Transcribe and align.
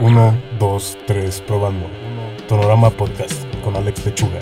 1, 0.00 0.42
2, 0.60 0.98
3, 1.08 1.40
probando. 1.40 1.84
Tonorama 2.46 2.88
Podcast 2.88 3.44
con 3.64 3.74
Alex 3.74 4.06
Lechuga. 4.06 4.38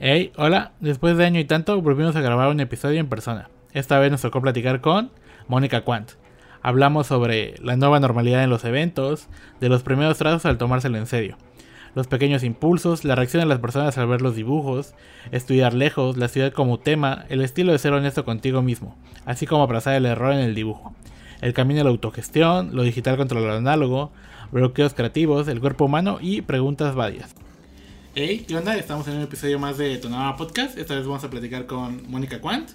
Hey, 0.00 0.32
hola, 0.36 0.72
después 0.80 1.16
de 1.16 1.24
año 1.24 1.38
y 1.38 1.44
tanto 1.44 1.80
volvimos 1.80 2.16
a 2.16 2.20
grabar 2.20 2.48
un 2.48 2.58
episodio 2.58 2.98
en 2.98 3.08
persona. 3.08 3.48
Esta 3.72 4.00
vez 4.00 4.10
nos 4.10 4.22
tocó 4.22 4.42
platicar 4.42 4.80
con 4.80 5.12
Mónica 5.46 5.84
Quant. 5.84 6.10
Hablamos 6.62 7.06
sobre 7.06 7.54
la 7.62 7.76
nueva 7.76 8.00
normalidad 8.00 8.42
en 8.42 8.50
los 8.50 8.64
eventos, 8.64 9.28
de 9.60 9.68
los 9.68 9.84
primeros 9.84 10.18
trazos 10.18 10.44
al 10.46 10.58
tomárselo 10.58 10.98
en 10.98 11.06
serio, 11.06 11.36
los 11.94 12.08
pequeños 12.08 12.42
impulsos, 12.42 13.04
la 13.04 13.14
reacción 13.14 13.40
de 13.40 13.48
las 13.48 13.60
personas 13.60 13.96
al 13.98 14.08
ver 14.08 14.20
los 14.20 14.34
dibujos, 14.34 14.94
estudiar 15.30 15.74
lejos, 15.74 16.16
la 16.16 16.26
ciudad 16.26 16.52
como 16.52 16.80
tema, 16.80 17.24
el 17.28 17.40
estilo 17.40 17.70
de 17.70 17.78
ser 17.78 17.92
honesto 17.92 18.24
contigo 18.24 18.62
mismo, 18.62 18.96
así 19.26 19.46
como 19.46 19.62
abrazar 19.62 19.94
el 19.94 20.06
error 20.06 20.32
en 20.32 20.40
el 20.40 20.56
dibujo, 20.56 20.92
el 21.42 21.52
camino 21.52 21.80
a 21.80 21.84
la 21.84 21.90
autogestión, 21.90 22.74
lo 22.74 22.84
digital 22.84 23.16
contra 23.16 23.38
lo 23.38 23.52
análogo, 23.52 24.12
bloqueos 24.52 24.94
creativos, 24.94 25.48
el 25.48 25.60
cuerpo 25.60 25.84
humano 25.84 26.18
y 26.22 26.40
preguntas 26.40 26.94
varias. 26.94 27.34
Hey, 28.14 28.44
¿qué 28.46 28.56
onda? 28.56 28.76
Estamos 28.76 29.08
en 29.08 29.16
un 29.16 29.22
episodio 29.22 29.58
más 29.58 29.76
de 29.76 29.98
Tonaba 29.98 30.36
Podcast. 30.36 30.78
Esta 30.78 30.94
vez 30.94 31.04
vamos 31.04 31.24
a 31.24 31.30
platicar 31.30 31.66
con 31.66 32.08
Mónica 32.08 32.40
Quant. 32.40 32.70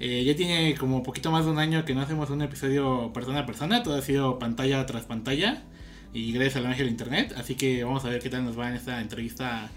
Eh, 0.00 0.24
ya 0.24 0.34
tiene 0.34 0.74
como 0.74 1.02
poquito 1.02 1.30
más 1.30 1.44
de 1.44 1.52
un 1.52 1.58
año 1.58 1.84
que 1.84 1.94
no 1.94 2.00
hacemos 2.00 2.30
un 2.30 2.42
episodio 2.42 3.12
persona 3.12 3.40
a 3.40 3.46
persona, 3.46 3.82
todo 3.82 3.96
ha 3.96 4.02
sido 4.02 4.38
pantalla 4.38 4.84
tras 4.86 5.04
pantalla 5.04 5.62
y 6.12 6.32
gracias 6.32 6.56
a 6.56 6.60
la 6.60 6.70
magia 6.70 6.84
del 6.84 6.92
internet. 6.92 7.34
Así 7.36 7.54
que 7.54 7.84
vamos 7.84 8.04
a 8.04 8.08
ver 8.08 8.20
qué 8.20 8.28
tal 8.28 8.44
nos 8.44 8.58
va 8.58 8.70
en 8.70 8.74
esta 8.74 9.00
entrevista 9.00 9.70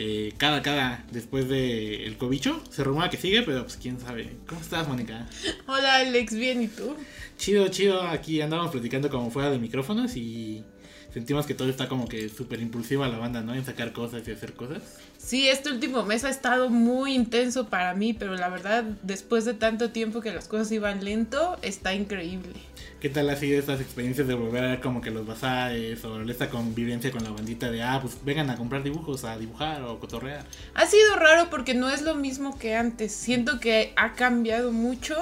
eh, 0.00 0.32
cada 0.36 0.62
cada 0.62 1.04
después 1.10 1.48
del 1.48 2.02
el 2.02 2.16
cobicho. 2.16 2.62
Se 2.70 2.84
rumora 2.84 3.10
que 3.10 3.16
sigue, 3.16 3.42
pero 3.42 3.64
pues 3.64 3.76
quién 3.76 3.98
sabe. 3.98 4.36
¿Cómo 4.46 4.60
estás, 4.60 4.86
Mónica? 4.86 5.26
Hola, 5.66 5.96
Alex, 5.96 6.34
bien, 6.34 6.62
¿y 6.62 6.68
tú? 6.68 6.94
Chido, 7.36 7.66
chido. 7.66 8.02
Aquí 8.02 8.40
andamos 8.40 8.70
platicando 8.70 9.10
como 9.10 9.28
fuera 9.32 9.50
de 9.50 9.58
micrófonos 9.58 10.16
y 10.16 10.64
sentimos 11.12 11.46
que 11.46 11.54
todo 11.54 11.68
está 11.68 11.88
como 11.88 12.06
que 12.06 12.28
súper 12.28 12.60
impulsiva 12.60 13.08
la 13.08 13.18
banda, 13.18 13.40
¿no? 13.40 13.54
En 13.54 13.64
sacar 13.64 13.92
cosas 13.92 14.22
y 14.28 14.30
hacer 14.30 14.52
cosas. 14.52 14.82
Sí, 15.16 15.48
este 15.48 15.72
último 15.72 16.04
mes 16.04 16.22
ha 16.22 16.30
estado 16.30 16.70
muy 16.70 17.14
intenso 17.14 17.68
para 17.68 17.92
mí, 17.94 18.12
pero 18.12 18.36
la 18.36 18.48
verdad, 18.48 18.84
después 19.02 19.44
de 19.46 19.54
tanto 19.54 19.90
tiempo 19.90 20.20
que 20.20 20.32
las 20.32 20.46
cosas 20.46 20.70
iban 20.70 21.04
lento, 21.04 21.58
está 21.60 21.92
increíble. 21.92 22.54
¿Qué 23.00 23.08
tal 23.08 23.30
ha 23.30 23.36
sido 23.36 23.60
estas 23.60 23.80
experiencias 23.80 24.26
de 24.26 24.34
volver 24.34 24.64
a 24.64 24.68
ver 24.70 24.80
como 24.80 25.00
que 25.00 25.12
los 25.12 25.24
bazares 25.24 26.04
o 26.04 26.20
esta 26.22 26.50
convivencia 26.50 27.12
con 27.12 27.22
la 27.22 27.30
bandita 27.30 27.70
de, 27.70 27.80
ah, 27.80 28.00
pues 28.02 28.18
vengan 28.24 28.50
a 28.50 28.56
comprar 28.56 28.82
dibujos, 28.82 29.22
a 29.22 29.38
dibujar 29.38 29.82
o 29.82 30.00
cotorrear? 30.00 30.44
Ha 30.74 30.86
sido 30.86 31.14
raro 31.14 31.48
porque 31.48 31.74
no 31.74 31.88
es 31.90 32.02
lo 32.02 32.16
mismo 32.16 32.58
que 32.58 32.74
antes. 32.74 33.12
Siento 33.12 33.60
que 33.60 33.92
ha 33.94 34.14
cambiado 34.14 34.72
mucho, 34.72 35.16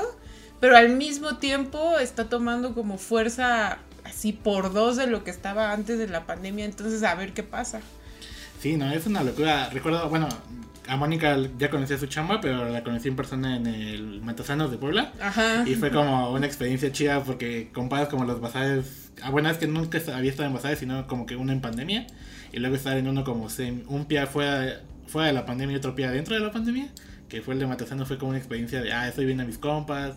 pero 0.59 0.75
al 0.75 0.89
mismo 0.89 1.37
tiempo 1.37 1.99
está 1.99 2.31
tomando 2.31 2.75
como 2.75 2.97
fuerza 2.97 3.79
así 4.05 4.33
por 4.33 4.73
dos 4.73 4.97
de 4.97 5.07
lo 5.07 5.23
que 5.23 5.31
estaba 5.31 5.73
antes 5.73 5.99
de 5.99 6.09
la 6.09 6.25
pandemia. 6.25 6.65
Entonces, 6.65 7.03
a 7.03 7.15
ver 7.15 7.35
qué 7.35 7.43
pasa. 7.43 7.83
Sí, 8.59 8.79
no, 8.79 8.91
es 8.91 9.07
una 9.07 9.23
locura. 9.23 9.69
Recuerdo, 9.69 10.09
bueno, 10.09 10.29
a 10.89 10.97
Mónica 10.97 11.37
ya 11.59 11.71
conocía 11.71 11.99
su 11.99 12.07
chamba, 12.07 12.41
pero 12.41 12.69
la 12.69 12.83
conocí 12.83 13.09
en 13.09 13.17
persona 13.17 13.57
en 13.57 13.67
el 13.67 14.21
Matasanos 14.23 14.71
de 14.71 14.79
Puebla. 14.79 15.13
Ajá. 15.21 15.65
Y 15.67 15.75
fue 15.75 15.91
como 15.91 16.33
una 16.33 16.47
experiencia 16.47 16.93
chida 16.93 17.23
porque 17.23 17.71
comparas 17.73 18.09
como 18.09 18.25
los 18.25 18.41
bazares. 18.41 19.11
Ah, 19.23 19.31
bueno, 19.31 19.51
es 19.51 19.59
que 19.59 19.67
nunca 19.67 19.99
había 20.15 20.31
estado 20.31 20.49
en 20.49 20.55
bazares, 20.55 20.79
sino 20.79 21.07
como 21.07 21.27
que 21.27 21.37
uno 21.37 21.53
en 21.53 21.61
pandemia. 21.61 22.07
Y 22.53 22.59
luego 22.59 22.77
estar 22.77 22.97
en 22.97 23.09
uno 23.09 23.25
como 23.25 23.49
un 23.89 24.05
pie 24.07 24.27
fuera, 24.27 24.81
fuera 25.07 25.29
de 25.29 25.33
la 25.33 25.45
pandemia 25.47 25.75
y 25.75 25.79
otro 25.79 25.95
pie 25.95 26.09
dentro 26.09 26.35
de 26.35 26.41
la 26.41 26.53
pandemia. 26.53 26.89
Que 27.29 27.43
fue 27.43 27.55
el 27.55 27.61
de 27.61 27.67
Matasanos, 27.67 28.07
fue 28.07 28.19
como 28.19 28.31
una 28.31 28.39
experiencia 28.39 28.81
de, 28.81 28.93
ah, 28.93 29.09
estoy 29.09 29.27
viendo 29.27 29.43
a 29.43 29.47
mis 29.47 29.59
compas, 29.59 30.15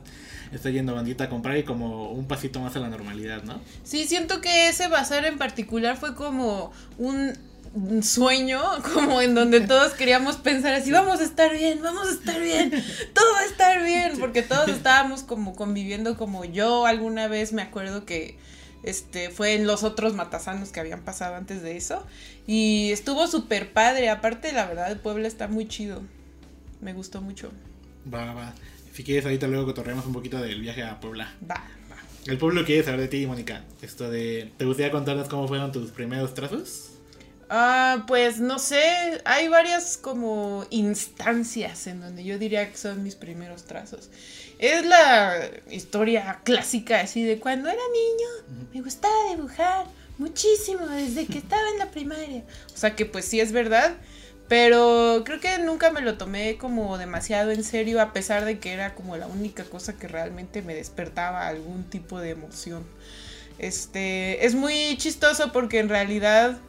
estoy 0.51 0.73
yendo 0.73 0.93
bandita 0.93 1.23
a 1.23 1.29
comprar 1.29 1.57
y 1.57 1.63
como 1.63 2.11
un 2.11 2.27
pasito 2.27 2.59
más 2.59 2.75
a 2.75 2.79
la 2.79 2.89
normalidad, 2.89 3.43
¿no? 3.43 3.59
Sí, 3.83 4.05
siento 4.05 4.41
que 4.41 4.69
ese 4.69 4.87
bazar 4.89 5.25
en 5.25 5.39
particular 5.39 5.97
fue 5.97 6.13
como 6.13 6.71
un 6.99 7.33
sueño, 8.01 8.61
como 8.93 9.21
en 9.21 9.35
donde 9.35 9.61
todos 9.61 9.93
queríamos 9.93 10.37
pensar 10.37 10.73
así, 10.73 10.91
vamos 10.91 11.19
a 11.19 11.23
estar 11.23 11.53
bien, 11.53 11.81
vamos 11.81 12.07
a 12.07 12.11
estar 12.11 12.39
bien, 12.39 12.71
todo 13.13 13.33
va 13.33 13.39
a 13.39 13.45
estar 13.45 13.83
bien, 13.83 14.19
porque 14.19 14.41
todos 14.41 14.69
estábamos 14.69 15.23
como 15.23 15.55
conviviendo 15.55 16.17
como 16.17 16.45
yo 16.45 16.85
alguna 16.85 17.27
vez 17.27 17.53
me 17.53 17.61
acuerdo 17.61 18.05
que 18.05 18.37
este 18.83 19.29
fue 19.29 19.55
en 19.55 19.67
los 19.67 19.83
otros 19.83 20.13
matasanos 20.13 20.69
que 20.69 20.79
habían 20.79 21.03
pasado 21.03 21.35
antes 21.35 21.61
de 21.61 21.75
eso 21.75 22.05
y 22.47 22.91
estuvo 22.91 23.27
súper 23.27 23.73
padre, 23.73 24.09
aparte 24.09 24.53
la 24.53 24.65
verdad 24.65 24.91
el 24.91 24.99
pueblo 24.99 25.27
está 25.27 25.47
muy 25.47 25.67
chido, 25.67 26.01
me 26.81 26.93
gustó 26.93 27.21
mucho. 27.21 27.51
Va, 28.11 28.33
va, 28.33 28.53
si 28.93 29.03
quieres 29.03 29.25
ahorita 29.25 29.47
luego 29.47 29.65
cotorreamos 29.65 30.05
un 30.05 30.13
poquito 30.13 30.41
del 30.41 30.61
viaje 30.61 30.83
a 30.83 30.99
Puebla. 30.99 31.33
Va, 31.49 31.55
va. 31.91 31.97
El 32.25 32.37
pueblo 32.37 32.65
quiere 32.65 32.83
saber 32.83 33.01
de 33.01 33.07
ti, 33.07 33.25
Mónica. 33.25 33.63
Esto 33.81 34.09
de, 34.09 34.51
¿te 34.57 34.65
gustaría 34.65 34.91
contarnos 34.91 35.27
cómo 35.29 35.47
fueron 35.47 35.71
tus 35.71 35.91
primeros 35.91 36.33
trazos? 36.33 36.98
Ah, 37.51 38.03
pues 38.05 38.39
no 38.39 38.59
sé, 38.59 39.21
hay 39.25 39.47
varias 39.47 39.97
como 39.97 40.67
instancias 40.69 41.87
en 41.87 41.99
donde 41.99 42.23
yo 42.23 42.37
diría 42.37 42.69
que 42.69 42.77
son 42.77 43.01
mis 43.01 43.15
primeros 43.15 43.63
trazos. 43.63 44.11
Es 44.59 44.85
la 44.85 45.49
historia 45.71 46.41
clásica 46.43 46.99
así 46.99 47.23
de 47.23 47.39
cuando 47.39 47.69
era 47.69 47.81
niño, 47.91 48.67
me 48.71 48.81
gustaba 48.81 49.15
dibujar 49.35 49.87
muchísimo 50.19 50.85
desde 50.87 51.25
que 51.25 51.39
estaba 51.39 51.63
en 51.71 51.79
la 51.79 51.89
primaria. 51.89 52.43
O 52.71 52.77
sea 52.77 52.95
que 52.95 53.07
pues 53.07 53.25
sí 53.25 53.39
es 53.39 53.51
verdad, 53.51 53.95
pero 54.47 55.23
creo 55.25 55.39
que 55.39 55.57
nunca 55.57 55.89
me 55.89 56.01
lo 56.01 56.19
tomé 56.19 56.57
como 56.57 56.99
demasiado 56.99 57.49
en 57.49 57.63
serio 57.63 57.99
a 57.99 58.13
pesar 58.13 58.45
de 58.45 58.59
que 58.59 58.73
era 58.73 58.93
como 58.93 59.17
la 59.17 59.25
única 59.25 59.63
cosa 59.63 59.97
que 59.97 60.07
realmente 60.07 60.61
me 60.61 60.75
despertaba 60.75 61.47
algún 61.47 61.83
tipo 61.85 62.19
de 62.19 62.29
emoción. 62.29 62.85
Este, 63.57 64.45
es 64.45 64.53
muy 64.53 64.95
chistoso 64.97 65.51
porque 65.51 65.79
en 65.79 65.89
realidad 65.89 66.59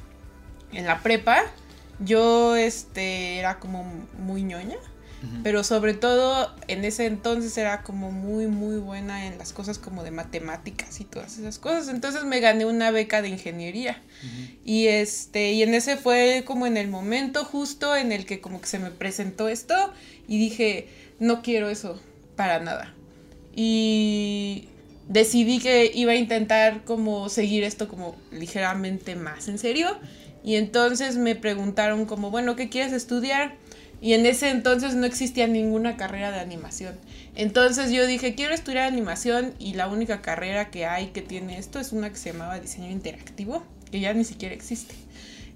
en 0.72 0.86
la 0.86 1.02
prepa, 1.02 1.42
yo 1.98 2.56
este, 2.56 3.38
era 3.38 3.58
como 3.58 3.84
muy 4.18 4.42
ñoña. 4.42 4.76
Pero 5.42 5.64
sobre 5.64 5.92
todo 5.92 6.50
en 6.66 6.82
ese 6.84 7.04
entonces 7.04 7.56
era 7.58 7.82
como 7.82 8.10
muy 8.10 8.46
muy 8.46 8.78
buena 8.78 9.26
en 9.26 9.36
las 9.36 9.52
cosas 9.52 9.78
como 9.78 10.02
de 10.02 10.10
matemáticas 10.10 10.98
y 11.00 11.04
todas 11.04 11.36
esas 11.38 11.58
cosas. 11.58 11.88
Entonces 11.88 12.24
me 12.24 12.40
gané 12.40 12.64
una 12.64 12.90
beca 12.90 13.20
de 13.20 13.28
ingeniería. 13.28 14.00
Y 14.64 14.86
este 14.86 15.52
y 15.52 15.62
en 15.62 15.74
ese 15.74 15.98
fue 15.98 16.44
como 16.46 16.66
en 16.66 16.78
el 16.78 16.88
momento 16.88 17.44
justo 17.44 17.96
en 17.96 18.12
el 18.12 18.24
que 18.24 18.40
como 18.40 18.62
que 18.62 18.66
se 18.66 18.78
me 18.78 18.90
presentó 18.90 19.48
esto 19.48 19.74
y 20.26 20.38
dije, 20.38 20.88
no 21.18 21.42
quiero 21.42 21.68
eso 21.68 22.00
para 22.34 22.58
nada. 22.58 22.94
Y 23.54 24.68
decidí 25.06 25.58
que 25.58 25.90
iba 25.94 26.12
a 26.12 26.16
intentar 26.16 26.84
como 26.84 27.28
seguir 27.28 27.64
esto 27.64 27.88
como 27.88 28.16
ligeramente 28.30 29.16
más 29.16 29.48
en 29.48 29.58
serio 29.58 29.98
y 30.42 30.56
entonces 30.56 31.16
me 31.16 31.34
preguntaron 31.34 32.06
como, 32.06 32.30
bueno, 32.30 32.56
¿qué 32.56 32.68
quieres 32.68 32.92
estudiar? 32.92 33.54
Y 34.00 34.14
en 34.14 34.24
ese 34.24 34.48
entonces 34.48 34.94
no 34.94 35.04
existía 35.04 35.46
ninguna 35.46 35.96
carrera 35.96 36.30
de 36.30 36.40
animación. 36.40 36.94
Entonces 37.34 37.90
yo 37.90 38.06
dije, 38.06 38.34
quiero 38.34 38.54
estudiar 38.54 38.84
animación 38.84 39.54
y 39.58 39.74
la 39.74 39.88
única 39.88 40.22
carrera 40.22 40.70
que 40.70 40.86
hay 40.86 41.08
que 41.08 41.20
tiene 41.20 41.58
esto 41.58 41.78
es 41.78 41.92
una 41.92 42.10
que 42.10 42.16
se 42.16 42.32
llamaba 42.32 42.58
diseño 42.58 42.90
interactivo, 42.90 43.62
que 43.90 44.00
ya 44.00 44.14
ni 44.14 44.24
siquiera 44.24 44.54
existe. 44.54 44.94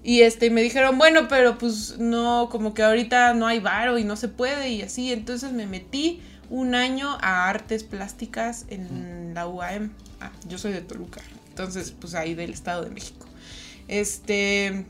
Y 0.03 0.21
este, 0.21 0.51
me 0.51 0.61
dijeron, 0.61 0.99
bueno, 0.99 1.27
pero 1.27 1.57
pues 1.57 1.97
no, 1.97 2.49
como 2.51 2.75
que 2.75 2.83
ahorita 2.83 3.33
no 3.33 3.47
hay 3.47 3.59
varo 3.59 3.97
y 3.97 4.03
no 4.03 4.15
se 4.15 4.27
puede 4.27 4.69
y 4.69 4.83
así. 4.83 5.11
Entonces 5.11 5.51
me 5.51 5.65
metí 5.65 6.21
un 6.51 6.75
año 6.75 7.17
a 7.21 7.49
artes 7.49 7.83
plásticas 7.83 8.65
en 8.69 9.33
la 9.33 9.47
UAM. 9.47 9.91
Ah, 10.21 10.31
yo 10.47 10.59
soy 10.59 10.73
de 10.73 10.81
Toluca, 10.81 11.21
entonces 11.49 11.91
pues 11.99 12.13
ahí 12.13 12.35
del 12.35 12.51
Estado 12.53 12.83
de 12.83 12.91
México. 12.91 13.25
Este, 13.87 14.85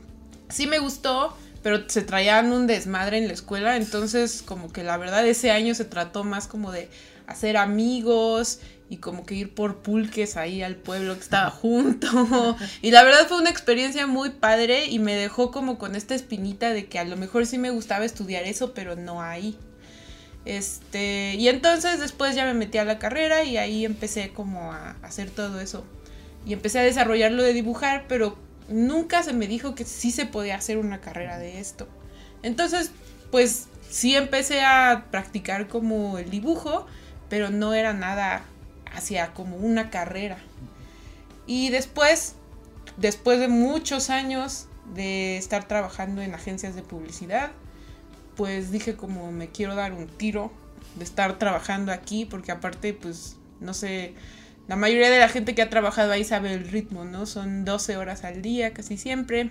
sí 0.48 0.66
me 0.66 0.78
gustó, 0.78 1.36
pero 1.62 1.88
se 1.88 2.02
traían 2.02 2.52
un 2.52 2.66
desmadre 2.66 3.18
en 3.18 3.26
la 3.26 3.34
escuela, 3.34 3.76
entonces 3.76 4.42
como 4.42 4.72
que 4.72 4.84
la 4.84 4.96
verdad 4.96 5.26
ese 5.26 5.50
año 5.50 5.74
se 5.74 5.84
trató 5.84 6.24
más 6.24 6.46
como 6.46 6.70
de 6.72 6.88
hacer 7.26 7.56
amigos 7.56 8.60
y 8.88 8.98
como 8.98 9.26
que 9.26 9.34
ir 9.34 9.54
por 9.54 9.78
pulques 9.78 10.36
ahí 10.36 10.62
al 10.62 10.76
pueblo 10.76 11.14
que 11.14 11.20
estaba 11.20 11.50
junto. 11.50 12.56
Y 12.82 12.90
la 12.90 13.02
verdad 13.02 13.26
fue 13.26 13.38
una 13.38 13.50
experiencia 13.50 14.06
muy 14.06 14.30
padre 14.30 14.86
y 14.86 14.98
me 14.98 15.14
dejó 15.14 15.50
como 15.50 15.78
con 15.78 15.96
esta 15.96 16.14
espinita 16.14 16.70
de 16.70 16.86
que 16.86 16.98
a 16.98 17.04
lo 17.04 17.16
mejor 17.16 17.46
sí 17.46 17.58
me 17.58 17.70
gustaba 17.70 18.04
estudiar 18.04 18.44
eso, 18.44 18.72
pero 18.72 18.96
no 18.96 19.22
ahí. 19.22 19.58
Este, 20.44 21.34
y 21.34 21.48
entonces 21.48 21.98
después 21.98 22.36
ya 22.36 22.44
me 22.44 22.54
metí 22.54 22.78
a 22.78 22.84
la 22.84 23.00
carrera 23.00 23.42
y 23.42 23.56
ahí 23.56 23.84
empecé 23.84 24.32
como 24.32 24.72
a 24.72 24.96
hacer 25.02 25.30
todo 25.30 25.60
eso. 25.60 25.84
Y 26.46 26.52
empecé 26.52 26.78
a 26.78 26.82
desarrollarlo 26.82 27.42
de 27.42 27.52
dibujar, 27.52 28.04
pero 28.06 28.38
nunca 28.68 29.22
se 29.22 29.32
me 29.32 29.46
dijo 29.46 29.74
que 29.74 29.84
sí 29.84 30.10
se 30.10 30.26
podía 30.26 30.56
hacer 30.56 30.78
una 30.78 31.00
carrera 31.00 31.38
de 31.38 31.60
esto. 31.60 31.88
Entonces, 32.42 32.90
pues 33.30 33.68
sí 33.90 34.14
empecé 34.14 34.62
a 34.62 35.06
practicar 35.10 35.68
como 35.68 36.18
el 36.18 36.30
dibujo, 36.30 36.86
pero 37.28 37.50
no 37.50 37.74
era 37.74 37.92
nada 37.92 38.44
hacia 38.94 39.34
como 39.34 39.56
una 39.56 39.90
carrera. 39.90 40.38
Y 41.46 41.70
después, 41.70 42.34
después 42.96 43.40
de 43.40 43.48
muchos 43.48 44.10
años 44.10 44.66
de 44.94 45.36
estar 45.36 45.66
trabajando 45.66 46.22
en 46.22 46.34
agencias 46.34 46.74
de 46.74 46.82
publicidad, 46.82 47.50
pues 48.36 48.70
dije 48.70 48.96
como 48.96 49.32
me 49.32 49.48
quiero 49.48 49.74
dar 49.74 49.92
un 49.92 50.06
tiro 50.06 50.52
de 50.96 51.04
estar 51.04 51.38
trabajando 51.38 51.92
aquí, 51.92 52.24
porque 52.24 52.52
aparte, 52.52 52.94
pues, 52.94 53.36
no 53.60 53.74
sé, 53.74 54.14
la 54.68 54.76
mayoría 54.76 55.10
de 55.10 55.18
la 55.18 55.28
gente 55.28 55.54
que 55.54 55.62
ha 55.62 55.70
trabajado 55.70 56.12
ahí 56.12 56.24
sabe 56.24 56.52
el 56.52 56.68
ritmo, 56.68 57.04
¿no? 57.04 57.26
Son 57.26 57.64
12 57.64 57.96
horas 57.96 58.24
al 58.24 58.42
día 58.42 58.72
casi 58.72 58.96
siempre, 58.96 59.50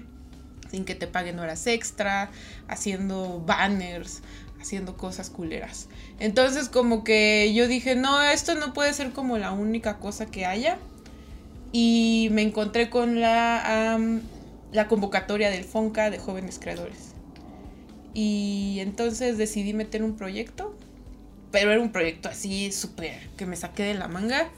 sin 0.69 0.83
que 0.83 0.95
te 0.95 1.07
paguen 1.07 1.39
horas 1.39 1.67
extra, 1.67 2.29
haciendo 2.67 3.41
banners, 3.45 4.21
haciendo 4.59 4.97
cosas 4.97 5.29
culeras. 5.29 5.87
Entonces 6.19 6.67
como 6.69 7.03
que 7.03 7.53
yo 7.53 7.67
dije, 7.67 7.95
no, 7.95 8.21
esto 8.21 8.55
no 8.55 8.73
puede 8.73 8.93
ser 8.93 9.11
como 9.11 9.37
la 9.37 9.51
única 9.51 9.99
cosa 9.99 10.25
que 10.25 10.45
haya. 10.45 10.77
Y 11.71 12.29
me 12.31 12.41
encontré 12.41 12.89
con 12.89 13.19
la, 13.19 13.99
la 14.71 14.87
convocatoria 14.87 15.49
del 15.49 15.65
FONCA 15.65 16.09
de 16.09 16.19
jóvenes 16.19 16.57
creadores. 16.59 17.13
Y 18.13 18.77
entonces 18.79 19.37
decidí 19.37 19.73
meter 19.73 20.01
un 20.01 20.15
proyecto, 20.15 20.73
pero 21.51 21.71
era 21.71 21.81
un 21.81 21.91
proyecto 21.91 22.29
así 22.29 22.71
súper 22.71 23.29
que 23.37 23.45
me 23.45 23.57
saqué 23.57 23.83
de 23.83 23.93
la 23.93 24.07
manga. 24.07 24.49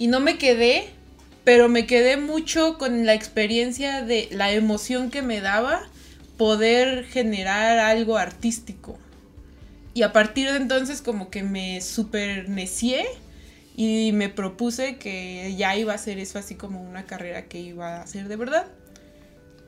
Y 0.00 0.06
no 0.06 0.18
me 0.18 0.38
quedé, 0.38 0.88
pero 1.44 1.68
me 1.68 1.86
quedé 1.86 2.16
mucho 2.16 2.78
con 2.78 3.04
la 3.04 3.12
experiencia 3.12 4.02
de 4.02 4.28
la 4.30 4.50
emoción 4.50 5.10
que 5.10 5.20
me 5.20 5.42
daba 5.42 5.82
poder 6.38 7.04
generar 7.04 7.78
algo 7.78 8.16
artístico. 8.16 8.98
Y 9.92 10.00
a 10.00 10.10
partir 10.14 10.50
de 10.50 10.56
entonces 10.56 11.02
como 11.02 11.28
que 11.28 11.42
me 11.42 11.82
supernecié 11.82 13.04
y 13.76 14.12
me 14.14 14.30
propuse 14.30 14.96
que 14.96 15.54
ya 15.58 15.76
iba 15.76 15.92
a 15.92 15.98
ser 15.98 16.18
eso 16.18 16.38
así 16.38 16.54
como 16.54 16.82
una 16.82 17.04
carrera 17.04 17.44
que 17.44 17.60
iba 17.60 17.98
a 17.98 18.02
hacer 18.02 18.26
de 18.28 18.36
verdad. 18.36 18.68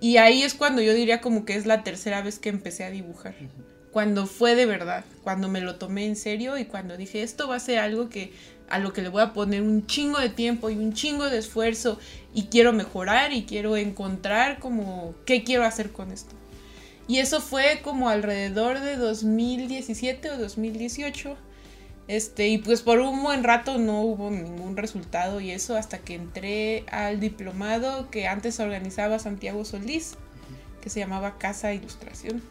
Y 0.00 0.16
ahí 0.16 0.44
es 0.44 0.54
cuando 0.54 0.80
yo 0.80 0.94
diría 0.94 1.20
como 1.20 1.44
que 1.44 1.56
es 1.56 1.66
la 1.66 1.84
tercera 1.84 2.22
vez 2.22 2.38
que 2.38 2.48
empecé 2.48 2.84
a 2.84 2.90
dibujar. 2.90 3.34
Cuando 3.90 4.26
fue 4.26 4.54
de 4.54 4.64
verdad, 4.64 5.04
cuando 5.24 5.48
me 5.48 5.60
lo 5.60 5.74
tomé 5.74 6.06
en 6.06 6.16
serio 6.16 6.56
y 6.56 6.64
cuando 6.64 6.96
dije 6.96 7.22
esto 7.22 7.48
va 7.48 7.56
a 7.56 7.60
ser 7.60 7.80
algo 7.80 8.08
que 8.08 8.32
a 8.72 8.78
lo 8.78 8.92
que 8.92 9.02
le 9.02 9.08
voy 9.08 9.22
a 9.22 9.32
poner 9.32 9.62
un 9.62 9.86
chingo 9.86 10.18
de 10.18 10.30
tiempo 10.30 10.70
y 10.70 10.76
un 10.76 10.92
chingo 10.94 11.28
de 11.28 11.38
esfuerzo 11.38 11.98
y 12.34 12.44
quiero 12.44 12.72
mejorar 12.72 13.32
y 13.32 13.44
quiero 13.44 13.76
encontrar 13.76 14.58
como 14.58 15.14
qué 15.26 15.44
quiero 15.44 15.64
hacer 15.64 15.92
con 15.92 16.10
esto. 16.10 16.34
Y 17.06 17.18
eso 17.18 17.40
fue 17.40 17.80
como 17.82 18.08
alrededor 18.08 18.80
de 18.80 18.96
2017 18.96 20.30
o 20.30 20.38
2018. 20.38 21.36
Este, 22.08 22.48
y 22.48 22.58
pues 22.58 22.82
por 22.82 22.98
un 22.98 23.22
buen 23.22 23.44
rato 23.44 23.78
no 23.78 24.00
hubo 24.00 24.30
ningún 24.30 24.76
resultado 24.76 25.40
y 25.40 25.50
eso 25.50 25.76
hasta 25.76 25.98
que 25.98 26.14
entré 26.14 26.84
al 26.90 27.20
diplomado 27.20 28.10
que 28.10 28.26
antes 28.26 28.58
organizaba 28.58 29.18
Santiago 29.18 29.64
Solís, 29.64 30.14
que 30.80 30.90
se 30.90 31.00
llamaba 31.00 31.38
Casa 31.38 31.72
Ilustración. 31.72 32.42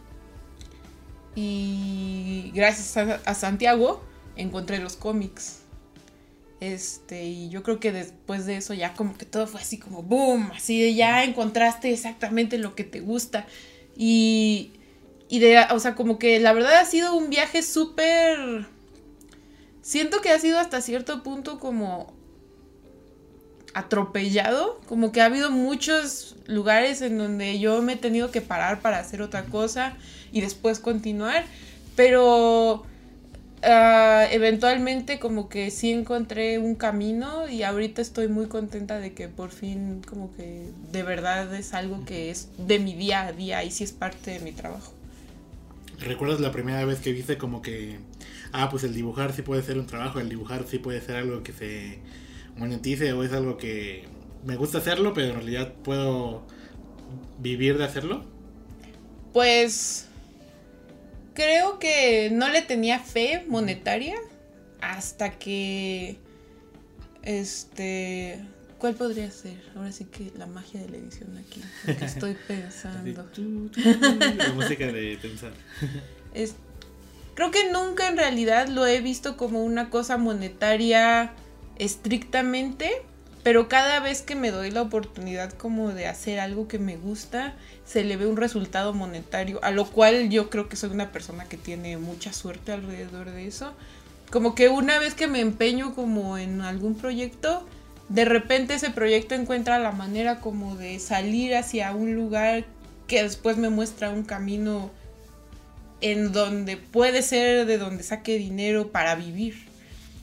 Y 1.36 2.52
gracias 2.54 2.98
a, 2.98 3.34
Santiago 3.34 4.04
encontré 4.36 4.80
los 4.80 4.96
cómics. 4.96 5.61
Este, 6.62 7.26
y 7.26 7.50
yo 7.50 7.64
creo 7.64 7.82
que 7.82 7.92
después 7.92 8.46
de 8.46 8.56
eso 8.56 8.74
ya 8.74 8.94
como 8.94 9.18
que 9.18 9.26
todo 9.26 9.48
fue 9.48 9.60
así 9.60 9.78
como 9.78 10.04
boom, 10.04 10.52
así 10.56 10.82
de 10.82 10.96
ya 10.96 11.26
encontraste 11.26 11.92
exactamente 11.92 12.58
lo 12.58 12.76
que 12.76 12.86
te 12.86 13.02
gusta. 13.02 13.46
Y, 13.98 14.72
y 15.28 15.40
de, 15.40 15.60
o 15.72 15.80
sea, 15.80 15.96
como 15.96 16.18
que 16.18 16.40
la 16.40 16.54
verdad 16.54 16.78
ha 16.78 16.86
sido 16.86 17.16
un 17.16 17.30
viaje 17.30 17.62
súper 17.64 18.68
siento 19.82 20.22
que 20.22 20.30
ha 20.30 20.40
sido 20.40 20.60
hasta 20.60 20.82
cierto 20.82 21.24
punto 21.24 21.60
como 21.60 22.14
atropellado, 23.74 24.80
como 24.88 25.12
que 25.12 25.22
ha 25.22 25.26
habido 25.26 25.50
muchos 25.50 26.36
lugares 26.46 27.02
en 27.02 27.18
donde 27.18 27.60
yo 27.60 27.82
me 27.82 27.94
he 27.94 27.98
tenido 27.98 28.32
que 28.32 28.42
parar 28.42 28.82
para 28.82 29.00
hacer 29.00 29.22
otra 29.22 29.46
cosa 29.46 29.94
y 30.32 30.42
después 30.42 30.80
continuar, 30.80 31.46
pero 31.96 32.84
ah, 33.64 34.26
eventualmente 34.32 35.20
como 35.20 35.50
que 35.50 35.72
sí 35.72 35.92
encontré 35.92 36.60
un 36.60 36.76
camino 36.76 37.48
y 37.48 37.64
ahorita 37.64 38.02
estoy 38.02 38.28
muy 38.28 38.48
contenta 38.48 39.00
de 39.00 39.14
que 39.14 39.28
por 39.28 39.52
fin 39.52 40.02
como 40.08 40.34
que 40.36 40.70
de 40.92 41.04
verdad 41.04 41.54
es 41.54 41.74
algo 41.74 42.06
que 42.06 42.32
es 42.32 42.50
de 42.58 42.80
mi 42.80 42.94
día 42.94 43.22
a 43.28 43.32
día 43.32 43.64
y 43.64 43.72
sí 43.72 43.84
es 43.84 43.92
parte 43.92 44.32
de 44.32 44.40
mi 44.40 44.52
trabajo. 44.52 44.94
¿Recuerdas 46.00 46.40
la 46.40 46.52
primera 46.52 46.84
vez 46.86 47.00
que 47.00 47.14
viste 47.14 47.38
como 47.38 47.62
que 47.62 48.00
ah, 48.52 48.70
pues 48.70 48.84
el 48.84 48.94
dibujar 48.94 49.34
sí 49.34 49.42
puede 49.42 49.62
ser 49.62 49.78
un 49.78 49.88
trabajo, 49.88 50.20
el 50.20 50.30
dibujar 50.30 50.66
sí 50.68 50.80
puede 50.80 51.02
ser 51.02 51.16
algo 51.16 51.44
que 51.44 51.54
se 51.54 52.00
monetice 52.58 53.14
o 53.14 53.24
es 53.24 53.32
algo 53.34 53.58
que 53.58 54.06
me 54.46 54.56
gusta 54.56 54.80
hacerlo, 54.80 55.14
pero 55.14 55.28
en 55.28 55.36
realidad 55.36 55.74
puedo 55.84 56.44
vivir 57.40 57.78
de 57.78 57.86
hacerlo? 57.86 58.24
Pues 59.34 60.08
creo 61.34 61.80
que 61.80 62.30
no 62.32 62.50
le 62.50 62.62
tenía 62.62 63.00
fe 63.00 63.46
monetaria 63.48 64.16
hasta 64.82 65.38
que 65.38 66.18
este 67.24 68.40
¿Cuál 68.78 68.96
podría 68.96 69.30
ser? 69.30 69.62
Ahora 69.76 69.92
sí 69.92 70.06
que 70.06 70.32
la 70.36 70.48
magia 70.48 70.82
de 70.82 70.90
la 70.90 70.98
edición 70.98 71.38
aquí. 71.38 71.62
estoy 72.04 72.36
pensando. 72.48 73.26
la 74.38 74.54
música 74.54 74.88
de 74.88 75.20
pensar. 75.22 75.52
Es, 76.34 76.56
Creo 77.34 77.52
que 77.52 77.72
nunca 77.72 78.08
en 78.08 78.18
realidad 78.18 78.68
lo 78.68 78.86
he 78.86 79.02
visto 79.02 79.38
como 79.38 79.64
una 79.64 79.90
cosa 79.90 80.18
monetaria 80.18 81.32
estrictamente, 81.78 82.92
pero 83.44 83.68
cada 83.68 84.00
vez 84.00 84.22
que 84.22 84.36
me 84.36 84.52
doy 84.52 84.72
la 84.72 84.84
oportunidad 84.84 85.52
como 85.54 85.90
de 85.94 86.08
hacer 86.08 86.40
algo 86.40 86.68
que 86.68 86.80
me 86.80 86.98
gusta, 86.98 87.56
se 87.86 88.04
le 88.04 88.18
ve 88.18 88.28
un 88.28 88.38
resultado 88.38 88.94
monetario, 88.94 89.60
a 89.64 89.72
lo 89.72 89.86
cual 89.86 90.30
yo 90.30 90.50
creo 90.50 90.70
que 90.70 90.76
soy 90.76 90.92
una 90.92 91.12
persona 91.12 91.46
que 91.46 91.58
tiene 91.58 91.98
mucha 91.98 92.34
suerte 92.34 92.72
alrededor 92.72 93.32
de 93.32 93.48
eso. 93.48 93.74
Como 94.30 94.56
que 94.56 94.70
una 94.70 95.00
vez 95.00 95.16
que 95.16 95.28
me 95.28 95.42
empeño 95.42 95.96
como 95.96 96.38
en 96.38 96.62
algún 96.62 96.96
proyecto, 96.96 97.68
de 98.10 98.26
repente 98.26 98.76
ese 98.76 98.92
proyecto 98.92 99.36
encuentra 99.36 99.80
la 99.80 99.92
manera 99.92 100.40
como 100.40 100.76
de 100.76 101.00
salir 101.00 101.56
hacia 101.56 101.94
un 101.94 102.14
lugar 102.14 102.66
que 103.08 103.24
después 103.24 103.58
me 103.58 103.70
muestra 103.70 104.10
un 104.10 104.24
camino 104.24 104.92
en 106.02 106.32
donde 106.32 106.78
puede 106.78 107.22
ser 107.22 107.66
de 107.66 107.78
donde 107.78 108.04
saque 108.04 108.38
dinero 108.38 108.92
para 108.92 109.16
vivir. 109.16 109.56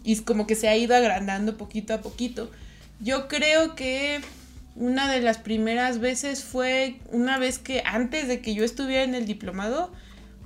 Y 0.05 0.13
es 0.13 0.23
como 0.23 0.47
que 0.47 0.55
se 0.55 0.69
ha 0.69 0.77
ido 0.77 0.95
agrandando 0.95 1.57
poquito 1.57 1.95
a 1.95 2.01
poquito. 2.01 2.51
Yo 3.01 3.29
creo 3.29 3.75
que 3.75 4.21
una 4.75 5.11
de 5.11 5.21
las 5.21 5.39
primeras 5.39 5.99
veces 5.99 6.45
fue 6.45 7.01
una 7.11 7.39
vez 7.39 7.59
que 7.59 7.83
antes 7.85 8.29
de 8.29 8.41
que 8.41 8.55
yo 8.55 8.65
estuviera 8.65 9.03
en 9.03 9.15
el 9.15 9.27
diplomado, 9.27 9.93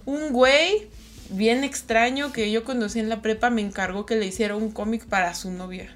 un 0.04 0.32
güey 0.32 0.88
bien 1.30 1.64
extraño 1.64 2.32
que 2.32 2.50
yo 2.50 2.64
conocí 2.64 2.98
en 2.98 3.08
la 3.08 3.22
prepa 3.22 3.50
me 3.50 3.62
encargó 3.62 4.06
que 4.06 4.16
le 4.16 4.26
hiciera 4.26 4.56
un 4.56 4.70
cómic 4.70 5.06
para 5.06 5.34
su 5.34 5.50
novia. 5.50 5.94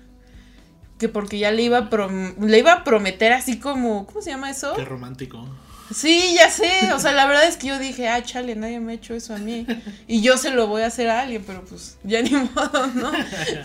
Que 0.98 1.08
porque 1.08 1.38
ya 1.38 1.50
le 1.50 1.62
iba 1.62 1.78
a, 1.78 2.10
le 2.40 2.58
iba 2.58 2.72
a 2.72 2.84
prometer 2.84 3.32
así 3.32 3.58
como, 3.58 4.06
¿cómo 4.06 4.22
se 4.22 4.30
llama 4.30 4.50
eso? 4.50 4.74
Qué 4.74 4.84
romántico. 4.84 5.46
Sí, 5.94 6.34
ya 6.36 6.50
sé. 6.50 6.92
O 6.94 6.98
sea, 6.98 7.12
la 7.12 7.26
verdad 7.26 7.46
es 7.46 7.56
que 7.56 7.68
yo 7.68 7.78
dije, 7.78 8.08
ah, 8.08 8.22
chale, 8.22 8.54
nadie 8.56 8.80
me 8.80 8.92
ha 8.92 8.94
hecho 8.94 9.14
eso 9.14 9.34
a 9.34 9.38
mí. 9.38 9.66
Y 10.06 10.20
yo 10.20 10.36
se 10.36 10.50
lo 10.50 10.66
voy 10.66 10.82
a 10.82 10.86
hacer 10.86 11.08
a 11.08 11.20
alguien, 11.20 11.44
pero 11.46 11.64
pues 11.64 11.98
ya 12.02 12.22
ni 12.22 12.30
modo, 12.54 12.86
¿no? 12.94 13.12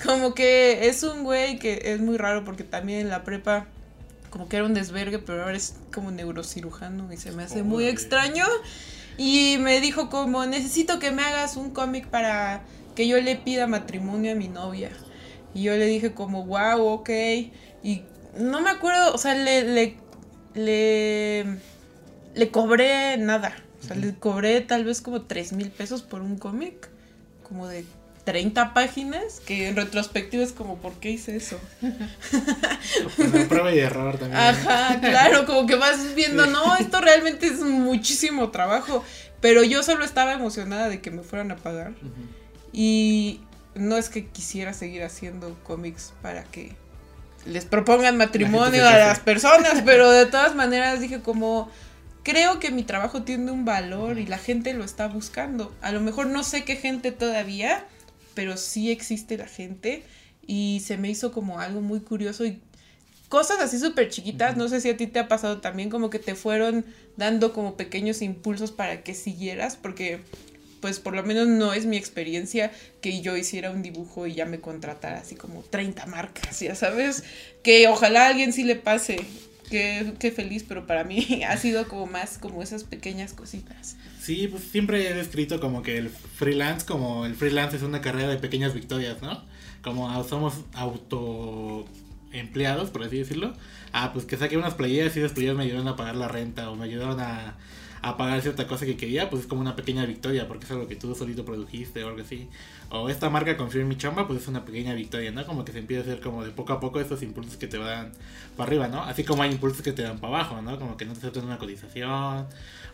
Como 0.06 0.34
que 0.34 0.88
es 0.88 1.04
un 1.04 1.24
güey 1.24 1.60
que 1.60 1.82
es 1.86 2.02
muy 2.02 2.18
raro 2.18 2.44
porque 2.44 2.64
también 2.64 3.02
en 3.02 3.10
la 3.10 3.24
prepa, 3.24 3.68
como 4.30 4.48
que 4.48 4.58
era 4.58 4.66
un 4.66 4.74
desvergue, 4.74 5.20
pero 5.20 5.44
ahora 5.44 5.58
es 5.58 5.76
como 5.94 6.12
neurocirujano 6.12 7.12
y 7.12 7.18
se 7.18 7.32
me 7.32 7.44
hace 7.44 7.64
muy 7.64 7.86
extraño. 7.86 8.46
Y 9.18 9.58
me 9.60 9.82
dijo 9.82 10.10
como, 10.10 10.46
necesito 10.46 11.00
que 11.00 11.12
me 11.12 11.24
hagas 11.24 11.58
un 11.58 11.72
cómic 11.72 12.08
para 12.08 12.62
que 12.96 13.08
yo 13.08 13.20
le 13.20 13.36
pida 13.36 13.68
matrimonio 13.68 14.32
a 14.32 14.36
mi 14.36 14.48
novia. 14.48 14.90
Y 15.54 15.64
yo 15.64 15.76
le 15.76 15.86
dije 15.86 16.14
como, 16.14 16.46
wow, 16.46 16.82
ok. 16.88 17.10
Y 17.84 18.04
no 18.38 18.62
me 18.62 18.70
acuerdo, 18.70 19.14
o 19.14 19.18
sea, 19.18 19.36
le, 19.36 19.64
le, 19.64 19.98
le 20.54 21.60
le 22.36 22.50
cobré 22.50 23.18
nada. 23.18 23.56
O 23.82 23.88
sea, 23.88 23.96
le 23.96 24.14
cobré 24.14 24.62
tal 24.62 24.84
vez 24.84 25.02
como 25.02 25.24
3 25.24 25.54
mil 25.54 25.72
pesos 25.72 26.04
por 26.04 26.22
un 26.22 26.38
cómic, 26.38 26.90
como 27.44 27.68
de 27.68 27.84
30 28.24 28.74
páginas, 28.74 29.40
que 29.46 29.68
en 29.68 29.76
retrospectiva 29.76 30.44
es 30.44 30.52
como, 30.52 30.78
¿por 30.78 30.94
qué 30.94 31.12
hice 31.12 31.36
eso? 31.36 31.60
Pues 33.18 33.48
prueba 33.48 33.74
y 33.74 33.80
error 33.80 34.18
también. 34.18 34.40
Ajá, 34.40 35.00
claro, 35.02 35.46
como 35.46 35.66
que 35.66 35.76
vas 35.76 36.14
viendo, 36.16 36.46
no, 36.46 36.76
esto 36.76 37.02
realmente 37.02 37.48
es 37.48 37.60
muchísimo 37.60 38.52
trabajo, 38.52 39.04
pero 39.40 39.64
yo 39.64 39.82
solo 39.82 40.06
estaba 40.06 40.34
emocionada 40.34 40.88
de 40.88 41.02
que 41.02 41.10
me 41.10 41.24
fueran 41.24 41.52
a 41.52 41.56
pagar. 41.56 41.94
Y 42.72 43.42
no 43.74 43.98
es 43.98 44.10
que 44.10 44.28
quisiera 44.28 44.74
seguir 44.74 45.04
haciendo 45.04 45.58
cómics 45.64 46.14
para 46.22 46.44
que 46.44 46.76
les 47.46 47.66
propongan 47.66 48.18
matrimonio 48.18 48.88
a 48.88 48.98
las 48.98 49.20
personas, 49.20 49.82
pero 49.84 50.12
de 50.12 50.28
todas 50.28 50.56
maneras 50.56 51.00
dije 51.00 51.22
como 51.22 51.72
creo 52.24 52.60
que 52.60 52.72
mi 52.72 52.84
trabajo 52.84 53.24
tiene 53.24 53.52
un 53.52 53.66
valor 53.66 54.20
y 54.20 54.26
la 54.26 54.38
gente 54.38 54.74
lo 54.74 54.84
está 54.84 55.08
buscando. 55.08 55.74
A 55.82 55.92
lo 55.92 56.02
mejor 56.02 56.28
no 56.28 56.44
sé 56.44 56.64
qué 56.64 56.76
gente 56.76 57.12
todavía, 57.12 57.86
pero 58.34 58.58
sí 58.58 58.92
existe 58.92 59.38
la 59.38 59.48
gente 59.48 60.04
y 60.46 60.82
se 60.86 60.98
me 60.98 61.10
hizo 61.10 61.32
como 61.32 61.60
algo 61.60 61.82
muy 61.82 62.00
curioso 62.00 62.46
y 62.46 62.60
cosas 63.30 63.60
así 63.62 63.80
súper 63.80 64.10
chiquitas, 64.10 64.58
no 64.58 64.68
sé 64.68 64.82
si 64.82 64.90
a 64.90 64.98
ti 64.98 65.08
te 65.08 65.20
ha 65.20 65.30
pasado 65.30 65.62
también 65.62 65.90
como 65.90 66.10
que 66.10 66.20
te 66.20 66.36
fueron 66.36 66.86
dando 67.16 67.54
como 67.54 67.78
pequeños 67.78 68.22
impulsos 68.22 68.72
para 68.74 69.04
que 69.04 69.14
siguieras, 69.14 69.78
porque 69.78 70.20
pues 70.82 71.00
por 71.00 71.16
lo 71.16 71.24
menos 71.24 71.48
no 71.48 71.74
es 71.74 71.86
mi 71.86 71.96
experiencia 71.96 72.72
que 73.02 73.22
yo 73.22 73.38
hiciera 73.38 73.72
un 73.72 73.84
dibujo 73.84 74.28
y 74.28 74.34
ya 74.34 74.46
me 74.46 74.60
contratara 74.60 75.20
así 75.20 75.36
como 75.36 75.62
30 75.62 76.08
marcas, 76.08 76.60
ya 76.60 76.76
sabes, 76.76 77.24
que 77.64 77.88
ojalá 77.88 78.26
a 78.26 78.30
alguien 78.30 78.52
sí 78.52 78.64
le 78.64 78.76
pase, 78.76 79.20
qué, 79.72 80.32
feliz, 80.36 80.64
pero 80.68 80.86
para 80.86 81.04
mí 81.04 81.42
ha 81.48 81.58
sido 81.58 81.88
como 81.88 82.06
más 82.06 82.38
como 82.38 82.62
esas 82.62 82.84
pequeñas 82.84 83.34
cositas. 83.34 83.98
Sí, 84.20 84.48
pues 84.48 84.62
siempre 84.64 85.10
he 85.10 85.14
descrito 85.14 85.60
como 85.60 85.82
que 85.82 85.98
el 85.98 86.10
freelance, 86.10 86.86
como 86.86 87.26
el 87.26 87.34
freelance 87.36 87.78
es 87.78 87.82
una 87.82 88.02
carrera 88.02 88.30
de 88.30 88.38
pequeñas 88.38 88.76
victorias, 88.76 89.22
¿no? 89.22 89.44
Como 89.82 90.24
somos 90.26 90.56
autoempleados, 90.74 92.92
por 92.92 93.04
así 93.04 93.18
decirlo. 93.18 93.56
Ah, 93.94 94.12
pues 94.14 94.26
que 94.26 94.38
saqué 94.38 94.58
unas 94.58 94.76
playeras 94.76 95.16
y 95.16 95.20
esas 95.20 95.32
playeras 95.32 95.58
me 95.58 95.64
ayudaron 95.64 95.88
a 95.88 95.96
pagar 95.96 96.16
la 96.16 96.28
renta 96.28 96.70
o 96.70 96.76
me 96.76 96.86
ayudaron 96.86 97.20
a 97.20 97.56
a 98.02 98.18
pagar 98.18 98.42
cierta 98.42 98.68
cosa 98.68 98.86
que 98.86 98.98
quería, 98.98 99.30
pues 99.30 99.44
es 99.44 99.48
como 99.48 99.62
una 99.62 99.76
pequeña 99.76 100.06
victoria, 100.06 100.48
porque 100.48 100.66
es 100.66 100.72
algo 100.72 100.88
que 100.88 100.96
tú 100.96 101.14
solito 101.14 101.46
produjiste 101.46 102.04
o 102.04 102.08
algo 102.08 102.22
así. 102.22 102.50
O 102.90 103.10
esta 103.10 103.30
marca 103.30 103.56
confía 103.58 103.82
en 103.82 103.88
mi 103.88 103.98
chamba, 103.98 104.28
pues 104.28 104.42
es 104.42 104.48
una 104.48 104.66
pequeña 104.66 104.94
victoria, 104.94 105.32
¿no? 105.32 105.46
Como 105.46 105.64
que 105.64 105.72
se 105.72 105.80
empieza 105.80 106.02
a 106.02 106.12
hacer 106.12 106.22
como 106.22 106.44
de 106.44 106.52
poco 106.52 106.74
a 106.74 106.80
poco 106.80 107.00
esos 107.00 107.22
impulsos 107.22 107.58
que 107.58 107.68
te 107.68 107.78
van 107.78 108.12
para 108.58 108.68
arriba, 108.68 108.88
¿no? 108.88 109.04
Así 109.04 109.24
como 109.24 109.44
hay 109.44 109.52
impulsos 109.52 109.82
que 109.82 109.94
te 109.94 110.02
dan 110.02 110.20
para 110.20 110.36
abajo, 110.36 110.62
¿no? 110.62 110.80
Como 110.80 110.98
que 110.98 111.06
no 111.06 111.14
te 111.14 111.20
aceptan 111.20 111.46
una 111.46 111.60
cotización, 111.60 112.48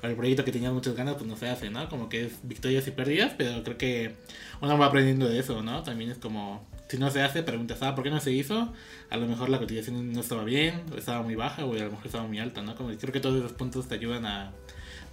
o 0.04 0.08
el 0.08 0.16
proyecto 0.16 0.44
que 0.44 0.52
tenías 0.52 0.74
muchas 0.74 0.96
ganas, 0.96 1.16
pues 1.16 1.26
no 1.26 1.38
se 1.38 1.50
hace, 1.50 1.70
¿no? 1.70 1.88
Como 1.90 2.10
que 2.10 2.26
es 2.26 2.40
victorias 2.44 2.86
y 2.88 2.92
pérdidas, 2.92 3.34
pero 3.38 3.64
creo 3.64 3.78
que 3.78 4.16
uno 4.62 4.78
va 4.78 4.88
aprendiendo 4.88 5.28
de 5.28 5.40
eso, 5.40 5.64
¿no? 5.64 5.84
También 5.84 6.12
es 6.12 6.18
como 6.18 6.68
si 6.90 6.98
no 6.98 7.10
se 7.12 7.22
hace, 7.22 7.44
preguntas, 7.44 7.80
ah, 7.82 7.96
¿por 7.96 8.04
qué 8.04 8.10
no 8.10 8.20
se 8.20 8.32
hizo? 8.32 8.74
A 9.10 9.18
lo 9.18 9.28
mejor 9.28 9.50
la 9.50 9.60
cotización 9.60 10.12
no 10.12 10.20
estaba 10.20 10.44
bien, 10.44 10.84
o 10.94 10.98
estaba 10.98 11.22
muy 11.22 11.36
baja, 11.36 11.66
o 11.66 11.74
a 11.74 11.78
lo 11.78 11.92
mejor 11.92 12.06
estaba 12.06 12.26
muy 12.26 12.40
alta, 12.40 12.62
¿no? 12.62 12.76
Como 12.76 12.90
creo 12.90 13.14
que 13.14 13.20
todos 13.20 13.38
esos 13.38 13.54
puntos 13.54 13.88
te 13.88 13.96
ayudan 13.96 14.26
a, 14.26 14.54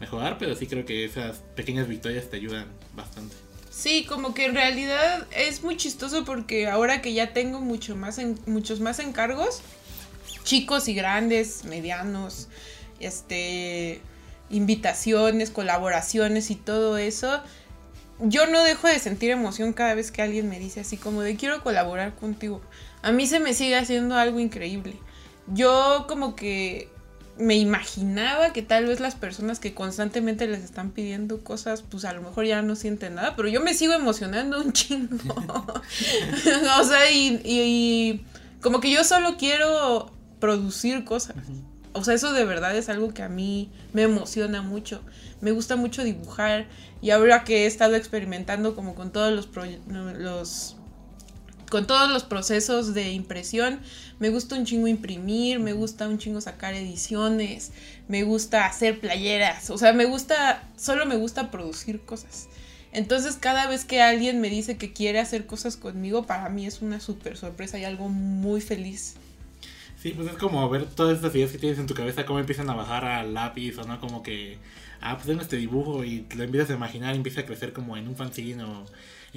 mejorar, 0.05 0.37
pero 0.39 0.55
sí 0.55 0.67
creo 0.67 0.85
que 0.85 1.05
esas 1.05 1.39
pequeñas 1.57 1.89
victorias 1.89 2.29
te 2.29 2.37
ayudan 2.37 2.67
bastante. 2.95 3.35
Sí, 3.71 4.05
como 4.05 4.35
que 4.35 4.45
en 4.45 4.55
realidad 4.55 5.27
es 5.35 5.63
muy 5.63 5.77
chistoso 5.77 6.25
porque 6.25 6.69
ahora 6.69 7.03
que 7.03 7.13
ya 7.13 7.33
tengo 7.33 7.61
mucho 7.61 7.97
más 7.97 8.21
muchos 8.47 8.81
más 8.81 9.01
encargos, 9.01 9.63
chicos 10.45 10.89
y 10.89 10.95
grandes, 10.95 11.65
medianos, 11.65 12.49
este 13.01 14.01
invitaciones, 14.51 15.51
colaboraciones 15.51 16.51
y 16.51 16.55
todo 16.55 16.99
eso, 16.99 17.43
yo 18.21 18.47
no 18.47 18.63
dejo 18.63 18.87
de 18.87 18.99
sentir 18.99 19.31
emoción 19.31 19.73
cada 19.73 19.95
vez 19.95 20.13
que 20.13 20.23
alguien 20.23 20.49
me 20.49 20.61
dice 20.61 20.81
así 20.81 20.97
como 20.97 21.23
de 21.23 21.35
quiero 21.35 21.63
colaborar 21.65 22.15
contigo. 22.15 22.61
A 23.03 23.11
mí 23.11 23.27
se 23.27 23.41
me 23.41 23.55
sigue 23.55 23.77
haciendo 23.77 24.17
algo 24.17 24.39
increíble. 24.39 24.95
Yo 25.49 26.07
como 26.09 26.37
que 26.37 26.94
me 27.37 27.57
imaginaba 27.57 28.53
que 28.53 28.63
tal 28.63 28.87
vez 28.87 29.01
las 29.01 29.17
personas 29.17 29.59
que 29.59 29.75
constantemente 29.75 30.47
les 30.47 30.63
están 30.63 30.91
pidiendo 30.91 31.43
cosas, 31.43 31.83
pues 31.83 32.05
a 32.05 32.13
lo 32.13 32.23
mejor 32.23 32.47
ya 32.47 32.63
no 32.63 32.77
sienten 32.77 33.17
nada, 33.17 33.35
pero 33.37 33.49
yo 33.49 33.61
me 33.61 33.75
sigo 33.75 33.93
emocionando 33.93 34.61
un 34.61 34.73
chingo. 34.73 35.35
o 36.79 36.85
sea, 36.85 37.11
y, 37.11 38.25
como 38.61 38.81
que 38.81 38.91
yo 38.91 39.05
solo 39.05 39.37
quiero 39.37 40.13
producir 40.39 41.05
cosas. 41.05 41.37
O 41.93 42.05
sea, 42.05 42.15
eso 42.15 42.33
de 42.33 42.45
verdad 42.45 42.77
es 42.77 42.89
algo 42.89 43.13
que 43.13 43.23
a 43.23 43.29
mí 43.29 43.71
me 43.93 44.03
emociona 44.03 44.63
mucho. 44.63 45.03
Me 45.41 45.51
gusta 45.51 45.77
mucho 45.77 46.05
dibujar 46.05 46.67
y 47.03 47.11
ahora 47.11 47.45
que 47.45 47.65
he 47.65 47.67
estado 47.67 47.97
experimentando 47.97 48.75
como 48.75 48.95
con 48.95 49.13
todos 49.13 49.33
los, 49.33 49.49
los 50.19 50.77
con 51.75 51.89
todos 51.89 52.09
los 52.09 52.23
procesos 52.23 52.95
de 52.95 53.11
impresión. 53.11 53.81
Me 54.21 54.29
gusta 54.29 54.55
un 54.55 54.65
chingo 54.65 54.87
imprimir, 54.87 55.59
me 55.59 55.73
gusta 55.73 56.07
un 56.07 56.19
chingo 56.19 56.41
sacar 56.41 56.73
ediciones, 56.73 57.73
me 58.07 58.23
gusta 58.23 58.67
hacer 58.67 59.01
playeras, 59.01 59.71
o 59.71 59.77
sea, 59.77 59.93
me 59.93 60.05
gusta, 60.05 60.63
solo 60.77 61.05
me 61.05 61.17
gusta 61.17 61.51
producir 61.51 62.03
cosas. 62.03 62.49
Entonces 62.93 63.35
cada 63.35 63.67
vez 63.67 63.85
que 63.85 64.01
alguien 64.01 64.41
me 64.41 64.51
dice 64.51 64.77
que 64.77 64.93
quiere 64.93 65.19
hacer 65.19 65.47
cosas 65.47 65.77
conmigo, 65.77 66.27
para 66.27 66.49
mí 66.49 66.65
es 66.65 66.81
una 66.81 67.01
súper 67.01 67.37
sorpresa 67.37 67.77
y 67.77 67.85
algo 67.85 68.09
muy 68.09 68.61
feliz. 68.61 69.17
Sí, 70.01 70.11
pues 70.11 70.29
es 70.29 70.37
como 70.37 70.71
ver 70.71 70.85
todas 70.85 71.17
estas 71.17 71.35
ideas 71.35 71.51
que 71.51 71.59
tienes 71.59 71.81
en 71.81 71.89
tu 71.89 71.95
cabeza, 71.95 72.25
cómo 72.25 72.39
empiezan 72.39 72.71
a 72.71 72.75
bajar 72.75 73.05
al 73.05 73.35
lápiz, 73.35 73.79
o 73.79 73.83
no 73.83 73.99
como 73.99 74.23
que, 74.23 74.59
ah, 75.01 75.17
pues 75.17 75.27
tengo 75.27 75.43
este 75.43 75.57
dibujo 75.57 76.05
y 76.05 76.25
lo 76.37 76.45
empiezas 76.45 76.71
a 76.71 76.75
imaginar 76.75 77.17
empieza 77.17 77.41
a 77.41 77.47
crecer 77.47 77.73
como 77.73 77.97
en 77.97 78.07
un 78.07 78.15
fanzine 78.15 78.63
o 78.63 78.87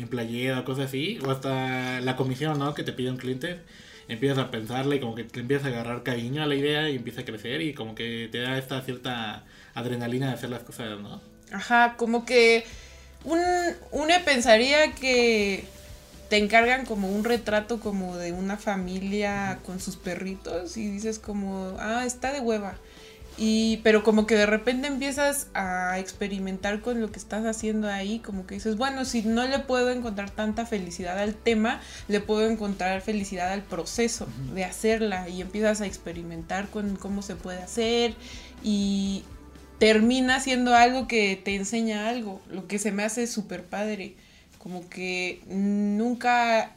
en 0.02 0.08
playera 0.08 0.60
o 0.60 0.66
cosas 0.66 0.86
así, 0.86 1.20
o 1.26 1.32
hasta 1.32 2.00
la 2.02 2.16
comisión, 2.16 2.60
¿no? 2.60 2.74
Que 2.74 2.84
te 2.84 2.94
pide 2.94 3.12
un 3.12 3.18
cliente, 3.18 3.60
empiezas 4.08 4.38
a 4.38 4.52
pensarla 4.52 4.96
y 4.96 5.00
como 5.00 5.16
que 5.16 5.24
te 5.24 5.40
empiezas 5.40 5.68
a 5.68 5.70
agarrar 5.70 6.04
cariño 6.04 6.44
a 6.44 6.46
la 6.46 6.56
idea 6.56 6.90
y 6.90 6.96
empieza 6.96 7.22
a 7.22 7.26
crecer 7.26 7.62
y 7.62 7.74
como 7.74 7.96
que 7.96 8.30
te 8.32 8.40
da 8.40 8.58
esta 8.58 8.82
cierta 8.82 9.44
adrenalina 9.74 10.28
de 10.28 10.34
hacer 10.34 10.50
las 10.50 10.64
cosas, 10.64 11.00
¿no? 11.00 11.22
Ajá, 11.52 11.96
como 11.98 12.26
que 12.26 12.66
un, 13.24 13.40
uno 13.92 14.14
pensaría 14.26 14.94
que 14.94 15.66
te 16.30 16.38
encargan 16.38 16.86
como 16.86 17.10
un 17.10 17.24
retrato 17.24 17.80
como 17.80 18.18
de 18.18 18.34
una 18.34 18.58
familia 18.58 19.60
con 19.66 19.80
sus 19.80 19.96
perritos 19.96 20.78
y 20.78 20.90
dices 20.90 21.20
como, 21.20 21.76
ah, 21.80 22.04
está 22.06 22.34
de 22.34 22.42
hueva. 22.42 22.76
Y, 23.40 23.78
pero 23.84 24.04
como 24.04 24.26
que 24.26 24.36
de 24.36 24.48
repente 24.48 24.88
empiezas 24.88 25.48
a 25.54 26.00
experimentar 26.00 26.82
con 26.82 27.00
lo 27.00 27.12
que 27.12 27.20
estás 27.20 27.46
haciendo 27.46 27.88
ahí, 27.88 28.18
como 28.18 28.48
que 28.48 28.56
dices, 28.56 28.78
bueno, 28.78 29.06
si 29.06 29.22
no 29.22 29.46
le 29.46 29.60
puedo 29.60 29.92
encontrar 29.92 30.32
tanta 30.32 30.66
felicidad 30.66 31.20
al 31.20 31.36
tema, 31.36 31.80
le 32.08 32.20
puedo 32.20 32.50
encontrar 32.50 33.02
felicidad 33.02 33.54
al 33.54 33.62
proceso 33.62 34.28
de 34.56 34.66
hacerla 34.66 35.30
y 35.30 35.42
empiezas 35.42 35.82
a 35.82 35.86
experimentar 35.86 36.70
con 36.70 36.96
cómo 36.96 37.22
se 37.22 37.36
puede 37.36 37.60
hacer 37.60 38.16
y 38.64 39.24
termina 39.78 40.40
siendo 40.40 40.74
algo 40.74 41.08
que 41.08 41.40
te 41.44 41.56
enseña 41.56 42.10
algo, 42.10 42.42
lo 42.50 42.68
que 42.68 42.80
se 42.80 42.92
me 42.92 43.04
hace 43.04 43.28
súper 43.28 43.64
padre, 43.64 44.16
como 44.58 44.90
que 44.90 45.42
nunca, 45.48 46.72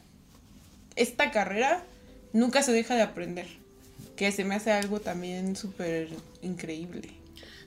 esta 0.94 1.30
carrera 1.30 1.82
nunca 2.34 2.62
se 2.62 2.72
deja 2.72 2.94
de 2.96 3.02
aprender 3.02 3.59
que 4.20 4.30
se 4.32 4.44
me 4.44 4.54
hace 4.54 4.70
algo 4.70 5.00
también 5.00 5.56
súper 5.56 6.08
increíble. 6.42 7.08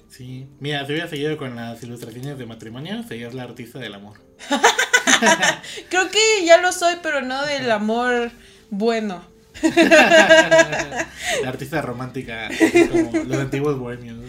Sí, 0.08 0.46
mira, 0.60 0.86
si 0.86 0.92
hubiera 0.92 1.10
seguido 1.10 1.36
con 1.36 1.56
las 1.56 1.82
ilustraciones 1.82 2.38
de 2.38 2.46
matrimonio, 2.46 3.02
serías 3.02 3.34
la 3.34 3.42
artista 3.42 3.80
del 3.80 3.96
amor. 3.96 4.22
Creo 5.90 6.12
que 6.12 6.46
ya 6.46 6.62
lo 6.62 6.72
soy, 6.72 6.98
pero 7.02 7.24
no 7.24 7.44
del 7.48 7.72
amor 7.72 8.30
bueno. 8.70 9.26
la 9.64 11.08
artista 11.48 11.82
romántica, 11.82 12.52
como 12.92 13.24
los 13.24 13.40
antiguos 13.40 13.80
bohemios. 13.80 14.18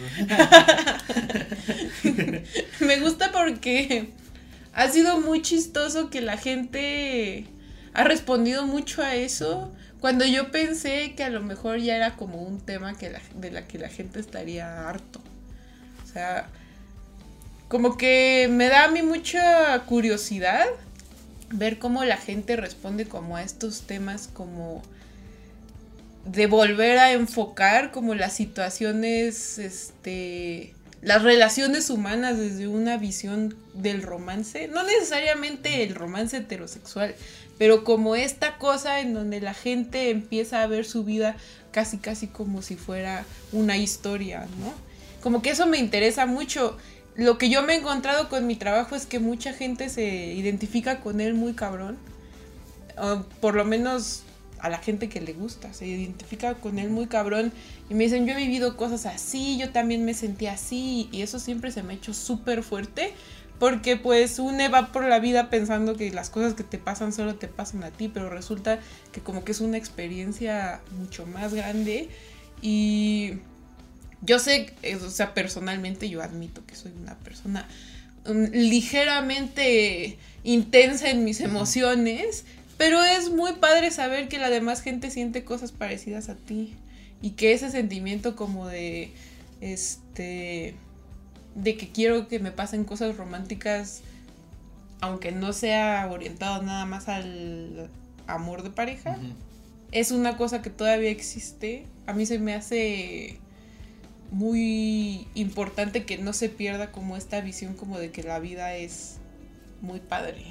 Me 2.81 3.01
gusta 3.01 3.33
porque 3.33 4.13
ha 4.73 4.89
sido 4.89 5.21
muy 5.21 5.43
chistoso 5.43 6.09
que 6.09 6.23
la 6.23 6.39
gente 6.39 7.45
ha 7.93 8.05
respondido 8.05 8.67
mucho 8.67 9.03
a 9.03 9.15
eso 9.15 9.71
cuando 10.05 10.27
yo 10.27 10.51
pensé 10.51 11.15
que 11.17 11.25
a 11.25 11.31
lo 11.31 11.41
mejor 11.41 11.79
ya 11.79 11.97
era 11.97 12.15
como 12.15 12.43
un 12.43 12.61
tema 12.61 12.93
que 12.99 13.11
de 13.37 13.51
la 13.51 13.67
que 13.67 13.79
la 13.79 13.89
gente 13.89 14.21
estaría 14.21 14.87
harto. 14.87 15.19
O 16.05 16.13
sea, 16.13 16.47
como 17.69 17.97
que 17.97 18.49
me 18.51 18.69
da 18.69 18.85
a 18.85 18.89
mí 18.89 19.01
mucha 19.01 19.79
curiosidad 19.87 20.67
ver 21.49 21.79
cómo 21.79 22.05
la 22.05 22.19
gente 22.19 22.55
responde 22.55 23.07
como 23.07 23.39
a 23.39 23.43
estos 23.45 23.87
temas 23.87 24.29
como 24.31 24.83
de 26.27 26.49
volver 26.49 26.99
a 26.99 27.13
enfocar 27.13 27.91
como 27.91 28.15
las 28.15 28.35
situaciones, 28.35 29.57
este, 29.57 30.75
las 31.01 31.23
relaciones 31.23 31.89
humanas 31.89 32.37
desde 32.37 32.69
una 32.69 32.99
visión 32.99 33.57
del 33.73 34.03
romance, 34.03 34.69
no 34.69 34.83
necesariamente 34.83 35.83
el 35.83 35.95
romance 35.95 36.37
heterosexual, 36.37 37.15
pero 37.59 37.85
como 37.85 38.17
esta 38.17 38.59
cosa 38.59 39.01
en 39.01 39.15
donde 39.15 39.41
la 39.41 39.55
gente 39.55 40.11
empieza 40.11 40.63
a 40.63 40.67
ver 40.67 40.85
su 40.85 41.05
vida 41.05 41.37
casi 41.71 41.99
casi 41.99 42.27
como 42.29 42.63
si 42.63 42.77
fuera 42.77 43.25
una 43.53 43.77
historia, 43.77 44.47
¿no? 44.61 44.73
Como 45.23 45.43
que 45.43 45.51
eso 45.51 45.67
me 45.67 45.79
interesa 45.79 46.27
mucho. 46.27 46.77
Lo 47.17 47.39
que 47.39 47.49
yo 47.49 47.63
me 47.63 47.75
he 47.75 47.79
encontrado 47.79 48.29
con 48.29 48.47
mi 48.47 48.57
trabajo 48.57 48.95
es 48.95 49.07
que 49.07 49.19
mucha 49.19 49.53
gente 49.53 49.89
se 49.89 50.05
identifica 50.35 51.01
con 51.01 51.21
él 51.21 51.35
muy 51.35 51.55
cabrón. 51.55 51.99
por 53.41 53.55
lo 53.55 53.65
menos 53.65 54.23
a 54.61 54.69
la 54.71 54.79
gente 54.79 55.09
que 55.09 55.21
le 55.21 55.35
gusta, 55.35 55.75
se 55.75 55.87
identifica 55.87 56.55
con 56.55 56.79
él 56.79 56.89
muy 56.89 57.07
cabrón 57.07 57.53
y 57.91 57.95
me 57.95 58.05
dicen, 58.05 58.25
yo 58.25 58.33
he 58.33 58.37
vivido 58.37 58.79
cosas 58.79 59.05
así, 59.05 59.59
yo 59.59 59.71
también 59.71 60.05
me 60.05 60.15
sentí 60.15 60.47
así 60.47 61.09
y 61.13 61.21
eso 61.21 61.39
siempre 61.39 61.71
se 61.71 61.83
me 61.83 61.93
ha 61.93 61.97
hecho 61.97 62.15
súper 62.15 62.63
fuerte 62.63 63.13
porque 63.59 63.97
pues 63.97 64.39
uno 64.39 64.71
va 64.71 64.93
por 64.93 65.05
la 65.05 65.21
vida 65.21 65.49
pensando 65.49 65.97
que 65.97 66.11
las 66.11 66.31
cosas 66.31 66.55
que 66.55 66.65
te 66.65 66.79
pasan 66.79 67.13
solo 67.13 67.37
te 67.37 67.49
pasan 67.49 67.85
a 67.85 67.91
ti, 67.91 68.09
pero 68.09 68.31
resulta 68.31 68.81
que 69.13 69.21
como 69.21 69.45
que 69.45 69.53
es 69.53 69.61
una 69.61 69.77
experiencia 69.77 70.81
mucho 70.99 71.27
más 71.27 71.55
grande. 71.55 72.09
Y 72.61 73.35
yo 74.23 74.39
sé, 74.39 74.75
o 75.01 75.11
sea, 75.11 75.35
personalmente 75.35 76.09
yo 76.09 76.23
admito 76.23 76.65
que 76.67 76.75
soy 76.75 76.93
una 77.01 77.17
persona 77.19 77.69
um, 78.27 78.47
ligeramente 78.53 80.19
intensa 80.43 81.11
en 81.11 81.25
mis 81.25 81.41
emociones, 81.41 82.45
pero 82.77 83.05
es 83.05 83.31
muy 83.31 83.53
padre 83.55 83.91
saber 83.91 84.29
que 84.29 84.39
la 84.39 84.51
demás 84.51 84.83
gente 84.83 85.11
siente 85.11 85.45
cosas 85.45 85.73
parecidas 85.73 86.29
a 86.29 86.35
ti 86.35 86.75
y 87.23 87.31
que 87.31 87.53
ese 87.53 87.71
sentimiento 87.71 88.35
como 88.35 88.67
de 88.67 89.13
este 89.61 90.75
de 91.55 91.77
que 91.77 91.89
quiero 91.89 92.29
que 92.29 92.39
me 92.39 92.51
pasen 92.51 92.85
cosas 92.85 93.17
románticas 93.17 94.03
aunque 95.05 95.33
no 95.33 95.53
sea 95.53 96.09
orientado 96.11 96.63
nada 96.63 96.87
más 96.87 97.09
al 97.09 97.91
amor 98.27 98.63
de 98.63 98.71
pareja, 98.71 99.19
es 99.93 100.13
una 100.13 100.39
cosa 100.39 100.63
que 100.63 100.71
todavía 100.71 101.11
existe. 101.11 101.85
A 102.07 102.15
mí 102.15 102.25
se 102.25 102.39
me 102.39 102.55
hace 102.55 103.39
muy 104.31 105.29
importante 105.35 106.05
que 106.05 106.17
no 106.17 106.33
se 106.33 106.49
pierda 106.49 106.91
como 106.91 107.19
esta 107.19 107.43
visión 107.43 107.75
como 107.75 107.99
de 107.99 108.13
que 108.13 108.23
la 108.23 108.39
vida 108.39 108.77
es 108.77 109.17
muy 109.83 110.01
padre. 110.01 110.43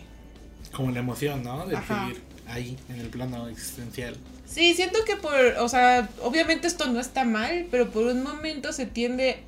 Como 0.71 0.91
la 0.91 0.99
emoción, 0.99 1.43
¿no? 1.43 1.65
De 1.65 1.75
Ajá. 1.75 2.05
seguir 2.05 2.21
ahí, 2.47 2.77
en 2.89 2.99
el 2.99 3.07
plano 3.07 3.47
existencial. 3.47 4.15
Sí, 4.45 4.75
siento 4.75 4.99
que 5.03 5.15
por, 5.15 5.33
o 5.59 5.67
sea, 5.67 6.07
obviamente 6.21 6.67
esto 6.67 6.85
no 6.85 6.99
está 6.99 7.25
mal, 7.25 7.65
pero 7.71 7.89
por 7.89 8.05
un 8.05 8.21
momento 8.21 8.71
se 8.71 8.85
tiende 8.85 9.43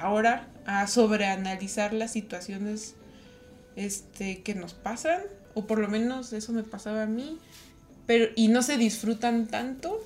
ahora 0.00 0.48
a 0.66 0.86
sobreanalizar 0.86 1.92
las 1.92 2.12
situaciones 2.12 2.94
este 3.76 4.42
que 4.42 4.54
nos 4.54 4.74
pasan, 4.74 5.20
o 5.54 5.66
por 5.66 5.78
lo 5.78 5.88
menos 5.88 6.32
eso 6.32 6.52
me 6.52 6.62
pasaba 6.62 7.02
a 7.02 7.06
mí, 7.06 7.38
pero 8.06 8.26
y 8.34 8.48
no 8.48 8.62
se 8.62 8.76
disfrutan 8.76 9.46
tanto. 9.46 10.00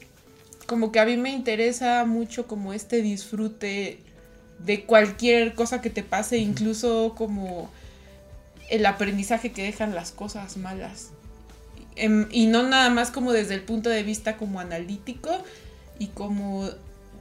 Como 0.66 0.92
que 0.92 1.00
a 1.00 1.04
mí 1.04 1.16
me 1.16 1.30
interesa 1.30 2.04
mucho 2.06 2.46
como 2.46 2.72
este 2.72 3.02
disfrute 3.02 3.98
de 4.58 4.84
cualquier 4.84 5.54
cosa 5.54 5.80
que 5.80 5.90
te 5.90 6.02
pase, 6.02 6.38
incluso 6.38 7.14
como 7.16 7.70
el 8.70 8.86
aprendizaje 8.86 9.52
que 9.52 9.62
dejan 9.62 9.94
las 9.94 10.12
cosas 10.12 10.56
malas. 10.56 11.10
Em, 11.96 12.26
y 12.30 12.46
no 12.46 12.62
nada 12.62 12.90
más 12.90 13.10
como 13.10 13.32
desde 13.32 13.54
el 13.54 13.62
punto 13.62 13.90
de 13.90 14.02
vista 14.02 14.36
como 14.36 14.58
analítico 14.58 15.30
y 15.98 16.08
como 16.08 16.68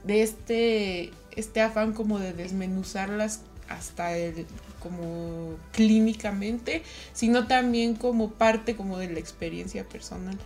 de 0.04 0.22
este, 0.22 1.10
este 1.36 1.60
afán 1.60 1.92
como 1.92 2.18
de 2.18 2.32
desmenuzarlas 2.32 3.42
hasta 3.68 4.16
el 4.16 4.46
como 4.80 5.56
clínicamente, 5.72 6.82
sino 7.12 7.46
también 7.46 7.94
como 7.94 8.32
parte 8.32 8.76
como 8.76 8.98
de 8.98 9.10
la 9.10 9.18
experiencia 9.18 9.84
personal. 9.84 10.36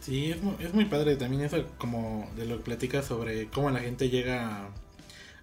Sí, 0.00 0.30
es 0.30 0.40
muy, 0.40 0.54
es 0.60 0.72
muy 0.72 0.84
padre 0.84 1.16
también 1.16 1.42
eso, 1.42 1.64
como 1.78 2.30
de 2.36 2.46
lo 2.46 2.58
que 2.58 2.62
platicas 2.62 3.06
sobre 3.06 3.48
cómo 3.48 3.70
la 3.70 3.80
gente 3.80 4.08
llega 4.08 4.46
a, 4.46 4.70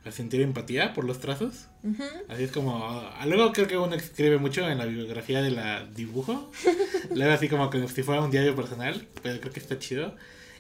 a 0.06 0.12
sentir 0.12 0.40
empatía 0.40 0.94
por 0.94 1.04
los 1.04 1.20
trazos. 1.20 1.68
Ujú. 1.84 2.04
Así 2.30 2.44
es 2.44 2.52
como. 2.54 2.82
ah, 2.86 3.26
Luego 3.26 3.52
creo 3.52 3.68
que 3.68 3.78
uno 3.78 3.94
escribe 3.96 4.38
mucho 4.38 4.66
en 4.70 4.78
la 4.78 4.86
bibliografía 4.86 5.42
de 5.42 5.52
la 5.52 5.86
dibujo. 5.86 6.50
Luego 7.14 7.34
así 7.34 7.50
como 7.50 7.70
que 7.70 7.86
si 7.90 8.04
fuera 8.04 8.22
un 8.22 8.32
diario 8.32 8.56
personal. 8.56 9.06
Pero 9.22 9.42
creo 9.42 9.52
que 9.52 9.60
está 9.60 9.78
chido. 9.80 10.16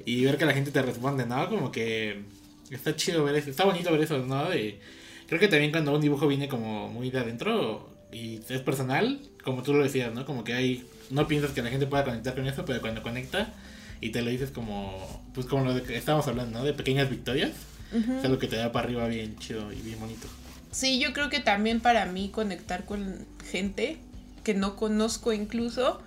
Y 0.05 0.25
ver 0.25 0.37
que 0.37 0.45
la 0.45 0.53
gente 0.53 0.71
te 0.71 0.81
responde, 0.81 1.25
¿no? 1.25 1.47
Como 1.49 1.71
que 1.71 2.23
está 2.70 2.96
chido 2.96 3.24
ver 3.24 3.36
eso. 3.36 3.50
Está 3.50 3.65
bonito 3.65 3.91
ver 3.91 4.01
eso, 4.01 4.17
¿no? 4.20 4.50
De- 4.50 4.79
creo 5.27 5.39
que 5.39 5.48
también 5.48 5.72
cuando 5.72 5.93
un 5.93 6.01
dibujo 6.01 6.27
viene 6.27 6.48
como 6.48 6.89
muy 6.89 7.10
de 7.10 7.20
adentro 7.20 7.89
y 8.12 8.39
es 8.50 8.62
personal, 8.62 9.20
como 9.43 9.63
tú 9.63 9.74
lo 9.74 9.84
decías, 9.84 10.13
¿no? 10.13 10.25
Como 10.25 10.43
que 10.43 10.53
hay. 10.53 10.86
No 11.10 11.27
piensas 11.27 11.51
que 11.51 11.62
la 11.62 11.70
gente 11.70 11.86
pueda 11.88 12.03
conectar 12.03 12.34
con 12.36 12.46
eso, 12.48 12.63
pero 12.65 12.82
cuando 12.82 13.01
conecta 13.03 13.53
y 14.01 14.10
te 14.10 14.22
lo 14.22 14.29
dices 14.29 14.51
como. 14.51 15.24
Pues 15.34 15.46
como 15.48 15.65
lo 15.65 15.74
de 15.74 15.82
que 15.84 15.96
estábamos 15.98 16.27
hablando, 16.27 16.60
¿no? 16.60 16.65
De 16.65 16.74
pequeñas 16.74 17.10
victorias. 17.10 17.51
Ujú. 17.91 18.13
Es 18.20 18.25
algo 18.25 18.39
que 18.39 18.48
te 18.48 18.55
da 18.55 18.72
para 18.72 18.86
arriba 18.86 19.08
bien 19.08 19.38
chido 19.38 19.72
y 19.72 19.75
bien 19.82 20.00
bonito. 20.00 20.27
Sí, 20.72 21.00
yo 21.00 21.13
creo 21.13 21.29
que 21.29 21.39
también 21.39 21.79
para 21.82 22.05
mí 22.08 22.29
conectar 22.29 22.86
con 22.86 23.25
gente 23.51 23.98
que 24.43 24.53
no 24.55 24.75
conozco 24.75 25.32
incluso 25.32 26.01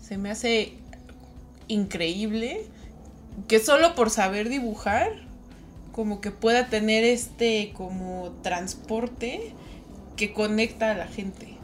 se 0.00 0.16
me 0.18 0.30
hace 0.30 0.74
increíble 1.68 2.64
que 3.48 3.58
solo 3.60 3.94
por 3.94 4.10
saber 4.10 4.48
dibujar 4.48 5.25
como 5.96 6.20
que 6.20 6.30
pueda 6.30 6.66
tener 6.66 7.04
este 7.04 7.72
como 7.74 8.30
transporte 8.42 9.54
que 10.14 10.34
conecta 10.34 10.90
a 10.90 10.94
la 10.94 11.06
gente. 11.06 11.56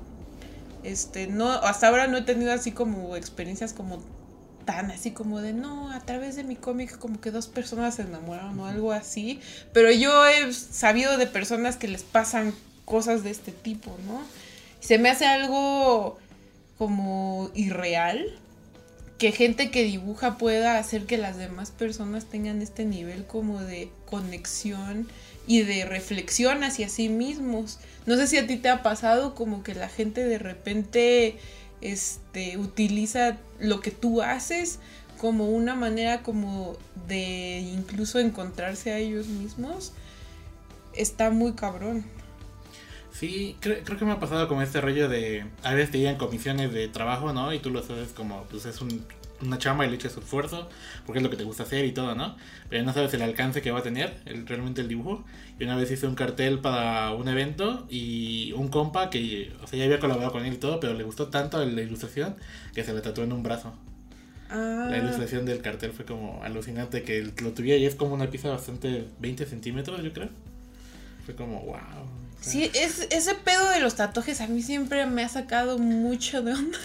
Este, 0.82 1.26
no, 1.26 1.50
hasta 1.50 1.88
ahora 1.88 2.06
no 2.06 2.16
he 2.16 2.22
tenido 2.22 2.50
así 2.50 2.72
como 2.72 3.14
experiencias 3.14 3.74
como 3.74 4.02
tan 4.64 4.90
así 4.90 5.10
como 5.10 5.42
de 5.42 5.52
no, 5.52 5.92
a 5.92 6.00
través 6.00 6.34
de 6.34 6.44
mi 6.44 6.56
cómic 6.56 6.96
como 6.98 7.20
que 7.20 7.30
dos 7.30 7.46
personas 7.46 7.96
se 7.96 8.02
enamoraron 8.02 8.58
o 8.58 8.66
algo 8.66 8.92
así, 8.92 9.38
pero 9.74 9.92
yo 9.92 10.26
he 10.26 10.50
sabido 10.54 11.18
de 11.18 11.26
personas 11.26 11.76
que 11.76 11.88
les 11.88 12.02
pasan 12.02 12.54
cosas 12.86 13.24
de 13.24 13.30
este 13.30 13.52
tipo, 13.52 13.94
¿no? 14.06 14.22
Se 14.80 14.96
me 14.96 15.10
hace 15.10 15.26
algo 15.26 16.18
como 16.78 17.50
irreal 17.54 18.38
que 19.22 19.30
gente 19.30 19.70
que 19.70 19.84
dibuja 19.84 20.36
pueda 20.36 20.78
hacer 20.78 21.06
que 21.06 21.16
las 21.16 21.36
demás 21.36 21.70
personas 21.70 22.24
tengan 22.24 22.60
este 22.60 22.84
nivel 22.84 23.24
como 23.24 23.60
de 23.60 23.88
conexión 24.04 25.06
y 25.46 25.62
de 25.62 25.84
reflexión 25.84 26.64
hacia 26.64 26.88
sí 26.88 27.08
mismos. 27.08 27.78
No 28.04 28.16
sé 28.16 28.26
si 28.26 28.38
a 28.38 28.48
ti 28.48 28.56
te 28.56 28.68
ha 28.68 28.82
pasado 28.82 29.36
como 29.36 29.62
que 29.62 29.76
la 29.76 29.88
gente 29.88 30.24
de 30.24 30.38
repente 30.40 31.36
este 31.80 32.56
utiliza 32.58 33.38
lo 33.60 33.78
que 33.78 33.92
tú 33.92 34.22
haces 34.22 34.80
como 35.18 35.50
una 35.50 35.76
manera 35.76 36.24
como 36.24 36.76
de 37.06 37.60
incluso 37.60 38.18
encontrarse 38.18 38.90
a 38.90 38.98
ellos 38.98 39.28
mismos. 39.28 39.92
Está 40.94 41.30
muy 41.30 41.52
cabrón. 41.52 42.04
Sí, 43.22 43.56
creo, 43.60 43.84
creo 43.84 43.96
que 43.96 44.04
me 44.04 44.10
ha 44.10 44.18
pasado 44.18 44.48
como 44.48 44.62
este 44.62 44.80
rollo 44.80 45.08
de. 45.08 45.44
A 45.62 45.74
veces 45.74 45.92
te 45.92 45.98
llegan 45.98 46.16
comisiones 46.16 46.72
de 46.72 46.88
trabajo, 46.88 47.32
¿no? 47.32 47.52
Y 47.54 47.60
tú 47.60 47.70
lo 47.70 47.78
haces 47.78 48.08
como, 48.16 48.42
pues 48.50 48.66
es 48.66 48.80
un- 48.80 49.04
una 49.40 49.58
chamba 49.58 49.86
y 49.86 49.90
le 49.90 49.94
echas 49.94 50.16
esfuerzo, 50.16 50.68
porque 51.06 51.20
es 51.20 51.22
lo 51.22 51.30
que 51.30 51.36
te 51.36 51.44
gusta 51.44 51.62
hacer 51.62 51.84
y 51.84 51.92
todo, 51.92 52.16
¿no? 52.16 52.34
Pero 52.68 52.82
no 52.84 52.92
sabes 52.92 53.14
el 53.14 53.22
alcance 53.22 53.62
que 53.62 53.70
va 53.70 53.78
a 53.78 53.82
tener 53.84 54.20
el, 54.24 54.44
realmente 54.44 54.80
el 54.80 54.88
dibujo. 54.88 55.24
Y 55.60 55.62
una 55.62 55.76
vez 55.76 55.88
hice 55.92 56.08
un 56.08 56.16
cartel 56.16 56.58
para 56.58 57.12
un 57.12 57.28
evento 57.28 57.86
y 57.88 58.52
un 58.56 58.66
compa 58.68 59.08
que, 59.08 59.52
o 59.62 59.68
sea, 59.68 59.78
ya 59.78 59.84
había 59.84 60.00
colaborado 60.00 60.32
con 60.32 60.44
él 60.44 60.54
y 60.54 60.56
todo, 60.56 60.80
pero 60.80 60.92
le 60.94 61.04
gustó 61.04 61.28
tanto 61.28 61.64
la 61.64 61.80
ilustración 61.80 62.34
que 62.74 62.82
se 62.82 62.92
le 62.92 63.02
tatuó 63.02 63.22
en 63.22 63.32
un 63.32 63.44
brazo. 63.44 63.72
Ah, 64.50 64.88
La 64.90 64.98
ilustración 64.98 65.46
del 65.46 65.60
cartel 65.62 65.92
fue 65.92 66.04
como 66.04 66.42
alucinante, 66.42 67.04
que 67.04 67.22
lo 67.40 67.52
tuviera 67.52 67.78
y 67.78 67.86
es 67.86 67.94
como 67.94 68.14
una 68.14 68.28
pieza 68.30 68.48
bastante 68.48 69.06
20 69.20 69.46
centímetros, 69.46 70.02
yo 70.02 70.12
creo. 70.12 70.28
Fue 71.24 71.36
como, 71.36 71.60
wow. 71.62 71.76
Sí, 72.42 72.70
es, 72.74 73.06
ese 73.10 73.34
pedo 73.36 73.68
de 73.70 73.78
los 73.78 73.94
tatuajes 73.94 74.40
a 74.40 74.48
mí 74.48 74.62
siempre 74.62 75.06
me 75.06 75.22
ha 75.22 75.28
sacado 75.28 75.78
mucho 75.78 76.42
de 76.42 76.52
onda. 76.52 76.78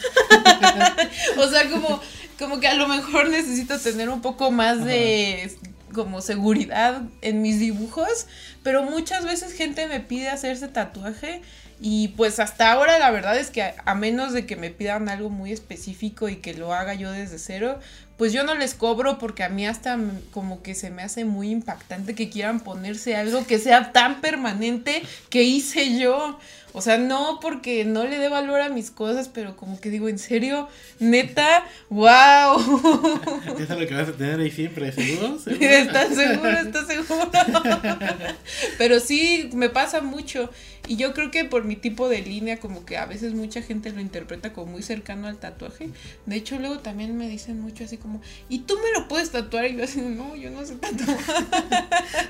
o 1.37 1.49
sea, 1.49 1.67
como, 1.69 1.99
como 2.37 2.59
que 2.59 2.67
a 2.67 2.75
lo 2.75 2.87
mejor 2.87 3.29
necesito 3.29 3.77
tener 3.79 4.09
un 4.09 4.21
poco 4.21 4.51
más 4.51 4.85
de 4.85 5.51
como 5.93 6.21
seguridad 6.21 7.01
en 7.21 7.41
mis 7.41 7.59
dibujos, 7.59 8.27
pero 8.61 8.83
muchas 8.83 9.25
veces 9.25 9.53
gente 9.53 9.87
me 9.87 9.99
pide 9.99 10.29
hacerse 10.29 10.67
tatuaje 10.67 11.41
y 11.79 12.09
pues 12.09 12.39
hasta 12.39 12.71
ahora 12.71 12.99
la 12.99 13.09
verdad 13.09 13.37
es 13.37 13.49
que 13.49 13.63
a, 13.63 13.75
a 13.85 13.95
menos 13.95 14.33
de 14.33 14.45
que 14.45 14.55
me 14.55 14.69
pidan 14.69 15.09
algo 15.09 15.31
muy 15.31 15.51
específico 15.51 16.29
y 16.29 16.35
que 16.35 16.53
lo 16.53 16.71
haga 16.71 16.93
yo 16.93 17.11
desde 17.11 17.39
cero, 17.39 17.79
pues 18.17 18.33
yo 18.33 18.43
no 18.43 18.55
les 18.55 18.73
cobro 18.73 19.19
porque 19.19 19.43
a 19.43 19.49
mí 19.49 19.65
hasta 19.65 19.97
como 20.31 20.63
que 20.63 20.73
se 20.73 20.89
me 20.89 21.03
hace 21.03 21.23
muy 21.23 21.51
impactante 21.51 22.15
que 22.15 22.29
quieran 22.29 22.59
ponerse 22.59 23.15
algo 23.15 23.45
que 23.45 23.59
sea 23.59 23.91
tan 23.91 24.21
permanente 24.21 25.03
que 25.29 25.43
hice 25.43 25.97
yo. 25.97 26.39
O 26.73 26.81
sea, 26.81 26.97
no 26.97 27.39
porque 27.41 27.85
no 27.85 28.05
le 28.05 28.19
dé 28.19 28.29
valor 28.29 28.61
a 28.61 28.69
mis 28.69 28.91
cosas, 28.91 29.29
pero 29.29 29.55
como 29.55 29.79
que 29.79 29.89
digo, 29.89 30.09
en 30.09 30.19
serio, 30.19 30.67
neta, 30.99 31.65
wow. 31.89 32.57
Es 33.59 33.69
lo 33.69 33.87
que 33.87 33.93
vas 33.93 34.09
a 34.09 34.13
tener 34.13 34.39
ahí 34.39 34.51
siempre, 34.51 34.91
¿seguro? 34.91 35.39
¿Seguro? 35.43 35.65
¿Estás 35.65 36.15
seguro? 36.15 36.49
¿Estás 36.49 36.87
seguro? 36.87 37.31
Pero 38.77 38.99
sí, 38.99 39.49
me 39.53 39.69
pasa 39.69 40.01
mucho. 40.01 40.49
Y 40.87 40.95
yo 40.95 41.13
creo 41.13 41.31
que 41.31 41.43
por 41.43 41.65
mi 41.65 41.75
tipo 41.75 42.07
de 42.07 42.21
línea, 42.21 42.59
como 42.59 42.85
que 42.85 42.97
a 42.97 43.05
veces 43.05 43.33
mucha 43.33 43.61
gente 43.61 43.91
lo 43.91 43.99
interpreta 43.99 44.53
como 44.53 44.71
muy 44.71 44.83
cercano 44.83 45.27
al 45.27 45.37
tatuaje. 45.37 45.89
De 46.25 46.35
hecho, 46.37 46.59
luego 46.59 46.79
también 46.79 47.17
me 47.17 47.27
dicen 47.27 47.59
mucho 47.59 47.83
así 47.83 47.97
como, 47.97 48.21
¿y 48.47 48.59
tú 48.59 48.75
me 48.75 48.97
lo 48.97 49.07
puedes 49.09 49.31
tatuar? 49.31 49.65
Y 49.65 49.75
yo 49.75 49.83
así, 49.83 49.99
no, 49.99 50.35
yo 50.37 50.49
no 50.49 50.65
sé 50.65 50.75
tatuar. 50.75 51.17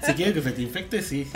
Si 0.05 0.13
quieres 0.13 0.33
que 0.33 0.41
se 0.41 0.51
te 0.51 0.61
infecte, 0.63 1.01
sí. 1.03 1.27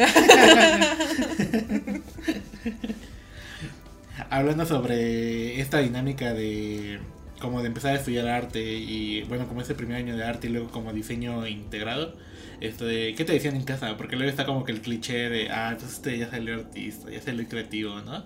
Hablando 4.31 4.65
sobre 4.65 5.59
esta 5.59 5.79
dinámica 5.79 6.33
de 6.33 6.99
como 7.41 7.61
de 7.61 7.67
empezar 7.67 7.91
a 7.91 7.97
estudiar 7.97 8.27
arte 8.27 8.61
y 8.61 9.23
bueno, 9.23 9.45
como 9.45 9.61
ese 9.61 9.75
primer 9.75 9.97
año 9.97 10.15
de 10.15 10.23
arte 10.23 10.47
y 10.47 10.51
luego 10.51 10.71
como 10.71 10.93
diseño 10.93 11.45
integrado, 11.47 12.15
esto 12.61 12.85
de, 12.85 13.13
¿qué 13.17 13.25
te 13.25 13.33
decían 13.33 13.57
en 13.57 13.65
casa? 13.65 13.97
Porque 13.97 14.15
luego 14.15 14.29
está 14.29 14.45
como 14.45 14.63
que 14.63 14.71
el 14.71 14.81
cliché 14.81 15.29
de, 15.29 15.49
ah, 15.49 15.71
entonces 15.73 15.97
este 15.97 16.17
ya 16.17 16.29
salió 16.29 16.53
artista, 16.53 17.09
ya 17.11 17.21
salió 17.21 17.45
creativo, 17.49 17.99
¿no? 17.99 18.23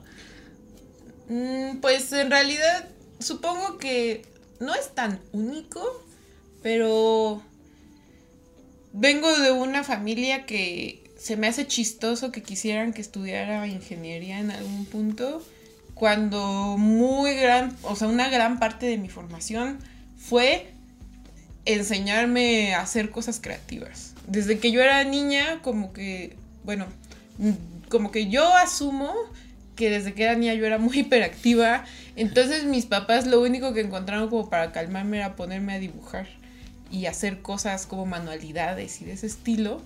Mm, 1.27 1.77
pues 1.79 2.13
en 2.13 2.29
realidad 2.29 2.87
supongo 3.19 3.79
que 3.79 4.27
no 4.59 4.75
es 4.75 4.93
tan 4.93 5.19
único, 5.31 6.05
pero 6.61 7.41
vengo 8.93 9.35
de 9.39 9.51
una 9.51 9.83
familia 9.83 10.45
que 10.45 11.03
se 11.17 11.35
me 11.35 11.47
hace 11.47 11.65
chistoso 11.65 12.31
que 12.31 12.43
quisieran 12.43 12.93
que 12.93 13.01
estudiara 13.01 13.65
ingeniería 13.65 14.39
en 14.39 14.51
algún 14.51 14.85
punto, 14.85 15.41
cuando 15.95 16.75
muy 16.77 17.33
gran, 17.35 17.75
o 17.81 17.95
sea, 17.95 18.07
una 18.07 18.29
gran 18.29 18.59
parte 18.59 18.85
de 18.85 18.97
mi 18.97 19.09
formación 19.09 19.79
fue 20.17 20.71
enseñarme 21.65 22.75
a 22.75 22.81
hacer 22.81 23.09
cosas 23.09 23.39
creativas. 23.41 24.13
Desde 24.27 24.59
que 24.59 24.71
yo 24.71 24.81
era 24.81 25.03
niña, 25.03 25.61
como 25.63 25.93
que, 25.93 26.35
bueno, 26.63 26.85
mm, 27.39 27.87
como 27.89 28.11
que 28.11 28.27
yo 28.27 28.55
asumo 28.55 29.13
que 29.75 29.89
desde 29.89 30.13
que 30.13 30.23
era 30.23 30.35
niña 30.35 30.53
yo 30.53 30.65
era 30.65 30.77
muy 30.77 30.99
hiperactiva. 30.99 31.85
Entonces 32.15 32.65
mis 32.65 32.85
papás 32.85 33.25
lo 33.25 33.41
único 33.41 33.73
que 33.73 33.81
encontraron 33.81 34.29
como 34.29 34.49
para 34.49 34.71
calmarme 34.71 35.17
era 35.17 35.35
ponerme 35.35 35.73
a 35.73 35.79
dibujar 35.79 36.27
y 36.91 37.07
hacer 37.07 37.41
cosas 37.41 37.85
como 37.85 38.05
manualidades 38.05 39.01
y 39.01 39.05
de 39.05 39.13
ese 39.13 39.27
estilo. 39.27 39.81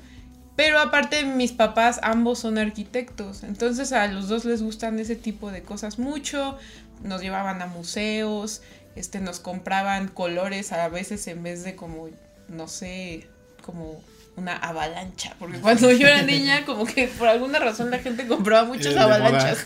Pero 0.59 0.77
aparte 0.77 1.23
mis 1.23 1.53
papás 1.53 2.01
ambos 2.03 2.39
son 2.39 2.57
arquitectos, 2.57 3.43
entonces 3.43 3.93
a 3.93 4.07
los 4.07 4.27
dos 4.27 4.43
les 4.43 4.61
gustan 4.61 4.99
ese 4.99 5.15
tipo 5.15 5.51
de 5.53 5.61
cosas 5.63 5.99
mucho. 5.99 6.57
Nos 7.01 7.21
llevaban 7.21 7.61
a 7.61 7.67
museos, 7.67 8.61
este, 8.97 9.21
nos 9.21 9.39
compraban 9.39 10.09
colores 10.09 10.73
a 10.73 10.89
veces 10.89 11.25
en 11.27 11.43
vez 11.43 11.63
de 11.63 11.75
como, 11.77 12.09
no 12.49 12.67
sé, 12.67 13.25
como 13.65 14.03
una 14.35 14.57
avalancha, 14.57 15.33
porque 15.39 15.59
cuando 15.61 15.93
yo 15.93 16.05
era 16.05 16.23
niña, 16.23 16.65
como 16.65 16.83
que 16.83 17.07
por 17.07 17.29
alguna 17.29 17.59
razón 17.59 17.89
la 17.89 17.99
gente 17.99 18.27
compraba 18.27 18.67
muchas 18.67 18.97
avalanchas. 18.97 19.63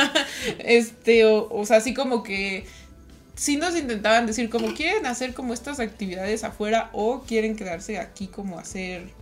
este, 0.58 1.26
o, 1.26 1.48
o 1.48 1.64
sea, 1.64 1.76
así 1.76 1.94
como 1.94 2.24
que 2.24 2.66
sí 3.36 3.56
nos 3.56 3.76
intentaban 3.76 4.26
decir 4.26 4.50
como 4.50 4.74
quieren 4.74 5.06
hacer 5.06 5.32
como 5.32 5.54
estas 5.54 5.78
actividades 5.78 6.42
afuera 6.42 6.90
o 6.92 7.20
quieren 7.20 7.54
quedarse 7.54 8.00
aquí 8.00 8.26
como 8.26 8.58
hacer 8.58 9.12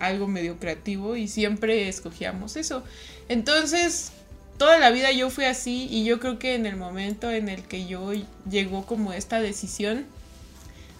algo 0.00 0.26
medio 0.26 0.58
creativo 0.58 1.16
y 1.16 1.28
siempre 1.28 1.88
escogíamos 1.88 2.56
eso. 2.56 2.82
Entonces, 3.28 4.12
toda 4.58 4.78
la 4.78 4.90
vida 4.90 5.12
yo 5.12 5.30
fui 5.30 5.44
así 5.44 5.86
y 5.90 6.04
yo 6.04 6.20
creo 6.20 6.38
que 6.38 6.54
en 6.54 6.66
el 6.66 6.76
momento 6.76 7.30
en 7.30 7.48
el 7.48 7.62
que 7.62 7.86
yo 7.86 8.12
llegó 8.50 8.86
como 8.86 9.12
esta 9.12 9.40
decisión, 9.40 10.06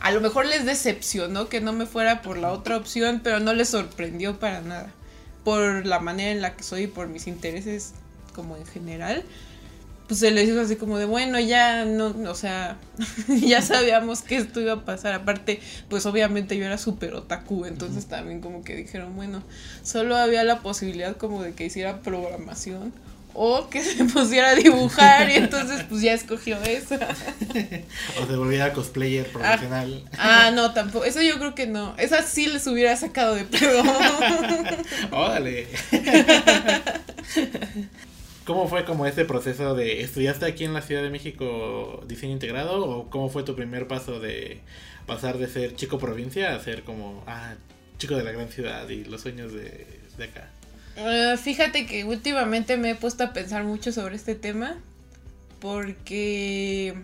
a 0.00 0.12
lo 0.12 0.20
mejor 0.20 0.46
les 0.46 0.64
decepcionó 0.64 1.48
que 1.48 1.60
no 1.60 1.72
me 1.72 1.86
fuera 1.86 2.22
por 2.22 2.38
la 2.38 2.52
otra 2.52 2.76
opción, 2.76 3.20
pero 3.22 3.40
no 3.40 3.52
les 3.52 3.70
sorprendió 3.70 4.38
para 4.38 4.60
nada. 4.60 4.92
Por 5.44 5.86
la 5.86 5.98
manera 5.98 6.30
en 6.30 6.42
la 6.42 6.54
que 6.54 6.62
soy 6.62 6.82
y 6.82 6.86
por 6.86 7.08
mis 7.08 7.26
intereses 7.26 7.94
como 8.34 8.56
en 8.56 8.66
general. 8.66 9.24
Pues 10.08 10.20
se 10.20 10.30
les 10.30 10.48
hizo 10.48 10.60
así 10.60 10.76
como 10.76 10.98
de, 10.98 11.04
bueno, 11.04 11.38
ya 11.38 11.84
no, 11.84 12.14
o 12.28 12.34
sea, 12.34 12.78
ya 13.28 13.62
sabíamos 13.62 14.22
que 14.22 14.36
esto 14.36 14.60
iba 14.60 14.72
a 14.72 14.84
pasar. 14.84 15.12
Aparte, 15.12 15.60
pues 15.88 16.06
obviamente 16.06 16.56
yo 16.56 16.64
era 16.64 16.78
súper 16.78 17.14
otaku, 17.14 17.66
entonces 17.66 18.06
también 18.06 18.40
como 18.40 18.64
que 18.64 18.74
dijeron, 18.74 19.14
bueno, 19.14 19.42
solo 19.82 20.16
había 20.16 20.44
la 20.44 20.60
posibilidad 20.60 21.16
como 21.16 21.42
de 21.42 21.52
que 21.52 21.66
hiciera 21.66 22.00
programación 22.00 22.92
o 23.40 23.68
que 23.68 23.82
se 23.84 24.04
pusiera 24.04 24.50
a 24.50 24.54
dibujar 24.54 25.30
y 25.30 25.34
entonces 25.34 25.84
pues 25.88 26.02
ya 26.02 26.12
escogió 26.12 26.60
eso. 26.62 26.96
o 28.20 28.26
se 28.26 28.36
volviera 28.36 28.72
cosplayer 28.72 29.26
ah, 29.28 29.32
profesional. 29.32 30.04
Ah, 30.18 30.50
no, 30.52 30.72
tampoco. 30.72 31.04
Eso 31.04 31.22
yo 31.22 31.38
creo 31.38 31.54
que 31.54 31.66
no. 31.66 31.94
Esa 31.98 32.22
sí 32.22 32.46
les 32.46 32.66
hubiera 32.66 32.96
sacado 32.96 33.34
de 33.36 33.44
pedo. 33.44 33.82
Órale. 35.12 35.68
¿Cómo 38.48 38.66
fue 38.66 38.86
como 38.86 39.04
ese 39.04 39.26
proceso 39.26 39.74
de 39.74 40.00
estudiaste 40.00 40.46
aquí 40.46 40.64
en 40.64 40.72
la 40.72 40.80
Ciudad 40.80 41.02
de 41.02 41.10
México 41.10 42.02
diseño 42.08 42.32
integrado 42.32 42.82
o 42.82 43.10
cómo 43.10 43.28
fue 43.28 43.42
tu 43.42 43.54
primer 43.54 43.86
paso 43.86 44.20
de 44.20 44.62
pasar 45.04 45.36
de 45.36 45.48
ser 45.48 45.76
chico 45.76 45.98
provincia 45.98 46.54
a 46.54 46.58
ser 46.58 46.82
como 46.82 47.22
ah, 47.26 47.56
chico 47.98 48.16
de 48.16 48.24
la 48.24 48.32
gran 48.32 48.48
ciudad 48.48 48.88
y 48.88 49.04
los 49.04 49.20
sueños 49.20 49.52
de, 49.52 49.86
de 50.16 50.24
acá? 50.24 50.48
Ah, 50.96 51.36
fíjate 51.36 51.84
que 51.84 52.04
últimamente 52.04 52.78
me 52.78 52.92
he 52.92 52.94
puesto 52.94 53.22
a 53.22 53.34
pensar 53.34 53.64
mucho 53.64 53.92
sobre 53.92 54.16
este 54.16 54.34
tema 54.34 54.78
porque 55.60 56.94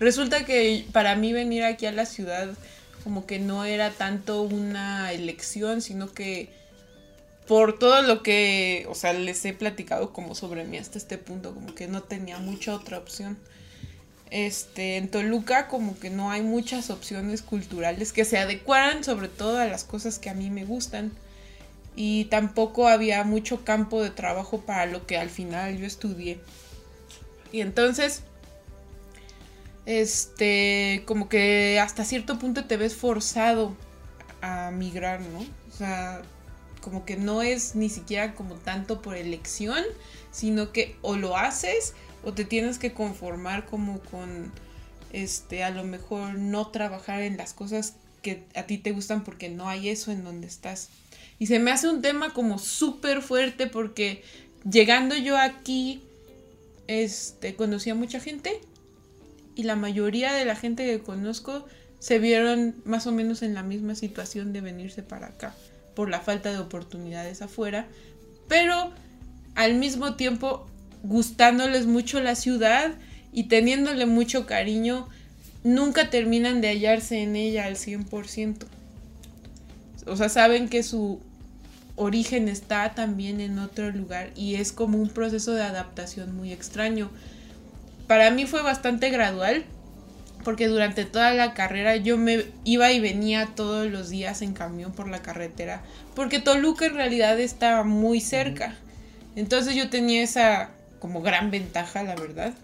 resulta 0.00 0.44
que 0.44 0.84
para 0.90 1.14
mí 1.14 1.32
venir 1.32 1.62
aquí 1.62 1.86
a 1.86 1.92
la 1.92 2.06
ciudad 2.06 2.58
como 3.04 3.24
que 3.24 3.38
no 3.38 3.64
era 3.64 3.92
tanto 3.92 4.42
una 4.42 5.12
elección, 5.12 5.80
sino 5.80 6.12
que 6.12 6.57
por 7.48 7.78
todo 7.78 8.02
lo 8.02 8.22
que, 8.22 8.86
o 8.90 8.94
sea, 8.94 9.14
les 9.14 9.44
he 9.46 9.54
platicado 9.54 10.12
como 10.12 10.34
sobre 10.34 10.64
mí 10.64 10.76
hasta 10.76 10.98
este 10.98 11.16
punto, 11.16 11.54
como 11.54 11.74
que 11.74 11.88
no 11.88 12.02
tenía 12.02 12.38
mucha 12.38 12.74
otra 12.74 12.98
opción. 12.98 13.38
Este, 14.30 14.98
en 14.98 15.08
Toluca 15.08 15.68
como 15.68 15.98
que 15.98 16.10
no 16.10 16.30
hay 16.30 16.42
muchas 16.42 16.90
opciones 16.90 17.40
culturales 17.40 18.12
que 18.12 18.26
se 18.26 18.36
adecuaran 18.36 19.02
sobre 19.02 19.28
todo 19.28 19.56
a 19.56 19.64
las 19.64 19.84
cosas 19.84 20.18
que 20.18 20.28
a 20.28 20.34
mí 20.34 20.50
me 20.50 20.66
gustan 20.66 21.12
y 21.96 22.26
tampoco 22.26 22.88
había 22.88 23.24
mucho 23.24 23.64
campo 23.64 24.02
de 24.02 24.10
trabajo 24.10 24.60
para 24.60 24.84
lo 24.84 25.06
que 25.06 25.16
al 25.16 25.30
final 25.30 25.78
yo 25.78 25.86
estudié. 25.86 26.38
Y 27.50 27.62
entonces, 27.62 28.22
este, 29.86 31.02
como 31.06 31.30
que 31.30 31.80
hasta 31.80 32.04
cierto 32.04 32.38
punto 32.38 32.66
te 32.66 32.76
ves 32.76 32.94
forzado 32.94 33.74
a 34.42 34.70
migrar, 34.70 35.20
¿no? 35.22 35.40
O 35.40 35.76
sea, 35.76 36.22
como 36.88 37.04
que 37.04 37.18
no 37.18 37.42
es 37.42 37.74
ni 37.74 37.90
siquiera 37.90 38.34
como 38.34 38.54
tanto 38.54 39.02
por 39.02 39.14
elección, 39.14 39.84
sino 40.30 40.72
que 40.72 40.96
o 41.02 41.16
lo 41.16 41.36
haces 41.36 41.92
o 42.24 42.32
te 42.32 42.46
tienes 42.46 42.78
que 42.78 42.94
conformar 42.94 43.66
como 43.66 44.00
con, 44.00 44.50
este, 45.12 45.64
a 45.64 45.68
lo 45.68 45.84
mejor 45.84 46.38
no 46.38 46.68
trabajar 46.68 47.20
en 47.20 47.36
las 47.36 47.52
cosas 47.52 47.96
que 48.22 48.46
a 48.54 48.62
ti 48.62 48.78
te 48.78 48.92
gustan 48.92 49.22
porque 49.22 49.50
no 49.50 49.68
hay 49.68 49.90
eso 49.90 50.12
en 50.12 50.24
donde 50.24 50.46
estás. 50.46 50.88
Y 51.38 51.48
se 51.48 51.58
me 51.58 51.72
hace 51.72 51.90
un 51.90 52.00
tema 52.00 52.32
como 52.32 52.58
súper 52.58 53.20
fuerte 53.20 53.66
porque 53.66 54.22
llegando 54.64 55.14
yo 55.14 55.36
aquí, 55.36 56.02
este, 56.86 57.54
conocí 57.54 57.90
a 57.90 57.94
mucha 57.94 58.18
gente 58.18 58.62
y 59.54 59.64
la 59.64 59.76
mayoría 59.76 60.32
de 60.32 60.46
la 60.46 60.56
gente 60.56 60.86
que 60.86 61.00
conozco 61.00 61.66
se 61.98 62.18
vieron 62.18 62.76
más 62.86 63.06
o 63.06 63.12
menos 63.12 63.42
en 63.42 63.52
la 63.52 63.62
misma 63.62 63.94
situación 63.94 64.54
de 64.54 64.62
venirse 64.62 65.02
para 65.02 65.26
acá 65.26 65.54
por 65.98 66.10
la 66.10 66.20
falta 66.20 66.52
de 66.52 66.58
oportunidades 66.58 67.42
afuera, 67.42 67.88
pero 68.46 68.92
al 69.56 69.74
mismo 69.74 70.14
tiempo 70.14 70.64
gustándoles 71.02 71.86
mucho 71.86 72.20
la 72.20 72.36
ciudad 72.36 72.92
y 73.32 73.48
teniéndole 73.48 74.06
mucho 74.06 74.46
cariño, 74.46 75.08
nunca 75.64 76.08
terminan 76.08 76.60
de 76.60 76.68
hallarse 76.68 77.20
en 77.20 77.34
ella 77.34 77.64
al 77.64 77.74
100%. 77.74 78.58
O 80.06 80.14
sea, 80.14 80.28
saben 80.28 80.68
que 80.68 80.84
su 80.84 81.18
origen 81.96 82.48
está 82.48 82.94
también 82.94 83.40
en 83.40 83.58
otro 83.58 83.90
lugar 83.90 84.30
y 84.36 84.54
es 84.54 84.70
como 84.70 84.98
un 84.98 85.08
proceso 85.08 85.52
de 85.52 85.64
adaptación 85.64 86.32
muy 86.36 86.52
extraño. 86.52 87.10
Para 88.06 88.30
mí 88.30 88.46
fue 88.46 88.62
bastante 88.62 89.10
gradual 89.10 89.64
porque 90.48 90.66
durante 90.66 91.04
toda 91.04 91.34
la 91.34 91.52
carrera 91.52 91.96
yo 91.96 92.16
me 92.16 92.46
iba 92.64 92.90
y 92.90 93.00
venía 93.00 93.50
todos 93.54 93.86
los 93.86 94.08
días 94.08 94.40
en 94.40 94.54
camión 94.54 94.92
por 94.92 95.06
la 95.06 95.20
carretera 95.20 95.82
porque 96.14 96.38
Toluca 96.38 96.86
en 96.86 96.94
realidad 96.94 97.38
estaba 97.38 97.84
muy 97.84 98.22
cerca. 98.22 98.74
Entonces 99.36 99.74
yo 99.74 99.90
tenía 99.90 100.22
esa 100.22 100.70
como 101.00 101.20
gran 101.20 101.50
ventaja, 101.50 102.02
la 102.02 102.14
verdad. 102.14 102.54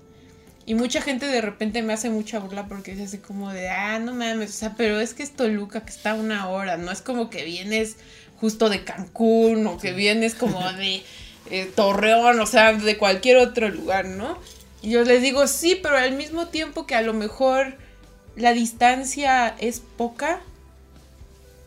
Y 0.65 0.73
mucha 0.73 1.03
gente 1.03 1.27
de 1.27 1.43
repente 1.43 1.83
me 1.83 1.93
hace 1.93 2.09
mucha 2.09 2.39
burla 2.39 2.69
porque 2.69 2.93
es 2.93 3.01
así 3.01 3.19
como 3.19 3.53
de, 3.53 3.69
ah, 3.69 3.99
no 3.99 4.15
mames, 4.15 4.49
o 4.49 4.55
sea, 4.55 4.75
pero 4.79 4.99
es 4.99 5.13
que 5.13 5.23
es 5.23 5.37
Toluca 5.37 5.85
que 5.85 5.91
está 5.91 6.13
a 6.13 6.15
una 6.15 6.49
hora, 6.49 6.79
no 6.79 6.91
es 6.91 7.03
como 7.03 7.29
que 7.29 7.45
vienes 7.45 7.99
justo 8.41 8.71
de 8.71 8.83
Cancún 8.83 9.67
o 9.67 9.77
que 9.77 9.93
vienes 9.93 10.35
como 10.35 10.73
de 10.73 11.03
eh, 11.51 11.71
Torreón, 11.77 12.41
o 12.41 12.47
sea, 12.47 12.73
de 12.73 12.97
cualquier 12.97 13.37
otro 13.37 13.69
lugar, 13.69 14.07
¿no? 14.07 14.39
Y 14.85 14.91
yo 14.91 15.03
les 15.03 15.23
digo, 15.23 15.47
sí, 15.47 15.81
pero 15.83 15.97
al 15.97 16.13
mismo 16.13 16.49
tiempo 16.49 16.87
que 16.87 16.95
a 16.95 17.01
lo 17.01 17.15
mejor 17.15 17.75
la 18.37 18.53
distancia 18.53 19.49
es 19.59 19.81
poca, 19.81 20.43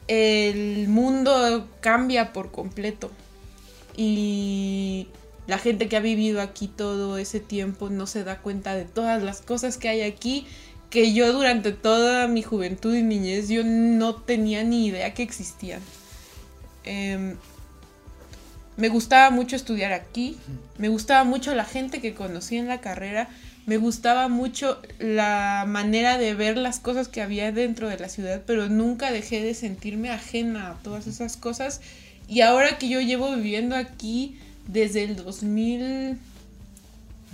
el 0.08 0.88
mundo 0.88 1.67
cambia 1.82 2.32
por 2.32 2.51
completo. 2.51 3.10
Y 3.95 5.08
la 5.47 5.58
gente 5.58 5.89
que 5.89 5.97
ha 5.97 5.99
vivido 5.99 6.41
aquí 6.41 6.67
todo 6.67 7.17
ese 7.17 7.39
tiempo 7.39 7.89
no 7.89 8.06
se 8.06 8.23
da 8.23 8.38
cuenta 8.38 8.75
de 8.75 8.86
todas 8.86 9.23
las 9.23 9.41
cosas 9.41 9.80
que 9.80 9.89
hay 9.89 10.03
aquí 10.03 10.45
que 10.91 11.12
yo 11.12 11.34
durante 11.34 11.71
toda 11.71 12.27
mi 12.27 12.43
juventud 12.43 12.95
y 12.95 13.01
niñez 13.01 13.49
yo 13.49 13.63
no 13.63 14.13
tenía 14.13 14.63
ni 14.63 14.86
idea 14.86 15.15
que 15.15 15.23
existían. 15.23 15.82
Em, 16.84 17.36
me 18.77 18.89
gustaba 18.89 19.31
mucho 19.31 19.55
estudiar 19.55 19.91
aquí, 19.91 20.37
me 20.77 20.87
gustaba 20.89 21.23
mucho 21.23 21.53
la 21.55 21.65
gente 21.65 21.99
que 21.99 22.13
conocí 22.13 22.57
en 22.57 22.67
la 22.67 22.79
carrera, 22.79 23.27
me 23.65 23.77
gustaba 23.77 24.29
mucho 24.29 24.81
la 24.99 25.65
manera 25.67 26.17
de 26.17 26.33
ver 26.35 26.57
las 26.57 26.79
cosas 26.79 27.09
que 27.09 27.21
había 27.21 27.51
dentro 27.51 27.89
de 27.89 27.97
la 27.97 28.07
ciudad, 28.07 28.43
pero 28.45 28.69
nunca 28.69 29.11
dejé 29.11 29.43
de 29.43 29.53
sentirme 29.55 30.09
ajena 30.09 30.69
a 30.69 30.75
todas 30.75 31.05
esas 31.07 31.35
cosas. 31.35 31.81
Y 32.29 32.41
ahora 32.41 32.77
que 32.77 32.87
yo 32.87 33.01
llevo 33.01 33.35
viviendo 33.35 33.75
aquí 33.75 34.37
desde 34.67 35.03
el 35.03 35.15
2000 35.17 36.17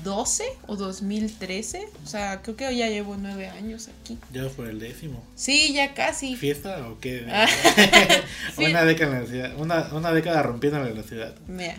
2012 0.03 0.43
o 0.67 0.75
2013. 0.75 1.87
O 2.03 2.07
sea, 2.07 2.41
creo 2.41 2.55
que 2.55 2.75
ya 2.75 2.87
llevo 2.87 3.17
nueve 3.17 3.47
años 3.47 3.89
aquí. 4.01 4.17
Ya 4.31 4.47
por 4.49 4.67
el 4.67 4.79
décimo. 4.79 5.23
Sí, 5.35 5.73
ya 5.73 5.93
casi. 5.93 6.35
¿Fiesta 6.35 6.87
o 6.87 6.99
qué? 6.99 7.25
Ah. 7.33 7.47
una 8.57 8.85
década 8.85 9.17
en 9.17 9.23
la 9.23 9.29
ciudad. 9.29 9.57
Una, 9.57 9.89
una 9.93 10.11
década 10.11 10.43
rompiendo 10.43 10.83
la 10.83 11.03
ciudad. 11.03 11.35
Mira, 11.47 11.75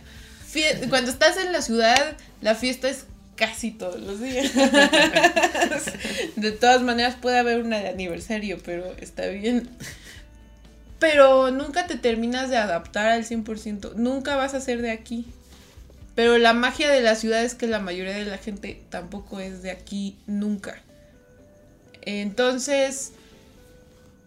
cuando 0.89 1.11
estás 1.11 1.37
en 1.37 1.53
la 1.53 1.63
ciudad, 1.63 2.17
la 2.41 2.55
fiesta 2.55 2.89
es 2.89 3.07
casi 3.37 3.71
todos 3.71 4.01
los 4.01 4.21
días. 4.21 4.53
de 6.37 6.53
todas 6.53 6.83
maneras 6.83 7.17
puede 7.21 7.39
haber 7.39 7.61
una 7.63 7.79
de 7.79 7.89
aniversario, 7.89 8.59
pero 8.65 8.95
está 8.99 9.27
bien. 9.27 9.69
Pero 10.99 11.51
nunca 11.51 11.87
te 11.87 11.97
terminas 11.97 12.51
de 12.51 12.57
adaptar 12.57 13.09
al 13.09 13.25
100%. 13.25 13.95
Nunca 13.95 14.37
vas 14.37 14.55
a 14.55 14.61
ser 14.61 14.81
de 14.81 14.91
aquí 14.91 15.27
Pero 16.15 16.39
la 16.39 16.53
magia 16.53 16.89
de 16.91 17.01
la 17.01 17.17
ciudad 17.17 17.43
es 17.43 17.55
que 17.55 17.67
la 17.67 17.81
mayoría 17.81 18.15
de 18.15 18.25
la 18.25 18.39
gente 18.39 18.81
tampoco 18.89 19.41
es 19.41 19.63
de 19.63 19.71
aquí 19.71 20.17
nunca. 20.27 20.81
Entonces, 22.03 23.13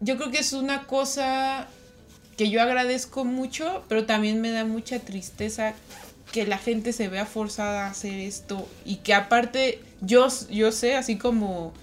yo 0.01 0.17
creo 0.17 0.31
que 0.31 0.39
es 0.39 0.53
una 0.53 0.85
cosa 0.85 1.67
que 2.35 2.49
yo 2.49 2.61
agradezco 2.61 3.25
mucho, 3.25 3.83
pero 3.87 4.05
también 4.05 4.41
me 4.41 4.51
da 4.51 4.65
mucha 4.65 4.99
tristeza 4.99 5.73
que 6.31 6.45
la 6.45 6.57
gente 6.57 6.93
se 6.93 7.07
vea 7.07 7.25
forzada 7.25 7.87
a 7.87 7.91
hacer 7.91 8.13
esto 8.13 8.67
y 8.85 8.97
que 8.97 9.13
aparte 9.13 9.79
yo, 10.01 10.27
yo 10.49 10.71
sé, 10.71 10.95
así 10.95 11.17
como 11.17 11.73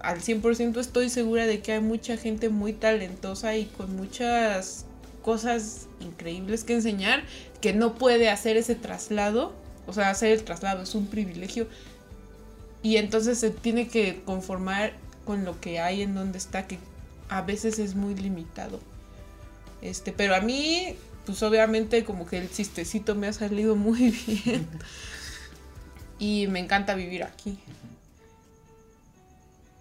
al 0.00 0.20
100% 0.20 0.78
estoy 0.78 1.08
segura 1.08 1.46
de 1.46 1.60
que 1.60 1.72
hay 1.72 1.80
mucha 1.80 2.16
gente 2.16 2.48
muy 2.48 2.72
talentosa 2.72 3.56
y 3.56 3.66
con 3.66 3.94
muchas 3.96 4.86
cosas 5.22 5.86
increíbles 6.00 6.64
que 6.64 6.74
enseñar 6.74 7.22
que 7.60 7.72
no 7.72 7.94
puede 7.94 8.30
hacer 8.30 8.56
ese 8.56 8.74
traslado. 8.74 9.52
O 9.86 9.92
sea, 9.92 10.10
hacer 10.10 10.30
el 10.30 10.44
traslado 10.44 10.82
es 10.82 10.94
un 10.94 11.06
privilegio. 11.06 11.66
Y 12.82 12.96
entonces 12.96 13.38
se 13.38 13.50
tiene 13.50 13.88
que 13.88 14.22
conformar 14.24 14.92
con 15.24 15.44
lo 15.44 15.60
que 15.60 15.80
hay 15.80 16.02
en 16.02 16.14
donde 16.14 16.38
está, 16.38 16.66
que 16.66 16.78
a 17.28 17.42
veces 17.42 17.78
es 17.78 17.94
muy 17.94 18.14
limitado. 18.14 18.80
Este, 19.82 20.12
pero 20.12 20.34
a 20.34 20.40
mí, 20.40 20.96
pues 21.26 21.42
obviamente 21.42 22.04
como 22.04 22.26
que 22.26 22.38
el 22.38 22.50
chistecito 22.50 23.14
me 23.14 23.28
ha 23.28 23.32
salido 23.32 23.76
muy 23.76 24.10
bien. 24.26 24.66
y 26.18 26.46
me 26.48 26.60
encanta 26.60 26.94
vivir 26.94 27.22
aquí. 27.24 27.58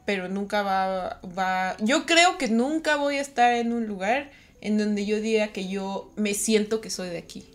Pero 0.05 0.27
nunca 0.27 0.63
va, 0.63 1.19
va... 1.37 1.77
Yo 1.79 2.05
creo 2.05 2.37
que 2.37 2.47
nunca 2.47 2.95
voy 2.95 3.17
a 3.17 3.21
estar 3.21 3.53
en 3.53 3.73
un 3.73 3.85
lugar 3.85 4.31
en 4.61 4.77
donde 4.77 5.05
yo 5.05 5.21
diga 5.21 5.49
que 5.49 5.67
yo 5.67 6.11
me 6.15 6.33
siento 6.33 6.81
que 6.81 6.89
soy 6.89 7.09
de 7.09 7.19
aquí. 7.19 7.45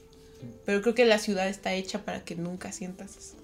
Pero 0.65 0.83
creo 0.83 0.95
que 0.95 1.05
la 1.05 1.19
ciudad 1.19 1.49
está 1.49 1.73
hecha 1.75 2.05
para 2.05 2.25
que 2.25 2.37
nunca 2.37 2.73
sientas 2.73 3.17
eso. 3.17 3.37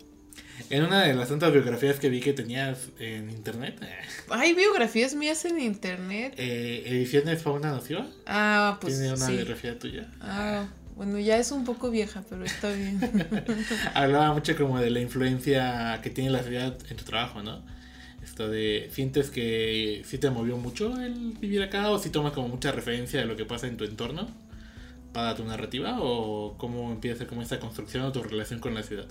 En 0.68 0.84
una 0.84 1.04
de 1.04 1.14
las 1.14 1.28
tantas 1.28 1.52
biografías 1.52 1.98
que 1.98 2.10
vi 2.10 2.20
que 2.20 2.32
tenías 2.32 2.88
en 2.98 3.30
internet. 3.30 3.80
¿Hay 4.28 4.54
biografías 4.54 5.14
mías 5.14 5.44
en 5.44 5.58
internet? 5.60 6.34
Eh, 6.36 6.82
¿Ediciones 6.86 7.42
Fauna 7.42 7.70
Nociva? 7.70 8.06
Ah, 8.26 8.78
pues. 8.80 8.98
Tiene 8.98 9.14
una 9.14 9.28
biografía 9.28 9.78
tuya. 9.78 10.08
Ah, 10.20 10.68
bueno, 10.96 11.18
ya 11.18 11.38
es 11.38 11.50
un 11.50 11.64
poco 11.64 11.90
vieja, 11.90 12.22
pero 12.28 12.44
está 12.44 12.70
bien. 12.72 13.00
Hablaba 13.94 14.34
mucho 14.34 14.54
como 14.56 14.78
de 14.78 14.90
la 14.90 15.00
influencia 15.00 15.98
que 16.02 16.10
tiene 16.10 16.30
la 16.30 16.42
ciudad 16.42 16.76
en 16.90 16.96
tu 16.96 17.04
trabajo, 17.04 17.42
¿no? 17.42 17.62
Esto 18.22 18.48
de, 18.48 18.90
¿sientes 18.92 19.30
que 19.30 20.02
sí 20.04 20.18
te 20.18 20.28
movió 20.28 20.58
mucho 20.58 21.00
el 21.00 21.32
vivir 21.40 21.62
acá 21.62 21.88
o 21.90 21.98
si 21.98 22.10
tomas 22.10 22.32
como 22.32 22.48
mucha 22.48 22.70
referencia 22.70 23.18
de 23.20 23.26
lo 23.26 23.34
que 23.34 23.46
pasa 23.46 23.66
en 23.66 23.78
tu 23.78 23.84
entorno 23.84 24.28
para 25.12 25.34
tu 25.34 25.44
narrativa 25.44 25.98
o 26.00 26.54
cómo 26.58 26.90
empieza 26.92 27.26
como 27.26 27.42
esta 27.42 27.58
construcción 27.58 28.04
o 28.04 28.12
tu 28.12 28.22
relación 28.22 28.60
con 28.60 28.74
la 28.74 28.82
ciudad? 28.82 29.06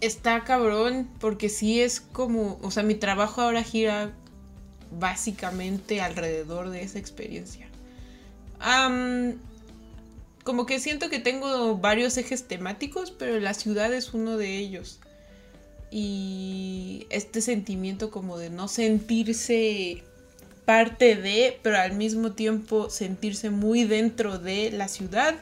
Está 0.00 0.44
cabrón 0.44 1.08
porque 1.20 1.48
sí 1.48 1.80
es 1.80 2.00
como, 2.00 2.58
o 2.62 2.70
sea, 2.70 2.82
mi 2.82 2.94
trabajo 2.94 3.40
ahora 3.42 3.62
gira 3.62 4.12
básicamente 4.98 6.00
alrededor 6.00 6.70
de 6.70 6.82
esa 6.82 6.98
experiencia. 6.98 7.68
como 10.44 10.66
que 10.66 10.80
siento 10.80 11.10
que 11.10 11.18
tengo 11.18 11.76
varios 11.76 12.16
ejes 12.16 12.48
temáticos, 12.48 13.10
pero 13.10 13.38
la 13.38 13.54
ciudad 13.54 13.92
es 13.92 14.14
uno 14.14 14.36
de 14.36 14.56
ellos 14.56 15.00
y 15.90 17.06
este 17.10 17.40
sentimiento 17.40 18.10
como 18.10 18.38
de 18.38 18.50
no 18.50 18.68
sentirse 18.68 20.04
parte 20.70 21.16
de, 21.16 21.58
pero 21.64 21.78
al 21.78 21.94
mismo 21.94 22.30
tiempo 22.30 22.90
sentirse 22.90 23.50
muy 23.50 23.82
dentro 23.82 24.38
de 24.38 24.70
la 24.70 24.86
ciudad. 24.86 25.34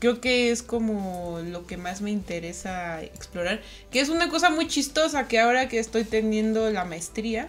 Creo 0.00 0.20
que 0.20 0.50
es 0.50 0.62
como 0.62 1.40
lo 1.42 1.66
que 1.66 1.78
más 1.78 2.02
me 2.02 2.10
interesa 2.10 3.02
explorar, 3.02 3.62
que 3.90 4.00
es 4.00 4.10
una 4.10 4.28
cosa 4.28 4.50
muy 4.50 4.68
chistosa 4.68 5.28
que 5.28 5.40
ahora 5.40 5.66
que 5.68 5.78
estoy 5.78 6.04
teniendo 6.04 6.70
la 6.70 6.84
maestría, 6.84 7.48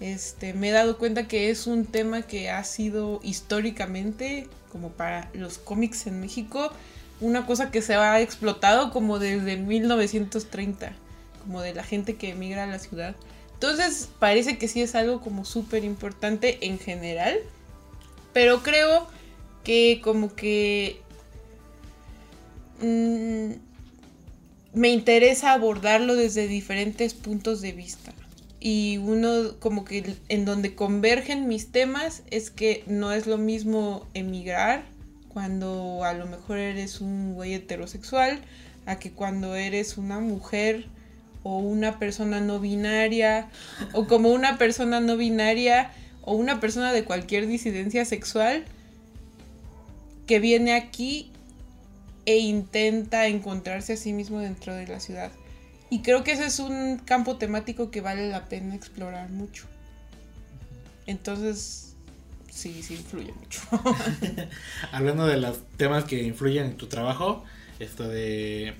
este, 0.00 0.52
me 0.52 0.70
he 0.70 0.72
dado 0.72 0.98
cuenta 0.98 1.28
que 1.28 1.48
es 1.50 1.68
un 1.68 1.86
tema 1.86 2.22
que 2.22 2.50
ha 2.50 2.64
sido 2.64 3.20
históricamente, 3.22 4.48
como 4.72 4.90
para 4.90 5.30
los 5.32 5.58
cómics 5.58 6.08
en 6.08 6.20
México, 6.20 6.72
una 7.20 7.46
cosa 7.46 7.70
que 7.70 7.82
se 7.82 7.94
ha 7.94 8.20
explotado 8.20 8.90
como 8.90 9.20
desde 9.20 9.58
1930 9.58 10.92
como 11.44 11.60
de 11.60 11.72
la 11.72 11.84
gente 11.84 12.16
que 12.16 12.30
emigra 12.30 12.64
a 12.64 12.66
la 12.66 12.80
ciudad. 12.80 13.14
Entonces 13.56 14.10
parece 14.18 14.58
que 14.58 14.68
sí 14.68 14.82
es 14.82 14.94
algo 14.94 15.22
como 15.22 15.46
súper 15.46 15.82
importante 15.82 16.66
en 16.66 16.78
general, 16.78 17.38
pero 18.34 18.62
creo 18.62 19.06
que 19.64 20.02
como 20.04 20.34
que 20.34 21.00
mm, 22.82 23.52
me 24.74 24.90
interesa 24.90 25.54
abordarlo 25.54 26.14
desde 26.14 26.48
diferentes 26.48 27.14
puntos 27.14 27.62
de 27.62 27.72
vista. 27.72 28.12
Y 28.60 28.98
uno 28.98 29.58
como 29.58 29.86
que 29.86 30.16
en 30.28 30.44
donde 30.44 30.74
convergen 30.74 31.48
mis 31.48 31.72
temas 31.72 32.24
es 32.30 32.50
que 32.50 32.84
no 32.86 33.12
es 33.12 33.26
lo 33.26 33.38
mismo 33.38 34.06
emigrar 34.12 34.84
cuando 35.28 36.04
a 36.04 36.12
lo 36.12 36.26
mejor 36.26 36.58
eres 36.58 37.00
un 37.00 37.34
güey 37.34 37.54
heterosexual 37.54 38.40
a 38.84 38.98
que 38.98 39.12
cuando 39.12 39.54
eres 39.54 39.96
una 39.96 40.20
mujer 40.20 40.86
o 41.46 41.58
una 41.58 42.00
persona 42.00 42.40
no 42.40 42.58
binaria 42.58 43.48
o 43.92 44.08
como 44.08 44.30
una 44.30 44.58
persona 44.58 44.98
no 44.98 45.16
binaria 45.16 45.92
o 46.22 46.34
una 46.34 46.58
persona 46.58 46.92
de 46.92 47.04
cualquier 47.04 47.46
disidencia 47.46 48.04
sexual 48.04 48.64
que 50.26 50.40
viene 50.40 50.74
aquí 50.74 51.30
e 52.24 52.38
intenta 52.38 53.28
encontrarse 53.28 53.92
a 53.92 53.96
sí 53.96 54.12
mismo 54.12 54.40
dentro 54.40 54.74
de 54.74 54.88
la 54.88 54.98
ciudad. 54.98 55.30
Y 55.88 56.02
creo 56.02 56.24
que 56.24 56.32
ese 56.32 56.46
es 56.46 56.58
un 56.58 56.98
campo 56.98 57.36
temático 57.36 57.92
que 57.92 58.00
vale 58.00 58.28
la 58.28 58.46
pena 58.46 58.74
explorar 58.74 59.30
mucho. 59.30 59.66
Entonces, 61.06 61.94
sí, 62.50 62.82
sí 62.82 62.94
influye 62.94 63.32
mucho. 63.32 63.60
Hablando 64.90 65.28
de 65.28 65.36
los 65.36 65.60
temas 65.76 66.02
que 66.02 66.24
influyen 66.24 66.66
en 66.66 66.76
tu 66.76 66.88
trabajo, 66.88 67.44
esto 67.78 68.08
de 68.08 68.74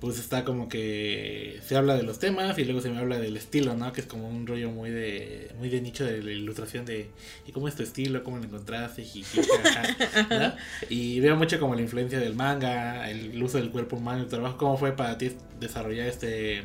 pues 0.00 0.18
está 0.18 0.44
como 0.44 0.68
que 0.68 1.60
se 1.66 1.76
habla 1.76 1.94
de 1.94 2.02
los 2.02 2.18
temas 2.18 2.58
y 2.58 2.64
luego 2.64 2.80
se 2.80 2.88
me 2.88 2.98
habla 2.98 3.18
del 3.18 3.36
estilo, 3.36 3.76
¿no? 3.76 3.92
Que 3.92 4.00
es 4.00 4.06
como 4.06 4.28
un 4.28 4.46
rollo 4.46 4.70
muy 4.70 4.90
de 4.90 5.50
muy 5.58 5.68
de 5.68 5.80
nicho 5.82 6.04
de 6.04 6.22
la 6.22 6.30
ilustración 6.30 6.86
de 6.86 7.10
¿y 7.46 7.52
cómo 7.52 7.68
es 7.68 7.74
tu 7.74 7.82
estilo? 7.82 8.24
¿Cómo 8.24 8.38
lo 8.38 8.44
encontraste? 8.44 9.02
Y, 9.02 9.24
y 10.88 11.20
veo 11.20 11.36
mucho 11.36 11.60
como 11.60 11.74
la 11.74 11.82
influencia 11.82 12.18
del 12.18 12.34
manga, 12.34 13.10
el 13.10 13.40
uso 13.42 13.58
del 13.58 13.70
cuerpo 13.70 13.96
humano, 13.96 14.22
el 14.22 14.28
trabajo, 14.28 14.56
¿cómo 14.56 14.78
fue 14.78 14.92
para 14.92 15.18
ti 15.18 15.32
desarrollar 15.60 16.06
este 16.06 16.64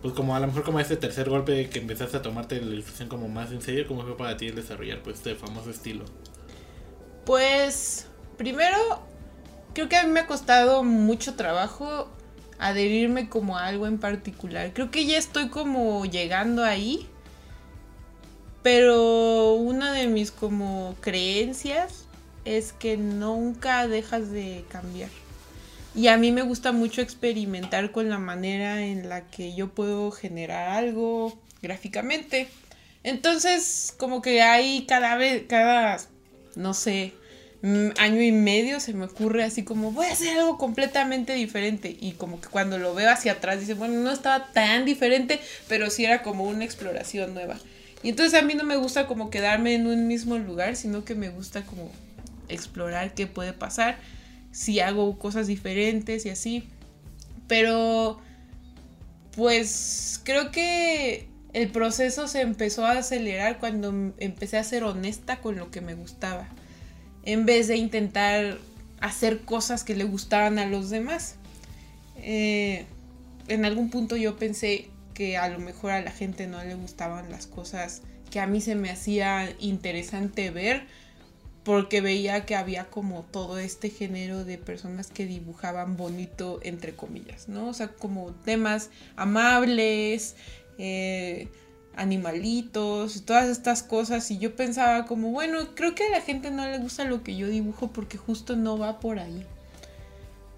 pues 0.00 0.14
como 0.14 0.34
a 0.34 0.40
lo 0.40 0.46
mejor 0.46 0.62
como 0.62 0.80
este 0.80 0.96
tercer 0.96 1.28
golpe 1.28 1.68
que 1.68 1.80
empezaste 1.80 2.16
a 2.16 2.22
tomarte 2.22 2.60
la 2.60 2.72
ilustración 2.72 3.08
como 3.08 3.28
más 3.28 3.50
en 3.50 3.60
serio, 3.60 3.86
¿cómo 3.86 4.02
fue 4.02 4.16
para 4.16 4.36
ti 4.36 4.50
desarrollar 4.50 5.02
pues 5.02 5.16
este 5.16 5.34
famoso 5.34 5.70
estilo? 5.70 6.04
Pues 7.24 8.06
primero 8.36 9.02
creo 9.78 9.88
que 9.88 9.96
a 9.96 10.02
mí 10.02 10.10
me 10.10 10.18
ha 10.18 10.26
costado 10.26 10.82
mucho 10.82 11.36
trabajo 11.36 12.08
adherirme 12.58 13.28
como 13.28 13.56
a 13.56 13.68
algo 13.68 13.86
en 13.86 13.98
particular. 13.98 14.72
Creo 14.72 14.90
que 14.90 15.06
ya 15.06 15.16
estoy 15.16 15.50
como 15.50 16.04
llegando 16.04 16.64
ahí. 16.64 17.06
Pero 18.64 19.52
una 19.52 19.92
de 19.92 20.08
mis 20.08 20.32
como 20.32 20.96
creencias 21.00 22.06
es 22.44 22.72
que 22.72 22.96
nunca 22.96 23.86
dejas 23.86 24.32
de 24.32 24.64
cambiar. 24.68 25.10
Y 25.94 26.08
a 26.08 26.16
mí 26.16 26.32
me 26.32 26.42
gusta 26.42 26.72
mucho 26.72 27.00
experimentar 27.00 27.92
con 27.92 28.10
la 28.10 28.18
manera 28.18 28.84
en 28.84 29.08
la 29.08 29.28
que 29.28 29.54
yo 29.54 29.68
puedo 29.68 30.10
generar 30.10 30.70
algo 30.70 31.38
gráficamente. 31.62 32.48
Entonces, 33.04 33.94
como 33.96 34.22
que 34.22 34.42
hay 34.42 34.86
cada 34.86 35.14
vez, 35.14 35.44
cada, 35.46 35.98
no 36.56 36.74
sé, 36.74 37.12
año 37.62 38.22
y 38.22 38.30
medio 38.30 38.78
se 38.78 38.94
me 38.94 39.06
ocurre 39.06 39.42
así 39.42 39.64
como 39.64 39.90
voy 39.90 40.06
a 40.06 40.12
hacer 40.12 40.38
algo 40.38 40.58
completamente 40.58 41.32
diferente 41.32 41.96
y 42.00 42.12
como 42.12 42.40
que 42.40 42.48
cuando 42.48 42.78
lo 42.78 42.94
veo 42.94 43.10
hacia 43.10 43.32
atrás 43.32 43.58
dice 43.58 43.74
bueno 43.74 44.00
no 44.00 44.12
estaba 44.12 44.52
tan 44.52 44.84
diferente 44.84 45.40
pero 45.66 45.90
sí 45.90 46.04
era 46.04 46.22
como 46.22 46.44
una 46.44 46.64
exploración 46.64 47.34
nueva 47.34 47.58
y 48.04 48.10
entonces 48.10 48.40
a 48.40 48.44
mí 48.44 48.54
no 48.54 48.62
me 48.62 48.76
gusta 48.76 49.08
como 49.08 49.28
quedarme 49.28 49.74
en 49.74 49.88
un 49.88 50.06
mismo 50.06 50.38
lugar 50.38 50.76
sino 50.76 51.04
que 51.04 51.16
me 51.16 51.30
gusta 51.30 51.62
como 51.62 51.90
explorar 52.48 53.14
qué 53.14 53.26
puede 53.26 53.52
pasar 53.52 53.98
si 54.50 54.80
hago 54.80 55.18
cosas 55.18 55.46
diferentes 55.46 56.26
y 56.26 56.30
así. 56.30 56.68
Pero 57.46 58.20
pues 59.36 60.20
creo 60.24 60.50
que 60.50 61.28
el 61.52 61.68
proceso 61.70 62.28
se 62.28 62.40
empezó 62.40 62.84
a 62.84 62.92
acelerar 62.92 63.58
cuando 63.58 64.12
empecé 64.18 64.58
a 64.58 64.64
ser 64.64 64.84
honesta 64.84 65.40
con 65.40 65.56
lo 65.56 65.70
que 65.70 65.80
me 65.80 65.94
gustaba 65.94 66.48
en 67.28 67.44
vez 67.44 67.68
de 67.68 67.76
intentar 67.76 68.56
hacer 69.00 69.40
cosas 69.40 69.84
que 69.84 69.94
le 69.94 70.04
gustaban 70.04 70.58
a 70.58 70.64
los 70.64 70.88
demás. 70.88 71.34
Eh, 72.16 72.86
en 73.48 73.66
algún 73.66 73.90
punto 73.90 74.16
yo 74.16 74.38
pensé 74.38 74.88
que 75.12 75.36
a 75.36 75.50
lo 75.50 75.58
mejor 75.58 75.90
a 75.90 76.00
la 76.00 76.10
gente 76.10 76.46
no 76.46 76.64
le 76.64 76.74
gustaban 76.74 77.30
las 77.30 77.46
cosas 77.46 78.00
que 78.30 78.40
a 78.40 78.46
mí 78.46 78.62
se 78.62 78.76
me 78.76 78.88
hacía 78.88 79.54
interesante 79.58 80.50
ver 80.50 80.86
porque 81.64 82.00
veía 82.00 82.46
que 82.46 82.56
había 82.56 82.86
como 82.86 83.24
todo 83.24 83.58
este 83.58 83.90
género 83.90 84.46
de 84.46 84.56
personas 84.56 85.08
que 85.08 85.26
dibujaban 85.26 85.98
bonito, 85.98 86.60
entre 86.62 86.94
comillas, 86.94 87.46
¿no? 87.46 87.68
O 87.68 87.74
sea, 87.74 87.88
como 87.88 88.32
temas 88.32 88.88
amables, 89.16 90.34
eh, 90.78 91.48
animalitos, 91.98 93.24
todas 93.24 93.48
estas 93.48 93.82
cosas. 93.82 94.30
Y 94.30 94.38
yo 94.38 94.56
pensaba 94.56 95.04
como, 95.04 95.30
bueno, 95.30 95.58
creo 95.74 95.94
que 95.94 96.06
a 96.06 96.10
la 96.10 96.20
gente 96.20 96.50
no 96.50 96.66
le 96.66 96.78
gusta 96.78 97.04
lo 97.04 97.22
que 97.22 97.36
yo 97.36 97.48
dibujo 97.48 97.88
porque 97.88 98.16
justo 98.16 98.56
no 98.56 98.78
va 98.78 99.00
por 99.00 99.18
ahí. 99.18 99.44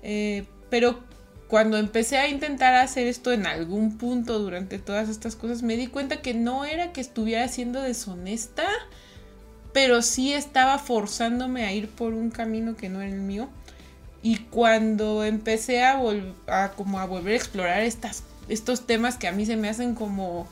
Eh, 0.03 0.44
pero 0.68 1.00
cuando 1.48 1.79
empecé 1.79 2.18
a 2.18 2.29
intentar 2.29 2.74
hacer 2.74 3.07
esto 3.07 3.33
en 3.33 3.46
algún 3.46 3.98
punto 3.98 4.38
durante 4.38 4.79
todas 4.79 5.09
estas 5.09 5.35
cosas, 5.35 5.62
me 5.62 5.76
di 5.76 5.88
cuenta 5.88 6.22
que 6.22 6.35
no 6.35 6.64
era 6.64 6.92
que 6.92 7.00
estuviera 7.00 7.48
siendo 7.48 7.83
deshonesta, 7.83 8.68
pero 9.72 10.03
sí 10.03 10.33
estaba 10.33 10.79
forzándome 10.79 11.64
a 11.64 11.72
ir 11.72 11.88
por 11.88 12.14
un 12.14 12.31
camino 12.31 12.76
que 12.76 12.88
no 12.88 13.00
era 13.00 13.11
el 13.11 13.20
mío. 13.20 13.48
Y 14.22 14.37
cuando 14.37 15.24
empecé 15.24 15.83
a, 15.83 16.00
a, 16.46 16.72
como 16.72 17.00
a 17.00 17.07
volver 17.07 17.33
a 17.33 17.37
explorar 17.37 17.83
estas, 17.83 18.22
estos 18.48 18.87
temas 18.87 19.16
que 19.16 19.26
a 19.26 19.33
mí 19.33 19.46
se 19.46 19.57
me 19.57 19.68
hacen 19.68 19.94
como 19.94 20.46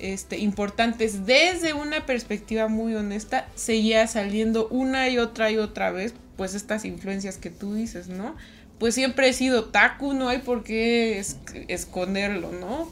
este, 0.00 0.38
importantes 0.38 1.26
desde 1.26 1.72
una 1.74 2.06
perspectiva 2.06 2.68
muy 2.68 2.94
honesta, 2.94 3.46
seguía 3.54 4.06
saliendo 4.06 4.68
una 4.68 5.08
y 5.08 5.18
otra 5.18 5.50
y 5.50 5.58
otra 5.58 5.90
vez, 5.90 6.14
pues 6.36 6.54
estas 6.54 6.84
influencias 6.84 7.36
que 7.36 7.50
tú 7.50 7.74
dices, 7.74 8.08
¿no? 8.08 8.34
Pues 8.78 8.94
siempre 8.94 9.28
he 9.28 9.32
sido 9.32 9.66
taku, 9.66 10.14
no 10.14 10.28
hay 10.28 10.38
por 10.38 10.64
qué 10.64 11.22
esconderlo, 11.68 12.50
¿no? 12.52 12.90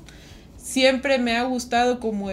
Siempre 0.56 1.18
me 1.18 1.36
ha 1.36 1.44
gustado 1.44 1.98
como 2.00 2.30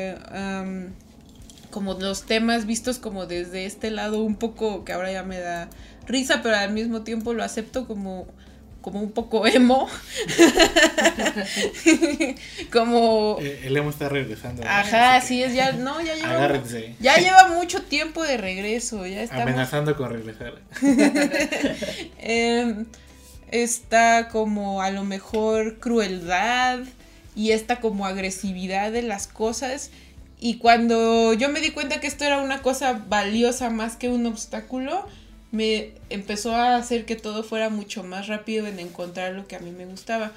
como 1.75 1.93
los 1.95 2.23
temas 2.25 2.65
vistos 2.65 2.99
como 2.99 3.25
desde 3.25 3.65
este 3.65 3.91
lado 3.91 4.23
un 4.23 4.38
poco 4.38 4.85
que 4.85 4.93
ahora 4.93 5.11
ya 5.11 5.23
me 5.23 5.39
da 5.39 5.69
risa, 6.07 6.41
pero 6.41 6.55
al 6.55 6.71
mismo 6.71 7.01
tiempo 7.01 7.33
lo 7.33 7.43
acepto 7.43 7.85
como 7.85 8.27
como 8.86 9.02
un 9.02 9.13
poco 9.13 9.48
emo. 9.48 9.89
como 12.71 13.38
eh, 13.41 13.62
el 13.63 13.76
emo 13.76 13.89
está 13.89 14.10
regresando. 14.10 14.62
Ajá, 14.63 15.19
sí 15.21 15.41
es 15.41 15.56
ya 15.56 15.71
no, 15.71 16.00
ya 16.02 16.13
lleva 16.13 16.62
Ya 17.00 17.17
lleva 17.17 17.48
mucho 17.48 17.82
tiempo 17.82 18.21
de 18.21 18.38
regreso, 18.38 19.08
ya 19.08 19.24
está 19.24 19.41
amenazando 19.41 19.98
con 19.98 20.12
regresar. 20.12 20.62
Em, 22.19 22.86
está 23.50 24.28
como 24.28 24.84
a 24.84 24.91
lo 24.91 25.04
mejor 25.04 25.80
crueldad 25.80 26.82
y 27.36 27.54
esta 27.54 27.80
como 27.80 28.06
agresividad 28.06 28.91
de 28.91 29.02
las 29.02 29.26
cosas 29.26 29.89
y 30.39 30.60
cuando 30.60 31.34
yo 31.34 31.50
me 31.50 31.60
di 31.60 31.71
cuenta 31.71 32.00
que 32.00 32.06
esto 32.06 32.24
era 32.24 32.38
una 32.38 32.62
cosa 32.62 33.02
valiosa 33.08 33.71
más 33.71 33.95
que 33.95 34.10
un 34.10 34.28
obstáculo, 34.28 35.08
me 35.56 35.94
empezó 36.10 36.56
a 36.56 36.76
hacer 36.76 37.06
que 37.06 37.15
todo 37.15 37.44
fuera 37.44 37.70
mucho 37.70 38.04
más 38.04 38.28
rápido 38.28 38.68
en 38.68 38.80
encontrar 38.80 39.34
lo 39.34 39.48
que 39.48 39.56
a 39.56 39.60
mí 39.60 39.72
me 39.72 39.86
gustaba. 39.86 40.32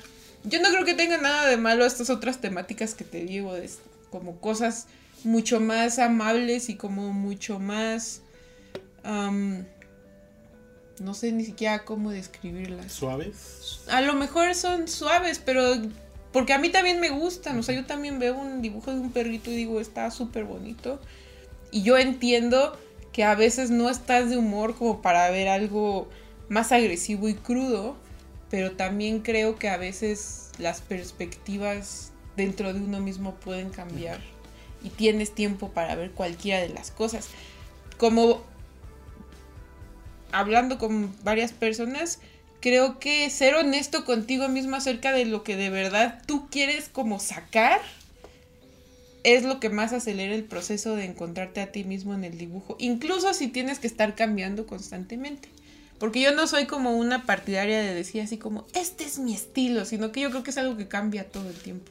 Yo 0.44 0.62
no 0.62 0.70
creo 0.70 0.84
que 0.84 0.94
tenga 0.94 1.18
nada 1.18 1.48
de 1.48 1.56
malo 1.56 1.84
estas 1.84 2.10
otras 2.10 2.40
temáticas 2.40 2.94
que 2.94 3.04
te 3.04 3.24
digo, 3.24 3.56
es 3.56 3.78
como 4.10 4.40
cosas 4.40 4.86
mucho 5.24 5.60
más 5.60 5.98
amables 5.98 6.68
y 6.68 6.76
como 6.76 7.12
mucho 7.12 7.58
más... 7.58 8.22
no 9.04 9.64
sé 11.14 11.32
ni 11.32 11.44
siquiera 11.44 11.84
cómo 11.84 12.12
describirlas. 12.12 12.92
¿Suaves? 12.92 13.80
A 13.88 14.00
lo 14.00 14.14
mejor 14.14 14.54
son 14.54 14.86
suaves, 14.86 15.40
pero 15.44 15.74
porque 16.32 16.52
a 16.52 16.58
mí 16.58 16.68
también 16.68 17.00
me 17.00 17.10
gustan, 17.10 17.58
o 17.58 17.62
sea, 17.62 17.74
yo 17.74 17.86
también 17.86 18.18
veo 18.18 18.36
un 18.36 18.62
dibujo 18.62 18.92
de 18.92 19.00
un 19.00 19.10
perrito 19.10 19.50
y 19.50 19.56
digo, 19.56 19.80
está 19.80 20.10
súper 20.10 20.44
bonito. 20.44 21.00
Y 21.70 21.82
yo 21.82 21.98
entiendo 21.98 22.78
que 23.18 23.24
a 23.24 23.34
veces 23.34 23.70
no 23.70 23.90
estás 23.90 24.30
de 24.30 24.36
humor 24.36 24.76
como 24.76 25.02
para 25.02 25.28
ver 25.28 25.48
algo 25.48 26.08
más 26.48 26.70
agresivo 26.70 27.28
y 27.28 27.34
crudo, 27.34 27.96
pero 28.48 28.76
también 28.76 29.22
creo 29.22 29.56
que 29.56 29.68
a 29.68 29.76
veces 29.76 30.52
las 30.58 30.82
perspectivas 30.82 32.12
dentro 32.36 32.72
de 32.72 32.78
uno 32.78 33.00
mismo 33.00 33.34
pueden 33.34 33.70
cambiar 33.70 34.20
y 34.84 34.90
tienes 34.90 35.34
tiempo 35.34 35.70
para 35.70 35.96
ver 35.96 36.12
cualquiera 36.12 36.60
de 36.60 36.68
las 36.68 36.92
cosas. 36.92 37.26
Como 37.96 38.40
hablando 40.30 40.78
con 40.78 41.12
varias 41.24 41.50
personas, 41.50 42.20
creo 42.60 43.00
que 43.00 43.28
ser 43.30 43.56
honesto 43.56 44.04
contigo 44.04 44.46
mismo 44.46 44.76
acerca 44.76 45.10
de 45.10 45.24
lo 45.24 45.42
que 45.42 45.56
de 45.56 45.70
verdad 45.70 46.22
tú 46.24 46.48
quieres 46.50 46.88
como 46.88 47.18
sacar 47.18 47.80
es 49.24 49.44
lo 49.44 49.60
que 49.60 49.70
más 49.70 49.92
acelera 49.92 50.34
el 50.34 50.44
proceso 50.44 50.96
de 50.96 51.04
encontrarte 51.04 51.60
a 51.60 51.72
ti 51.72 51.84
mismo 51.84 52.14
en 52.14 52.24
el 52.24 52.38
dibujo, 52.38 52.76
incluso 52.78 53.34
si 53.34 53.48
tienes 53.48 53.78
que 53.78 53.86
estar 53.86 54.14
cambiando 54.14 54.66
constantemente. 54.66 55.48
Porque 55.98 56.20
yo 56.20 56.32
no 56.32 56.46
soy 56.46 56.66
como 56.66 56.96
una 56.96 57.26
partidaria 57.26 57.80
de 57.80 57.92
decir 57.92 58.22
así 58.22 58.38
como, 58.38 58.66
este 58.74 59.04
es 59.04 59.18
mi 59.18 59.34
estilo, 59.34 59.84
sino 59.84 60.12
que 60.12 60.20
yo 60.20 60.30
creo 60.30 60.44
que 60.44 60.50
es 60.50 60.58
algo 60.58 60.76
que 60.76 60.86
cambia 60.86 61.28
todo 61.28 61.48
el 61.48 61.56
tiempo. 61.56 61.90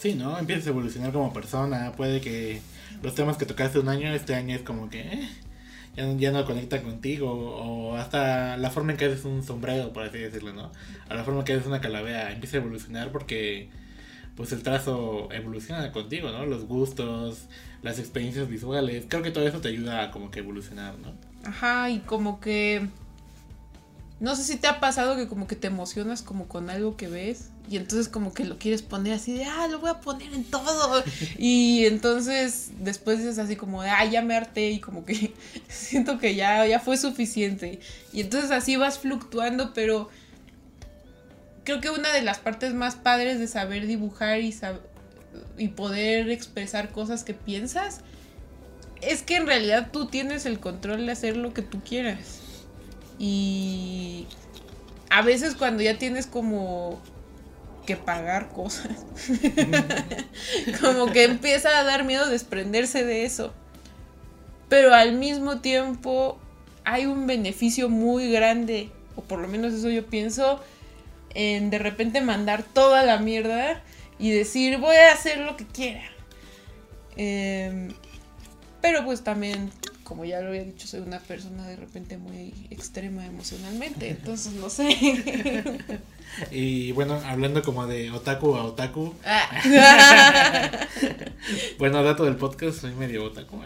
Sí, 0.00 0.14
¿no? 0.14 0.38
Empiezas 0.38 0.66
a 0.66 0.70
evolucionar 0.70 1.12
como 1.12 1.32
persona, 1.32 1.92
puede 1.92 2.20
que 2.20 2.60
los 3.02 3.14
temas 3.14 3.36
que 3.36 3.44
tocaste 3.44 3.78
un 3.78 3.88
año, 3.88 4.12
este 4.14 4.34
año 4.34 4.56
es 4.56 4.62
como 4.62 4.88
que... 4.88 5.28
Eh, 5.96 6.16
ya, 6.18 6.32
no 6.32 6.44
conecta 6.44 6.82
contigo, 6.82 7.30
o 7.30 7.96
hasta 7.96 8.56
la 8.56 8.70
forma 8.70 8.92
en 8.92 8.98
que 8.98 9.04
haces 9.04 9.24
un 9.24 9.44
sombrero, 9.44 9.92
por 9.92 10.02
así 10.02 10.18
decirlo, 10.18 10.52
¿no? 10.52 10.72
A 11.08 11.14
la 11.14 11.22
forma 11.22 11.40
en 11.40 11.44
que 11.44 11.52
haces 11.52 11.66
una 11.66 11.80
calavera 11.80 12.32
empieza 12.32 12.56
a 12.56 12.60
evolucionar 12.60 13.12
porque 13.12 13.68
pues 14.36 14.52
el 14.52 14.62
trazo 14.62 15.28
evoluciona 15.32 15.92
contigo, 15.92 16.30
¿no? 16.30 16.46
Los 16.46 16.66
gustos, 16.66 17.46
las 17.82 17.98
experiencias 17.98 18.48
visuales, 18.48 19.06
creo 19.08 19.22
que 19.22 19.30
todo 19.30 19.46
eso 19.46 19.60
te 19.60 19.68
ayuda 19.68 20.02
a 20.02 20.10
como 20.10 20.30
que 20.30 20.40
evolucionar, 20.40 20.98
¿no? 20.98 21.12
Ajá, 21.44 21.90
y 21.90 22.00
como 22.00 22.40
que 22.40 22.88
no 24.20 24.36
sé 24.36 24.44
si 24.44 24.56
te 24.56 24.68
ha 24.68 24.80
pasado 24.80 25.16
que 25.16 25.28
como 25.28 25.46
que 25.46 25.56
te 25.56 25.66
emocionas 25.66 26.22
como 26.22 26.48
con 26.48 26.70
algo 26.70 26.96
que 26.96 27.08
ves 27.08 27.50
y 27.68 27.76
entonces 27.76 28.08
como 28.08 28.32
que 28.32 28.44
lo 28.44 28.58
quieres 28.58 28.82
poner 28.82 29.14
así 29.14 29.32
de, 29.32 29.44
ah, 29.44 29.66
lo 29.68 29.80
voy 29.80 29.90
a 29.90 30.00
poner 30.00 30.32
en 30.32 30.44
todo. 30.44 31.02
y 31.38 31.84
entonces 31.86 32.70
después 32.78 33.18
dices 33.18 33.38
así 33.38 33.56
como 33.56 33.82
de, 33.82 33.90
ah, 33.90 34.04
ya 34.04 34.22
me 34.22 34.34
harté 34.34 34.70
y 34.70 34.80
como 34.80 35.04
que 35.04 35.32
siento 35.68 36.18
que 36.18 36.34
ya, 36.34 36.66
ya 36.66 36.80
fue 36.80 36.96
suficiente. 36.96 37.80
Y 38.12 38.20
entonces 38.20 38.50
así 38.50 38.76
vas 38.76 38.98
fluctuando, 38.98 39.72
pero 39.74 40.08
creo 41.64 41.80
que 41.80 41.90
una 41.90 42.12
de 42.12 42.22
las 42.22 42.38
partes 42.38 42.74
más 42.74 42.94
padres 42.94 43.38
de 43.38 43.48
saber 43.48 43.86
dibujar 43.86 44.40
y, 44.40 44.54
y 45.58 45.68
poder 45.68 46.30
expresar 46.30 46.90
cosas 46.90 47.24
que 47.24 47.34
piensas 47.34 48.00
es 49.00 49.22
que 49.22 49.36
en 49.36 49.46
realidad 49.46 49.88
tú 49.92 50.06
tienes 50.06 50.46
el 50.46 50.60
control 50.60 51.06
de 51.06 51.12
hacer 51.12 51.36
lo 51.36 51.52
que 51.52 51.62
tú 51.62 51.80
quieras. 51.82 52.40
Y 53.18 54.26
a 55.10 55.22
veces 55.22 55.54
cuando 55.54 55.82
ya 55.82 55.98
tienes 55.98 56.26
como 56.26 57.00
que 57.86 57.96
pagar 57.96 58.48
cosas, 58.48 59.04
como 60.80 61.12
que 61.12 61.24
empieza 61.24 61.78
a 61.78 61.84
dar 61.84 62.04
miedo 62.04 62.28
desprenderse 62.28 63.04
de 63.04 63.24
eso. 63.24 63.52
Pero 64.68 64.94
al 64.94 65.12
mismo 65.12 65.60
tiempo 65.60 66.38
hay 66.84 67.06
un 67.06 67.26
beneficio 67.26 67.88
muy 67.88 68.30
grande, 68.30 68.90
o 69.16 69.22
por 69.22 69.38
lo 69.38 69.48
menos 69.48 69.74
eso 69.74 69.90
yo 69.90 70.06
pienso, 70.06 70.60
en 71.34 71.70
de 71.70 71.78
repente 71.78 72.20
mandar 72.20 72.62
toda 72.62 73.02
la 73.02 73.18
mierda 73.18 73.82
y 74.18 74.30
decir 74.30 74.78
voy 74.78 74.96
a 74.96 75.12
hacer 75.12 75.38
lo 75.38 75.56
que 75.56 75.66
quiera. 75.66 76.04
Em, 77.16 77.92
pero 78.80 79.04
pues 79.04 79.22
también, 79.22 79.70
como 80.02 80.24
ya 80.24 80.40
lo 80.40 80.48
había 80.48 80.64
dicho, 80.64 80.86
soy 80.86 81.00
una 81.00 81.18
persona 81.18 81.66
de 81.66 81.76
repente 81.76 82.16
muy 82.16 82.54
extrema 82.70 83.26
emocionalmente, 83.26 84.08
entonces 84.10 84.52
no 84.54 84.70
sé. 84.70 86.00
Y 86.50 86.90
bueno, 86.92 87.20
hablando 87.26 87.62
como 87.62 87.86
de 87.86 88.10
otaku 88.10 88.56
a 88.56 88.64
otaku. 88.64 89.14
Ah. 89.24 89.48
bueno, 91.78 92.02
dato 92.02 92.24
del 92.24 92.34
podcast, 92.34 92.80
soy 92.80 92.92
medio 92.94 93.24
otaku. 93.24 93.60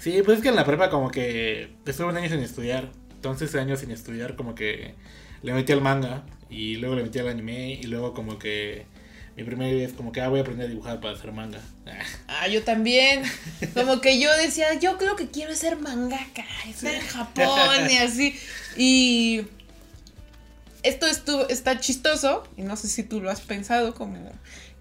sí, 0.00 0.20
pues 0.24 0.38
es 0.38 0.42
que 0.42 0.48
en 0.48 0.56
la 0.56 0.64
prepa 0.64 0.90
como 0.90 1.10
que 1.10 1.76
estuve 1.86 2.08
un 2.08 2.16
año 2.16 2.28
sin 2.28 2.40
estudiar. 2.40 2.90
Entonces 3.14 3.54
años 3.54 3.80
sin 3.80 3.92
estudiar 3.92 4.34
como 4.34 4.54
que 4.54 4.94
le 5.42 5.52
metí 5.52 5.72
al 5.72 5.80
manga 5.80 6.24
y 6.50 6.76
luego 6.76 6.96
le 6.96 7.02
metí 7.02 7.18
al 7.18 7.28
anime 7.28 7.72
y 7.72 7.84
luego 7.84 8.14
como 8.14 8.38
que 8.38 8.86
mi 9.36 9.44
primera 9.44 9.70
idea 9.70 9.86
es 9.86 9.92
como 9.92 10.10
que 10.10 10.20
ah, 10.20 10.28
voy 10.28 10.40
a 10.40 10.42
aprender 10.42 10.66
a 10.66 10.68
dibujar 10.68 11.00
para 11.00 11.14
hacer 11.14 11.32
manga. 11.32 11.60
Ah, 12.28 12.46
yo 12.48 12.62
también. 12.62 13.22
Como 13.74 14.00
que 14.00 14.20
yo 14.20 14.34
decía, 14.36 14.74
yo 14.78 14.98
creo 14.98 15.16
que 15.16 15.28
quiero 15.28 15.54
ser 15.54 15.78
mangaka, 15.78 16.44
estar 16.68 16.94
en 16.94 17.00
Japón 17.00 17.90
y 17.90 17.96
así. 17.96 18.38
Y 18.76 19.42
esto 20.82 21.06
estuvo, 21.06 21.48
está 21.48 21.80
chistoso, 21.80 22.44
y 22.56 22.62
no 22.62 22.76
sé 22.76 22.88
si 22.88 23.02
tú 23.02 23.20
lo 23.20 23.30
has 23.30 23.40
pensado, 23.40 23.94
como 23.94 24.30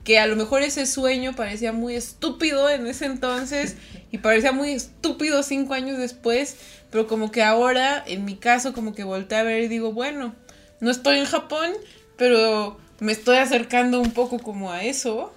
que 0.04 0.20
a 0.20 0.28
lo 0.28 0.36
mejor 0.36 0.62
ese 0.62 0.86
sueño 0.86 1.36
parecía 1.36 1.72
muy 1.72 1.96
estúpido 1.96 2.70
en 2.70 2.88
ese 2.88 3.06
entonces 3.06 3.76
y 4.12 4.20
parecía 4.20 4.54
muy 4.54 4.72
estúpido 4.72 5.44
cinco 5.44 5.74
años 5.74 5.98
después, 5.98 6.56
pero 6.92 7.08
como 7.08 7.32
que 7.32 7.44
ahora, 7.44 8.04
en 8.08 8.24
mi 8.24 8.38
caso, 8.38 8.74
como 8.74 8.96
que 8.96 9.04
volteé 9.04 9.38
a 9.38 9.44
ver 9.44 9.64
y 9.64 9.68
digo, 9.68 9.92
bueno, 9.92 10.34
no 10.80 10.92
estoy 10.92 11.18
en 11.20 11.26
Japón, 11.26 11.72
pero 12.18 12.78
me 13.00 13.12
estoy 13.12 13.38
acercando 13.38 14.00
un 14.00 14.12
poco 14.12 14.40
como 14.40 14.72
a 14.72 14.84
eso 14.84 15.34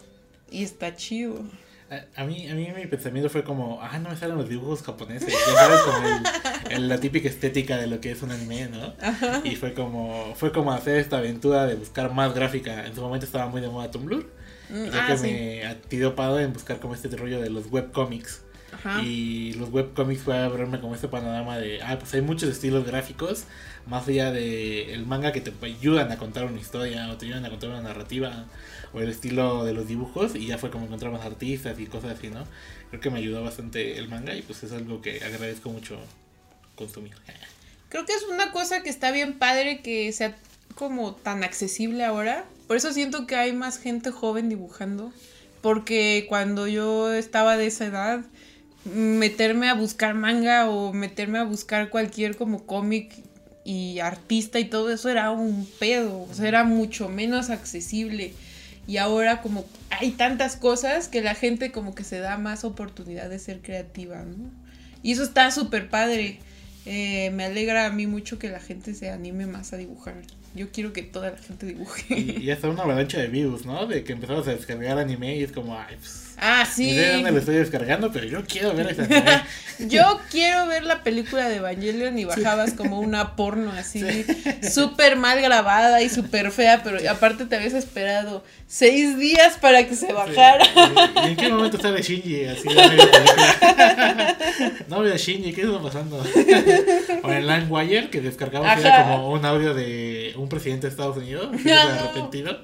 y 0.50 0.64
está 0.64 0.94
chido. 0.96 1.44
A, 2.14 2.22
mí, 2.22 2.48
a 2.48 2.54
mí 2.54 2.68
mi 2.72 2.86
pensamiento 2.86 3.28
fue 3.28 3.42
como, 3.42 3.82
ah, 3.82 3.98
no 3.98 4.10
me 4.10 4.16
salen 4.16 4.36
los 4.36 4.48
dibujos 4.48 4.80
japoneses. 4.82 5.28
Ya 5.28 5.54
sabes, 5.54 5.80
como 5.80 6.06
el, 6.70 6.88
la 6.88 7.00
típica 7.00 7.28
estética 7.28 7.78
de 7.78 7.88
lo 7.88 8.00
que 8.00 8.12
es 8.12 8.22
un 8.22 8.30
anime, 8.30 8.68
¿no? 8.68 8.94
Y 9.44 9.56
fue 9.56 9.74
como, 9.74 10.32
fue 10.36 10.52
como 10.52 10.72
hacer 10.72 10.98
esta 10.98 11.18
aventura 11.18 11.66
de 11.66 11.74
buscar 11.74 12.14
más 12.14 12.32
gráfica. 12.32 12.86
En 12.86 12.94
su 12.94 13.00
momento 13.00 13.26
estaba 13.26 13.48
muy 13.48 13.60
de 13.60 13.68
moda 13.68 13.90
Tumblr. 13.90 14.24
Mm, 14.68 14.84
y 14.84 14.90
ah, 14.92 15.06
que 15.08 15.16
me 15.16 15.66
ha 15.66 15.80
tirado 15.80 16.14
pado 16.14 16.38
en 16.38 16.52
buscar 16.52 16.78
como 16.78 16.94
este 16.94 17.08
rollo 17.08 17.40
de 17.40 17.50
los 17.50 17.66
webcomics. 17.66 18.42
Y 19.02 19.54
los 19.54 19.70
webcomics 19.70 20.22
fue 20.22 20.38
a 20.38 20.44
abrirme 20.44 20.80
como 20.80 20.94
este 20.94 21.08
panorama 21.08 21.58
de, 21.58 21.82
ah, 21.82 21.98
pues 21.98 22.14
hay 22.14 22.20
muchos 22.20 22.48
estilos 22.48 22.86
gráficos, 22.86 23.46
más 23.86 24.06
allá 24.08 24.30
de 24.30 24.92
el 24.94 25.06
manga 25.06 25.32
que 25.32 25.40
te 25.40 25.52
ayudan 25.64 26.12
a 26.12 26.18
contar 26.18 26.44
una 26.44 26.60
historia 26.60 27.10
o 27.10 27.16
te 27.16 27.26
ayudan 27.26 27.44
a 27.44 27.50
contar 27.50 27.70
una 27.70 27.82
narrativa 27.82 28.46
o 28.92 29.00
el 29.00 29.08
estilo 29.08 29.64
de 29.64 29.72
los 29.72 29.88
dibujos 29.88 30.34
y 30.34 30.46
ya 30.46 30.58
fue 30.58 30.70
como 30.70 30.86
encontrar 30.86 31.12
más 31.12 31.24
artistas 31.24 31.78
y 31.78 31.86
cosas 31.86 32.18
así, 32.18 32.28
¿no? 32.28 32.44
Creo 32.90 33.00
que 33.00 33.10
me 33.10 33.18
ayudó 33.18 33.42
bastante 33.42 33.98
el 33.98 34.08
manga 34.08 34.34
y 34.34 34.42
pues 34.42 34.62
es 34.62 34.72
algo 34.72 35.00
que 35.00 35.24
agradezco 35.24 35.70
mucho 35.70 35.98
consumir. 36.74 37.12
Creo 37.88 38.06
que 38.06 38.12
es 38.12 38.22
una 38.24 38.52
cosa 38.52 38.82
que 38.82 38.90
está 38.90 39.10
bien 39.10 39.38
padre 39.38 39.80
que 39.80 40.12
sea 40.12 40.36
como 40.74 41.14
tan 41.14 41.44
accesible 41.44 42.04
ahora. 42.04 42.44
Por 42.66 42.76
eso 42.76 42.92
siento 42.92 43.26
que 43.26 43.36
hay 43.36 43.52
más 43.52 43.78
gente 43.78 44.10
joven 44.10 44.48
dibujando. 44.48 45.12
Porque 45.60 46.26
cuando 46.28 46.66
yo 46.66 47.12
estaba 47.12 47.56
de 47.56 47.66
esa 47.66 47.84
edad, 47.86 48.24
meterme 48.84 49.68
a 49.68 49.74
buscar 49.74 50.14
manga 50.14 50.70
o 50.70 50.92
meterme 50.92 51.38
a 51.38 51.44
buscar 51.44 51.90
cualquier 51.90 52.36
como 52.36 52.64
cómic 52.64 53.12
y 53.64 53.98
artista 54.00 54.58
y 54.58 54.64
todo 54.64 54.90
eso 54.90 55.08
era 55.08 55.30
un 55.30 55.66
pedo, 55.78 56.22
o 56.22 56.34
sea, 56.34 56.48
era 56.48 56.64
mucho 56.64 57.08
menos 57.08 57.50
accesible. 57.50 58.32
Y 58.86 58.96
ahora 58.96 59.40
como 59.42 59.66
hay 59.90 60.12
tantas 60.12 60.56
cosas 60.56 61.08
que 61.08 61.22
la 61.22 61.34
gente 61.34 61.70
como 61.70 61.94
que 61.94 62.04
se 62.04 62.18
da 62.18 62.38
más 62.38 62.64
oportunidad 62.64 63.28
de 63.28 63.38
ser 63.38 63.60
creativa, 63.60 64.22
¿no? 64.22 64.50
Y 65.02 65.12
eso 65.12 65.22
está 65.22 65.50
súper 65.50 65.88
padre. 65.88 66.38
Eh, 66.86 67.30
me 67.30 67.44
alegra 67.44 67.86
a 67.86 67.90
mí 67.90 68.06
mucho 68.06 68.38
que 68.38 68.48
la 68.48 68.60
gente 68.60 68.94
se 68.94 69.10
anime 69.10 69.46
más 69.46 69.72
a 69.72 69.76
dibujar. 69.76 70.14
Yo 70.54 70.72
quiero 70.72 70.92
que 70.92 71.02
toda 71.02 71.30
la 71.30 71.38
gente 71.38 71.66
dibuje. 71.66 72.18
Y, 72.18 72.50
hasta 72.50 72.68
una 72.68 72.82
avalancha 72.82 73.18
de 73.18 73.28
virus, 73.28 73.64
¿no? 73.64 73.86
De 73.86 74.02
que 74.02 74.12
empezamos 74.12 74.48
a 74.48 74.52
descargar 74.52 74.98
anime 74.98 75.36
y 75.36 75.44
es 75.44 75.52
como, 75.52 75.78
ay, 75.78 75.96
pues 75.96 76.29
Ah, 76.42 76.64
sí. 76.64 76.92
No 76.96 77.02
sé 77.02 77.12
dónde 77.12 77.32
lo 77.32 77.38
estoy 77.38 77.56
descargando, 77.56 78.10
pero 78.10 78.24
yo 78.24 78.42
quiero 78.46 78.74
ver 78.74 78.88
esa 78.88 79.06
Yo 79.78 80.20
quiero 80.30 80.66
ver 80.66 80.84
la 80.84 81.02
película 81.02 81.48
de 81.48 81.56
Evangelion 81.56 82.18
y 82.18 82.24
bajabas 82.24 82.72
como 82.72 82.98
una 83.00 83.36
porno 83.36 83.72
así, 83.72 84.24
súper 84.62 85.16
mal 85.16 85.40
grabada 85.40 86.02
y 86.02 86.08
súper 86.08 86.50
fea, 86.50 86.82
pero 86.82 86.98
aparte 87.10 87.46
te 87.46 87.56
habías 87.56 87.72
esperado 87.72 88.44
seis 88.66 89.18
días 89.18 89.58
para 89.58 89.86
que 89.86 89.96
se 89.96 90.12
bajara. 90.12 90.64
¿Y 91.24 91.28
en 91.30 91.36
qué 91.36 91.48
momento 91.50 91.80
sale 91.80 92.02
Shinji? 92.02 92.44
Así 92.46 92.68
la 92.68 92.88
película. 92.88 94.36
no 94.88 95.00
veo 95.00 95.16
Shinji, 95.16 95.52
¿qué 95.52 95.62
está 95.62 95.80
pasando? 95.80 96.18
o 97.22 97.32
en 97.32 97.46
LimeWire, 97.46 98.10
que 98.10 98.20
descargabas 98.20 98.80
era 98.80 99.04
como 99.04 99.30
un 99.30 99.44
audio 99.44 99.74
de 99.74 100.34
un 100.36 100.48
presidente 100.48 100.86
de 100.86 100.90
Estados 100.90 101.16
Unidos, 101.16 101.50
que 101.62 101.70
no. 101.70 101.80
arrepentido. 101.80 102.60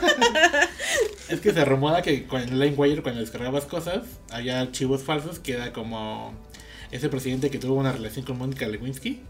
es 1.28 1.40
que 1.40 1.52
se 1.52 1.64
rumora 1.64 2.02
que 2.02 2.26
con 2.26 2.40
el 2.40 2.58
LimeWire, 2.58 3.02
cuando 3.02 3.20
descargabas 3.20 3.64
cosas, 3.64 4.04
había 4.30 4.60
archivos 4.60 5.02
falsos 5.02 5.38
que 5.38 5.52
era 5.52 5.72
como 5.72 6.34
ese 6.90 7.08
presidente 7.08 7.50
que 7.50 7.58
tuvo 7.58 7.74
una 7.74 7.92
relación 7.92 8.24
con 8.24 8.38
Mónica 8.38 8.66
Lewinsky. 8.66 9.20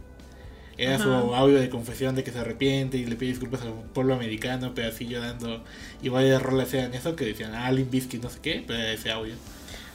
Era 0.79 0.99
su 0.99 1.11
audio 1.11 1.59
de 1.59 1.71
confesión 1.71 2.17
de 2.17 2.23
que 2.23 2.31
se 2.31 2.39
arrepiente 2.39 2.99
y 2.99 3.07
le 3.07 3.17
pide 3.17 3.31
disculpas 3.31 3.63
al 3.63 3.73
pueblo 3.95 4.15
americano, 4.15 4.73
pero 4.75 4.89
así 4.89 5.07
llorando. 5.07 5.65
Y 6.03 6.11
varias 6.11 6.43
rolas 6.43 6.73
eran 6.75 6.93
eso 6.93 7.17
que 7.17 7.25
decían, 7.25 7.55
ah, 7.55 7.73
Limp 7.73 7.95
no 8.23 8.29
sé 8.29 8.39
qué, 8.43 8.63
pero 8.67 8.79
ese 8.83 9.11
audio. 9.11 9.35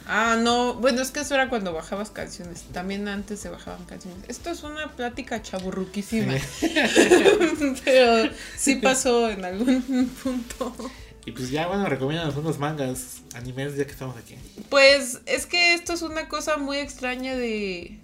Ah, 0.06 0.36
no, 0.40 0.74
bueno, 0.74 1.02
es 1.02 1.10
que 1.10 1.20
eso 1.20 1.34
era 1.34 1.48
cuando 1.48 1.72
bajabas 1.72 2.10
canciones. 2.10 2.62
También 2.72 3.08
antes 3.08 3.40
se 3.40 3.48
bajaban 3.48 3.84
canciones. 3.84 4.24
Esto 4.28 4.50
es 4.50 4.62
una 4.62 4.90
plática 4.92 5.42
chaburruquísima. 5.42 6.34
pero 7.84 8.30
sí 8.56 8.76
pasó 8.76 9.30
en 9.30 9.44
algún 9.44 10.08
punto. 10.22 10.74
Y 11.24 11.32
pues 11.32 11.50
ya, 11.50 11.68
bueno, 11.68 11.86
recomiendan 11.86 12.36
unos 12.36 12.58
mangas, 12.58 13.22
animes, 13.34 13.76
ya 13.76 13.84
que 13.84 13.92
estamos 13.92 14.16
aquí. 14.16 14.34
Pues 14.68 15.20
es 15.26 15.46
que 15.46 15.74
esto 15.74 15.92
es 15.92 16.02
una 16.02 16.28
cosa 16.28 16.56
muy 16.56 16.78
extraña 16.78 17.36
de... 17.36 17.98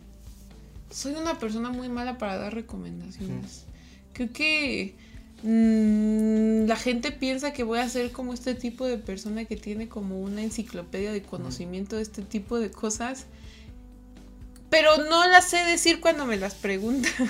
Soy 0.91 1.15
una 1.15 1.39
persona 1.39 1.71
muy 1.71 1.89
mala 1.89 2.17
para 2.17 2.39
dar 2.39 2.55
recomendaciones. 2.55 3.65
Creo 4.13 4.33
que 4.33 4.95
mm, 5.43 6.67
la 6.67 6.77
gente 6.77 7.13
piensa 7.13 7.53
que 7.53 7.63
voy 7.63 7.79
a 7.79 7.89
ser 7.89 8.13
como 8.13 8.35
este 8.35 8.55
tipo 8.55 8.87
de 8.87 8.99
persona 8.99 9.45
que 9.45 9.57
tiene 9.57 9.89
como 9.89 10.21
una 10.21 10.43
enciclopedia 10.43 11.13
de 11.13 11.23
conocimiento 11.23 11.97
de 11.97 12.03
este 12.03 12.23
tipo 12.23 12.59
de 12.59 12.71
cosas. 12.71 13.27
Pero 14.71 15.05
no 15.09 15.27
las 15.29 15.49
sé 15.49 15.59
decir 15.59 16.01
cuando 16.01 16.27
me 16.27 16.37
las 16.37 16.55
preguntan. 16.55 17.13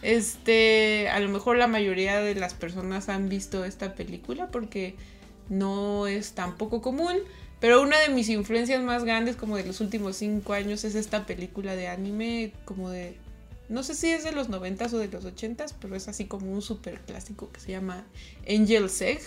Este, 0.00 1.08
a 1.08 1.18
lo 1.18 1.28
mejor 1.28 1.56
la 1.56 1.66
mayoría 1.66 2.20
de 2.20 2.36
las 2.36 2.54
personas 2.54 3.08
han 3.08 3.28
visto 3.28 3.64
esta 3.64 3.94
película 3.94 4.46
porque 4.46 4.94
no 5.48 6.06
es 6.06 6.32
tan 6.32 6.56
poco 6.56 6.80
común. 6.82 7.16
Pero 7.60 7.82
una 7.82 7.98
de 7.98 8.08
mis 8.10 8.28
influencias 8.28 8.82
más 8.82 9.04
grandes 9.04 9.34
como 9.34 9.56
de 9.56 9.64
los 9.64 9.80
últimos 9.80 10.16
cinco 10.16 10.52
años 10.52 10.84
es 10.84 10.94
esta 10.94 11.26
película 11.26 11.74
de 11.74 11.88
anime 11.88 12.52
como 12.64 12.90
de... 12.90 13.16
No 13.68 13.82
sé 13.82 13.94
si 13.94 14.08
es 14.08 14.24
de 14.24 14.32
los 14.32 14.48
noventas 14.48 14.92
o 14.94 14.98
de 14.98 15.08
los 15.08 15.24
ochentas, 15.24 15.74
pero 15.78 15.94
es 15.94 16.08
así 16.08 16.24
como 16.24 16.50
un 16.52 16.62
super 16.62 17.00
clásico 17.00 17.50
que 17.50 17.60
se 17.60 17.72
llama 17.72 18.06
Angel 18.48 18.90
Egg. 19.00 19.20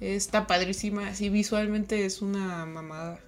Está 0.00 0.46
padrísima, 0.46 1.08
así 1.08 1.28
visualmente 1.28 2.04
es 2.04 2.22
una 2.22 2.66
mamada. 2.66 3.20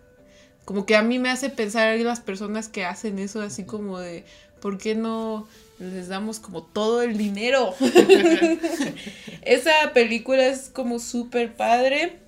Como 0.65 0.87
que 0.87 0.97
a 0.97 1.03
mí 1.03 1.19
me 1.19 1.31
hace 1.31 1.51
pensar 1.51 1.95
en 1.95 2.05
las 2.05 2.21
personas 2.21 2.69
que 2.69 2.85
hacen 2.85 3.19
eso, 3.19 3.41
así 3.41 3.65
como 3.65 3.99
de, 3.99 4.25
¿por 4.61 4.79
qué 4.79 4.95
no 4.95 5.47
les 5.81 6.09
damos 6.09 6.39
como 6.39 6.63
todo 6.63 7.03
el 7.03 7.17
dinero. 7.17 7.75
Esa 9.43 9.93
película 9.95 10.47
es 10.47 10.69
como 10.69 10.99
súper 10.99 11.55
padre. 11.57 12.19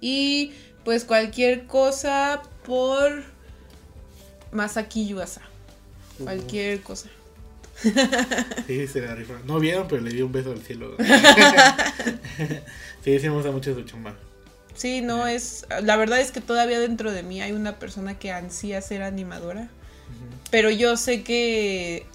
Y 0.00 0.52
pues 0.84 1.04
cualquier 1.04 1.66
cosa 1.66 2.42
por 2.64 3.24
Masaki 4.52 5.08
Yuasa. 5.08 5.40
Cualquier 6.22 6.80
cosa. 6.80 7.08
Sí, 8.66 8.86
se 8.86 9.02
la 9.02 9.14
rifó. 9.14 9.34
No 9.46 9.58
vieron, 9.58 9.86
pero 9.88 10.02
le 10.02 10.10
dio 10.10 10.26
un 10.26 10.32
beso 10.32 10.52
al 10.52 10.62
cielo. 10.62 10.96
sí, 13.04 13.18
sí 13.18 13.28
me 13.28 13.34
gusta 13.34 13.50
mucho 13.50 13.74
su 13.74 13.82
chumba. 13.82 14.14
Sí, 14.74 15.00
no 15.00 15.26
es. 15.26 15.66
La 15.82 15.96
verdad 15.96 16.20
es 16.20 16.32
que 16.32 16.40
todavía 16.40 16.80
dentro 16.80 17.12
de 17.12 17.22
mí 17.22 17.42
hay 17.42 17.52
una 17.52 17.78
persona 17.78 18.18
que 18.18 18.32
ansía 18.32 18.80
ser 18.80 19.02
animadora. 19.02 19.68
Pero 20.50 20.70
yo 20.70 20.96
sé 20.96 21.22
que 21.22 22.06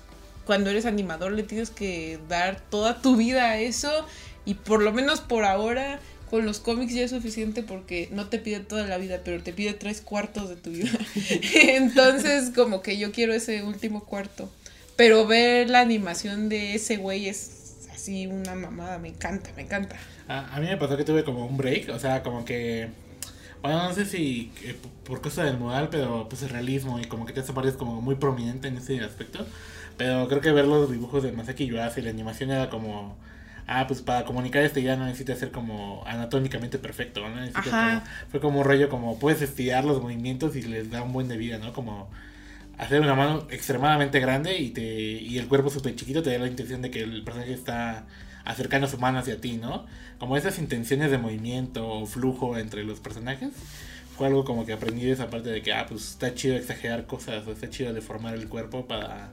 cuando 0.45 0.69
eres 0.69 0.85
animador 0.85 1.33
le 1.33 1.43
tienes 1.43 1.69
que 1.69 2.19
dar 2.27 2.61
toda 2.69 3.01
tu 3.01 3.15
vida 3.15 3.49
a 3.49 3.59
eso 3.59 4.05
y 4.45 4.55
por 4.55 4.81
lo 4.81 4.93
menos 4.93 5.21
por 5.21 5.43
ahora 5.43 5.99
con 6.31 6.45
los 6.45 6.59
cómics 6.59 6.93
ya 6.93 7.03
es 7.03 7.11
suficiente 7.11 7.61
porque 7.61 8.07
no 8.13 8.29
te 8.29 8.39
pide 8.39 8.61
toda 8.61 8.87
la 8.87 8.97
vida, 8.97 9.19
pero 9.25 9.43
te 9.43 9.51
pide 9.51 9.73
tres 9.73 9.99
cuartos 9.99 10.47
de 10.47 10.55
tu 10.55 10.69
vida. 10.69 10.89
Entonces 11.67 12.51
como 12.55 12.81
que 12.81 12.97
yo 12.97 13.11
quiero 13.11 13.33
ese 13.33 13.63
último 13.63 14.05
cuarto. 14.05 14.49
Pero 14.95 15.27
ver 15.27 15.69
la 15.69 15.81
animación 15.81 16.47
de 16.47 16.73
ese 16.75 16.95
güey 16.95 17.27
es 17.27 17.85
así 17.93 18.27
una 18.27 18.55
mamada, 18.55 18.97
me 18.97 19.09
encanta, 19.09 19.51
me 19.57 19.63
encanta. 19.63 19.97
A, 20.29 20.57
mí 20.61 20.67
me 20.67 20.77
pasó 20.77 20.95
que 20.95 21.03
tuve 21.03 21.25
como 21.25 21.45
un 21.45 21.57
break, 21.57 21.89
o 21.89 21.99
sea, 21.99 22.23
como 22.23 22.45
que... 22.45 22.87
Bueno, 23.61 23.83
no 23.89 23.93
sé 23.93 24.05
si 24.05 24.53
eh, 24.63 24.77
por 25.03 25.19
cosa 25.19 25.43
del 25.43 25.57
modal, 25.57 25.89
pero 25.89 26.29
pues 26.29 26.43
el 26.43 26.49
realismo 26.49 26.97
y 26.97 27.05
como 27.05 27.25
que 27.25 27.33
te 27.33 27.41
aparece 27.41 27.77
como 27.77 28.01
muy 28.01 28.15
prominente 28.15 28.69
en 28.69 28.77
ese 28.77 29.01
aspecto. 29.01 29.45
Pero 29.97 30.29
creo 30.29 30.39
que 30.39 30.53
ver 30.53 30.65
los 30.65 30.89
dibujos 30.89 31.23
de 31.23 31.33
Masaki 31.33 31.67
Yuasa 31.67 31.99
y 31.99 32.03
la 32.03 32.11
animación 32.11 32.51
era 32.51 32.69
como. 32.69 33.17
Ah, 33.73 33.87
pues 33.87 34.01
para 34.01 34.25
comunicar 34.25 34.63
esta 34.63 34.81
idea 34.81 34.97
no 34.97 35.05
necesita 35.05 35.33
ser 35.33 35.51
como 35.51 36.03
anatómicamente 36.05 36.77
perfecto, 36.77 37.21
¿no? 37.21 37.39
Necesita 37.39 38.03
fue 38.29 38.41
como 38.41 38.59
un 38.59 38.65
rollo 38.65 38.89
como 38.89 39.17
puedes 39.17 39.41
estirar 39.41 39.85
los 39.85 40.01
movimientos 40.01 40.57
y 40.57 40.63
les 40.63 40.91
da 40.91 41.01
un 41.01 41.13
buen 41.13 41.29
de 41.29 41.37
vida, 41.37 41.57
¿no? 41.57 41.71
Como 41.71 42.09
hacer 42.77 42.99
una 42.99 43.15
mano 43.15 43.47
extremadamente 43.49 44.19
grande 44.19 44.57
y 44.57 44.71
te 44.71 44.83
y 44.83 45.37
el 45.37 45.47
cuerpo 45.47 45.69
súper 45.69 45.95
chiquito 45.95 46.21
te 46.21 46.31
da 46.31 46.39
la 46.39 46.47
intención 46.47 46.81
de 46.81 46.91
que 46.91 47.01
el 47.01 47.23
personaje 47.23 47.53
está 47.53 48.07
acercando 48.43 48.89
su 48.89 48.97
mano 48.97 49.19
hacia 49.19 49.39
ti, 49.39 49.53
¿no? 49.55 49.85
Como 50.19 50.35
esas 50.35 50.59
intenciones 50.59 51.09
de 51.09 51.17
movimiento 51.17 51.87
o 51.87 52.05
flujo 52.05 52.57
entre 52.57 52.83
los 52.83 52.99
personajes. 52.99 53.51
Fue 54.17 54.27
algo 54.27 54.43
como 54.43 54.65
que 54.65 54.73
aprendí 54.73 55.05
de 55.05 55.13
esa 55.13 55.29
parte 55.29 55.49
de 55.49 55.61
que, 55.61 55.71
ah, 55.71 55.85
pues 55.87 56.09
está 56.09 56.35
chido 56.35 56.57
exagerar 56.57 57.05
cosas, 57.05 57.47
o 57.47 57.53
está 57.53 57.69
chido 57.69 57.93
deformar 57.93 58.35
el 58.35 58.49
cuerpo 58.49 58.85
para 58.85 59.29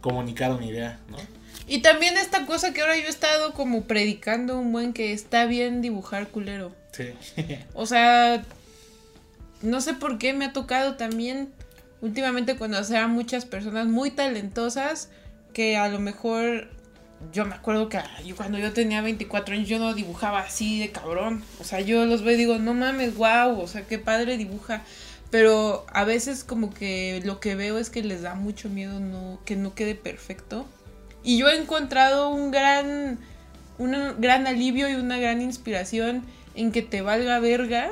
comunicar 0.00 0.50
una 0.52 0.64
idea, 0.64 0.98
¿no? 1.10 1.18
Y 1.66 1.82
también 1.82 2.16
esta 2.16 2.46
cosa 2.46 2.72
que 2.72 2.80
ahora 2.80 2.96
yo 2.96 3.04
he 3.04 3.08
estado 3.08 3.52
como 3.52 3.84
predicando 3.84 4.58
un 4.58 4.72
buen 4.72 4.92
que 4.92 5.12
está 5.12 5.46
bien 5.46 5.80
dibujar 5.80 6.28
culero. 6.28 6.74
Sí. 6.92 7.14
o 7.74 7.86
sea, 7.86 8.44
no 9.62 9.80
sé 9.80 9.94
por 9.94 10.18
qué 10.18 10.32
me 10.32 10.46
ha 10.46 10.52
tocado 10.52 10.96
también 10.96 11.52
últimamente 12.00 12.56
conocer 12.56 12.96
a 12.96 13.06
muchas 13.06 13.46
personas 13.46 13.86
muy 13.86 14.10
talentosas 14.10 15.08
que 15.52 15.76
a 15.76 15.88
lo 15.88 16.00
mejor 16.00 16.68
yo 17.32 17.44
me 17.44 17.54
acuerdo 17.54 17.88
que 17.88 18.00
yo 18.24 18.34
cuando 18.34 18.58
yo 18.58 18.72
tenía 18.72 19.00
24 19.00 19.54
años 19.54 19.68
yo 19.68 19.78
no 19.78 19.94
dibujaba 19.94 20.40
así 20.40 20.80
de 20.80 20.90
cabrón. 20.90 21.44
O 21.60 21.64
sea, 21.64 21.80
yo 21.80 22.04
los 22.06 22.22
veo 22.22 22.34
y 22.34 22.38
digo, 22.38 22.58
no 22.58 22.74
mames, 22.74 23.14
wow, 23.14 23.60
o 23.60 23.68
sea, 23.68 23.82
qué 23.86 23.98
padre 23.98 24.36
dibuja. 24.36 24.82
Pero 25.30 25.86
a 25.92 26.04
veces 26.04 26.44
como 26.44 26.74
que 26.74 27.22
lo 27.24 27.40
que 27.40 27.54
veo 27.54 27.78
es 27.78 27.88
que 27.88 28.02
les 28.02 28.22
da 28.22 28.34
mucho 28.34 28.68
miedo 28.68 29.00
no, 29.00 29.40
que 29.44 29.56
no 29.56 29.74
quede 29.74 29.94
perfecto. 29.94 30.66
Y 31.22 31.38
yo 31.38 31.48
he 31.48 31.56
encontrado 31.56 32.30
un 32.30 32.50
gran, 32.50 33.18
un 33.78 33.94
gran 34.18 34.46
alivio 34.46 34.88
y 34.88 34.94
una 34.94 35.18
gran 35.18 35.40
inspiración 35.40 36.22
en 36.54 36.72
que 36.72 36.82
te 36.82 37.02
valga 37.02 37.38
verga 37.38 37.90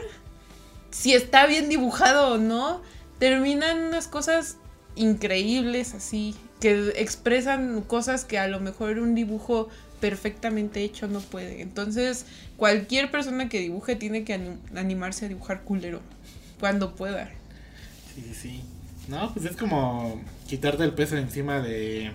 si 0.91 1.15
está 1.15 1.47
bien 1.47 1.69
dibujado 1.69 2.35
o 2.35 2.39
no. 2.39 2.83
Terminan 3.19 3.79
unas 3.83 4.09
cosas 4.09 4.57
increíbles 4.97 5.95
así, 5.95 6.35
que 6.61 6.93
expresan 6.97 7.83
cosas 7.83 8.25
que 8.25 8.39
a 8.39 8.49
lo 8.49 8.61
mejor 8.61 8.99
un 8.99 9.15
dibujo 9.15 9.69
perfectamente 10.01 10.83
hecho 10.83 11.07
no 11.07 11.21
puede. 11.21 11.61
Entonces, 11.61 12.27
cualquier 12.57 13.11
persona 13.11 13.49
que 13.49 13.61
dibuje 13.61 13.97
tiene 13.97 14.25
que 14.25 14.57
animarse 14.75 15.27
a 15.27 15.29
dibujar 15.29 15.63
culero 15.63 16.01
cuando 16.59 16.95
pueda. 16.95 17.31
Sí, 18.15 18.35
sí. 18.35 18.63
No, 19.09 19.33
pues 19.35 19.47
es 19.47 19.57
como 19.57 20.21
quitarte 20.47 20.85
el 20.85 20.95
peso 20.95 21.17
encima 21.17 21.61
de, 21.61 22.13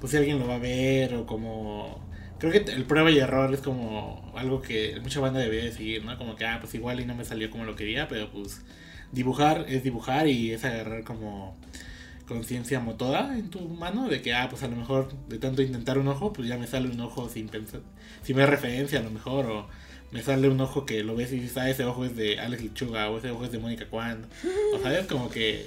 pues 0.00 0.10
si 0.10 0.16
alguien 0.16 0.38
lo 0.38 0.46
va 0.46 0.56
a 0.56 0.58
ver 0.58 1.14
o 1.14 1.26
como... 1.26 2.06
Creo 2.38 2.52
que 2.52 2.58
el 2.70 2.84
prueba 2.84 3.10
y 3.10 3.18
error 3.18 3.52
es 3.52 3.60
como 3.60 4.32
algo 4.36 4.62
que 4.62 4.98
mucha 5.02 5.18
banda 5.18 5.40
debe 5.40 5.56
decir, 5.56 6.04
¿no? 6.04 6.16
Como 6.16 6.36
que, 6.36 6.46
ah, 6.46 6.58
pues 6.60 6.72
igual 6.74 7.00
y 7.00 7.04
no 7.04 7.16
me 7.16 7.24
salió 7.24 7.50
como 7.50 7.64
lo 7.64 7.74
quería, 7.74 8.06
pero 8.06 8.30
pues 8.30 8.62
dibujar 9.10 9.64
es 9.68 9.82
dibujar 9.82 10.28
y 10.28 10.52
es 10.52 10.64
agarrar 10.64 11.02
como 11.02 11.56
conciencia 12.28 12.78
motora 12.78 13.36
en 13.36 13.50
tu 13.50 13.60
mano 13.68 14.08
de 14.08 14.22
que, 14.22 14.34
ah, 14.34 14.48
pues 14.48 14.62
a 14.62 14.68
lo 14.68 14.76
mejor 14.76 15.10
de 15.28 15.38
tanto 15.38 15.62
intentar 15.62 15.98
un 15.98 16.06
ojo, 16.06 16.32
pues 16.32 16.46
ya 16.46 16.58
me 16.58 16.66
sale 16.66 16.88
un 16.88 17.00
ojo 17.00 17.28
sin 17.28 17.48
pensar, 17.48 17.80
sin 18.22 18.36
ver 18.36 18.50
referencia 18.50 19.00
a 19.00 19.02
lo 19.02 19.10
mejor, 19.10 19.46
o 19.46 19.68
me 20.12 20.22
sale 20.22 20.48
un 20.48 20.60
ojo 20.60 20.86
que 20.86 21.02
lo 21.02 21.16
ves 21.16 21.32
y 21.32 21.40
dices, 21.40 21.56
ah, 21.56 21.68
ese 21.68 21.84
ojo 21.84 22.04
es 22.04 22.14
de 22.14 22.38
Alex 22.38 22.62
Lechuga 22.62 23.10
o 23.10 23.18
ese 23.18 23.30
ojo 23.30 23.44
es 23.44 23.52
de 23.52 23.58
Mónica 23.58 23.86
Kwan. 23.86 24.26
O 24.74 24.78
sea, 24.78 24.98
es 24.98 25.06
como 25.06 25.28
que... 25.28 25.66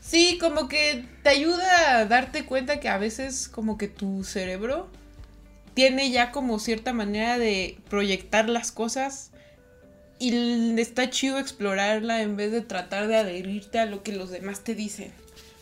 Sí, 0.00 0.38
como 0.40 0.68
que 0.68 1.04
te 1.22 1.30
ayuda 1.30 1.98
a 1.98 2.04
darte 2.06 2.44
cuenta 2.44 2.80
que 2.80 2.88
a 2.88 2.98
veces 2.98 3.48
como 3.48 3.76
que 3.76 3.88
tu 3.88 4.24
cerebro 4.24 4.88
tiene 5.74 6.10
ya 6.10 6.32
como 6.32 6.58
cierta 6.58 6.92
manera 6.92 7.38
de 7.38 7.78
proyectar 7.88 8.48
las 8.48 8.72
cosas 8.72 9.30
y 10.18 10.80
está 10.80 11.10
chido 11.10 11.38
explorarla 11.38 12.22
en 12.22 12.36
vez 12.36 12.50
de 12.50 12.62
tratar 12.62 13.06
de 13.06 13.16
adherirte 13.16 13.78
a 13.78 13.86
lo 13.86 14.02
que 14.02 14.12
los 14.12 14.30
demás 14.30 14.64
te 14.64 14.74
dicen. 14.74 15.12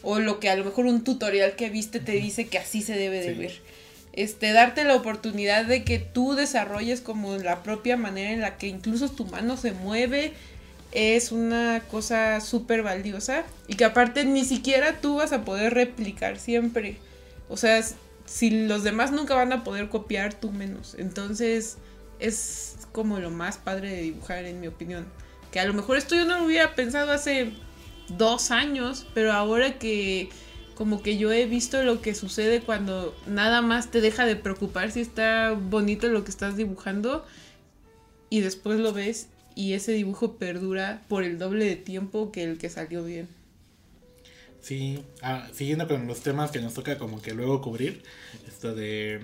O 0.03 0.19
lo 0.21 0.39
que 0.39 0.49
a 0.49 0.57
lo 0.57 0.65
mejor 0.65 0.87
un 0.87 1.03
tutorial 1.03 1.57
que 1.57 1.69
viste 1.69 2.01
te 2.01 2.13
dice 2.13 2.47
que 2.47 2.59
así 2.59 2.81
se 2.83 2.97
debe 2.97 3.21
de 3.21 3.35
ver 3.35 3.53
este, 4.17 4.53
darte 4.53 4.83
la 4.85 4.97
oportunidad 4.97 5.67
de 5.67 5.85
que 5.85 5.99
tú 5.99 6.35
desarrolles 6.35 7.03
como 7.03 7.37
la 7.37 7.63
propia 7.63 7.97
manera 7.97 8.33
en 8.33 8.41
la 8.41 8.57
que 8.57 8.67
incluso 8.67 9.11
tu 9.11 9.27
mano 9.27 9.59
se 9.59 9.73
mueve, 9.73 10.33
es 10.97 11.31
una 11.31 11.83
cosa 11.91 12.41
súper 12.41 12.83
valiosa 12.83 13.45
y 13.69 13.75
que 13.75 13.85
aparte 13.85 14.25
ni 14.25 14.47
siquiera 14.47 14.99
tú 15.03 15.17
vas 15.17 15.33
a 15.35 15.45
poder 15.45 15.75
replicar 15.75 16.39
siempre. 16.39 16.97
O 17.51 17.59
sea, 17.59 17.85
si 18.25 18.67
los 18.67 18.83
demás 18.83 19.13
nunca 19.13 19.35
van 19.35 19.53
a 19.53 19.63
poder 19.63 19.91
copiar, 19.91 20.33
tú 20.33 20.53
menos. 20.53 20.97
Entonces 20.99 21.77
es 22.19 22.79
como 22.93 23.21
lo 23.21 23.31
más 23.31 23.59
padre 23.59 23.91
de 23.91 24.01
dibujar, 24.01 24.47
en 24.47 24.59
mi 24.59 24.69
opinión. 24.69 25.07
Que 25.53 25.61
a 25.61 25.67
lo 25.67 25.75
mejor 25.75 25.99
esto 25.99 26.15
yo 26.15 26.25
no 26.25 26.39
lo 26.39 26.47
hubiera 26.47 26.75
pensado 26.75 27.13
hace 27.13 27.53
dos 28.09 28.51
años, 28.51 29.07
pero 29.13 29.35
ahora 29.35 29.79
que 29.79 30.31
como 30.77 31.03
que 31.03 31.19
yo 31.19 31.31
he 31.31 31.45
visto 31.45 31.83
lo 31.83 32.01
que 32.01 32.15
sucede 32.15 32.63
cuando 32.63 33.15
nada 33.27 33.61
más 33.61 33.91
te 33.91 34.01
deja 34.01 34.25
de 34.25 34.37
preocupar 34.37 34.91
si 34.93 35.03
está 35.03 35.53
bonito 35.53 36.09
lo 36.09 36.25
que 36.25 36.31
estás 36.31 36.57
dibujando 36.57 37.27
y 38.31 38.41
después 38.41 38.79
lo 38.81 38.95
ves 38.95 39.29
y 39.57 39.73
ese 39.73 39.91
dibujo 39.91 40.37
perdura 40.37 41.03
por 41.09 41.25
el 41.25 41.39
doble 41.39 41.65
de 41.65 41.75
tiempo 41.75 42.31
que 42.31 42.45
el 42.45 42.59
que 42.59 42.71
salió 42.71 43.05
bien. 43.05 43.29
Sí, 44.61 45.03
ah, 45.23 45.49
siguiendo 45.53 45.89
con 45.89 46.07
los 46.07 46.21
temas 46.21 46.53
que 46.53 46.61
nos 46.61 46.75
toca 46.75 46.99
como 46.99 47.21
que 47.21 47.35
luego 47.35 47.61
cubrir, 47.61 48.03
esto 48.47 48.73
de, 48.73 49.21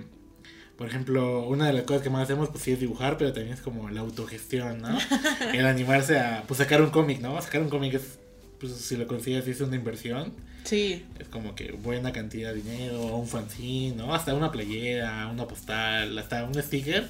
por 0.77 0.89
ejemplo, 0.89 1.47
una 1.47 1.69
de 1.69 1.73
las 1.73 1.85
cosas 1.85 2.03
que 2.03 2.11
más 2.11 2.25
hacemos 2.25 2.49
pues 2.49 2.65
sí 2.65 2.73
es 2.73 2.81
dibujar, 2.81 3.17
pero 3.17 3.33
también 3.33 3.55
es 3.55 3.61
como 3.61 3.89
la 3.91 4.01
autogestión, 4.01 4.83
¿no? 4.83 4.99
el 5.55 5.67
animarse 5.67 6.19
a 6.19 6.43
pues 6.49 6.59
sacar 6.59 6.83
un 6.83 6.91
cómic, 6.91 7.21
¿no? 7.21 7.41
Sacar 7.41 7.63
un 7.63 7.69
cómic 7.69 7.95
es, 7.95 8.19
pues 8.59 8.73
si 8.73 8.97
lo 8.97 9.07
consigues 9.07 9.47
es 9.47 9.61
una 9.61 9.77
inversión 9.77 10.33
Sí. 10.65 11.05
Es 11.19 11.29
como 11.29 11.55
que 11.55 11.73
buena 11.73 12.13
cantidad 12.13 12.53
de 12.53 12.63
dinero, 12.63 13.17
un 13.17 13.27
fanzine, 13.27 13.97
¿no? 13.97 14.15
Hasta 14.15 14.35
una 14.35 14.53
playera, 14.53 15.29
una 15.29 15.47
postal, 15.47 16.17
hasta 16.19 16.45
un 16.45 16.55
sticker. 16.63 17.09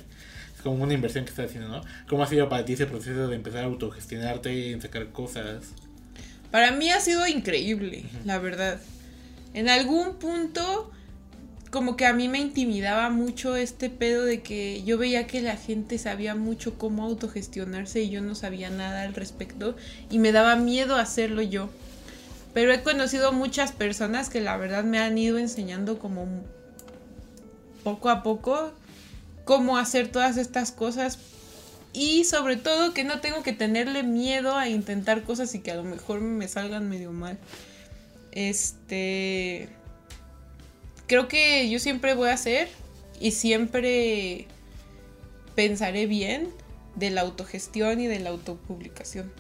Como 0.63 0.83
una 0.83 0.95
inversión 0.95 1.25
que 1.25 1.31
estás 1.31 1.47
haciendo, 1.47 1.69
¿no? 1.69 1.81
¿Cómo 2.09 2.23
ha 2.23 2.27
sido 2.27 2.49
para 2.49 2.65
ti 2.65 2.75
ese 2.75 2.87
proceso 2.87 3.29
de 3.29 3.37
empezar 3.37 3.65
a 3.65 3.67
autogestionarte 3.67 4.55
y 4.55 4.73
en 4.73 4.81
sacar 4.81 5.09
cosas? 5.09 5.65
Para 6.51 6.71
mí 6.71 6.91
ha 6.91 7.01
sido 7.01 7.27
increíble, 7.27 8.05
la 8.25 8.39
verdad. 8.39 8.79
En 9.55 9.69
algún 9.69 10.17
punto, 10.17 10.91
como 11.71 11.97
que 11.97 12.05
a 12.05 12.13
mí 12.13 12.29
me 12.29 12.39
intimidaba 12.39 13.09
mucho 13.09 13.57
este 13.57 13.89
pedo 13.89 14.25
de 14.25 14.43
que 14.43 14.83
yo 14.85 14.99
veía 14.99 15.27
que 15.27 15.41
la 15.41 15.57
gente 15.57 15.97
sabía 15.97 16.35
mucho 16.35 16.77
cómo 16.77 17.05
autogestionarse 17.05 18.03
y 18.03 18.11
yo 18.11 18.21
no 18.21 18.35
sabía 18.35 18.69
nada 18.69 19.03
al 19.03 19.15
respecto 19.15 19.75
y 20.11 20.19
me 20.19 20.33
daba 20.33 20.57
miedo 20.57 20.97
hacerlo 20.97 21.41
yo. 21.41 21.71
Pero 22.53 22.73
he 22.75 22.83
conocido 22.83 23.33
muchas 23.33 23.73
personas 23.73 24.29
que 24.29 24.43
la 24.43 24.59
verdad 24.59 24.85
me 24.85 24.99
han 24.99 25.17
ido 25.17 25.39
enseñando 25.39 25.99
como 25.99 26.27
poco 27.83 28.11
a 28.11 28.23
poco 28.23 28.73
cómo 29.45 29.79
hacer 29.79 30.09
todas 30.09 30.37
estas 30.37 30.73
cosas 30.73 31.19
y 31.93 32.25
sobre 32.25 32.57
todo 32.57 32.95
que 32.95 33.05
no 33.05 33.21
tengo 33.21 33.43
que 33.43 33.53
tenerle 33.53 34.03
miedo 34.03 34.57
a 34.57 34.69
intentar 34.69 35.23
cosas 35.25 35.55
y 35.55 35.61
que 35.61 35.73
a 35.73 35.75
lo 35.75 35.85
mejor 35.85 36.21
me 36.21 36.49
salgan 36.49 36.89
medio 36.89 37.13
mal. 37.13 37.39
Este 38.33 39.69
creo 41.07 41.29
que 41.29 41.69
yo 41.69 41.79
siempre 41.79 42.15
voy 42.15 42.31
a 42.31 42.35
hacer 42.35 42.69
y 43.21 43.33
siempre 43.33 44.47
pensaré 45.55 46.07
bien 46.07 46.49
de 46.97 47.11
la 47.11 47.21
autogestión 47.21 48.01
y 48.01 48.07
de 48.07 48.21
la 48.21 48.31
autopublicación. 48.31 49.31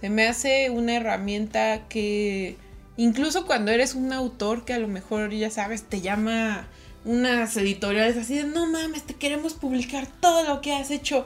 Se 0.00 0.10
me 0.10 0.26
hace 0.26 0.70
una 0.70 0.96
herramienta 0.96 1.86
que 1.88 2.56
incluso 2.96 3.46
cuando 3.46 3.70
eres 3.70 3.94
un 3.94 4.12
autor 4.12 4.64
que 4.64 4.72
a 4.72 4.78
lo 4.78 4.88
mejor 4.88 5.30
ya 5.32 5.50
sabes, 5.50 5.84
te 5.84 6.00
llama 6.00 6.68
unas 7.04 7.56
editoriales 7.56 8.16
así 8.16 8.36
de 8.36 8.44
no 8.44 8.66
mames, 8.66 9.04
te 9.04 9.14
queremos 9.14 9.54
publicar 9.54 10.06
todo 10.20 10.44
lo 10.44 10.60
que 10.60 10.74
has 10.74 10.90
hecho. 10.90 11.24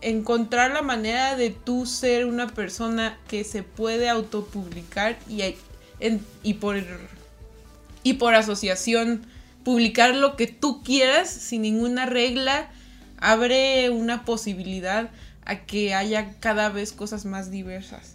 Encontrar 0.00 0.72
la 0.72 0.82
manera 0.82 1.36
de 1.36 1.50
tú 1.50 1.86
ser 1.86 2.26
una 2.26 2.48
persona 2.48 3.18
que 3.28 3.44
se 3.44 3.62
puede 3.62 4.08
autopublicar 4.08 5.16
y, 5.28 5.42
y, 6.42 6.54
por, 6.54 6.76
y 8.02 8.14
por 8.14 8.34
asociación 8.34 9.24
publicar 9.64 10.14
lo 10.14 10.36
que 10.36 10.48
tú 10.48 10.82
quieras 10.82 11.30
sin 11.30 11.62
ninguna 11.62 12.06
regla 12.06 12.68
abre 13.18 13.90
una 13.90 14.24
posibilidad 14.24 15.10
a 15.44 15.60
que 15.60 15.94
haya 15.94 16.34
cada 16.40 16.68
vez 16.68 16.92
cosas 16.92 17.24
más 17.24 17.50
diversas. 17.50 18.14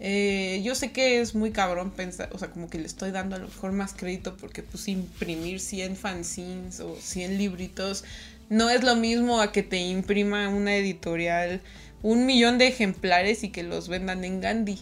Eh, 0.00 0.62
yo 0.64 0.74
sé 0.74 0.92
que 0.92 1.20
es 1.20 1.34
muy 1.34 1.50
cabrón 1.50 1.90
pensar, 1.90 2.30
o 2.32 2.38
sea, 2.38 2.50
como 2.50 2.70
que 2.70 2.78
le 2.78 2.86
estoy 2.86 3.10
dando 3.10 3.36
a 3.36 3.38
lo 3.38 3.48
mejor 3.48 3.72
más 3.72 3.92
crédito 3.92 4.36
porque 4.36 4.62
pues 4.62 4.88
imprimir 4.88 5.60
100 5.60 5.96
fanzines 5.96 6.80
o 6.80 6.96
100 6.98 7.36
libritos 7.36 8.04
no 8.48 8.70
es 8.70 8.82
lo 8.82 8.96
mismo 8.96 9.42
a 9.42 9.52
que 9.52 9.62
te 9.62 9.76
imprima 9.76 10.48
una 10.48 10.74
editorial 10.74 11.60
un 12.02 12.26
millón 12.26 12.58
de 12.58 12.66
ejemplares 12.66 13.44
y 13.44 13.50
que 13.50 13.62
los 13.62 13.88
vendan 13.88 14.24
en 14.24 14.40
Gandhi. 14.40 14.78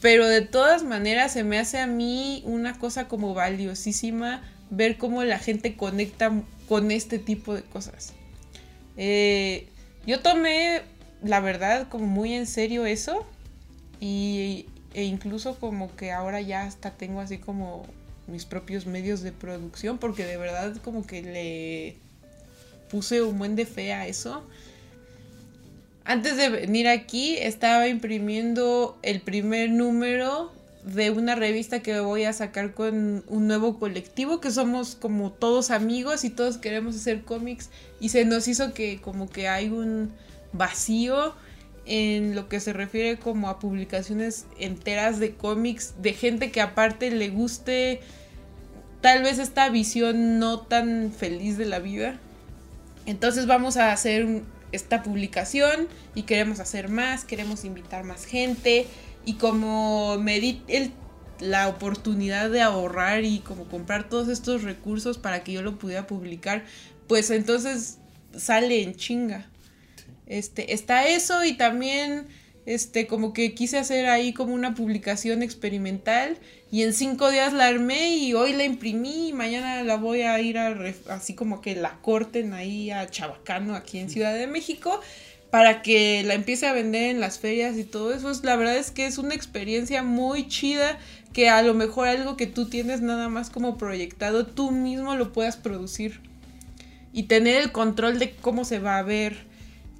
Pero 0.00 0.26
de 0.26 0.42
todas 0.42 0.82
maneras 0.82 1.32
se 1.32 1.44
me 1.44 1.58
hace 1.58 1.78
a 1.78 1.86
mí 1.86 2.42
una 2.44 2.78
cosa 2.78 3.08
como 3.08 3.34
valiosísima 3.34 4.42
ver 4.70 4.96
cómo 4.96 5.22
la 5.24 5.38
gente 5.38 5.76
conecta 5.76 6.32
con 6.68 6.90
este 6.90 7.18
tipo 7.18 7.54
de 7.54 7.62
cosas. 7.62 8.12
Eh, 8.96 9.68
yo 10.06 10.20
tomé 10.20 10.82
la 11.22 11.40
verdad, 11.40 11.88
como 11.88 12.06
muy 12.06 12.34
en 12.34 12.46
serio 12.46 12.84
eso. 12.84 13.26
Y, 14.02 14.66
e 14.94 15.04
incluso 15.04 15.54
como 15.60 15.94
que 15.94 16.10
ahora 16.10 16.40
ya 16.40 16.64
hasta 16.64 16.90
tengo 16.90 17.20
así 17.20 17.38
como 17.38 17.86
mis 18.26 18.44
propios 18.44 18.84
medios 18.84 19.22
de 19.22 19.30
producción, 19.30 19.98
porque 19.98 20.26
de 20.26 20.36
verdad 20.36 20.76
como 20.82 21.06
que 21.06 21.22
le 21.22 21.96
puse 22.90 23.22
un 23.22 23.38
buen 23.38 23.54
de 23.54 23.64
fe 23.64 23.92
a 23.92 24.08
eso. 24.08 24.42
Antes 26.04 26.36
de 26.36 26.48
venir 26.48 26.88
aquí 26.88 27.36
estaba 27.36 27.86
imprimiendo 27.86 28.98
el 29.02 29.20
primer 29.20 29.70
número 29.70 30.50
de 30.84 31.12
una 31.12 31.36
revista 31.36 31.80
que 31.80 32.00
voy 32.00 32.24
a 32.24 32.32
sacar 32.32 32.74
con 32.74 33.22
un 33.28 33.46
nuevo 33.46 33.78
colectivo, 33.78 34.40
que 34.40 34.50
somos 34.50 34.96
como 34.96 35.30
todos 35.30 35.70
amigos 35.70 36.24
y 36.24 36.30
todos 36.30 36.58
queremos 36.58 36.96
hacer 36.96 37.22
cómics 37.22 37.70
y 38.00 38.08
se 38.08 38.24
nos 38.24 38.48
hizo 38.48 38.74
que 38.74 39.00
como 39.00 39.30
que 39.30 39.46
hay 39.46 39.68
un 39.68 40.10
vacío 40.52 41.34
en 41.84 42.34
lo 42.34 42.48
que 42.48 42.60
se 42.60 42.72
refiere 42.72 43.18
como 43.18 43.48
a 43.48 43.58
publicaciones 43.58 44.46
enteras 44.58 45.18
de 45.18 45.34
cómics 45.34 45.94
de 46.00 46.12
gente 46.12 46.50
que 46.50 46.60
aparte 46.60 47.10
le 47.10 47.28
guste 47.28 48.00
tal 49.00 49.22
vez 49.22 49.38
esta 49.38 49.68
visión 49.68 50.38
no 50.38 50.60
tan 50.60 51.12
feliz 51.12 51.58
de 51.58 51.66
la 51.66 51.80
vida. 51.80 52.18
Entonces 53.04 53.46
vamos 53.46 53.76
a 53.76 53.92
hacer 53.92 54.42
esta 54.70 55.02
publicación 55.02 55.88
y 56.14 56.22
queremos 56.22 56.60
hacer 56.60 56.88
más, 56.88 57.24
queremos 57.24 57.64
invitar 57.64 58.04
más 58.04 58.24
gente 58.24 58.86
y 59.24 59.34
como 59.34 60.18
me 60.18 60.40
di 60.40 60.62
la 61.40 61.68
oportunidad 61.68 62.50
de 62.50 62.62
ahorrar 62.62 63.24
y 63.24 63.40
como 63.40 63.64
comprar 63.64 64.08
todos 64.08 64.28
estos 64.28 64.62
recursos 64.62 65.18
para 65.18 65.42
que 65.42 65.52
yo 65.52 65.62
lo 65.62 65.78
pudiera 65.78 66.06
publicar, 66.06 66.64
pues 67.08 67.30
entonces 67.30 67.98
sale 68.36 68.82
en 68.82 68.94
chinga. 68.94 69.51
Este, 70.32 70.72
está 70.72 71.06
eso 71.06 71.44
y 71.44 71.52
también 71.58 72.26
este, 72.64 73.06
como 73.06 73.34
que 73.34 73.52
quise 73.52 73.76
hacer 73.76 74.06
ahí 74.06 74.32
como 74.32 74.54
una 74.54 74.74
publicación 74.74 75.42
experimental 75.42 76.38
y 76.70 76.84
en 76.84 76.94
cinco 76.94 77.30
días 77.30 77.52
la 77.52 77.66
armé 77.66 78.16
y 78.16 78.32
hoy 78.32 78.54
la 78.54 78.64
imprimí 78.64 79.28
y 79.28 79.32
mañana 79.34 79.82
la 79.84 79.96
voy 79.96 80.22
a 80.22 80.40
ir 80.40 80.56
a, 80.56 80.74
así 81.10 81.34
como 81.34 81.60
que 81.60 81.76
la 81.76 81.98
corten 82.00 82.54
ahí 82.54 82.90
a 82.90 83.10
Chabacano 83.10 83.74
aquí 83.74 83.98
en 83.98 84.08
Ciudad 84.08 84.34
de 84.34 84.46
México 84.46 85.02
para 85.50 85.82
que 85.82 86.22
la 86.24 86.32
empiece 86.32 86.66
a 86.66 86.72
vender 86.72 87.10
en 87.10 87.20
las 87.20 87.38
ferias 87.38 87.76
y 87.76 87.84
todo 87.84 88.14
eso. 88.14 88.32
La 88.42 88.56
verdad 88.56 88.78
es 88.78 88.90
que 88.90 89.04
es 89.04 89.18
una 89.18 89.34
experiencia 89.34 90.02
muy 90.02 90.48
chida 90.48 90.98
que 91.34 91.50
a 91.50 91.60
lo 91.60 91.74
mejor 91.74 92.08
algo 92.08 92.38
que 92.38 92.46
tú 92.46 92.70
tienes 92.70 93.02
nada 93.02 93.28
más 93.28 93.50
como 93.50 93.76
proyectado, 93.76 94.46
tú 94.46 94.70
mismo 94.70 95.14
lo 95.14 95.34
puedas 95.34 95.58
producir 95.58 96.20
y 97.12 97.24
tener 97.24 97.60
el 97.60 97.70
control 97.70 98.18
de 98.18 98.30
cómo 98.30 98.64
se 98.64 98.78
va 98.78 98.96
a 98.96 99.02
ver 99.02 99.51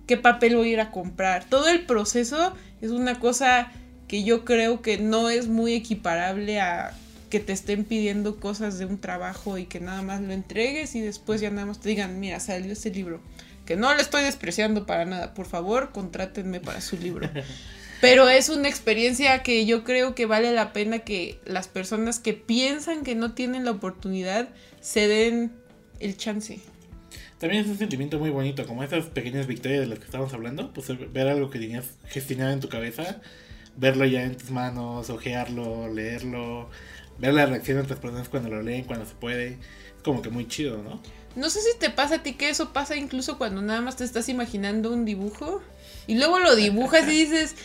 qué 0.07 0.16
papel 0.16 0.57
voy 0.57 0.70
a 0.70 0.72
ir 0.72 0.80
a 0.80 0.90
comprar. 0.90 1.44
Todo 1.48 1.68
el 1.68 1.84
proceso 1.86 2.55
es 2.80 2.90
una 2.90 3.18
cosa 3.18 3.72
que 4.09 4.24
yo 4.24 4.44
creo 4.44 4.82
que 4.82 4.98
no 4.98 5.30
es 5.30 5.48
muy 5.48 5.74
equiparable 5.74 6.61
a 6.61 6.92
que 7.30 7.40
te 7.40 7.55
estén 7.55 7.84
pidiendo 7.84 8.38
cosas 8.38 8.78
de 8.78 8.84
un 8.84 9.00
trabajo 9.00 9.57
y 9.57 9.64
que 9.64 9.80
nada 9.80 10.03
más 10.03 10.20
lo 10.20 10.34
entregues 10.34 10.94
y 10.94 11.00
después 11.00 11.40
ya 11.40 11.50
nada 11.50 11.66
más 11.66 11.80
te 11.80 11.88
digan, 11.88 12.20
mira, 12.20 12.38
salió 12.40 12.72
este 12.72 12.90
libro. 12.90 13.22
Que 13.64 13.74
no 13.74 13.94
le 13.94 14.03
estoy 14.03 14.24
despreciando 14.24 14.84
para 14.84 15.07
nada, 15.07 15.32
por 15.32 15.46
favor, 15.46 15.92
contrátenme 15.92 16.61
para 16.61 16.82
su 16.82 16.98
libro. 16.98 17.30
Pero 18.03 18.28
es 18.28 18.48
una 18.48 18.68
experiencia 18.68 19.42
que 19.42 19.64
yo 19.64 19.84
creo 19.84 20.14
que 20.14 20.26
vale 20.26 20.53
la 20.53 20.72
pena 20.72 20.98
que 20.98 21.38
las 21.46 21.68
personas 21.68 22.18
que 22.18 22.34
piensan 22.34 23.05
que 23.05 23.14
no 23.14 23.32
tienen 23.32 23.64
la 23.64 23.70
oportunidad 23.70 24.48
se 24.80 25.07
den 25.07 25.53
el 26.00 26.16
chance. 26.16 26.61
También 27.43 27.64
es 27.64 27.70
un 27.70 27.76
sentimiento 27.76 28.20
muy 28.20 28.30
bonito, 28.30 28.64
como 28.68 28.84
esas 28.84 29.07
pequeñas 29.07 29.49
victorias 29.49 29.80
de 29.80 29.88
las 29.88 29.99
que 29.99 30.05
estábamos 30.05 30.32
hablando, 30.32 30.72
pues 30.72 30.86
ver 31.12 31.26
algo 31.26 31.51
que 31.51 31.59
tenías 31.59 31.86
gestionado 32.07 32.53
en 32.53 32.61
tu 32.61 32.68
cabeza, 32.68 33.20
verlo 33.76 34.05
ya 34.05 34.22
en 34.22 34.36
tus 34.36 34.53
manos, 34.53 35.11
ojearlo, 35.11 35.93
leerlo, 35.93 36.70
ver 37.18 37.34
la 37.34 37.47
reacción 37.47 37.78
de 37.78 37.82
otras 37.82 37.99
personas 37.99 38.28
cuando 38.28 38.49
lo 38.49 38.62
leen, 38.62 38.84
cuando 38.84 39.07
se 39.07 39.14
puede, 39.14 39.55
es 39.55 40.03
como 40.05 40.22
que 40.22 40.28
muy 40.28 40.47
chido, 40.47 40.84
¿no? 40.84 41.03
No 41.34 41.51
sé 41.51 41.61
si 41.62 41.76
te 41.80 41.90
pasa 41.90 42.14
a 42.14 42.22
ti 42.22 42.34
que 42.34 42.49
eso 42.49 42.72
pasa 42.72 42.95
incluso 42.95 43.38
cuando 43.38 43.61
nada 43.61 43.80
más 43.80 43.97
te 43.97 44.05
estás 44.05 44.28
imaginando 44.28 44.93
un 44.93 45.05
dibujo 45.05 45.62
y 46.07 46.18
luego 46.18 46.38
lo 46.38 46.55
dibujas 46.55 47.09
y 47.09 47.24
dices, 47.24 47.57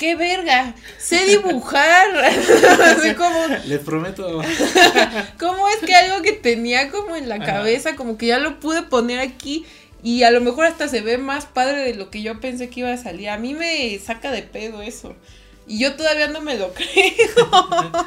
¡qué 0.00 0.16
verga! 0.16 0.74
¡Sé 0.98 1.26
dibujar! 1.26 2.08
Así 2.16 3.14
como... 3.18 3.46
Les 3.66 3.80
prometo. 3.80 4.40
¿Cómo 5.38 5.68
es 5.68 5.76
que 5.84 5.94
algo 5.94 6.22
que 6.22 6.32
tenía 6.32 6.90
como 6.90 7.16
en 7.16 7.28
la 7.28 7.38
cabeza, 7.38 7.96
como 7.96 8.16
que 8.16 8.28
ya 8.28 8.38
lo 8.38 8.60
pude 8.60 8.82
poner 8.82 9.20
aquí 9.20 9.66
y 10.02 10.22
a 10.22 10.30
lo 10.30 10.40
mejor 10.40 10.64
hasta 10.64 10.88
se 10.88 11.02
ve 11.02 11.18
más 11.18 11.44
padre 11.44 11.80
de 11.80 11.94
lo 11.94 12.10
que 12.10 12.22
yo 12.22 12.40
pensé 12.40 12.70
que 12.70 12.80
iba 12.80 12.90
a 12.90 12.96
salir? 12.96 13.28
A 13.28 13.36
mí 13.36 13.52
me 13.52 13.98
saca 13.98 14.30
de 14.32 14.42
pedo 14.42 14.80
eso. 14.80 15.14
Y 15.66 15.78
yo 15.78 15.94
todavía 15.94 16.28
no 16.28 16.40
me 16.40 16.56
lo 16.56 16.72
creo. 16.72 18.00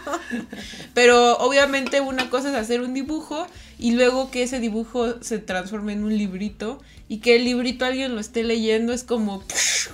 Pero 0.96 1.38
obviamente 1.38 2.02
una 2.02 2.30
cosa 2.32 2.50
es 2.50 2.56
hacer 2.56 2.82
un 2.82 2.96
dibujo 2.96 3.48
y 3.78 3.92
luego 3.92 4.32
que 4.32 4.42
ese 4.42 4.60
dibujo 4.60 5.22
se 5.22 5.38
transforme 5.38 5.94
en 5.94 6.04
un 6.04 6.18
librito 6.18 6.82
y 7.14 7.20
que 7.20 7.36
el 7.36 7.46
librito 7.46 7.86
alguien 7.86 8.16
lo 8.16 8.20
esté 8.20 8.44
leyendo 8.44 8.92
es 8.92 9.04
como 9.04 9.44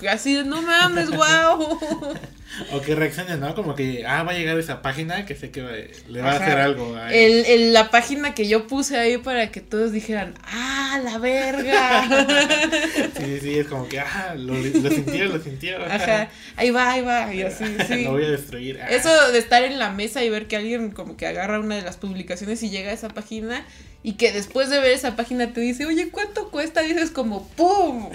así 0.09 0.35
de 0.35 0.45
no 0.45 0.61
mames, 0.61 1.09
wow. 1.09 1.77
O 2.73 2.81
que 2.81 2.95
reaccione, 2.95 3.37
¿no? 3.37 3.55
Como 3.55 3.75
que, 3.75 4.05
ah, 4.05 4.23
va 4.23 4.31
a 4.31 4.35
llegar 4.35 4.57
esa 4.57 4.81
página 4.81 5.25
que 5.25 5.35
sé 5.35 5.51
que 5.51 5.91
le 6.07 6.21
va 6.21 6.31
a 6.31 6.35
hacer 6.35 6.57
algo. 6.57 6.95
El, 7.09 7.73
la 7.73 7.89
página 7.89 8.33
que 8.33 8.47
yo 8.47 8.67
puse 8.67 8.97
ahí 8.97 9.17
para 9.17 9.51
que 9.51 9.61
todos 9.61 9.91
dijeran, 9.91 10.33
ah, 10.43 10.99
la 11.03 11.17
verga. 11.17 12.07
sí, 13.17 13.39
sí, 13.41 13.59
es 13.59 13.67
como 13.67 13.87
que, 13.87 13.99
ah, 13.99 14.35
lo, 14.37 14.53
lo 14.53 14.89
sintió, 14.89 15.25
lo 15.25 15.39
sintió. 15.39 15.83
Ajá, 15.85 16.29
ahí 16.55 16.71
va, 16.71 16.91
ahí 16.91 17.01
va, 17.01 17.33
y 17.33 17.41
así, 17.43 17.65
sí. 17.87 18.03
lo 18.03 18.11
voy 18.11 18.25
a 18.25 18.31
destruir. 18.31 18.79
Ah. 18.81 18.87
Eso 18.89 19.31
de 19.31 19.39
estar 19.39 19.63
en 19.63 19.79
la 19.79 19.91
mesa 19.91 20.23
y 20.23 20.29
ver 20.29 20.47
que 20.47 20.57
alguien 20.57 20.91
como 20.91 21.17
que 21.17 21.27
agarra 21.27 21.59
una 21.59 21.75
de 21.75 21.81
las 21.81 21.97
publicaciones 21.97 22.61
y 22.63 22.69
llega 22.69 22.91
a 22.91 22.93
esa 22.93 23.09
página 23.09 23.65
y 24.01 24.13
que 24.13 24.31
después 24.31 24.69
de 24.69 24.79
ver 24.79 24.91
esa 24.91 25.15
página 25.15 25.51
te 25.51 25.59
dice, 25.61 25.85
oye, 25.85 26.09
¿cuánto 26.09 26.49
cuesta? 26.49 26.81
dices 26.81 27.11
como, 27.11 27.47
¡pum! 27.49 28.09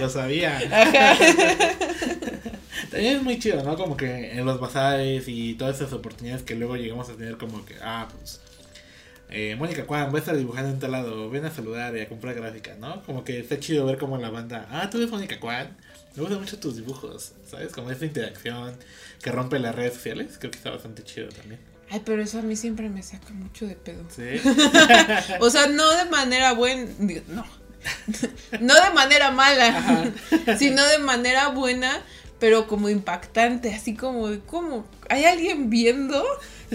Lo 0.00 0.08
sabía. 0.08 0.58
También 2.90 3.16
es 3.16 3.22
muy 3.22 3.38
chido, 3.38 3.62
¿no? 3.62 3.76
Como 3.76 3.96
que 3.96 4.32
en 4.32 4.44
los 4.44 4.60
bazares 4.60 5.24
y 5.26 5.54
todas 5.54 5.76
esas 5.76 5.92
oportunidades 5.92 6.42
que 6.42 6.54
luego 6.54 6.76
llegamos 6.76 7.08
a 7.08 7.14
tener 7.14 7.36
como 7.36 7.64
que, 7.64 7.76
ah, 7.82 8.08
pues... 8.16 8.40
Eh, 9.34 9.56
Mónica 9.56 9.84
Juan, 9.86 10.10
voy 10.10 10.18
a 10.18 10.20
estar 10.20 10.36
dibujando 10.36 10.68
en 10.68 10.78
tal 10.78 10.92
lado, 10.92 11.30
ven 11.30 11.46
a 11.46 11.50
saludar 11.50 11.96
y 11.96 12.02
a 12.02 12.08
comprar 12.08 12.34
gráfica, 12.34 12.74
¿no? 12.78 13.02
Como 13.02 13.24
que 13.24 13.40
está 13.40 13.58
chido 13.58 13.86
ver 13.86 13.96
como 13.96 14.18
la 14.18 14.28
banda, 14.28 14.68
ah, 14.70 14.90
tú 14.90 14.98
eres 14.98 15.10
Mónica 15.10 15.38
Juan, 15.40 15.74
me 16.14 16.20
gustan 16.20 16.40
mucho 16.40 16.58
tus 16.58 16.76
dibujos, 16.76 17.32
¿sabes? 17.50 17.72
Como 17.72 17.90
esa 17.90 18.04
interacción 18.04 18.76
que 19.22 19.32
rompe 19.32 19.58
las 19.58 19.74
redes 19.74 19.94
sociales, 19.94 20.36
creo 20.38 20.50
que 20.50 20.58
está 20.58 20.70
bastante 20.70 21.02
chido 21.02 21.28
también. 21.30 21.58
Ay, 21.88 22.02
pero 22.04 22.22
eso 22.22 22.38
a 22.38 22.42
mí 22.42 22.56
siempre 22.56 22.88
me 22.88 23.02
saca 23.02 23.30
mucho 23.32 23.66
de 23.66 23.74
pedo. 23.74 24.04
¿Sí? 24.10 24.40
o 25.40 25.50
sea, 25.50 25.66
no 25.66 25.90
de 25.90 26.06
manera 26.06 26.52
buena, 26.52 26.90
no. 27.28 27.46
no 28.60 28.74
de 28.74 28.90
manera 28.94 29.30
mala, 29.30 30.12
sino 30.58 30.84
de 30.86 30.98
manera 30.98 31.48
buena, 31.48 32.02
pero 32.42 32.66
como 32.66 32.88
impactante, 32.88 33.72
así 33.72 33.94
como 33.94 34.26
de 34.26 34.40
cómo 34.40 34.84
hay 35.08 35.26
alguien 35.26 35.70
viendo, 35.70 36.24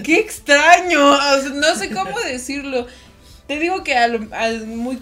qué 0.02 0.18
extraño, 0.18 0.98
no 1.56 1.76
sé 1.76 1.90
cómo 1.90 2.18
decirlo. 2.22 2.88
Te 3.48 3.60
digo 3.60 3.84
que 3.84 3.94
muy 4.66 4.98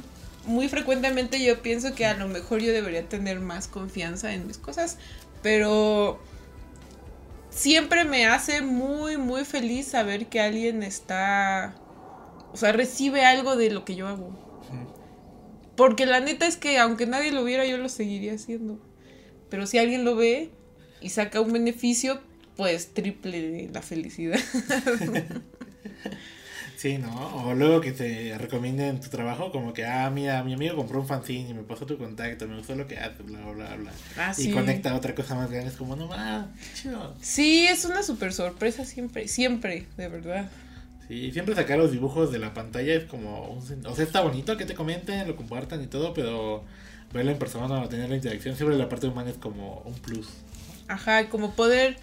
muy 0.47 0.67
frecuentemente 0.67 1.43
yo 1.43 1.61
pienso 1.61 1.93
que 1.93 2.07
a 2.07 2.15
lo 2.15 2.27
mejor 2.27 2.61
yo 2.61 2.73
debería 2.73 3.07
tener 3.07 3.41
más 3.41 3.67
confianza 3.67 4.33
en 4.33 4.47
mis 4.47 4.57
cosas, 4.57 4.97
pero 5.43 6.19
siempre 7.51 8.03
me 8.03 8.25
hace 8.25 8.63
muy, 8.63 9.17
muy 9.17 9.45
feliz 9.45 9.89
saber 9.89 10.25
que 10.29 10.41
alguien 10.41 10.81
está, 10.81 11.75
o 12.53 12.57
sea, 12.57 12.71
recibe 12.71 13.23
algo 13.23 13.55
de 13.55 13.69
lo 13.69 13.85
que 13.85 13.95
yo 13.95 14.07
hago. 14.07 14.35
Porque 15.77 16.07
la 16.07 16.21
neta 16.21 16.47
es 16.47 16.57
que 16.57 16.79
aunque 16.79 17.05
nadie 17.05 17.31
lo 17.31 17.43
viera, 17.43 17.67
yo 17.67 17.77
lo 17.77 17.87
seguiría 17.87 18.33
haciendo. 18.33 18.79
Pero 19.55 19.67
si 19.67 19.77
alguien 19.77 20.03
lo 20.03 20.17
ve 20.17 20.49
y 20.99 21.11
saca 21.11 21.39
un 21.39 21.53
beneficio, 21.53 22.19
pues 22.57 22.93
triple 22.93 23.69
la 23.73 23.81
felicidad. 23.81 24.37
Sí, 26.75 26.97
¿no? 26.97 27.47
O 27.47 27.53
luego 27.53 27.79
que 27.79 27.93
te 27.93 28.37
recomienden 28.37 28.99
tu 28.99 29.07
trabajo, 29.07 29.49
como 29.49 29.73
que, 29.73 29.85
ah, 29.85 30.09
mira, 30.09 30.43
mi 30.43 30.53
amigo 30.53 30.75
compró 30.75 30.99
un 30.99 31.07
fanzine 31.07 31.49
y 31.49 31.53
me 31.53 31.63
pasó 31.63 31.85
tu 31.85 31.97
contacto, 31.97 32.47
me 32.49 32.57
gustó 32.57 32.75
lo 32.75 32.85
que 32.85 32.97
hace, 32.99 33.23
bla, 33.23 33.39
bla, 33.49 33.75
bla. 33.77 33.91
Ah, 34.17 34.33
y 34.37 34.51
conecta 34.51 34.91
a 34.91 34.95
otra 34.95 35.15
cosa 35.15 35.35
más 35.35 35.49
grande, 35.49 35.69
es 35.69 35.77
como, 35.77 35.95
no 35.95 36.07
más, 36.07 36.47
chido. 36.75 37.15
Sí, 37.21 37.65
es 37.65 37.85
una 37.85 38.03
super 38.03 38.33
sorpresa 38.33 38.83
siempre, 38.83 39.29
siempre, 39.29 39.87
de 39.95 40.09
verdad. 40.09 40.49
Sí, 41.07 41.31
siempre 41.31 41.55
sacar 41.55 41.79
los 41.79 41.93
dibujos 41.93 42.31
de 42.31 42.39
la 42.39 42.53
pantalla 42.53 42.93
es 42.93 43.05
como, 43.05 43.47
un, 43.47 43.85
o 43.85 43.95
sea, 43.95 44.03
está 44.03 44.19
bonito 44.19 44.57
que 44.57 44.65
te 44.65 44.75
comenten, 44.75 45.25
lo 45.25 45.37
compartan 45.37 45.81
y 45.81 45.87
todo, 45.87 46.13
pero 46.13 46.65
verlo 47.13 47.31
en 47.31 47.39
persona 47.39 47.81
o 47.81 47.89
tener 47.89 48.09
la 48.09 48.15
interacción, 48.15 48.55
siempre 48.55 48.77
la 48.77 48.89
parte 48.89 49.07
humana 49.07 49.29
es 49.29 49.37
como 49.37 49.81
un 49.85 49.93
plus. 49.93 50.27
Ajá, 50.87 51.29
como 51.29 51.51
poder 51.53 51.97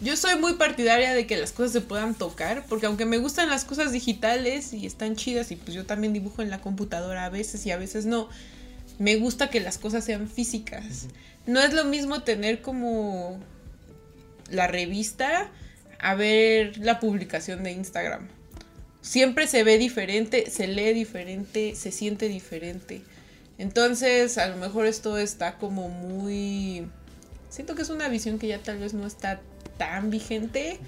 yo 0.00 0.16
soy 0.16 0.38
muy 0.38 0.54
partidaria 0.54 1.12
de 1.12 1.26
que 1.26 1.36
las 1.36 1.50
cosas 1.50 1.72
se 1.72 1.80
puedan 1.80 2.14
tocar, 2.14 2.64
porque 2.68 2.86
aunque 2.86 3.04
me 3.04 3.18
gustan 3.18 3.50
las 3.50 3.64
cosas 3.64 3.90
digitales 3.90 4.72
y 4.72 4.86
están 4.86 5.16
chidas, 5.16 5.50
y 5.50 5.56
pues 5.56 5.74
yo 5.74 5.86
también 5.86 6.12
dibujo 6.12 6.40
en 6.40 6.50
la 6.50 6.60
computadora 6.60 7.24
a 7.24 7.30
veces 7.30 7.66
y 7.66 7.72
a 7.72 7.76
veces 7.76 8.06
no, 8.06 8.28
me 9.00 9.16
gusta 9.16 9.50
que 9.50 9.58
las 9.58 9.76
cosas 9.76 10.04
sean 10.04 10.28
físicas. 10.28 11.08
No 11.46 11.60
es 11.60 11.72
lo 11.72 11.84
mismo 11.84 12.22
tener 12.22 12.62
como 12.62 13.40
la 14.50 14.68
revista 14.68 15.50
a 15.98 16.14
ver 16.14 16.78
la 16.78 17.00
publicación 17.00 17.64
de 17.64 17.72
Instagram. 17.72 18.28
Siempre 19.00 19.48
se 19.48 19.64
ve 19.64 19.78
diferente, 19.78 20.48
se 20.48 20.68
lee 20.68 20.92
diferente, 20.92 21.74
se 21.74 21.90
siente 21.90 22.28
diferente. 22.28 23.02
Entonces, 23.58 24.38
a 24.38 24.48
lo 24.48 24.56
mejor 24.56 24.86
esto 24.86 25.18
está 25.18 25.58
como 25.58 25.88
muy... 25.88 26.88
Siento 27.50 27.74
que 27.74 27.82
es 27.82 27.90
una 27.90 28.08
visión 28.08 28.38
que 28.38 28.46
ya 28.46 28.62
tal 28.62 28.78
vez 28.78 28.94
no 28.94 29.06
está 29.06 29.40
tan 29.76 30.10
vigente, 30.10 30.78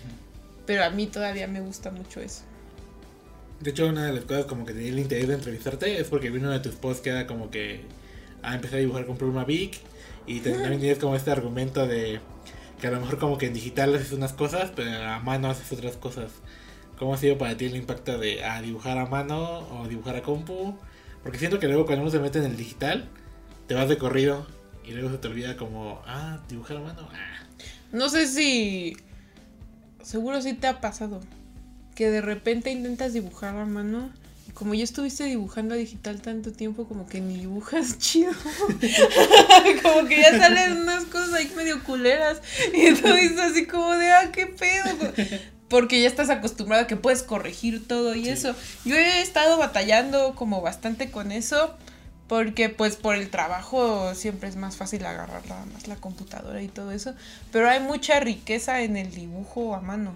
pero 0.66 0.84
a 0.84 0.90
mí 0.90 1.06
todavía 1.06 1.48
me 1.48 1.60
gusta 1.60 1.90
mucho 1.90 2.20
eso. 2.20 2.42
De 3.60 3.70
hecho, 3.70 3.86
una 3.88 4.06
de 4.06 4.12
las 4.12 4.24
cosas 4.24 4.46
como 4.46 4.64
que 4.64 4.72
tenía 4.72 4.90
el 4.90 4.98
interés 4.98 5.28
de 5.28 5.34
entrevistarte 5.34 6.00
es 6.00 6.08
porque 6.08 6.30
vino 6.30 6.44
uno 6.44 6.52
de 6.52 6.60
tus 6.60 6.76
posts 6.76 7.02
que 7.02 7.10
era 7.10 7.26
como 7.26 7.50
que 7.50 7.82
a 8.42 8.54
empezar 8.54 8.76
a 8.76 8.80
dibujar 8.80 9.04
con 9.04 9.16
Pluma 9.16 9.44
Big 9.44 9.72
y 10.26 10.40
también 10.40 10.80
tienes 10.80 10.98
como 10.98 11.16
este 11.16 11.30
argumento 11.30 11.86
de 11.86 12.20
que 12.80 12.86
a 12.86 12.90
lo 12.90 13.00
mejor 13.00 13.18
como 13.18 13.36
que 13.36 13.46
en 13.46 13.54
digital 13.54 13.94
haces 13.94 14.12
unas 14.12 14.32
cosas, 14.32 14.70
pero 14.74 14.90
a 14.90 15.18
mano 15.20 15.50
haces 15.50 15.70
otras 15.72 15.96
cosas. 15.96 16.30
¿Cómo 16.98 17.14
ha 17.14 17.16
sido 17.16 17.36
para 17.36 17.56
ti 17.56 17.66
el 17.66 17.76
impacto 17.76 18.18
de 18.18 18.44
ah, 18.44 18.62
dibujar 18.62 18.96
a 18.98 19.06
mano 19.06 19.58
o 19.70 19.88
dibujar 19.88 20.16
a 20.16 20.22
compu? 20.22 20.76
Porque 21.22 21.38
siento 21.38 21.58
que 21.58 21.68
luego 21.68 21.86
cuando 21.86 22.02
uno 22.02 22.10
se 22.10 22.18
mete 22.18 22.38
en 22.38 22.46
el 22.46 22.56
digital, 22.56 23.08
te 23.66 23.74
vas 23.74 23.88
de 23.88 23.98
corrido 23.98 24.46
y 24.84 24.92
luego 24.92 25.10
se 25.10 25.18
te 25.18 25.28
olvida 25.28 25.56
como, 25.56 26.02
ah, 26.06 26.40
dibujar 26.48 26.78
a 26.78 26.80
mano. 26.80 27.08
Ah. 27.12 27.46
No 27.92 28.08
sé 28.08 28.26
si... 28.26 28.96
Seguro 30.02 30.40
sí 30.40 30.54
te 30.54 30.66
ha 30.66 30.80
pasado. 30.80 31.20
Que 31.94 32.10
de 32.10 32.20
repente 32.20 32.70
intentas 32.70 33.12
dibujar 33.12 33.56
a 33.56 33.66
mano. 33.66 34.10
y 34.48 34.52
Como 34.52 34.74
ya 34.74 34.84
estuviste 34.84 35.24
dibujando 35.24 35.74
a 35.74 35.76
digital 35.76 36.22
tanto 36.22 36.52
tiempo, 36.52 36.88
como 36.88 37.06
que 37.06 37.20
ni 37.20 37.36
dibujas 37.36 37.98
chido. 37.98 38.32
como 39.82 40.08
que 40.08 40.20
ya 40.20 40.38
salen 40.38 40.78
unas 40.78 41.04
cosas 41.04 41.34
ahí 41.34 41.52
medio 41.54 41.82
culeras. 41.84 42.40
Y 42.72 42.94
tú 42.94 43.08
así 43.42 43.66
como 43.66 43.92
de, 43.92 44.10
ah, 44.10 44.32
qué 44.32 44.46
pedo. 44.46 45.12
Porque 45.70 46.02
ya 46.02 46.08
estás 46.08 46.28
acostumbrado 46.28 46.82
a 46.82 46.86
que 46.86 46.96
puedes 46.96 47.22
corregir 47.22 47.88
todo 47.88 48.14
y 48.14 48.24
Sí. 48.24 48.30
eso. 48.30 48.54
Yo 48.84 48.96
he 48.96 49.22
estado 49.22 49.56
batallando 49.56 50.34
como 50.34 50.60
bastante 50.60 51.10
con 51.10 51.32
eso. 51.32 51.74
Porque 52.28 52.68
pues 52.68 52.94
por 52.94 53.16
el 53.16 53.28
trabajo 53.28 54.14
siempre 54.14 54.48
es 54.48 54.54
más 54.54 54.76
fácil 54.76 55.04
agarrar 55.04 55.44
nada 55.48 55.64
más 55.66 55.88
la 55.88 55.96
computadora 55.96 56.62
y 56.62 56.68
todo 56.68 56.92
eso. 56.92 57.12
Pero 57.50 57.68
hay 57.68 57.80
mucha 57.80 58.20
riqueza 58.20 58.82
en 58.82 58.96
el 58.96 59.10
dibujo 59.12 59.74
a 59.74 59.80
mano. 59.80 60.14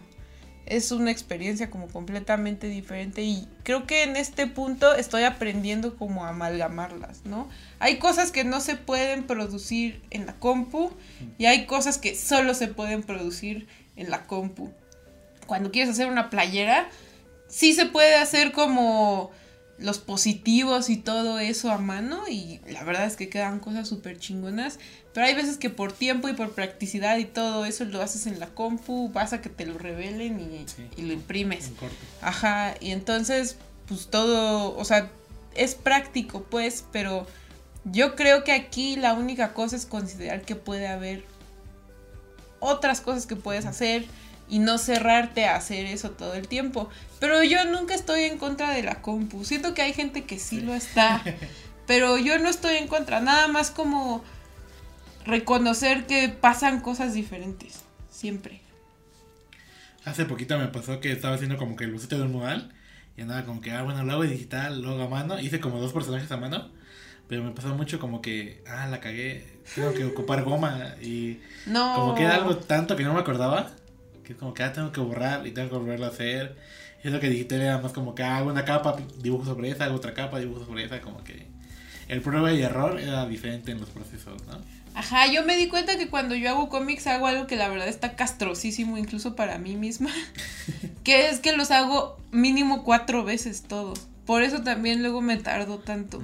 Es 0.64 0.92
una 0.92 1.10
experiencia 1.10 1.70
como 1.70 1.88
completamente 1.88 2.68
diferente 2.68 3.22
y 3.22 3.48
creo 3.64 3.84
que 3.88 4.04
en 4.04 4.14
este 4.14 4.46
punto 4.46 4.94
estoy 4.94 5.24
aprendiendo 5.24 5.96
como 5.96 6.24
a 6.24 6.28
amalgamarlas, 6.28 7.24
¿no? 7.24 7.48
Hay 7.80 7.98
cosas 7.98 8.30
que 8.30 8.44
no 8.44 8.60
se 8.60 8.76
pueden 8.76 9.24
producir 9.24 10.00
en 10.10 10.24
la 10.26 10.34
compu 10.34 10.92
y 11.36 11.46
hay 11.46 11.66
cosas 11.66 11.98
que 11.98 12.14
solo 12.14 12.54
se 12.54 12.68
pueden 12.68 13.02
producir 13.02 13.66
en 13.96 14.10
la 14.10 14.24
compu. 14.28 14.70
Cuando 15.46 15.70
quieres 15.70 15.90
hacer 15.90 16.06
una 16.08 16.30
playera, 16.30 16.88
sí 17.48 17.72
se 17.72 17.86
puede 17.86 18.14
hacer 18.16 18.52
como 18.52 19.30
los 19.76 19.98
positivos 19.98 20.88
y 20.88 20.96
todo 20.96 21.40
eso 21.40 21.70
a 21.72 21.78
mano 21.78 22.28
y 22.28 22.60
la 22.70 22.84
verdad 22.84 23.06
es 23.06 23.16
que 23.16 23.28
quedan 23.28 23.58
cosas 23.58 23.88
súper 23.88 24.18
chingonas, 24.18 24.78
pero 25.12 25.26
hay 25.26 25.34
veces 25.34 25.58
que 25.58 25.68
por 25.68 25.92
tiempo 25.92 26.28
y 26.28 26.32
por 26.32 26.52
practicidad 26.52 27.16
y 27.18 27.24
todo 27.24 27.64
eso 27.64 27.84
lo 27.84 28.00
haces 28.00 28.28
en 28.28 28.38
la 28.38 28.46
compu, 28.46 29.10
vas 29.12 29.32
a 29.32 29.40
que 29.40 29.48
te 29.48 29.66
lo 29.66 29.76
revelen 29.76 30.38
y, 30.40 30.68
Sí. 30.68 30.88
y 30.96 31.02
lo 31.02 31.12
imprimes. 31.12 31.72
Ajá, 32.22 32.74
y 32.80 32.92
entonces 32.92 33.56
pues 33.88 34.06
todo, 34.06 34.76
o 34.76 34.84
sea, 34.84 35.10
es 35.56 35.74
práctico 35.74 36.44
pues, 36.48 36.84
pero 36.92 37.26
yo 37.84 38.14
creo 38.14 38.44
que 38.44 38.52
aquí 38.52 38.94
la 38.94 39.12
única 39.14 39.54
cosa 39.54 39.74
es 39.74 39.86
considerar 39.86 40.42
que 40.42 40.54
puede 40.54 40.86
haber 40.86 41.24
otras 42.60 43.00
cosas 43.00 43.26
que 43.26 43.36
puedes 43.36 43.66
hacer 43.66 44.06
y 44.48 44.58
no 44.58 44.78
cerrarte 44.78 45.46
a 45.46 45.56
hacer 45.56 45.86
eso 45.86 46.10
todo 46.10 46.34
el 46.34 46.48
tiempo. 46.48 46.88
Pero 47.20 47.42
yo 47.42 47.64
nunca 47.64 47.94
estoy 47.94 48.24
en 48.24 48.38
contra 48.38 48.70
de 48.70 48.82
la 48.82 49.00
compu. 49.02 49.44
Siento 49.44 49.74
que 49.74 49.82
hay 49.82 49.92
gente 49.92 50.24
que 50.24 50.38
sí, 50.38 50.60
lo 50.60 50.74
está. 50.74 51.22
Pero 51.86 52.18
yo 52.18 52.38
no 52.38 52.48
estoy 52.48 52.76
en 52.76 52.88
contra. 52.88 53.20
Nada 53.20 53.48
más 53.48 53.70
como 53.70 54.22
reconocer 55.26 56.06
que 56.06 56.28
pasan 56.28 56.80
cosas 56.80 57.14
diferentes. 57.14 57.80
Siempre. 58.10 58.60
Hace 60.04 60.26
poquito 60.26 60.58
me 60.58 60.68
pasó 60.68 61.00
que 61.00 61.12
estaba 61.12 61.34
haciendo 61.34 61.56
como 61.56 61.76
que 61.76 61.84
el 61.84 61.92
boceto 61.92 62.16
de 62.18 62.24
un 62.24 62.32
modal 62.32 62.72
y 63.16 63.22
andaba 63.22 63.44
como 63.44 63.60
que, 63.60 63.70
ah, 63.70 63.82
bueno, 63.82 64.02
lo 64.04 64.12
hago 64.12 64.22
digital, 64.24 64.82
lo 64.82 64.90
hago 64.90 65.04
a 65.04 65.08
mano. 65.08 65.38
Hice 65.40 65.60
como 65.60 65.78
dos 65.80 65.92
personajes 65.92 66.30
a 66.30 66.36
mano, 66.36 66.70
pero 67.28 67.42
me 67.42 67.52
pasó 67.52 67.68
mucho 67.74 67.98
como 67.98 68.20
que, 68.20 68.62
ah, 68.68 68.86
la 68.86 69.00
cagué, 69.00 69.46
tengo 69.74 69.94
que 69.94 70.04
ocupar 70.04 70.42
goma 70.42 70.94
y 71.00 71.40
No. 71.66 71.94
como 71.94 72.14
que 72.14 72.24
era 72.24 72.34
algo 72.34 72.56
tanto 72.58 72.96
que 72.96 73.04
no 73.04 73.14
me 73.14 73.20
acordaba, 73.20 73.70
que 74.24 74.32
es 74.32 74.38
como 74.38 74.54
que, 74.54 74.62
ah, 74.62 74.72
tengo 74.72 74.90
que 74.90 75.00
borrar 75.00 75.46
y 75.46 75.52
tengo 75.52 75.70
que 75.70 75.76
volverlo 75.76 76.06
a 76.06 76.08
hacer. 76.08 76.56
Y 77.02 77.08
es 77.08 77.12
lo 77.12 77.20
que 77.20 77.28
digital 77.28 77.60
era 77.60 77.78
más 77.78 77.92
como 77.92 78.14
que 78.14 78.22
ah, 78.22 78.38
hago 78.38 78.50
una 78.50 78.64
capa, 78.64 78.96
dibujo 79.22 79.44
sobre 79.44 79.70
esa, 79.70 79.84
hago 79.84 79.96
otra 79.96 80.14
capa, 80.14 80.40
dibujo 80.40 80.64
sobre 80.64 80.84
esa, 80.84 81.00
como 81.00 81.22
que 81.22 81.46
el 82.08 82.20
prueba 82.20 82.52
y 82.52 82.62
error 82.62 82.98
era 83.00 83.26
diferente 83.26 83.72
en 83.72 83.80
los 83.80 83.90
procesos, 83.90 84.44
¿no? 84.46 84.58
Ajá, 84.94 85.26
yo 85.26 85.44
me 85.44 85.56
di 85.56 85.68
cuenta 85.68 85.98
que 85.98 86.08
cuando 86.08 86.36
yo 86.36 86.48
hago 86.50 86.68
cómics 86.68 87.08
hago 87.08 87.26
algo 87.26 87.48
que 87.48 87.56
la 87.56 87.68
verdad 87.68 87.88
está 87.88 88.14
castrosísimo 88.14 88.96
incluso 88.96 89.34
para 89.34 89.58
mí 89.58 89.74
misma. 89.74 90.10
que 91.04 91.28
es 91.28 91.40
que 91.40 91.52
los 91.52 91.72
hago 91.72 92.16
mínimo 92.30 92.84
cuatro 92.84 93.24
veces 93.24 93.62
todo. 93.62 93.94
Por 94.24 94.42
eso 94.42 94.62
también 94.62 95.02
luego 95.02 95.20
me 95.20 95.36
tardo 95.36 95.78
tanto. 95.78 96.22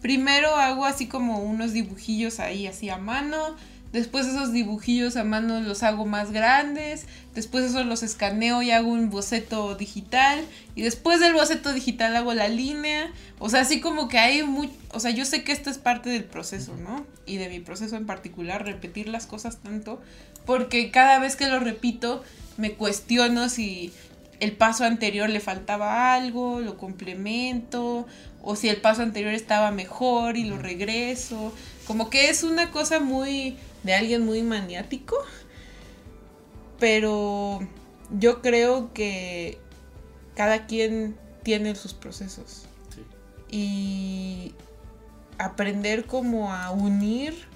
Primero 0.00 0.56
hago 0.56 0.86
así 0.86 1.06
como 1.06 1.40
unos 1.40 1.72
dibujillos 1.72 2.40
ahí 2.40 2.66
así 2.66 2.88
a 2.88 2.96
mano. 2.96 3.56
Después 3.92 4.26
esos 4.26 4.52
dibujillos 4.52 5.16
a 5.16 5.24
mano 5.24 5.60
los 5.60 5.82
hago 5.82 6.04
más 6.04 6.30
grandes. 6.30 7.06
Después 7.34 7.64
esos 7.64 7.86
los 7.86 8.02
escaneo 8.02 8.60
y 8.62 8.70
hago 8.70 8.90
un 8.90 9.08
boceto 9.08 9.74
digital. 9.76 10.44
Y 10.74 10.82
después 10.82 11.20
del 11.20 11.32
boceto 11.32 11.72
digital 11.72 12.14
hago 12.14 12.34
la 12.34 12.48
línea. 12.48 13.10
O 13.38 13.48
sea, 13.48 13.62
así 13.62 13.80
como 13.80 14.08
que 14.08 14.18
hay 14.18 14.42
muy... 14.42 14.70
O 14.92 15.00
sea, 15.00 15.10
yo 15.10 15.24
sé 15.24 15.42
que 15.42 15.52
esto 15.52 15.70
es 15.70 15.78
parte 15.78 16.10
del 16.10 16.24
proceso, 16.24 16.76
¿no? 16.76 17.06
Y 17.24 17.36
de 17.38 17.48
mi 17.48 17.60
proceso 17.60 17.96
en 17.96 18.06
particular, 18.06 18.64
repetir 18.64 19.08
las 19.08 19.26
cosas 19.26 19.58
tanto. 19.58 20.02
Porque 20.44 20.90
cada 20.90 21.18
vez 21.18 21.36
que 21.36 21.46
lo 21.46 21.58
repito, 21.58 22.22
me 22.58 22.72
cuestiono 22.72 23.48
si 23.48 23.92
el 24.40 24.52
paso 24.52 24.84
anterior 24.84 25.28
le 25.28 25.40
faltaba 25.40 26.14
algo, 26.14 26.60
lo 26.60 26.76
complemento, 26.76 28.06
o 28.42 28.56
si 28.56 28.68
el 28.68 28.76
paso 28.76 29.02
anterior 29.02 29.34
estaba 29.34 29.70
mejor 29.70 30.36
y 30.36 30.44
lo 30.44 30.58
regreso. 30.58 31.52
Como 31.86 32.10
que 32.10 32.30
es 32.30 32.42
una 32.42 32.70
cosa 32.70 33.00
muy 33.00 33.56
de 33.82 33.94
alguien 33.94 34.24
muy 34.24 34.42
maniático. 34.42 35.16
Pero 36.78 37.60
yo 38.18 38.40
creo 38.40 38.92
que 38.92 39.58
cada 40.34 40.66
quien 40.66 41.16
tiene 41.42 41.74
sus 41.74 41.94
procesos. 41.94 42.66
Sí. 42.94 43.02
Y 43.50 44.54
aprender 45.38 46.06
como 46.06 46.52
a 46.52 46.70
unir 46.70 47.48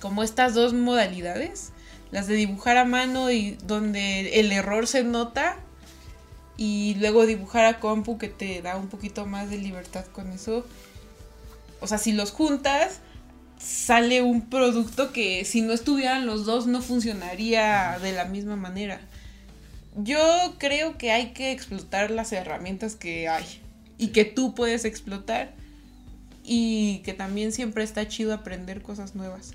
como 0.00 0.22
estas 0.22 0.54
dos 0.54 0.72
modalidades, 0.72 1.72
las 2.10 2.26
de 2.26 2.34
dibujar 2.34 2.76
a 2.76 2.84
mano 2.84 3.30
y 3.30 3.58
donde 3.64 4.40
el 4.40 4.52
error 4.52 4.86
se 4.86 5.04
nota 5.04 5.56
y 6.56 6.94
luego 6.98 7.26
dibujar 7.26 7.64
a 7.64 7.80
compu 7.80 8.18
que 8.18 8.28
te 8.28 8.62
da 8.62 8.76
un 8.76 8.88
poquito 8.88 9.26
más 9.26 9.50
de 9.50 9.58
libertad 9.58 10.04
con 10.06 10.30
eso. 10.32 10.64
O 11.80 11.86
sea, 11.86 11.98
si 11.98 12.12
los 12.12 12.30
juntas, 12.30 13.00
sale 13.58 14.22
un 14.22 14.42
producto 14.42 15.12
que 15.12 15.44
si 15.44 15.62
no 15.62 15.72
estuvieran 15.72 16.26
los 16.26 16.44
dos 16.44 16.66
no 16.66 16.82
funcionaría 16.82 17.98
de 18.00 18.12
la 18.12 18.24
misma 18.24 18.56
manera. 18.56 19.00
Yo 19.96 20.18
creo 20.58 20.98
que 20.98 21.10
hay 21.10 21.32
que 21.32 21.52
explotar 21.52 22.10
las 22.10 22.32
herramientas 22.32 22.96
que 22.96 23.28
hay 23.28 23.44
y 23.98 24.08
que 24.08 24.24
tú 24.24 24.54
puedes 24.54 24.84
explotar 24.84 25.54
y 26.44 26.98
que 27.04 27.14
también 27.14 27.52
siempre 27.52 27.82
está 27.82 28.06
chido 28.06 28.34
aprender 28.34 28.82
cosas 28.82 29.14
nuevas. 29.14 29.52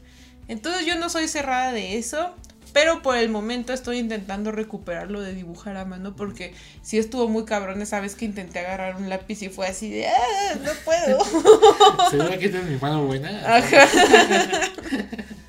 Entonces 0.47 0.85
yo 0.85 0.97
no 0.97 1.09
soy 1.09 1.27
cerrada 1.27 1.71
de 1.71 1.97
eso, 1.97 2.35
pero 2.73 3.01
por 3.01 3.17
el 3.17 3.29
momento 3.29 3.73
estoy 3.73 3.97
intentando 3.99 4.51
recuperar 4.51 5.11
lo 5.11 5.21
de 5.21 5.33
dibujar 5.33 5.77
a 5.77 5.85
mano 5.85 6.15
porque 6.15 6.53
si 6.81 6.97
estuvo 6.97 7.27
muy 7.27 7.45
cabrón 7.45 7.81
esa 7.81 7.99
vez 7.99 8.15
que 8.15 8.25
intenté 8.25 8.59
agarrar 8.59 8.95
un 8.97 9.09
lápiz 9.09 9.41
y 9.43 9.49
fue 9.49 9.67
así 9.67 9.89
de, 9.89 10.07
"Ah, 10.07 10.55
no 10.63 10.71
puedo. 10.85 11.19
Seguro 12.09 12.29
que 12.31 12.49
tienes 12.49 12.65
mi 12.69 12.77
mano 12.77 13.05
buena. 13.05 13.29
Ajá. 13.57 13.87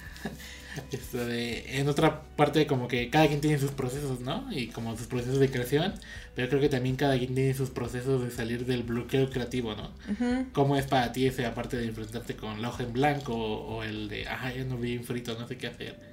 Esto 0.91 1.25
de- 1.27 1.79
en 1.79 1.89
otra 1.89 2.23
parte 2.37 2.67
como 2.67 2.89
que 2.89 3.11
cada 3.11 3.27
quien 3.27 3.41
tiene 3.41 3.59
sus 3.59 3.71
procesos, 3.73 4.21
¿no? 4.21 4.47
Y 4.51 4.69
como 4.69 4.97
sus 4.97 5.07
procesos 5.07 5.39
de 5.39 5.51
creación, 5.51 5.95
pero 6.35 6.49
creo 6.49 6.61
que 6.61 6.69
también 6.69 6.97
cada 6.97 7.17
quien 7.19 7.35
tiene 7.35 7.53
sus 7.55 7.71
procesos 7.71 8.23
de 8.25 8.31
salir 8.31 8.65
del 8.67 8.83
bloqueo 8.83 9.29
creativo, 9.31 9.75
¿no? 9.75 9.91
Ujú. 10.11 10.47
¿Cómo 10.53 10.77
es 10.77 10.87
para 10.87 11.13
ti 11.13 11.27
ese 11.27 11.45
aparte 11.47 11.77
de 11.77 11.87
enfrentarte 11.87 12.37
con 12.37 12.61
la 12.63 12.69
hoja 12.71 12.83
en 12.85 12.93
blanco 12.93 13.35
o, 13.35 13.77
o 13.79 13.83
el 13.85 14.09
de, 14.09 14.27
ajá, 14.29 14.53
ya 14.55 14.65
no 14.65 14.77
vi 14.79 14.97
un 14.97 15.05
frito, 15.05 15.39
no 15.39 15.47
sé 15.47 15.57
qué 15.59 15.67
hacer? 15.69 16.12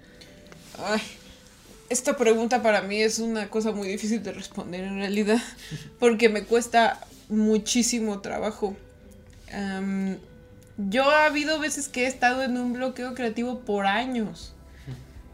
Ay, 0.86 1.02
esta 1.90 2.16
pregunta 2.16 2.62
para 2.62 2.82
mí 2.82 3.02
es 3.02 3.20
una 3.20 3.50
cosa 3.50 3.72
muy 3.72 3.88
difícil 3.88 4.24
de 4.24 4.32
responder 4.32 4.84
en 4.84 4.96
realidad, 4.98 5.42
porque 6.00 6.30
me 6.30 6.44
cuesta 6.44 7.00
muchísimo 7.28 8.20
trabajo. 8.22 8.76
Yo 10.78 11.10
ha 11.10 11.26
habido 11.26 11.60
veces 11.60 11.90
que 11.90 12.06
he 12.06 12.08
estado 12.08 12.44
en 12.44 12.58
un 12.58 12.74
bloqueo 12.74 13.14
creativo 13.14 13.60
por 13.60 13.86
años, 13.86 14.54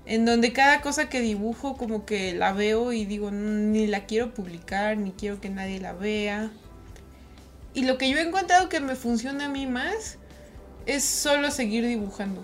en 0.07 0.25
donde 0.25 0.53
cada 0.53 0.81
cosa 0.81 1.09
que 1.09 1.21
dibujo 1.21 1.77
como 1.77 2.05
que 2.05 2.33
la 2.33 2.51
veo 2.53 2.93
y 2.93 3.05
digo, 3.05 3.29
"Mm, 3.31 3.71
ni 3.71 3.87
la 3.87 4.05
quiero 4.05 4.33
publicar, 4.33 4.97
ni 4.97 5.11
quiero 5.11 5.41
que 5.41 5.49
nadie 5.49 5.79
la 5.79 5.93
vea. 5.93 6.51
Y 7.73 7.83
lo 7.83 7.97
que 7.97 8.09
yo 8.09 8.17
he 8.17 8.21
encontrado 8.21 8.69
que 8.69 8.79
me 8.79 8.95
funciona 8.95 9.45
a 9.45 9.49
mí 9.49 9.67
más 9.67 10.17
es 10.85 11.03
solo 11.03 11.51
seguir 11.51 11.85
dibujando 11.85 12.43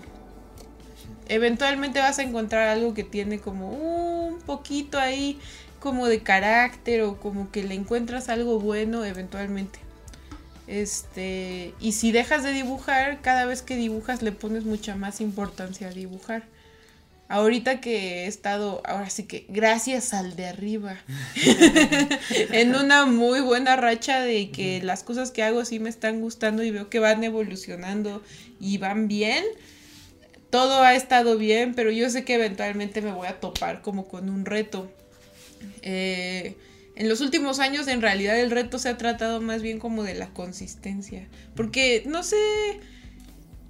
eventualmente 1.28 2.00
vas 2.00 2.18
a 2.18 2.22
encontrar 2.22 2.68
algo 2.68 2.94
que 2.94 3.04
tiene 3.04 3.38
como 3.38 3.70
un 3.70 4.38
poquito 4.40 4.98
ahí 4.98 5.38
como 5.80 6.06
de 6.06 6.22
carácter 6.22 7.02
o 7.02 7.18
como 7.18 7.50
que 7.50 7.64
le 7.64 7.74
encuentras 7.74 8.28
algo 8.28 8.60
bueno 8.60 9.04
eventualmente. 9.04 9.80
Este, 10.68 11.74
y 11.80 11.92
si 11.92 12.12
dejas 12.12 12.44
de 12.44 12.52
dibujar, 12.52 13.20
cada 13.20 13.46
vez 13.46 13.62
que 13.62 13.76
dibujas 13.76 14.22
le 14.22 14.32
pones 14.32 14.64
mucha 14.64 14.94
más 14.94 15.20
importancia 15.20 15.88
a 15.88 15.90
dibujar. 15.90 16.44
ahorita 17.28 17.80
que 17.80 18.24
he 18.24 18.26
estado, 18.26 18.82
ahora 18.84 19.10
sí 19.10 19.24
que 19.24 19.46
gracias 19.48 20.12
al 20.14 20.36
de 20.36 20.46
arriba, 20.46 20.96
en 22.52 22.74
una 22.74 23.06
muy 23.06 23.40
buena 23.40 23.74
racha 23.74 24.20
de 24.20 24.50
que 24.50 24.82
las 24.82 25.02
cosas 25.02 25.30
que 25.30 25.42
hago 25.42 25.64
sí 25.64 25.78
me 25.78 25.88
están 25.88 26.20
gustando 26.20 26.62
y 26.62 26.70
veo 26.70 26.90
que 26.90 26.98
van 27.00 27.24
evolucionando 27.24 28.22
y 28.60 28.78
van 28.78 29.08
bien. 29.08 29.44
Todo 30.52 30.82
ha 30.82 30.94
estado 30.94 31.38
bien, 31.38 31.72
pero 31.74 31.90
yo 31.90 32.10
sé 32.10 32.26
que 32.26 32.34
eventualmente 32.34 33.00
me 33.00 33.10
voy 33.10 33.26
a 33.26 33.40
topar 33.40 33.80
como 33.80 34.06
con 34.06 34.28
un 34.28 34.44
reto. 34.44 34.92
Eh, 35.80 36.58
en 36.94 37.08
los 37.08 37.22
últimos 37.22 37.58
años 37.58 37.88
en 37.88 38.02
realidad 38.02 38.38
el 38.38 38.50
reto 38.50 38.78
se 38.78 38.90
ha 38.90 38.98
tratado 38.98 39.40
más 39.40 39.62
bien 39.62 39.78
como 39.78 40.02
de 40.02 40.12
la 40.12 40.28
consistencia. 40.28 41.26
Porque, 41.56 42.02
no 42.04 42.22
sé, 42.22 42.36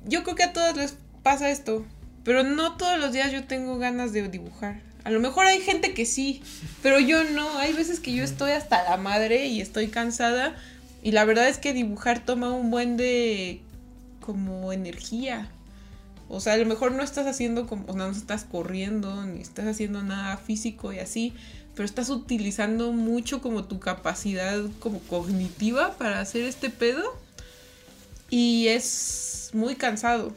yo 0.06 0.24
creo 0.24 0.34
que 0.34 0.42
a 0.42 0.52
todos 0.52 0.76
les 0.76 0.96
pasa 1.22 1.50
esto. 1.50 1.86
Pero 2.24 2.42
no 2.42 2.76
todos 2.76 2.98
los 2.98 3.12
días 3.12 3.30
yo 3.30 3.44
tengo 3.44 3.78
ganas 3.78 4.12
de 4.12 4.28
dibujar. 4.28 4.80
A 5.04 5.12
lo 5.12 5.20
mejor 5.20 5.46
hay 5.46 5.60
gente 5.60 5.94
que 5.94 6.04
sí, 6.04 6.42
pero 6.82 6.98
yo 6.98 7.22
no. 7.22 7.58
Hay 7.58 7.74
veces 7.74 8.00
que 8.00 8.12
yo 8.12 8.24
estoy 8.24 8.50
hasta 8.50 8.82
la 8.82 8.96
madre 8.96 9.46
y 9.46 9.60
estoy 9.60 9.86
cansada. 9.86 10.56
Y 11.00 11.12
la 11.12 11.24
verdad 11.24 11.48
es 11.48 11.58
que 11.58 11.72
dibujar 11.72 12.24
toma 12.24 12.50
un 12.50 12.72
buen 12.72 12.96
de 12.96 13.60
como 14.18 14.72
energía. 14.72 15.48
O 16.34 16.40
sea, 16.40 16.54
a 16.54 16.56
lo 16.56 16.64
mejor 16.64 16.92
no 16.92 17.02
estás 17.02 17.26
haciendo 17.26 17.66
como, 17.66 17.92
no 17.92 18.08
estás 18.08 18.44
corriendo, 18.44 19.26
ni 19.26 19.42
estás 19.42 19.66
haciendo 19.66 20.02
nada 20.02 20.38
físico 20.38 20.90
y 20.90 20.98
así, 20.98 21.34
pero 21.74 21.84
estás 21.84 22.08
utilizando 22.08 22.92
mucho 22.92 23.42
como 23.42 23.64
tu 23.64 23.78
capacidad 23.80 24.58
como 24.78 25.00
cognitiva 25.00 25.92
para 25.98 26.20
hacer 26.20 26.44
este 26.44 26.70
pedo. 26.70 27.02
Y 28.30 28.68
es 28.68 29.50
muy 29.52 29.76
cansado. 29.76 30.32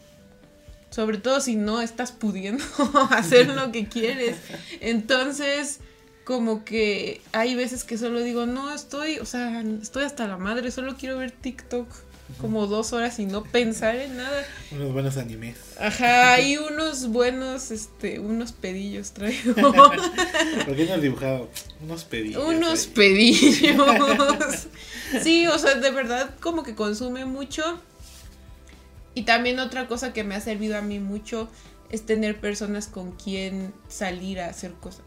Sobre 0.90 1.18
todo 1.18 1.40
si 1.40 1.56
no 1.56 1.80
estás 1.82 2.12
pudiendo 2.12 2.66
hacer 3.12 3.48
lo 3.48 3.72
que 3.72 3.88
quieres. 3.88 4.36
Entonces, 4.82 5.80
como 6.26 6.66
que 6.66 7.22
hay 7.32 7.56
veces 7.56 7.86
que 7.86 7.98
solo 7.98 8.20
digo, 8.20 8.46
no, 8.46 8.74
estoy, 8.76 9.20
o 9.20 9.26
sea, 9.26 9.64
estoy 9.82 10.04
hasta 10.04 10.28
la 10.28 10.36
madre, 10.36 10.72
solo 10.72 10.98
quiero 10.98 11.20
ver 11.20 11.32
TikTok 11.32 11.88
como 12.42 12.66
dos 12.66 12.92
horas 12.92 13.20
y 13.20 13.26
no 13.26 13.44
pensar 13.44 13.96
en 13.96 14.18
nada. 14.18 14.46
Unos 14.72 14.94
buenos 14.94 15.18
animes. 15.18 15.58
Ajá, 15.80 16.40
y 16.42 16.58
unos 16.58 17.10
buenos, 17.10 17.72
este, 17.72 18.20
unos 18.20 18.52
pedillos 18.52 19.12
traigo. 19.12 19.54
¿Por 20.66 20.76
qué 20.76 20.86
no 20.88 20.96
has 20.96 21.02
dibujado? 21.02 21.50
Unos 21.82 22.04
pedillos. 22.04 22.44
Unos 22.44 22.88
pedillos. 22.88 24.68
sí, 25.22 25.46
o 25.48 25.58
sea, 25.60 25.76
de 25.76 25.92
verdad 25.92 26.36
como 26.40 26.64
que 26.64 26.74
consume 26.74 27.26
mucho. 27.26 27.80
Y 29.14 29.24
también 29.24 29.60
otra 29.60 29.88
cosa 29.88 30.12
que 30.12 30.24
me 30.24 30.36
ha 30.36 30.42
servido 30.42 30.78
a 30.78 30.82
mí 30.82 31.00
mucho 31.00 31.48
es 31.90 32.06
tener 32.06 32.40
personas 32.40 32.88
con 32.88 33.12
quien 33.12 33.74
salir 33.88 34.40
a 34.42 34.50
hacer 34.50 34.74
cosas. 34.74 35.06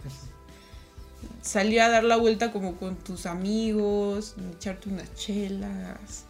Salir 1.42 1.80
a 1.80 1.88
dar 1.88 2.04
la 2.04 2.16
vuelta 2.16 2.52
como 2.52 2.76
con 2.76 2.96
tus 2.96 3.26
amigos, 3.26 4.36
echarte 4.54 4.88
unas 4.88 5.12
chelas, 5.14 6.24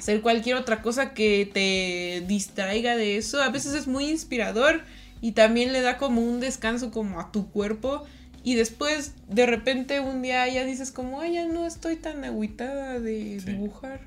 hacer 0.00 0.22
cualquier 0.22 0.56
otra 0.56 0.80
cosa 0.80 1.12
que 1.12 1.48
te 1.52 2.24
distraiga 2.26 2.96
de 2.96 3.18
eso. 3.18 3.42
A 3.42 3.50
veces 3.50 3.74
es 3.74 3.86
muy 3.86 4.08
inspirador 4.08 4.80
y 5.20 5.32
también 5.32 5.74
le 5.74 5.82
da 5.82 5.98
como 5.98 6.22
un 6.22 6.40
descanso 6.40 6.90
como 6.90 7.20
a 7.20 7.30
tu 7.30 7.50
cuerpo. 7.50 8.04
Y 8.42 8.54
después 8.54 9.12
de 9.28 9.44
repente 9.44 10.00
un 10.00 10.22
día 10.22 10.48
ya 10.48 10.64
dices 10.64 10.90
como, 10.90 11.20
ay, 11.20 11.34
ya 11.34 11.44
no 11.44 11.66
estoy 11.66 11.96
tan 11.96 12.24
agüitada 12.24 12.98
de 12.98 13.40
dibujar. 13.44 14.00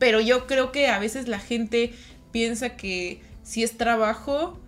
Pero 0.00 0.20
yo 0.20 0.48
creo 0.48 0.72
que 0.72 0.88
a 0.88 0.98
veces 0.98 1.28
la 1.28 1.38
gente 1.38 1.92
piensa 2.32 2.70
que 2.70 3.20
si 3.44 3.62
es 3.62 3.78
trabajo 3.78 4.58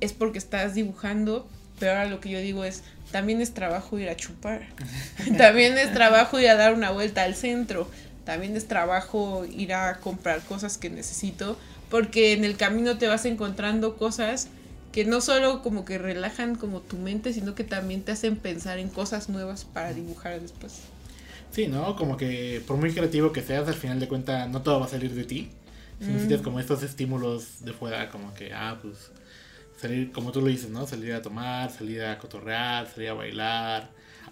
es 0.00 0.12
porque 0.12 0.38
estás 0.38 0.74
dibujando, 0.74 1.48
pero 1.78 1.92
ahora 1.92 2.06
lo 2.06 2.18
que 2.18 2.30
yo 2.30 2.40
digo 2.40 2.64
es, 2.64 2.82
también 3.12 3.40
es 3.40 3.54
trabajo 3.54 3.96
ir 4.00 4.08
a 4.08 4.16
chupar, 4.16 4.66
también 5.38 5.78
es 5.78 5.92
trabajo 5.94 6.40
ir 6.40 6.48
a 6.48 6.56
dar 6.56 6.74
una 6.74 6.90
vuelta 6.90 7.22
al 7.22 7.36
centro, 7.36 7.88
también 8.28 8.58
es 8.58 8.68
trabajo 8.68 9.46
ir 9.46 9.72
a 9.72 10.00
comprar 10.00 10.42
cosas 10.42 10.76
que 10.76 10.90
necesito, 10.90 11.56
porque 11.88 12.34
en 12.34 12.44
el 12.44 12.58
camino 12.58 12.98
te 12.98 13.08
vas 13.08 13.24
encontrando 13.24 13.96
cosas 13.96 14.48
que 14.92 15.06
no 15.06 15.22
solo 15.22 15.62
como 15.62 15.86
que 15.86 15.96
relajan 15.96 16.54
como 16.54 16.82
tu 16.82 16.98
mente, 16.98 17.32
sino 17.32 17.54
que 17.54 17.64
también 17.64 18.02
te 18.02 18.12
hacen 18.12 18.36
pensar 18.36 18.78
en 18.78 18.90
cosas 18.90 19.30
nuevas 19.30 19.64
para 19.64 19.94
dibujar 19.94 20.42
después. 20.42 20.80
Sí, 21.52 21.68
¿no? 21.68 21.96
Como 21.96 22.18
que 22.18 22.62
por 22.66 22.76
muy 22.76 22.92
creativo 22.92 23.32
que 23.32 23.40
seas, 23.40 23.66
al 23.66 23.72
final 23.72 23.98
de 23.98 24.08
cuentas 24.08 24.46
no 24.50 24.60
todo 24.60 24.78
va 24.78 24.84
a 24.84 24.90
salir 24.90 25.14
de 25.14 25.24
ti. 25.24 25.48
Si 25.98 26.08
necesitas 26.08 26.42
mm. 26.42 26.44
como 26.44 26.60
estos 26.60 26.82
estímulos 26.82 27.64
de 27.64 27.72
fuera, 27.72 28.10
como 28.10 28.34
que, 28.34 28.52
ah, 28.52 28.78
pues, 28.82 29.10
salir, 29.80 30.12
como 30.12 30.32
tú 30.32 30.42
lo 30.42 30.48
dices, 30.48 30.68
¿no? 30.68 30.86
Salir 30.86 31.14
a 31.14 31.22
tomar, 31.22 31.70
salir 31.70 32.02
a 32.02 32.18
cotorrear, 32.18 32.92
salir 32.92 33.08
a 33.08 33.14
bailar. 33.14 33.88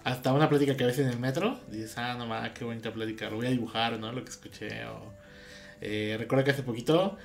Hasta 0.07 0.31
una 0.31 0.47
plática 0.47 0.77
que 0.77 0.85
ves 0.85 0.99
en 0.99 1.09
el 1.09 1.19
metro, 1.19 1.59
dices, 1.67 1.97
ah, 1.97 2.15
no 2.17 2.25
mames, 2.25 2.53
qué 2.53 2.63
bonita 2.63 2.93
plática, 2.93 3.29
lo 3.29 3.35
voy 3.35 3.47
a 3.47 3.49
dibujar, 3.49 3.99
¿no? 3.99 4.13
Lo 4.13 4.23
que 4.23 4.29
escuché. 4.29 4.85
O, 4.85 5.11
eh, 5.81 6.15
recuerdo 6.17 6.45
que 6.45 6.51
hace 6.51 6.63
poquito 6.63 7.17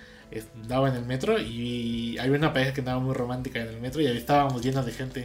andaba 0.57 0.89
en 0.89 0.97
el 0.97 1.05
metro 1.07 1.39
y 1.41 2.19
había 2.19 2.37
una 2.37 2.53
pareja 2.53 2.73
que 2.75 2.81
andaba 2.81 2.99
muy 2.99 3.15
romántica 3.15 3.61
en 3.61 3.69
el 3.69 3.81
metro 3.81 4.01
y 4.01 4.09
ahí 4.09 4.17
estábamos 4.17 4.63
llenos 4.65 4.85
de 4.85 4.93
gente. 4.93 5.25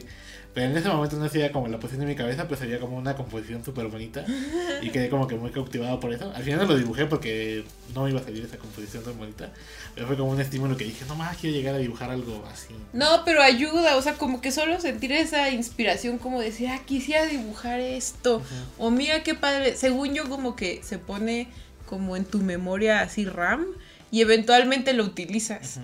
Pero 0.57 0.71
en 0.71 0.77
ese 0.77 0.89
momento 0.89 1.17
no 1.17 1.25
hacía 1.25 1.51
como 1.51 1.67
la 1.67 1.79
posición 1.79 1.99
de 1.99 2.07
mi 2.07 2.15
cabeza, 2.15 2.47
pues 2.47 2.59
había 2.63 2.79
como 2.79 2.97
una 2.97 3.15
composición 3.15 3.63
súper 3.63 3.89
bonita. 3.89 4.25
Y 4.81 4.89
quedé 4.89 5.07
como 5.07 5.27
que 5.27 5.35
muy 5.35 5.51
cautivado 5.51 5.99
por 5.99 6.11
eso. 6.11 6.31
Al 6.33 6.41
final 6.41 6.61
no 6.61 6.65
lo 6.65 6.75
dibujé 6.75 7.05
porque 7.05 7.63
no 7.93 8.09
iba 8.09 8.19
a 8.19 8.23
salir 8.23 8.43
esa 8.43 8.57
composición 8.57 9.03
tan 9.03 9.15
bonita. 9.19 9.51
Pero 9.93 10.07
fue 10.07 10.17
como 10.17 10.31
un 10.31 10.41
estímulo 10.41 10.75
que 10.75 10.85
dije, 10.85 11.05
no 11.07 11.13
más, 11.13 11.37
quiero 11.37 11.55
llegar 11.55 11.75
a 11.75 11.77
dibujar 11.77 12.09
algo 12.09 12.43
así. 12.51 12.73
No, 12.91 13.23
pero 13.23 13.43
ayuda, 13.43 13.97
o 13.97 14.01
sea, 14.01 14.15
como 14.15 14.41
que 14.41 14.51
solo 14.51 14.81
sentir 14.81 15.11
esa 15.11 15.51
inspiración, 15.51 16.17
como 16.17 16.41
decir, 16.41 16.69
ah, 16.69 16.79
quisiera 16.83 17.27
dibujar 17.27 17.79
esto. 17.79 18.41
O 18.79 18.89
mira 18.89 19.21
qué 19.21 19.35
padre. 19.35 19.75
Según 19.75 20.15
yo, 20.15 20.27
como 20.27 20.55
que 20.55 20.81
se 20.81 20.97
pone 20.97 21.49
como 21.85 22.17
en 22.17 22.25
tu 22.25 22.39
memoria 22.39 23.01
así 23.01 23.25
RAM 23.25 23.63
y 24.09 24.21
eventualmente 24.21 24.93
lo 24.93 25.03
utilizas. 25.03 25.79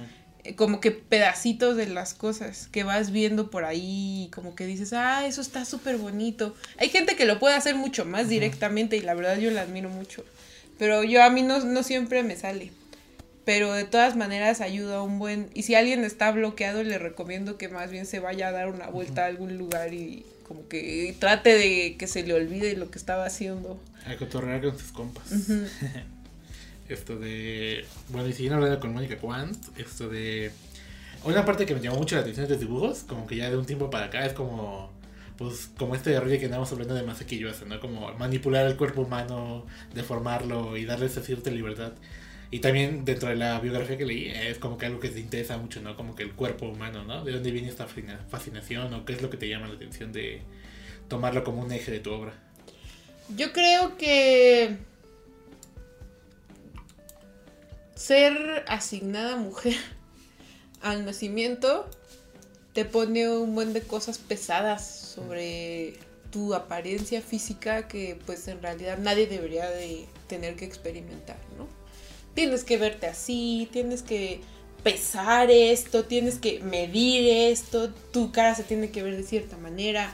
Como 0.55 0.81
que 0.81 0.91
pedacitos 0.91 1.77
de 1.77 1.87
las 1.87 2.13
cosas 2.13 2.67
que 2.71 2.83
vas 2.83 3.11
viendo 3.11 3.49
por 3.49 3.63
ahí, 3.63 4.29
como 4.33 4.55
que 4.55 4.65
dices, 4.65 4.93
ah, 4.93 5.25
eso 5.25 5.41
está 5.41 5.65
súper 5.65 5.97
bonito. 5.97 6.53
Hay 6.77 6.89
gente 6.89 7.15
que 7.15 7.25
lo 7.25 7.39
puede 7.39 7.55
hacer 7.55 7.75
mucho 7.75 8.05
más 8.05 8.27
directamente 8.27 8.97
y 8.97 9.01
la 9.01 9.13
verdad 9.13 9.37
yo 9.37 9.51
la 9.51 9.61
admiro 9.61 9.89
mucho. 9.89 10.25
Pero 10.77 11.03
yo 11.03 11.23
a 11.23 11.29
mí 11.29 11.43
no, 11.43 11.59
no 11.59 11.83
siempre 11.83 12.23
me 12.23 12.35
sale. 12.35 12.71
Pero 13.45 13.73
de 13.73 13.83
todas 13.83 14.15
maneras 14.15 14.61
ayuda 14.61 15.01
un 15.01 15.19
buen... 15.19 15.49
Y 15.53 15.63
si 15.63 15.75
alguien 15.75 16.03
está 16.03 16.31
bloqueado, 16.31 16.83
le 16.83 16.97
recomiendo 16.97 17.57
que 17.57 17.69
más 17.69 17.91
bien 17.91 18.05
se 18.05 18.19
vaya 18.19 18.49
a 18.49 18.51
dar 18.51 18.69
una 18.69 18.87
vuelta 18.87 19.23
a 19.23 19.27
algún 19.27 19.57
lugar 19.57 19.93
y 19.93 20.25
como 20.47 20.67
que 20.67 21.15
trate 21.19 21.57
de 21.57 21.95
que 21.97 22.07
se 22.07 22.23
le 22.23 22.33
olvide 22.33 22.75
lo 22.75 22.91
que 22.91 22.99
estaba 22.99 23.25
haciendo. 23.25 23.79
A 24.05 24.15
cotorrear 24.17 24.61
con 24.61 24.77
sus 24.77 24.91
compas. 24.91 25.25
Esto 26.89 27.17
de. 27.17 27.85
Bueno, 28.09 28.27
y 28.27 28.33
siguiendo 28.33 28.57
hablando 28.57 28.79
con 28.79 28.93
Mónica 28.93 29.17
Quant, 29.17 29.57
esto 29.77 30.09
de. 30.09 30.51
Una 31.23 31.45
parte 31.45 31.65
que 31.65 31.73
me 31.73 31.81
llamó 31.81 31.97
mucho 31.97 32.15
la 32.15 32.21
atención 32.21 32.45
de 32.45 32.53
los 32.53 32.59
dibujos, 32.59 33.03
como 33.03 33.25
que 33.25 33.37
ya 33.37 33.49
de 33.49 33.57
un 33.57 33.65
tiempo 33.65 33.89
para 33.89 34.05
acá 34.05 34.25
es 34.25 34.33
como. 34.33 34.91
Pues 35.37 35.71
como 35.77 35.95
este 35.95 36.19
rollo 36.19 36.37
que 36.37 36.45
andamos 36.45 36.71
hablando 36.71 36.93
de 36.93 37.01
Masaki 37.01 37.43
¿no? 37.67 37.79
Como 37.79 38.13
manipular 38.13 38.67
el 38.67 38.77
cuerpo 38.77 39.01
humano, 39.01 39.65
deformarlo 39.93 40.77
y 40.77 40.85
darle 40.85 41.07
esa 41.07 41.21
cierta 41.21 41.49
libertad. 41.49 41.93
Y 42.51 42.59
también 42.59 43.03
dentro 43.03 43.29
de 43.29 43.35
la 43.35 43.59
biografía 43.59 43.97
que 43.97 44.05
leí, 44.05 44.27
es 44.27 44.59
como 44.59 44.77
que 44.77 44.85
algo 44.85 44.99
que 44.99 45.09
te 45.09 45.19
interesa 45.19 45.57
mucho, 45.57 45.81
¿no? 45.81 45.95
Como 45.95 46.15
que 46.15 46.21
el 46.21 46.33
cuerpo 46.33 46.67
humano, 46.67 47.03
¿no? 47.03 47.23
¿De 47.23 47.31
dónde 47.31 47.49
viene 47.49 47.67
esta 47.67 47.87
fascinación 47.87 48.93
o 48.93 49.05
qué 49.05 49.13
es 49.13 49.23
lo 49.23 49.31
que 49.31 49.37
te 49.37 49.49
llama 49.49 49.67
la 49.67 49.73
atención 49.73 50.11
de 50.13 50.41
tomarlo 51.07 51.43
como 51.43 51.63
un 51.63 51.71
eje 51.71 51.89
de 51.89 51.99
tu 51.99 52.11
obra? 52.11 52.33
Yo 53.35 53.51
creo 53.53 53.97
que 53.97 54.77
ser 58.05 58.65
asignada 58.67 59.37
mujer 59.37 59.75
al 60.81 61.05
nacimiento 61.05 61.85
te 62.73 62.83
pone 62.85 63.29
un 63.29 63.55
buen 63.55 63.71
de 63.71 63.81
cosas 63.81 64.17
pesadas 64.17 64.85
sobre 64.85 65.93
tu 66.31 66.53
apariencia 66.53 67.21
física 67.21 67.87
que 67.87 68.19
pues 68.25 68.47
en 68.47 68.61
realidad 68.61 68.97
nadie 68.97 69.27
debería 69.27 69.69
de 69.69 70.05
tener 70.27 70.55
que 70.55 70.65
experimentar, 70.65 71.37
¿no? 71.57 71.67
Tienes 72.33 72.63
que 72.63 72.77
verte 72.77 73.05
así, 73.05 73.69
tienes 73.71 74.01
que 74.01 74.41
pesar 74.81 75.51
esto, 75.51 76.03
tienes 76.03 76.39
que 76.39 76.59
medir 76.59 77.51
esto, 77.51 77.91
tu 78.11 78.31
cara 78.31 78.55
se 78.55 78.63
tiene 78.63 78.89
que 78.89 79.03
ver 79.03 79.15
de 79.15 79.23
cierta 79.23 79.55
manera, 79.57 80.13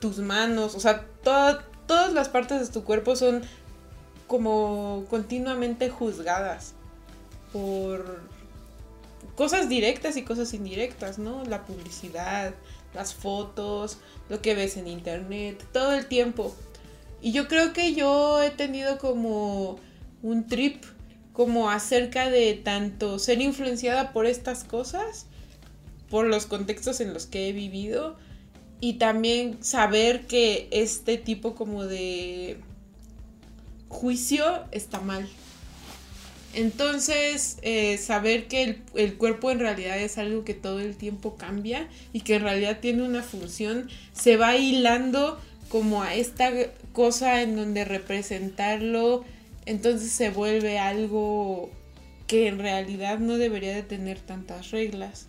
tus 0.00 0.18
manos, 0.18 0.74
o 0.74 0.80
sea, 0.80 1.06
todas 1.22 2.12
las 2.12 2.28
partes 2.28 2.60
de 2.60 2.72
tu 2.72 2.84
cuerpo 2.84 3.14
son 3.14 3.42
como 4.26 5.06
continuamente 5.08 5.88
juzgadas 5.88 6.74
por 7.52 8.20
cosas 9.34 9.68
directas 9.68 10.16
y 10.16 10.22
cosas 10.22 10.54
indirectas, 10.54 11.18
¿no? 11.18 11.44
La 11.44 11.64
publicidad, 11.64 12.54
las 12.94 13.14
fotos, 13.14 13.98
lo 14.28 14.40
que 14.42 14.54
ves 14.54 14.76
en 14.76 14.86
internet, 14.88 15.64
todo 15.72 15.92
el 15.92 16.06
tiempo. 16.06 16.54
Y 17.22 17.32
yo 17.32 17.48
creo 17.48 17.72
que 17.72 17.94
yo 17.94 18.42
he 18.42 18.50
tenido 18.50 18.98
como 18.98 19.78
un 20.22 20.46
trip 20.46 20.84
como 21.32 21.70
acerca 21.70 22.28
de 22.28 22.54
tanto 22.54 23.18
ser 23.18 23.40
influenciada 23.40 24.12
por 24.12 24.26
estas 24.26 24.64
cosas 24.64 25.26
por 26.10 26.26
los 26.26 26.46
contextos 26.46 27.00
en 27.00 27.14
los 27.14 27.26
que 27.26 27.48
he 27.48 27.52
vivido 27.52 28.16
y 28.80 28.94
también 28.94 29.62
saber 29.62 30.26
que 30.26 30.68
este 30.72 31.18
tipo 31.18 31.54
como 31.54 31.84
de 31.84 32.58
juicio 33.88 34.64
está 34.72 35.00
mal. 35.00 35.28
Entonces, 36.52 37.58
eh, 37.62 37.96
saber 37.98 38.48
que 38.48 38.80
el, 38.94 39.16
cuerpo 39.16 39.52
en 39.52 39.60
realidad 39.60 39.98
es 39.98 40.18
algo 40.18 40.44
que 40.44 40.54
todo 40.54 40.80
el 40.80 40.96
tiempo 40.96 41.36
cambia 41.36 41.88
y 42.12 42.22
que 42.22 42.34
en 42.36 42.42
realidad 42.42 42.80
tiene 42.80 43.04
una 43.04 43.22
función, 43.22 43.88
se 44.12 44.36
va 44.36 44.56
hilando 44.56 45.40
como 45.68 46.02
a 46.02 46.14
esta 46.14 46.50
cosa 46.92 47.42
en 47.42 47.54
donde 47.54 47.84
representarlo, 47.84 49.24
entonces 49.64 50.10
se 50.10 50.30
vuelve 50.30 50.80
algo 50.80 51.70
que 52.26 52.48
en 52.48 52.58
realidad 52.58 53.20
no 53.20 53.38
debería 53.38 53.72
de 53.72 53.84
tener 53.84 54.18
tantas 54.18 54.72
reglas. 54.72 55.28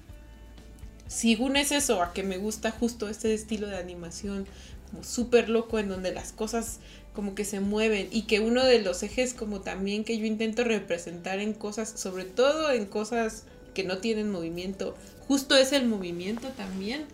Si 1.08 1.36
unes 1.36 1.72
eso 1.72 2.02
a 2.02 2.14
que 2.14 2.24
me 2.24 2.38
gusta 2.38 2.72
justo 2.72 3.10
este 3.10 3.34
estilo 3.34 3.68
de 3.68 3.78
animación 3.78 4.48
como 4.90 5.04
súper 5.04 5.50
loco 5.50 5.78
en 5.78 5.90
donde 5.90 6.14
las 6.14 6.32
cosas 6.32 6.80
como 7.14 7.36
que 7.36 7.45
se 7.45 7.59
mueven 7.59 8.07
y 8.12 8.24
que 8.24 8.39
uno 8.39 8.64
de 8.64 8.80
los 8.80 9.03
ejes 9.03 9.34
como 9.34 9.62
también 9.62 10.03
que 10.03 10.18
yo 10.18 10.26
intento 10.26 10.64
representar 10.64 11.39
en 11.39 11.53
cosas, 11.53 11.93
sobre 11.95 12.26
todo 12.26 12.72
en 12.72 12.86
cosas 12.86 13.43
que 13.74 13.84
no 13.84 13.97
tienen 13.97 14.32
movimiento, 14.32 14.95
justo 15.28 15.55
es 15.55 15.72
el 15.74 15.88
movimiento 15.88 16.49
también, 16.49 17.05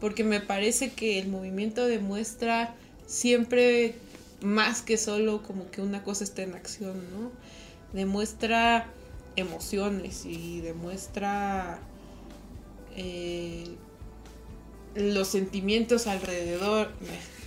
porque 0.00 0.24
me 0.24 0.40
parece 0.40 0.92
que 0.92 1.18
el 1.18 1.28
movimiento 1.28 1.86
demuestra 1.86 2.74
siempre 3.06 3.94
más 4.42 4.82
que 4.82 4.98
solo 4.98 5.42
como 5.42 5.70
que 5.70 5.80
una 5.80 6.02
cosa 6.02 6.24
está 6.24 6.42
en 6.42 6.54
acción, 6.54 6.98
¿no? 7.10 7.32
Demuestra 7.92 8.86
emociones 9.36 10.24
y 10.26 10.60
demuestra 10.60 11.78
eh, 12.96 13.64
los 14.94 15.28
sentimientos 15.28 16.06
alrededor. 16.06 16.90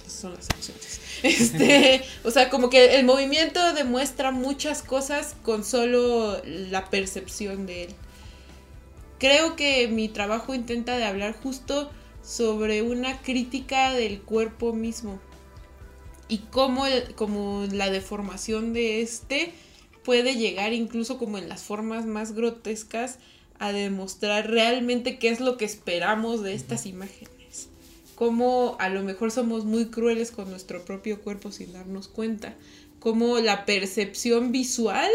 Son 0.09 0.33
las 0.33 0.47
emociones. 0.49 1.01
Este, 1.21 2.01
o 2.23 2.31
sea, 2.31 2.49
como 2.49 2.69
que 2.69 2.95
el 2.95 3.05
movimiento 3.05 3.73
demuestra 3.73 4.31
muchas 4.31 4.81
cosas 4.81 5.35
con 5.43 5.65
solo 5.65 6.41
la 6.45 6.89
percepción 6.89 7.65
de 7.65 7.83
él. 7.85 7.95
Creo 9.19 9.57
que 9.57 9.89
mi 9.89 10.07
trabajo 10.07 10.53
intenta 10.53 10.97
de 10.97 11.03
hablar 11.03 11.33
justo 11.33 11.91
sobre 12.23 12.81
una 12.81 13.21
crítica 13.21 13.91
del 13.91 14.21
cuerpo 14.21 14.71
mismo 14.71 15.19
y 16.29 16.37
cómo 16.51 16.85
como 17.15 17.65
la 17.71 17.89
deformación 17.89 18.71
de 18.71 19.01
este 19.01 19.51
puede 20.05 20.35
llegar 20.35 20.73
incluso 20.73 21.17
como 21.17 21.37
en 21.37 21.49
las 21.49 21.63
formas 21.63 22.05
más 22.05 22.33
grotescas 22.33 23.19
a 23.59 23.73
demostrar 23.73 24.49
realmente 24.49 25.19
qué 25.19 25.29
es 25.29 25.39
lo 25.41 25.57
que 25.57 25.65
esperamos 25.65 26.41
de 26.41 26.53
estas 26.53 26.85
imágenes. 26.85 27.38
Cómo 28.19 28.75
a 28.79 28.89
lo 28.89 29.01
mejor 29.01 29.31
somos 29.31 29.63
muy 29.63 29.85
crueles 29.85 30.31
con 30.31 30.49
nuestro 30.49 30.83
propio 30.83 31.21
cuerpo 31.21 31.53
sin 31.53 31.71
darnos 31.71 32.09
cuenta. 32.09 32.53
Cómo 32.99 33.39
la 33.39 33.65
percepción 33.65 34.51
visual 34.51 35.09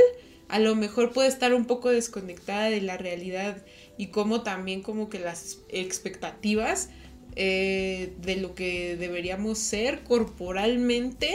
a 0.48 0.58
lo 0.58 0.74
mejor 0.74 1.12
puede 1.12 1.28
estar 1.28 1.52
un 1.52 1.66
poco 1.66 1.90
desconectada 1.90 2.70
de 2.70 2.80
la 2.80 2.96
realidad 2.96 3.58
y 3.98 4.06
cómo 4.06 4.40
también 4.40 4.80
como 4.80 5.10
que 5.10 5.18
las 5.18 5.58
expectativas 5.68 6.88
eh, 7.36 8.14
de 8.22 8.36
lo 8.36 8.54
que 8.54 8.96
deberíamos 8.96 9.58
ser 9.58 10.02
corporalmente 10.04 11.30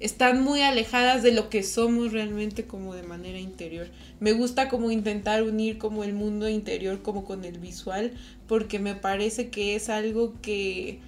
están 0.00 0.42
muy 0.42 0.62
alejadas 0.62 1.22
de 1.22 1.30
lo 1.30 1.48
que 1.48 1.62
somos 1.62 2.10
realmente 2.10 2.64
como 2.64 2.96
de 2.96 3.04
manera 3.04 3.38
interior. 3.38 3.86
Me 4.18 4.32
gusta 4.32 4.68
como 4.68 4.90
intentar 4.90 5.44
unir 5.44 5.78
como 5.78 6.02
el 6.02 6.14
mundo 6.14 6.48
interior 6.48 7.00
como 7.00 7.24
con 7.24 7.44
el 7.44 7.60
visual 7.60 8.10
porque 8.48 8.80
me 8.80 8.96
parece 8.96 9.50
que 9.50 9.76
es 9.76 9.88
algo 9.88 10.34
que 10.42 10.98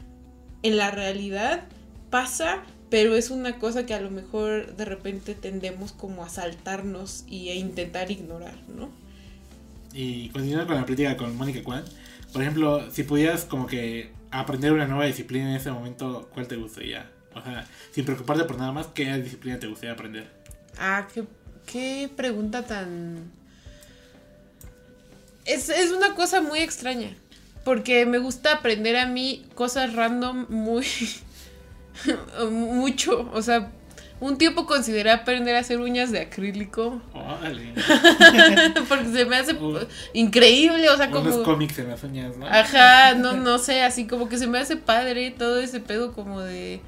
en 0.65 0.77
la 0.77 0.91
realidad 0.91 1.63
pasa 2.11 2.65
pero 2.95 3.17
es 3.17 3.31
una 3.31 3.59
cosa 3.59 3.87
que 3.87 3.93
a 3.93 4.01
lo 4.01 4.09
mejor 4.09 4.77
de 4.77 4.85
repente 4.85 5.35
tendemos 5.35 5.91
como 5.91 6.23
a 6.23 6.29
saltarnos 6.29 7.25
y 7.27 7.49
a 7.49 7.55
intentar 7.57 8.09
ignorar, 8.13 8.55
¿no? 8.69 8.89
Y 9.93 10.29
continuando 10.29 10.69
con 10.69 10.77
la 10.77 10.87
plática 10.87 11.17
con 11.17 11.37
Mónica 11.37 11.65
Kwan, 11.65 11.83
por 12.33 12.43
ejemplo, 12.43 12.89
si 12.93 13.03
pudieras 13.03 13.45
como 13.47 13.67
que 13.67 14.13
aprender 14.31 14.73
una 14.73 14.87
nueva 14.87 15.07
disciplina 15.07 15.51
en 15.51 15.57
ese 15.57 15.73
momento, 15.73 16.31
¿cuál 16.33 16.47
te 16.47 16.55
gustaría? 16.55 17.11
O 17.35 17.43
sea, 17.43 17.67
sin 17.91 18.05
preocuparte 18.05 18.45
por 18.45 18.59
nada 18.59 18.71
más, 18.71 18.87
¿qué 18.89 19.13
disciplina 19.19 19.59
te 19.59 19.67
gustaría 19.67 19.95
aprender? 19.95 20.31
Ah, 20.79 21.09
qué, 21.13 21.25
qué 21.67 22.09
pregunta 22.15 22.65
tan... 22.65 23.33
Es, 25.47 25.69
es 25.69 25.91
una 25.91 26.15
cosa 26.15 26.41
muy 26.41 26.61
extraña. 26.61 27.17
Porque 27.65 28.07
me 28.07 28.19
gusta 28.19 28.53
aprender 28.53 28.97
a 28.97 29.07
mí 29.07 29.47
cosas 29.55 29.95
random 29.95 30.47
muy... 30.49 30.87
mucho. 32.51 33.31
O 33.33 33.43
sea, 33.43 33.71
un 34.21 34.39
tiempo 34.39 34.67
consideré 34.67 35.11
aprender 35.11 35.57
a 35.57 35.61
hacer 35.61 35.81
uñas 35.81 36.11
de 36.11 36.21
acrílico. 36.21 37.01
Porque 38.89 39.07
se 39.13 39.25
me 39.25 39.37
hace 39.37 39.57
increíble, 40.13 40.89
o 40.89 40.97
sea, 40.97 41.11
como... 41.11 41.27
Unos 41.27 41.45
cómics 41.45 41.79
en 41.79 41.89
las 41.89 42.03
uñas, 42.05 42.37
¿no? 42.37 42.47
Ajá, 42.47 43.15
no, 43.15 43.33
no 43.33 43.59
sé, 43.59 43.83
así 43.83 44.07
como 44.07 44.29
que 44.29 44.39
se 44.39 44.47
me 44.47 44.59
hace 44.59 44.77
padre 44.77 45.31
todo 45.31 45.61
ese 45.61 45.81
pedo 45.81 46.13
como 46.13 46.41
de... 46.41 46.81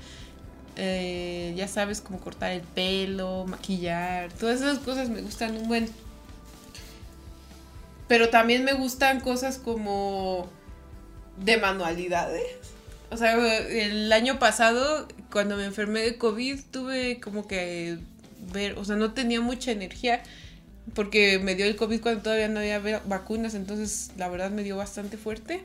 Eh, 0.79 1.55
ya 1.57 1.68
sabes, 1.68 2.03
como 2.03 2.20
cortar 2.20 2.53
el 2.53 2.61
pelo, 2.61 3.47
maquillar, 3.47 4.31
todas 4.33 4.61
esas 4.61 4.79
cosas 4.79 5.09
me 5.09 5.22
gustan 5.22 5.57
un 5.57 5.68
buen. 5.68 5.91
Pero 8.09 8.29
también 8.29 8.62
me 8.62 8.74
gustan 8.74 9.20
cosas 9.20 9.59
como 9.59 10.49
de 11.39 11.57
manualidades. 11.59 12.45
O 13.11 13.16
sea, 13.16 13.37
el 13.68 14.12
año 14.12 14.39
pasado, 14.39 15.07
cuando 15.30 15.57
me 15.57 15.64
enfermé 15.64 16.01
de 16.01 16.16
COVID, 16.18 16.61
tuve 16.70 17.20
como 17.20 17.47
que 17.47 17.99
ver, 18.53 18.78
o 18.78 18.84
sea, 18.84 18.97
no 18.97 19.12
tenía 19.12 19.41
mucha 19.41 19.70
energía 19.70 20.22
porque 20.95 21.39
me 21.39 21.55
dio 21.55 21.66
el 21.66 21.76
COVID 21.76 22.01
cuando 22.01 22.22
todavía 22.22 22.49
no 22.49 22.61
había 22.61 22.80
vacunas, 23.07 23.55
entonces 23.55 24.11
la 24.16 24.28
verdad 24.28 24.51
me 24.51 24.62
dio 24.62 24.76
bastante 24.76 25.16
fuerte. 25.16 25.62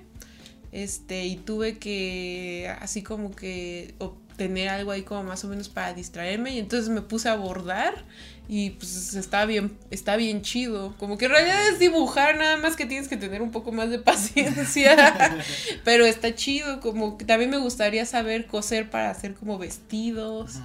Este, 0.72 1.26
y 1.26 1.36
tuve 1.36 1.78
que 1.78 2.74
así 2.80 3.04
como 3.04 3.36
que 3.36 3.94
tener 4.38 4.70
algo 4.70 4.92
ahí 4.92 5.04
como 5.04 5.24
más 5.24 5.44
o 5.44 5.48
menos 5.48 5.70
para 5.70 5.94
distraerme 5.94 6.56
y 6.56 6.60
entonces 6.60 6.90
me 6.90 7.02
puse 7.02 7.30
a 7.30 7.36
bordar 7.36 8.06
y 8.54 8.72
pues 8.72 9.14
está 9.14 9.46
bien, 9.46 9.78
está 9.92 10.18
bien 10.18 10.42
chido. 10.42 10.94
Como 10.98 11.18
que 11.18 11.26
en 11.26 11.32
realidad 11.32 11.70
es 11.70 11.80
dibujar, 11.80 12.36
nada 12.36 12.58
más 12.58 12.76
que 12.76 12.86
tienes 12.86 13.08
que 13.08 13.16
tener 13.16 13.42
un 13.42 13.52
poco 13.52 13.72
más 13.72 13.90
de 13.90 14.00
paciencia. 14.00 15.42
Pero 15.86 16.06
está 16.06 16.36
chido, 16.36 16.82
como 16.82 17.18
que 17.18 17.24
también 17.24 17.50
me 17.50 17.58
gustaría 17.58 18.06
saber 18.06 18.48
coser 18.48 18.90
para 18.90 19.10
hacer 19.10 19.36
como 19.36 19.58
vestidos. 19.58 20.56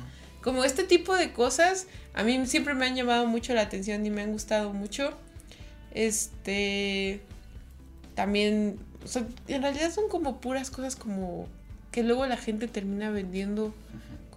Como 0.42 0.64
este 0.64 0.82
tipo 0.82 1.14
de 1.14 1.32
cosas, 1.32 1.86
a 2.12 2.24
mí 2.24 2.44
siempre 2.46 2.74
me 2.74 2.86
han 2.86 2.96
llamado 2.96 3.26
mucho 3.28 3.54
la 3.54 3.62
atención 3.62 4.04
y 4.04 4.10
me 4.10 4.22
han 4.22 4.32
gustado 4.32 4.72
mucho. 4.72 5.12
Este 5.92 7.20
también, 8.16 8.80
o 9.04 9.06
sea, 9.06 9.26
en 9.46 9.62
realidad 9.62 9.92
son 9.92 10.08
como 10.08 10.40
puras 10.40 10.70
cosas 10.70 10.96
como 10.96 11.46
que 11.96 12.02
luego 12.02 12.26
la 12.26 12.36
gente 12.36 12.68
termina 12.68 13.10
vendiendo 13.10 13.72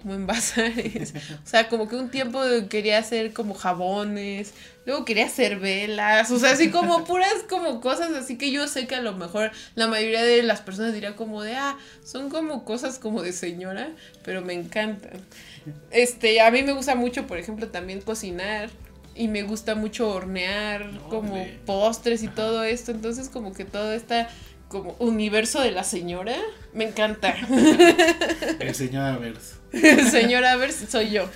como 0.01 0.13
en 0.13 0.25
bazares. 0.25 1.13
o 1.43 1.45
sea, 1.45 1.67
como 1.67 1.89
que 1.89 1.97
un 1.97 2.09
tiempo 2.09 2.39
quería 2.69 2.99
hacer 2.99 3.33
como 3.33 3.53
jabones, 3.53 4.53
luego 4.85 5.03
quería 5.03 5.25
hacer 5.25 5.59
velas, 5.59 6.31
o 6.31 6.39
sea, 6.39 6.51
así 6.51 6.71
como 6.71 7.03
puras 7.05 7.43
como 7.49 7.81
cosas 7.81 8.11
así 8.11 8.37
que 8.37 8.49
yo 8.49 8.65
sé 8.69 8.87
que 8.87 8.95
a 8.95 9.01
lo 9.01 9.11
mejor 9.11 9.51
la 9.75 9.87
mayoría 9.87 10.23
de 10.23 10.41
las 10.41 10.61
personas 10.61 10.93
dirán 10.93 11.15
como 11.15 11.43
de, 11.43 11.57
ah, 11.57 11.77
son 12.05 12.29
como 12.29 12.63
cosas 12.63 12.97
como 12.97 13.23
de 13.23 13.33
señora, 13.33 13.89
pero 14.23 14.41
me 14.41 14.53
encantan. 14.53 15.19
Este, 15.91 16.39
a 16.39 16.51
mí 16.51 16.63
me 16.63 16.71
gusta 16.71 16.95
mucho, 16.95 17.27
por 17.27 17.39
ejemplo, 17.39 17.67
también 17.67 17.99
cocinar 17.99 18.69
y 19.15 19.27
me 19.27 19.43
gusta 19.43 19.75
mucho 19.75 20.09
hornear 20.09 20.89
como 21.09 21.45
postres 21.65 22.23
y 22.23 22.29
todo 22.29 22.63
esto, 22.63 22.91
entonces 22.91 23.27
como 23.27 23.51
que 23.51 23.65
todo 23.65 23.91
está 23.91 24.29
como 24.69 24.95
universo 24.99 25.61
de 25.61 25.71
la 25.71 25.83
señora, 25.83 26.37
me 26.73 26.85
encanta. 26.85 27.35
El 28.59 28.73
señor 28.73 29.03
Avers. 29.03 29.55
El 29.73 30.09
señor 30.09 30.45
Avers 30.45 30.75
soy 30.89 31.09
yo. 31.09 31.29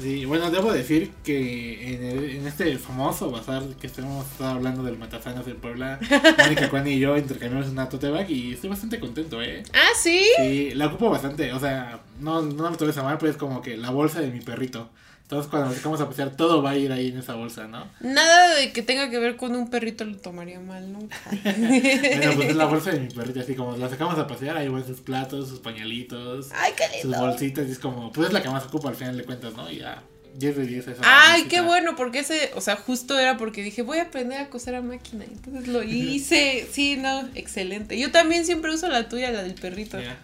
Sí, 0.00 0.26
bueno, 0.26 0.50
debo 0.50 0.72
decir 0.72 1.10
que 1.24 1.94
en, 1.94 2.04
en 2.04 2.46
este 2.46 2.76
famoso 2.76 3.30
bazar 3.30 3.62
que 3.80 3.86
estamos 3.86 4.26
hablando 4.40 4.82
del 4.82 4.98
Matazanos 4.98 5.46
de 5.46 5.54
Puebla, 5.54 5.98
Mónica 6.36 6.68
Juan 6.70 6.86
y 6.86 6.98
yo 6.98 7.16
intercambiamos 7.16 7.70
una 7.70 7.88
tote 7.88 8.10
bag 8.10 8.30
y 8.30 8.52
estoy 8.52 8.68
bastante 8.68 9.00
contento, 9.00 9.40
¿eh? 9.40 9.62
Ah, 9.72 9.88
¿sí? 9.98 10.20
Sí, 10.36 10.72
la 10.74 10.88
ocupo 10.88 11.08
bastante, 11.08 11.52
o 11.52 11.60
sea, 11.60 12.00
no, 12.20 12.42
no 12.42 12.70
me 12.70 12.76
tomes 12.76 12.98
a 12.98 13.04
mal, 13.04 13.16
pero 13.18 13.30
es 13.30 13.38
como 13.38 13.62
que 13.62 13.78
la 13.78 13.90
bolsa 13.90 14.20
de 14.20 14.30
mi 14.30 14.40
perrito. 14.40 14.90
Entonces 15.26 15.50
cuando 15.50 15.70
nos 15.70 15.82
vamos 15.82 16.00
a 16.00 16.08
pasear 16.08 16.36
todo 16.36 16.62
va 16.62 16.70
a 16.70 16.76
ir 16.76 16.92
ahí 16.92 17.08
en 17.08 17.18
esa 17.18 17.34
bolsa, 17.34 17.66
¿no? 17.66 17.88
Nada 17.98 18.54
de 18.54 18.72
que 18.72 18.82
tenga 18.82 19.10
que 19.10 19.18
ver 19.18 19.36
con 19.36 19.56
un 19.56 19.68
perrito 19.68 20.04
lo 20.04 20.16
tomaría 20.18 20.60
mal 20.60 20.92
nunca. 20.92 21.16
bueno, 21.44 22.32
pues 22.36 22.48
es 22.50 22.54
la 22.54 22.66
bolsa 22.66 22.92
de 22.92 23.00
mi 23.00 23.08
perrito, 23.08 23.40
así 23.40 23.56
como 23.56 23.76
la 23.76 23.88
sacamos 23.88 24.16
a 24.18 24.28
pasear, 24.28 24.56
ahí 24.56 24.68
van 24.68 24.86
sus 24.86 25.00
platos, 25.00 25.48
sus 25.48 25.58
pañalitos, 25.58 26.50
Ay, 26.54 26.74
qué 26.76 26.84
lindo. 26.96 27.18
sus 27.18 27.26
bolsitas, 27.26 27.68
y 27.68 27.72
es 27.72 27.80
como, 27.80 28.12
pues 28.12 28.28
es 28.28 28.32
la 28.32 28.40
que 28.40 28.50
más 28.50 28.66
ocupa 28.66 28.88
al 28.88 28.94
final 28.94 29.16
de 29.16 29.24
cuentas, 29.24 29.52
¿no? 29.54 29.68
Y 29.68 29.78
ya 29.78 30.00
10 30.36 30.56
de 30.58 30.66
10 30.66 30.88
esa 30.88 31.02
Ay, 31.02 31.44
qué 31.48 31.60
bueno, 31.60 31.96
porque 31.96 32.20
ese, 32.20 32.52
o 32.54 32.60
sea, 32.60 32.76
justo 32.76 33.18
era 33.18 33.36
porque 33.36 33.62
dije, 33.62 33.82
voy 33.82 33.98
a 33.98 34.02
aprender 34.02 34.38
a 34.38 34.48
coser 34.48 34.76
a 34.76 34.82
máquina. 34.82 35.24
Entonces 35.24 35.66
lo 35.66 35.82
hice. 35.82 36.68
Sí, 36.70 36.96
no, 36.96 37.28
excelente. 37.34 37.98
Yo 37.98 38.12
también 38.12 38.44
siempre 38.44 38.72
uso 38.72 38.88
la 38.88 39.08
tuya, 39.08 39.30
la 39.30 39.42
del 39.42 39.54
perrito. 39.54 39.96
Mira, 39.96 40.18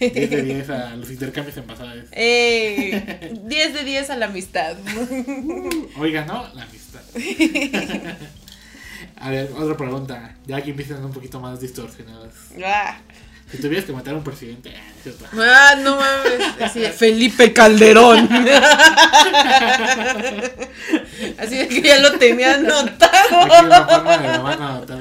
10 0.00 0.30
de 0.30 0.42
10 0.42 0.70
a 0.70 0.96
los 0.96 1.10
intercambios 1.10 1.56
en 1.56 1.64
pasadas. 1.64 2.04
Eh, 2.12 3.32
10 3.44 3.74
de 3.74 3.84
10 3.84 4.10
a 4.10 4.16
la 4.16 4.26
amistad. 4.26 4.76
Oiga, 5.98 6.24
¿no? 6.24 6.46
La 6.54 6.62
amistad. 6.64 7.00
A 9.20 9.30
ver, 9.30 9.50
otra 9.56 9.76
pregunta. 9.76 10.36
Ya 10.46 10.60
que 10.62 10.70
empiezan 10.70 11.04
un 11.04 11.12
poquito 11.12 11.40
más 11.40 11.60
distorsionadas. 11.60 12.32
Ah, 12.64 12.98
Si 13.50 13.58
tuvieras 13.58 13.84
que 13.84 13.92
matar 13.92 14.14
a 14.14 14.18
un 14.18 14.22
presidente, 14.24 14.72
ah, 14.76 14.80
es 14.96 15.02
cierto. 15.02 15.24
ah, 15.40 15.74
no 15.82 15.96
mames. 15.96 16.40
Así 16.62 16.78
de 16.80 16.90
Felipe 16.90 17.52
Calderón. 17.52 18.28
Así 21.38 21.56
de 21.56 21.68
que 21.68 21.82
ya 21.82 21.98
lo 21.98 22.12
tenía 22.18 22.54
anotado. 22.54 23.40
Aquí 23.42 23.64
una 23.66 23.86
forma 23.86 24.18
de 24.18 24.28
la 24.28 24.40
mano 24.40 24.68
anotada. 24.68 25.00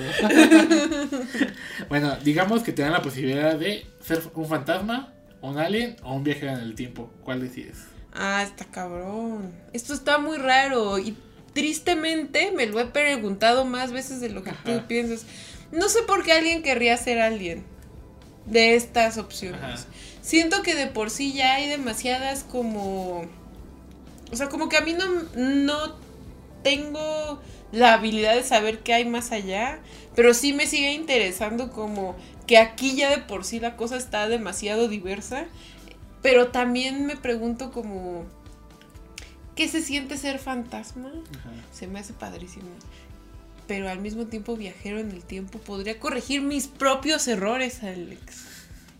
Bueno, 1.89 2.17
digamos 2.17 2.63
que 2.63 2.73
te 2.73 2.81
dan 2.81 2.91
la 2.91 3.01
posibilidad 3.01 3.55
de 3.55 3.85
ser 4.01 4.21
un 4.35 4.47
fantasma, 4.47 5.13
un 5.41 5.57
alien 5.57 5.95
o 6.03 6.15
un 6.15 6.23
viajero 6.23 6.53
en 6.53 6.59
el 6.59 6.75
tiempo. 6.75 7.11
¿Cuál 7.23 7.41
decides? 7.41 7.77
Ah, 8.13 8.43
está 8.43 8.65
cabrón. 8.65 9.53
Esto 9.73 9.93
está 9.93 10.17
muy 10.17 10.37
raro 10.37 10.97
y 10.99 11.15
tristemente 11.53 12.51
me 12.51 12.65
lo 12.65 12.79
he 12.79 12.85
preguntado 12.85 13.65
más 13.65 13.91
veces 13.91 14.19
de 14.21 14.29
lo 14.29 14.43
que 14.43 14.51
Ajá. 14.51 14.63
tú 14.63 14.87
piensas. 14.87 15.25
No 15.71 15.89
sé 15.89 16.03
por 16.03 16.23
qué 16.23 16.33
alguien 16.33 16.63
querría 16.63 16.97
ser 16.97 17.19
alguien 17.19 17.63
de 18.45 18.75
estas 18.75 19.17
opciones. 19.17 19.61
Ajá. 19.61 19.77
Siento 20.21 20.61
que 20.61 20.75
de 20.75 20.87
por 20.87 21.09
sí 21.09 21.33
ya 21.33 21.55
hay 21.55 21.69
demasiadas 21.69 22.43
como... 22.43 23.25
O 24.29 24.35
sea, 24.35 24.49
como 24.49 24.67
que 24.67 24.75
a 24.75 24.81
mí 24.81 24.93
no, 24.93 25.05
no 25.35 25.95
tengo 26.63 27.41
la 27.71 27.93
habilidad 27.93 28.35
de 28.35 28.43
saber 28.43 28.79
qué 28.79 28.93
hay 28.93 29.05
más 29.05 29.31
allá, 29.31 29.79
pero 30.17 30.33
sí 30.33 30.51
me 30.51 30.65
sigue 30.65 30.93
interesando 30.93 31.71
como 31.71 32.15
que 32.47 32.57
aquí 32.57 32.95
ya 32.95 33.11
de 33.11 33.19
por 33.19 33.45
sí 33.45 33.59
la 33.59 33.77
cosa 33.77 33.97
está 33.97 34.27
demasiado 34.27 34.87
diversa, 34.87 35.45
pero 36.23 36.47
también 36.47 37.05
me 37.05 37.15
pregunto 37.15 37.71
como... 37.71 38.25
¿Qué 39.55 39.67
se 39.67 39.83
siente 39.83 40.17
ser 40.17 40.39
fantasma? 40.39 41.09
Ajá. 41.09 41.51
Se 41.71 41.85
me 41.85 41.99
hace 41.99 42.13
padrísimo. 42.13 42.65
Pero 43.67 43.89
al 43.89 43.99
mismo 43.99 44.25
tiempo 44.25 44.57
viajero 44.57 44.97
en 44.97 45.11
el 45.11 45.23
tiempo 45.23 45.59
podría 45.59 45.99
corregir 45.99 46.41
mis 46.41 46.65
propios 46.65 47.27
errores, 47.27 47.83
Alex. 47.83 48.47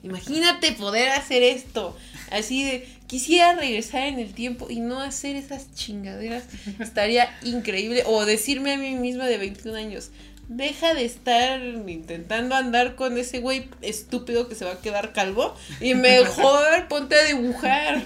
Imagínate 0.03 0.74
poder 0.74 1.09
hacer 1.09 1.41
esto. 1.41 1.97
Así 2.30 2.63
de, 2.63 2.88
quisiera 3.07 3.55
regresar 3.55 4.03
en 4.03 4.20
el 4.20 4.34
tiempo 4.36 4.68
y 4.70 4.82
no 4.82 4.99
hacer 4.99 5.36
esas 5.36 5.74
chingaderas. 5.74 6.43
Estaría 6.78 7.36
increíble. 7.41 8.03
O 8.05 8.24
decirme 8.24 8.74
a 8.74 8.78
mí 8.78 8.95
misma 8.97 9.26
de 9.26 9.39
21 9.39 9.76
años, 9.76 10.11
deja 10.47 10.93
de 10.93 11.05
estar 11.05 11.61
intentando 11.61 12.55
andar 12.55 12.95
con 12.95 13.17
ese 13.17 13.39
güey 13.39 13.69
estúpido 13.81 14.47
que 14.47 14.55
se 14.55 14.65
va 14.65 14.73
a 14.73 14.81
quedar 14.81 15.13
calvo 15.13 15.55
y 15.81 15.93
mejor 15.93 16.87
ponte 16.89 17.15
a 17.15 17.25
dibujar. 17.25 18.03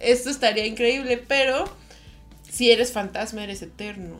Esto 0.00 0.30
estaría 0.30 0.66
increíble, 0.66 1.16
pero 1.16 1.64
si 2.50 2.70
eres 2.70 2.92
fantasma, 2.92 3.44
eres 3.44 3.62
eterno. 3.62 4.18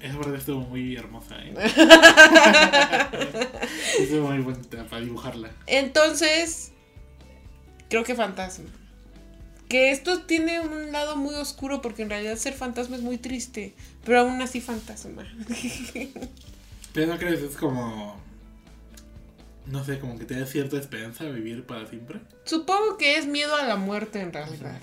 Esa 0.00 0.18
parte 0.18 0.36
estuvo 0.36 0.62
muy 0.62 0.96
hermosa, 0.96 1.36
¿eh? 1.38 1.54
estuvo 4.00 4.28
muy 4.28 4.38
bonita 4.38 4.84
para 4.88 5.00
dibujarla. 5.00 5.50
Entonces, 5.66 6.72
creo 7.88 8.02
que 8.02 8.16
fantasma. 8.16 8.68
Que 9.68 9.90
esto 9.90 10.22
tiene 10.22 10.60
un 10.60 10.92
lado 10.92 11.16
muy 11.16 11.34
oscuro 11.34 11.80
porque 11.80 12.02
en 12.02 12.10
realidad 12.10 12.36
ser 12.36 12.52
fantasma 12.52 12.96
es 12.96 13.02
muy 13.02 13.16
triste, 13.16 13.74
pero 14.04 14.20
aún 14.20 14.40
así 14.42 14.60
fantasma. 14.60 15.26
Pero 16.92 17.06
no 17.06 17.18
crees, 17.18 17.40
es 17.40 17.56
como. 17.56 18.20
No 19.64 19.82
sé, 19.82 19.98
como 19.98 20.18
que 20.18 20.26
te 20.26 20.38
da 20.38 20.44
cierta 20.44 20.76
esperanza 20.76 21.24
de 21.24 21.32
vivir 21.32 21.64
para 21.64 21.86
siempre. 21.86 22.20
Supongo 22.44 22.98
que 22.98 23.16
es 23.16 23.26
miedo 23.26 23.56
a 23.56 23.64
la 23.64 23.76
muerte 23.76 24.20
en 24.20 24.32
realidad. 24.32 24.78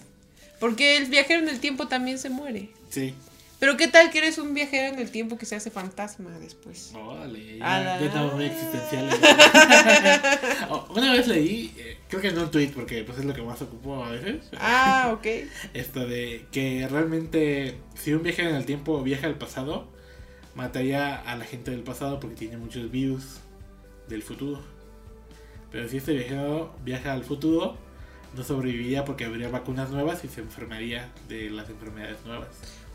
Porque 0.59 0.97
el 0.97 1.05
viajero 1.05 1.41
en 1.41 1.49
el 1.49 1.59
tiempo 1.59 1.87
también 1.87 2.17
se 2.17 2.29
muere. 2.29 2.69
Sí. 2.89 3.13
Pero 3.59 3.75
qué 3.75 3.89
tal 3.89 4.09
que 4.09 4.19
eres 4.19 4.37
un 4.37 4.53
viajero 4.53 4.93
en 4.93 4.99
el 4.99 5.11
tiempo 5.11 5.37
que 5.37 5.45
se 5.45 5.55
hace 5.55 5.69
fantasma 5.69 6.31
después. 6.39 6.93
Órale, 6.95 7.57
ya, 7.57 7.99
ya 7.99 8.05
estamos 8.05 8.33
muy 8.33 8.45
existenciales. 8.45 9.19
Oh, 10.69 10.87
Una 10.95 11.11
vez 11.13 11.27
leí, 11.27 11.73
eh, 11.77 11.97
creo 12.09 12.21
que 12.21 12.27
en 12.29 12.39
un 12.39 12.51
tweet, 12.51 12.71
porque 12.73 13.03
pues 13.03 13.19
es 13.19 13.25
lo 13.25 13.33
que 13.33 13.41
más 13.41 13.61
ocupo 13.61 14.03
a 14.03 14.11
veces. 14.11 14.49
Ah, 14.57 15.11
ok. 15.13 15.25
Esto 15.73 16.05
de 16.05 16.45
que 16.51 16.87
realmente 16.89 17.77
si 17.95 18.13
un 18.13 18.23
viaje 18.23 18.41
en 18.41 18.55
el 18.55 18.65
tiempo 18.65 19.01
viaja 19.03 19.27
al 19.27 19.35
pasado, 19.35 19.87
mataría 20.55 21.15
a 21.15 21.35
la 21.37 21.45
gente 21.45 21.71
del 21.71 21.83
pasado 21.83 22.19
porque 22.19 22.35
tiene 22.35 22.57
muchos 22.57 22.91
virus 22.91 23.39
del 24.07 24.23
futuro. 24.23 24.61
Pero 25.71 25.87
si 25.87 25.97
este 25.97 26.13
viajero 26.13 26.73
viaja 26.83 27.13
al 27.13 27.23
futuro, 27.23 27.77
no 28.35 28.43
sobreviviría 28.43 29.05
porque 29.05 29.25
habría 29.25 29.49
vacunas 29.49 29.91
nuevas 29.91 30.23
y 30.23 30.27
se 30.27 30.41
enfermaría 30.41 31.11
de 31.27 31.51
las 31.51 31.69
enfermedades 31.69 32.17
nuevas. 32.25 32.49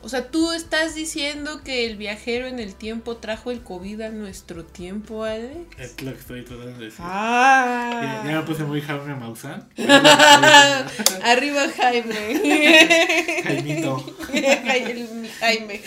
O 0.04 0.08
sea, 0.10 0.30
tú 0.30 0.52
estás 0.52 0.94
diciendo 0.94 1.62
que 1.64 1.86
el 1.86 1.96
viajero 1.96 2.46
en 2.46 2.58
el 2.58 2.74
tiempo 2.74 3.16
trajo 3.16 3.50
el 3.50 3.62
COVID 3.62 4.02
a 4.02 4.10
nuestro 4.10 4.62
tiempo, 4.62 5.24
Alex. 5.24 5.78
Es 5.78 6.02
lo 6.02 6.12
que 6.12 6.18
estoy 6.18 6.44
tratando 6.44 6.78
de 6.78 6.84
decir. 6.84 7.00
Ah. 7.00 8.22
Ya, 8.22 8.30
ya 8.30 8.40
me 8.40 8.42
puse 8.46 8.64
muy 8.64 8.82
Jaime 8.82 9.14
Maussan. 9.14 9.66
Arriba 11.22 11.62
Jaime. 11.74 13.42
Jaimito. 13.44 14.14
el, 14.34 15.30
Jaime. 15.40 15.80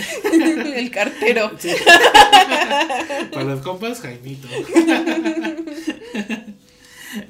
El 0.75 0.89
cartero. 0.89 1.51
Sí. 1.59 1.75
Para 3.31 3.43
los 3.43 3.61
compas, 3.61 4.01
Jaimito. 4.01 4.47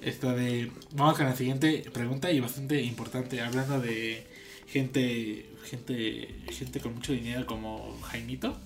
Esto 0.01 0.31
de. 0.31 0.71
Vamos 0.93 1.17
con 1.17 1.25
la 1.25 1.35
siguiente 1.35 1.83
pregunta 1.91 2.31
y 2.31 2.39
bastante 2.39 2.81
importante. 2.81 3.41
Hablando 3.41 3.81
de 3.81 4.25
gente. 4.67 5.46
Gente. 5.69 6.35
Gente 6.51 6.79
con 6.79 6.95
mucho 6.95 7.11
dinero 7.11 7.45
como 7.45 7.99
Jaimito. 8.09 8.57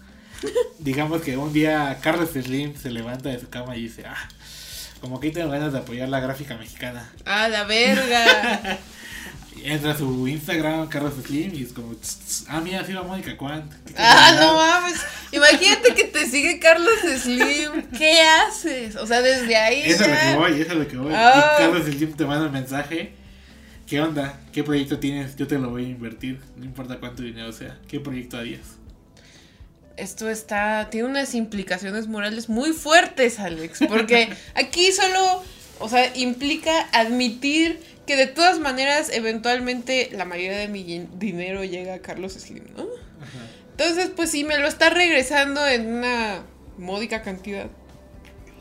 Digamos 0.79 1.21
que 1.21 1.37
un 1.37 1.53
día 1.53 1.97
Carlos 2.01 2.29
Slim 2.31 2.75
se 2.75 2.89
levanta 2.91 3.29
de 3.29 3.39
su 3.39 3.49
cama 3.49 3.75
y 3.75 3.83
dice, 3.83 4.03
ah, 4.05 4.29
como 4.99 5.19
que 5.19 5.31
tengo 5.31 5.49
ganas 5.49 5.73
de 5.73 5.79
apoyar 5.79 6.09
la 6.09 6.19
gráfica 6.19 6.55
mexicana. 6.57 7.11
Ah, 7.25 7.47
la 7.47 7.63
verga. 7.63 8.79
Entra 9.63 9.91
a 9.91 9.97
su 9.97 10.27
Instagram, 10.27 10.87
Carlos 10.87 11.13
Slim, 11.23 11.53
y 11.53 11.63
es 11.63 11.73
como, 11.73 11.93
"Tss, 11.93 12.19
tss, 12.19 12.45
ah, 12.47 12.61
mira, 12.61 12.83
sí 12.83 12.93
va 12.93 13.03
Mónica 13.03 13.37
Quant. 13.37 13.71
Ah, 13.95 14.35
no 14.39 14.55
mames. 14.55 14.99
Imagínate 15.31 15.93
que 15.93 16.05
te 16.05 16.25
sigue 16.25 16.57
Carlos 16.59 16.95
Slim. 17.21 17.83
¿Qué 17.95 18.21
haces? 18.21 18.95
O 18.95 19.05
sea, 19.05 19.21
desde 19.21 19.55
ahí. 19.55 19.83
Eso 19.85 20.03
es 20.05 20.09
lo 20.09 20.15
que 20.15 20.35
voy, 20.35 20.61
eso 20.61 20.71
es 20.71 20.77
lo 20.77 20.87
que 20.87 20.97
voy. 20.97 21.13
Ah. 21.15 21.55
Y 21.57 21.61
Carlos 21.61 21.85
Slim 21.85 22.13
te 22.13 22.25
manda 22.25 22.47
un 22.47 22.53
mensaje. 22.53 23.13
¿Qué 23.91 23.99
onda? 23.99 24.39
¿Qué 24.53 24.63
proyecto 24.63 24.99
tienes? 24.99 25.35
Yo 25.35 25.47
te 25.47 25.59
lo 25.59 25.69
voy 25.69 25.83
a 25.83 25.89
invertir. 25.89 26.39
No 26.55 26.63
importa 26.63 26.97
cuánto 27.01 27.23
dinero 27.23 27.51
sea. 27.51 27.77
¿Qué 27.89 27.99
proyecto 27.99 28.37
harías? 28.37 28.61
Esto 29.97 30.29
está. 30.29 30.87
Tiene 30.89 31.09
unas 31.09 31.35
implicaciones 31.35 32.07
morales 32.07 32.47
muy 32.47 32.71
fuertes, 32.71 33.37
Alex. 33.37 33.79
Porque 33.89 34.29
aquí 34.55 34.93
solo. 34.93 35.43
O 35.79 35.89
sea, 35.89 36.15
implica 36.15 36.71
admitir 36.93 37.81
que 38.07 38.15
de 38.15 38.27
todas 38.27 38.59
maneras, 38.59 39.09
eventualmente, 39.11 40.09
la 40.13 40.24
mayoría 40.24 40.57
de 40.57 40.70
mi 40.70 40.86
din- 40.86 41.09
dinero 41.20 41.66
llega 41.66 41.95
a 41.95 41.99
Carlos 41.99 42.32
Slim, 42.36 42.63
¿no? 42.78 42.87
Entonces, 43.71 44.09
pues 44.16 44.32
si 44.32 44.45
me 44.45 44.57
lo 44.57 44.70
está 44.70 44.89
regresando 44.89 45.67
en 45.67 45.87
una 45.95 46.43
módica 46.78 47.24
cantidad. 47.24 47.67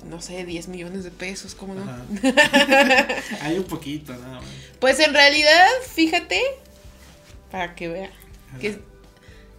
No 0.04 0.20
sé, 0.20 0.44
10 0.44 0.68
millones 0.68 1.04
de 1.04 1.10
pesos, 1.10 1.54
¿cómo 1.54 1.74
no? 1.74 1.84
Hay 3.42 3.58
un 3.58 3.64
poquito, 3.64 4.12
nada 4.14 4.40
más. 4.40 4.50
Pues 4.78 4.98
en 5.00 5.12
realidad, 5.12 5.66
fíjate, 5.94 6.40
para 7.50 7.74
que 7.74 7.88
vean, 7.88 8.10
que 8.60 8.78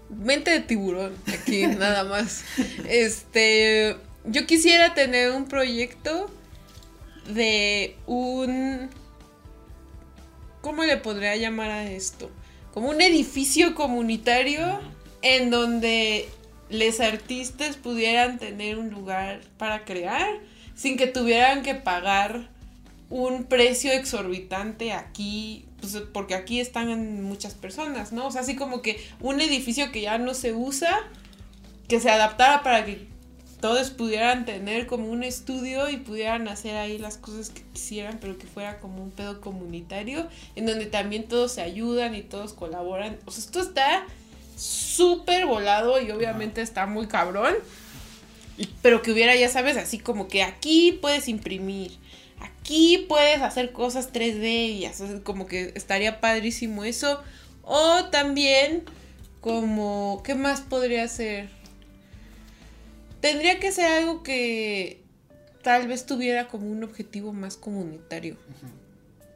mente 0.09 0.51
de 0.51 0.59
tiburón 0.61 1.15
aquí 1.27 1.67
nada 1.67 2.03
más. 2.03 2.43
Este, 2.87 3.97
yo 4.25 4.45
quisiera 4.45 4.93
tener 4.93 5.31
un 5.31 5.45
proyecto 5.47 6.29
de 7.27 7.95
un 8.07 8.89
¿cómo 10.61 10.83
le 10.83 10.97
podría 10.97 11.35
llamar 11.35 11.71
a 11.71 11.91
esto? 11.91 12.29
Como 12.73 12.89
un 12.89 13.01
edificio 13.01 13.75
comunitario 13.75 14.79
en 15.21 15.49
donde 15.49 16.29
los 16.71 16.99
artistas 16.99 17.77
pudieran 17.77 18.39
tener 18.39 18.77
un 18.77 18.89
lugar 18.89 19.41
para 19.57 19.85
crear 19.85 20.39
sin 20.75 20.97
que 20.97 21.07
tuvieran 21.07 21.63
que 21.63 21.75
pagar 21.75 22.49
un 23.09 23.43
precio 23.43 23.91
exorbitante 23.91 24.93
aquí, 24.93 25.65
pues, 25.81 26.01
porque 26.13 26.33
aquí 26.33 26.59
están 26.59 27.23
muchas 27.23 27.53
personas, 27.53 28.13
¿no? 28.13 28.27
O 28.27 28.31
sea, 28.31 28.41
así 28.41 28.55
como 28.55 28.81
que 28.81 29.05
un 29.19 29.41
edificio 29.41 29.91
que 29.91 30.01
ya 30.01 30.17
no 30.17 30.33
se 30.33 30.53
usa, 30.53 30.97
que 31.87 31.99
se 31.99 32.09
adaptara 32.09 32.63
para 32.63 32.85
que 32.85 33.11
todos 33.59 33.91
pudieran 33.91 34.45
tener 34.45 34.87
como 34.87 35.07
un 35.07 35.23
estudio 35.23 35.89
y 35.89 35.97
pudieran 35.97 36.47
hacer 36.47 36.75
ahí 36.77 36.97
las 36.97 37.17
cosas 37.17 37.49
que 37.49 37.61
quisieran, 37.73 38.17
pero 38.19 38.37
que 38.37 38.47
fuera 38.47 38.79
como 38.79 39.03
un 39.03 39.11
pedo 39.11 39.39
comunitario, 39.39 40.27
en 40.55 40.65
donde 40.65 40.87
también 40.87 41.27
todos 41.27 41.51
se 41.51 41.61
ayudan 41.61 42.15
y 42.15 42.21
todos 42.21 42.53
colaboran. 42.53 43.19
O 43.25 43.31
sea, 43.31 43.43
esto 43.43 43.59
está 43.59 44.05
súper 44.61 45.47
volado 45.47 45.99
y 45.99 46.11
obviamente 46.11 46.61
está 46.61 46.85
muy 46.85 47.07
cabrón. 47.07 47.55
Pero 48.83 49.01
que 49.01 49.11
hubiera, 49.11 49.35
ya 49.35 49.49
sabes, 49.49 49.75
así 49.77 49.97
como 49.97 50.27
que 50.27 50.43
aquí 50.43 50.99
puedes 51.01 51.27
imprimir, 51.27 51.97
aquí 52.39 53.05
puedes 53.09 53.41
hacer 53.41 53.71
cosas 53.71 54.13
3D 54.13 54.73
y 54.73 54.85
así, 54.85 55.03
como 55.23 55.47
que 55.47 55.71
estaría 55.75 56.21
padrísimo 56.21 56.83
eso. 56.83 57.23
O 57.63 58.05
también 58.11 58.83
como, 59.39 60.21
¿qué 60.23 60.35
más 60.35 60.61
podría 60.61 61.07
ser? 61.07 61.49
Tendría 63.19 63.59
que 63.59 63.71
ser 63.71 63.91
algo 63.91 64.21
que 64.21 65.01
tal 65.63 65.87
vez 65.87 66.05
tuviera 66.05 66.47
como 66.47 66.67
un 66.67 66.83
objetivo 66.83 67.33
más 67.33 67.57
comunitario. 67.57 68.37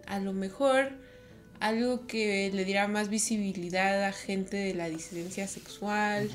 A 0.06 0.20
lo 0.20 0.34
mejor 0.34 0.92
algo 1.60 2.08
que 2.08 2.52
le 2.54 2.66
diera 2.66 2.88
más 2.88 3.10
visibilidad 3.10 4.04
a 4.04 4.12
gente 4.12 4.58
de 4.58 4.74
la 4.74 4.90
disidencia 4.90 5.48
sexual. 5.48 6.30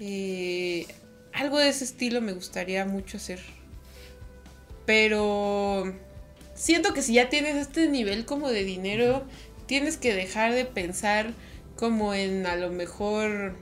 Eh, 0.00 0.86
algo 1.32 1.58
de 1.58 1.68
ese 1.68 1.84
estilo 1.84 2.20
me 2.20 2.32
gustaría 2.32 2.84
mucho 2.84 3.16
hacer. 3.16 3.40
Pero 4.84 5.94
siento 6.54 6.94
que 6.94 7.02
si 7.02 7.14
ya 7.14 7.28
tienes 7.28 7.56
este 7.56 7.88
nivel 7.88 8.24
como 8.24 8.50
de 8.50 8.64
dinero, 8.64 9.24
tienes 9.66 9.96
que 9.96 10.14
dejar 10.14 10.54
de 10.54 10.64
pensar 10.64 11.32
como 11.76 12.14
en 12.14 12.46
a 12.46 12.56
lo 12.56 12.70
mejor 12.70 13.56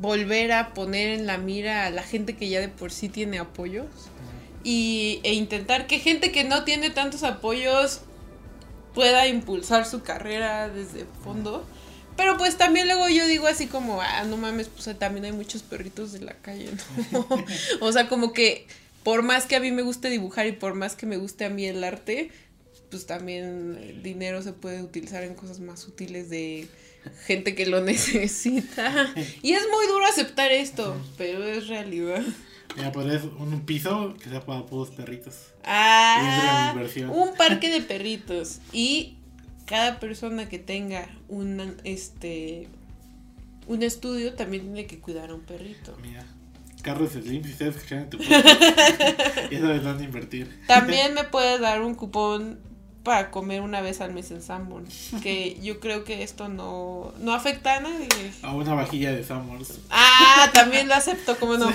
volver 0.00 0.52
a 0.52 0.74
poner 0.74 1.10
en 1.10 1.26
la 1.26 1.38
mira 1.38 1.86
a 1.86 1.90
la 1.90 2.02
gente 2.02 2.36
que 2.36 2.48
ya 2.48 2.60
de 2.60 2.68
por 2.68 2.90
sí 2.90 3.08
tiene 3.08 3.38
apoyos 3.38 3.86
y, 4.66 5.20
e 5.22 5.32
intentar 5.32 5.86
que 5.86 6.00
gente 6.00 6.32
que 6.32 6.42
no 6.42 6.64
tiene 6.64 6.90
tantos 6.90 7.22
apoyos 7.22 8.00
pueda 8.94 9.28
impulsar 9.28 9.86
su 9.86 10.02
carrera 10.02 10.68
desde 10.68 11.06
fondo. 11.22 11.64
Pero 12.16 12.36
pues 12.36 12.58
también 12.58 12.88
luego 12.88 13.08
yo 13.08 13.28
digo 13.28 13.46
así 13.46 13.68
como, 13.68 14.00
ah, 14.00 14.24
no 14.24 14.36
mames, 14.36 14.68
pues 14.68 14.98
también 14.98 15.24
hay 15.26 15.30
muchos 15.30 15.62
perritos 15.62 16.12
de 16.12 16.22
la 16.22 16.34
calle, 16.34 16.70
¿no? 17.12 17.28
o 17.80 17.92
sea, 17.92 18.08
como 18.08 18.32
que 18.32 18.66
por 19.04 19.22
más 19.22 19.46
que 19.46 19.54
a 19.54 19.60
mí 19.60 19.70
me 19.70 19.82
guste 19.82 20.10
dibujar 20.10 20.48
y 20.48 20.52
por 20.52 20.74
más 20.74 20.96
que 20.96 21.06
me 21.06 21.16
guste 21.16 21.44
a 21.44 21.50
mí 21.50 21.66
el 21.66 21.84
arte, 21.84 22.32
pues 22.90 23.06
también 23.06 23.78
el 23.80 24.02
dinero 24.02 24.42
se 24.42 24.52
puede 24.52 24.82
utilizar 24.82 25.22
en 25.22 25.34
cosas 25.34 25.60
más 25.60 25.86
útiles 25.86 26.28
de 26.28 26.66
gente 27.24 27.54
que 27.54 27.66
lo 27.66 27.80
necesita. 27.84 29.14
Y 29.42 29.52
es 29.52 29.62
muy 29.70 29.86
duro 29.86 30.06
aceptar 30.06 30.50
esto, 30.50 31.00
pero 31.16 31.44
es 31.44 31.68
realidad. 31.68 32.24
Mira, 32.76 32.92
podrías 32.92 33.24
un 33.24 33.60
piso 33.64 34.14
que 34.22 34.28
sea 34.28 34.40
para 34.40 34.66
puros 34.66 34.90
perritos. 34.90 35.52
Ah, 35.64 36.74
un 37.10 37.34
parque 37.36 37.70
de 37.70 37.80
perritos. 37.80 38.60
Y 38.72 39.16
cada 39.66 40.00
persona 40.00 40.48
que 40.48 40.58
tenga 40.58 41.08
un, 41.28 41.76
este, 41.84 42.68
un 43.66 43.82
estudio 43.82 44.34
también 44.34 44.64
tiene 44.64 44.86
que 44.86 44.98
cuidar 44.98 45.30
a 45.30 45.34
un 45.34 45.42
perrito. 45.42 45.96
Mira. 46.02 46.24
Carlos 46.82 47.10
Slim, 47.10 47.42
si 47.42 47.50
estás 47.50 47.74
escuchando 47.74 48.10
tu 48.10 48.18
podcast, 48.18 48.46
ya 49.50 49.60
sabes 49.60 49.82
dónde 49.82 50.04
invertir. 50.04 50.60
También 50.68 51.14
me 51.14 51.24
puedes 51.24 51.60
dar 51.60 51.82
un 51.82 51.96
cupón 51.96 52.60
para 53.06 53.30
comer 53.30 53.60
una 53.60 53.80
vez 53.82 54.00
al 54.00 54.12
mes 54.12 54.32
en 54.32 54.42
Sanborns. 54.42 55.12
Que 55.22 55.56
yo 55.62 55.78
creo 55.78 56.02
que 56.02 56.24
esto 56.24 56.48
no, 56.48 57.14
no 57.20 57.34
afecta 57.34 57.76
a 57.76 57.80
nadie. 57.80 58.08
A 58.42 58.52
una 58.52 58.74
vajilla 58.74 59.12
de 59.12 59.22
Sanborns. 59.22 59.78
Ah, 59.90 60.50
también 60.52 60.88
lo 60.88 60.94
acepto, 60.94 61.36
¿cómo 61.38 61.56
no? 61.56 61.68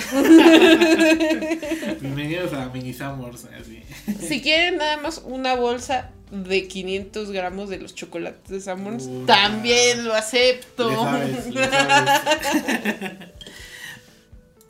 Bienvenidos 2.02 2.52
a 2.52 2.68
Mini 2.68 2.92
Sanborns. 2.92 3.46
Así. 3.58 3.82
Si 4.20 4.42
quieren 4.42 4.76
nada 4.76 4.98
más 4.98 5.22
una 5.24 5.54
bolsa 5.54 6.10
de 6.30 6.68
500 6.68 7.30
gramos 7.30 7.70
de 7.70 7.78
los 7.78 7.94
chocolates 7.94 8.50
de 8.50 8.60
Sanborns, 8.60 9.08
también 9.24 10.04
lo 10.04 10.12
acepto. 10.12 10.90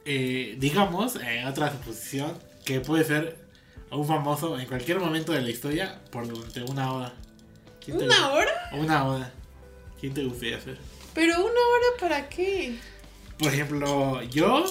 eh, 0.04 0.54
digamos, 0.60 1.16
eh, 1.16 1.44
otra 1.44 1.72
suposición, 1.72 2.38
que 2.64 2.78
puede 2.78 3.02
ser 3.02 3.41
un 3.96 4.06
famoso 4.06 4.58
en 4.58 4.66
cualquier 4.66 4.98
momento 4.98 5.32
de 5.32 5.42
la 5.42 5.50
historia 5.50 6.00
por 6.10 6.26
durante 6.26 6.62
una 6.62 6.92
hora. 6.92 7.12
¿Una 7.88 8.32
hora? 8.32 8.70
Una 8.72 9.04
hora. 9.04 9.32
¿Quién 10.00 10.14
te 10.14 10.24
gustaría 10.24 10.56
hacer? 10.56 10.78
¿Pero 11.14 11.34
una 11.34 11.44
hora 11.50 12.00
para 12.00 12.28
qué? 12.28 12.78
Por 13.38 13.52
ejemplo, 13.52 14.22
yo, 14.22 14.64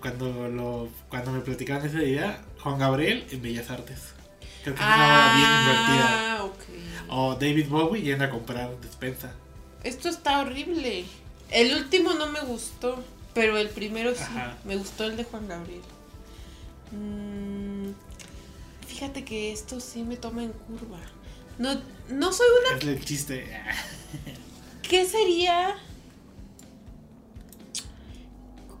Cuando, 0.00 0.48
lo, 0.48 0.88
cuando 1.08 1.32
me 1.32 1.40
platicaban 1.40 1.84
esa 1.84 2.02
idea, 2.02 2.42
Juan 2.60 2.78
Gabriel 2.78 3.26
en 3.30 3.42
Bellas 3.42 3.70
Artes. 3.70 4.14
Creo 4.62 4.74
que 4.74 4.80
es 4.80 4.86
una 4.86 4.94
hora 4.94 5.34
bien 5.36 5.48
ah, 5.48 6.40
invertida. 6.40 7.14
O 7.14 7.34
David 7.34 7.68
Bowie 7.68 8.02
yendo 8.02 8.24
a 8.24 8.30
comprar 8.30 8.80
despensa. 8.80 9.32
Esto 9.82 10.08
está 10.08 10.40
horrible. 10.40 11.04
El 11.50 11.74
último 11.74 12.14
no 12.14 12.28
me 12.28 12.40
gustó, 12.40 13.04
pero 13.34 13.58
el 13.58 13.68
primero 13.68 14.14
sí. 14.14 14.24
Me 14.64 14.76
gustó 14.76 15.04
el 15.04 15.16
de 15.16 15.24
Juan 15.24 15.46
Gabriel. 15.46 15.82
Mmm 16.92 17.43
fíjate 18.94 19.24
que 19.24 19.52
esto 19.52 19.80
sí 19.80 20.04
me 20.04 20.16
toma 20.16 20.44
en 20.44 20.52
curva. 20.52 21.00
No, 21.58 21.74
no 22.10 22.32
soy 22.32 22.46
una. 22.60 22.78
Es 22.78 22.84
el 22.84 23.04
chiste. 23.04 23.44
¿Qué 24.88 25.04
sería 25.04 25.74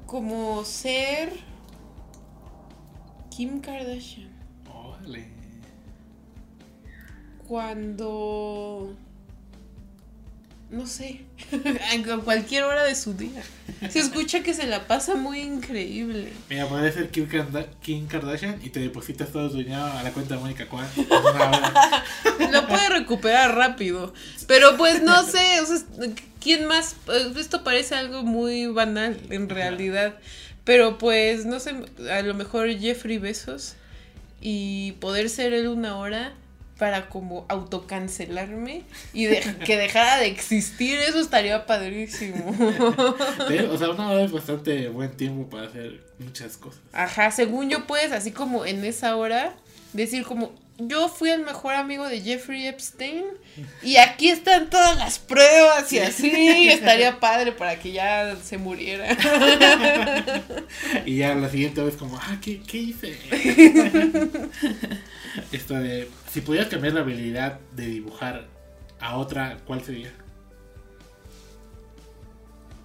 como 0.06 0.64
ser 0.64 1.32
Kim 3.28 3.60
Kardashian? 3.60 4.30
Órale. 4.72 5.26
Cuando 7.48 8.96
no 10.74 10.86
sé, 10.86 11.20
a 11.54 12.16
cualquier 12.18 12.64
hora 12.64 12.84
de 12.84 12.94
su 12.94 13.14
día. 13.14 13.42
Se 13.90 14.00
escucha 14.00 14.42
que 14.42 14.54
se 14.54 14.66
la 14.66 14.86
pasa 14.86 15.14
muy 15.14 15.40
increíble. 15.40 16.32
Mira, 16.50 16.66
puede 16.68 16.92
ser 16.92 17.10
Kim, 17.10 18.06
Kardashian 18.06 18.60
y 18.62 18.70
te 18.70 18.80
depositas 18.80 19.30
todo 19.30 19.50
tu 19.50 19.58
dinero 19.58 19.84
a 19.84 20.02
la 20.02 20.12
cuenta 20.12 20.34
de 20.34 20.40
Mónica 20.40 20.68
Kwan. 20.68 20.86
Lo 22.52 22.66
puede 22.66 22.88
recuperar 22.88 23.54
rápido. 23.54 24.12
Pero 24.46 24.76
pues 24.76 25.02
no 25.02 25.24
sé, 25.24 25.60
o 25.60 25.66
sea, 25.66 25.78
¿quién 26.40 26.66
más? 26.66 26.96
Esto 27.36 27.62
parece 27.62 27.94
algo 27.94 28.22
muy 28.22 28.66
banal 28.66 29.18
en 29.30 29.48
realidad. 29.48 30.16
Pero 30.64 30.98
pues 30.98 31.46
no 31.46 31.60
sé, 31.60 31.74
a 32.10 32.22
lo 32.22 32.34
mejor 32.34 32.68
Jeffrey 32.78 33.18
Besos 33.18 33.74
y 34.40 34.92
poder 34.92 35.30
ser 35.30 35.52
él 35.52 35.68
una 35.68 35.96
hora 35.96 36.34
para 36.84 37.08
como 37.08 37.46
autocancelarme 37.48 38.82
y 39.14 39.26
que 39.64 39.78
dejara 39.78 40.18
de 40.18 40.26
existir, 40.26 40.98
eso 40.98 41.18
estaría 41.18 41.64
padrísimo. 41.64 42.50
o 43.70 43.78
sea, 43.78 43.88
una 43.88 44.10
hora 44.10 44.22
es 44.22 44.30
bastante 44.30 44.90
buen 44.90 45.16
tiempo 45.16 45.48
para 45.48 45.68
hacer 45.68 46.02
muchas 46.18 46.58
cosas. 46.58 46.82
Ajá, 46.92 47.30
según 47.30 47.70
yo 47.70 47.86
puedes 47.86 48.12
así 48.12 48.32
como 48.32 48.66
en 48.66 48.84
esa 48.84 49.16
hora 49.16 49.54
decir 49.94 50.24
como 50.24 50.52
yo 50.76 51.08
fui 51.08 51.30
el 51.30 51.40
mejor 51.40 51.72
amigo 51.72 52.06
de 52.06 52.20
Jeffrey 52.20 52.66
Epstein 52.66 53.24
y 53.82 53.96
aquí 53.96 54.28
están 54.28 54.68
todas 54.68 54.98
las 54.98 55.18
pruebas 55.18 55.90
y 55.90 56.00
así 56.00 56.30
estaría 56.68 57.18
padre 57.18 57.52
para 57.52 57.78
que 57.78 57.92
ya 57.92 58.36
se 58.36 58.58
muriera. 58.58 59.08
y 61.06 61.16
ya 61.16 61.34
la 61.34 61.48
siguiente 61.48 61.82
vez 61.82 61.96
como, 61.96 62.18
ah, 62.18 62.36
¿qué, 62.42 62.60
qué 62.60 62.76
hice? 62.76 63.16
Esto 65.50 65.76
de, 65.76 66.10
si 66.34 66.40
pudieras 66.40 66.68
cambiar 66.68 66.94
la 66.94 67.00
habilidad 67.02 67.60
de 67.76 67.86
dibujar 67.86 68.48
a 68.98 69.18
otra, 69.18 69.58
¿cuál 69.68 69.84
sería? 69.84 70.12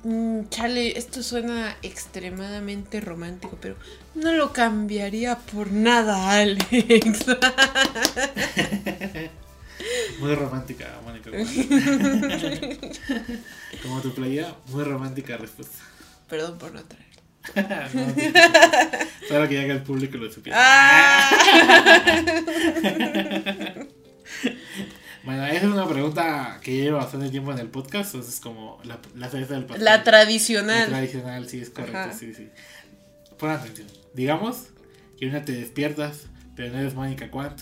Mm, 0.04 0.50
chale, 0.50 0.96
esto 1.00 1.24
suena 1.24 1.76
extremadamente 1.82 3.02
romántico, 3.02 3.58
pero 3.60 3.76
no 4.14 4.34
lo 4.34 4.54
cambiaría 4.54 5.40
por 5.40 5.72
nada, 5.72 6.32
Alex. 6.32 7.26
muy 10.20 10.36
romántica, 10.36 11.00
Mónica. 11.04 11.32
Como 13.82 14.02
tu 14.02 14.14
playa, 14.14 14.56
muy 14.68 14.84
romántica 14.84 15.38
respuesta. 15.38 15.80
Perdón 16.28 16.60
por 16.60 16.72
no 16.72 16.84
traer. 16.84 17.09
Para 17.54 17.90
que 19.50 19.56
ya 19.56 19.62
el 19.62 19.82
público 19.84 20.18
lo 20.18 20.32
supiera. 20.32 20.58
Ah. 20.62 21.30
bueno, 25.24 25.46
esa 25.46 25.58
es 25.58 25.64
una 25.64 25.88
pregunta 25.88 26.60
que 26.62 26.74
lleva 26.74 27.00
bastante 27.00 27.30
tiempo 27.30 27.52
en 27.52 27.60
el 27.60 27.68
podcast, 27.68 28.14
entonces 28.14 28.36
es 28.36 28.42
como 28.42 28.80
la, 28.84 29.00
la 29.16 29.30
del 29.30 29.66
pastel. 29.66 29.86
La 29.86 30.04
tradicional. 30.04 30.92
La 30.92 30.98
tradicional, 30.98 31.48
sí, 31.48 31.62
es 31.62 31.70
correcto, 31.70 32.18
sí, 32.18 32.34
sí. 32.34 32.50
Pon 33.38 33.52
atención. 33.52 33.88
Digamos 34.14 34.68
que 35.18 35.28
una 35.28 35.44
te 35.46 35.54
despiertas, 35.54 36.28
pero 36.56 36.74
no 36.74 36.80
eres 36.80 36.94
Mónica 36.94 37.30
Quant, 37.32 37.62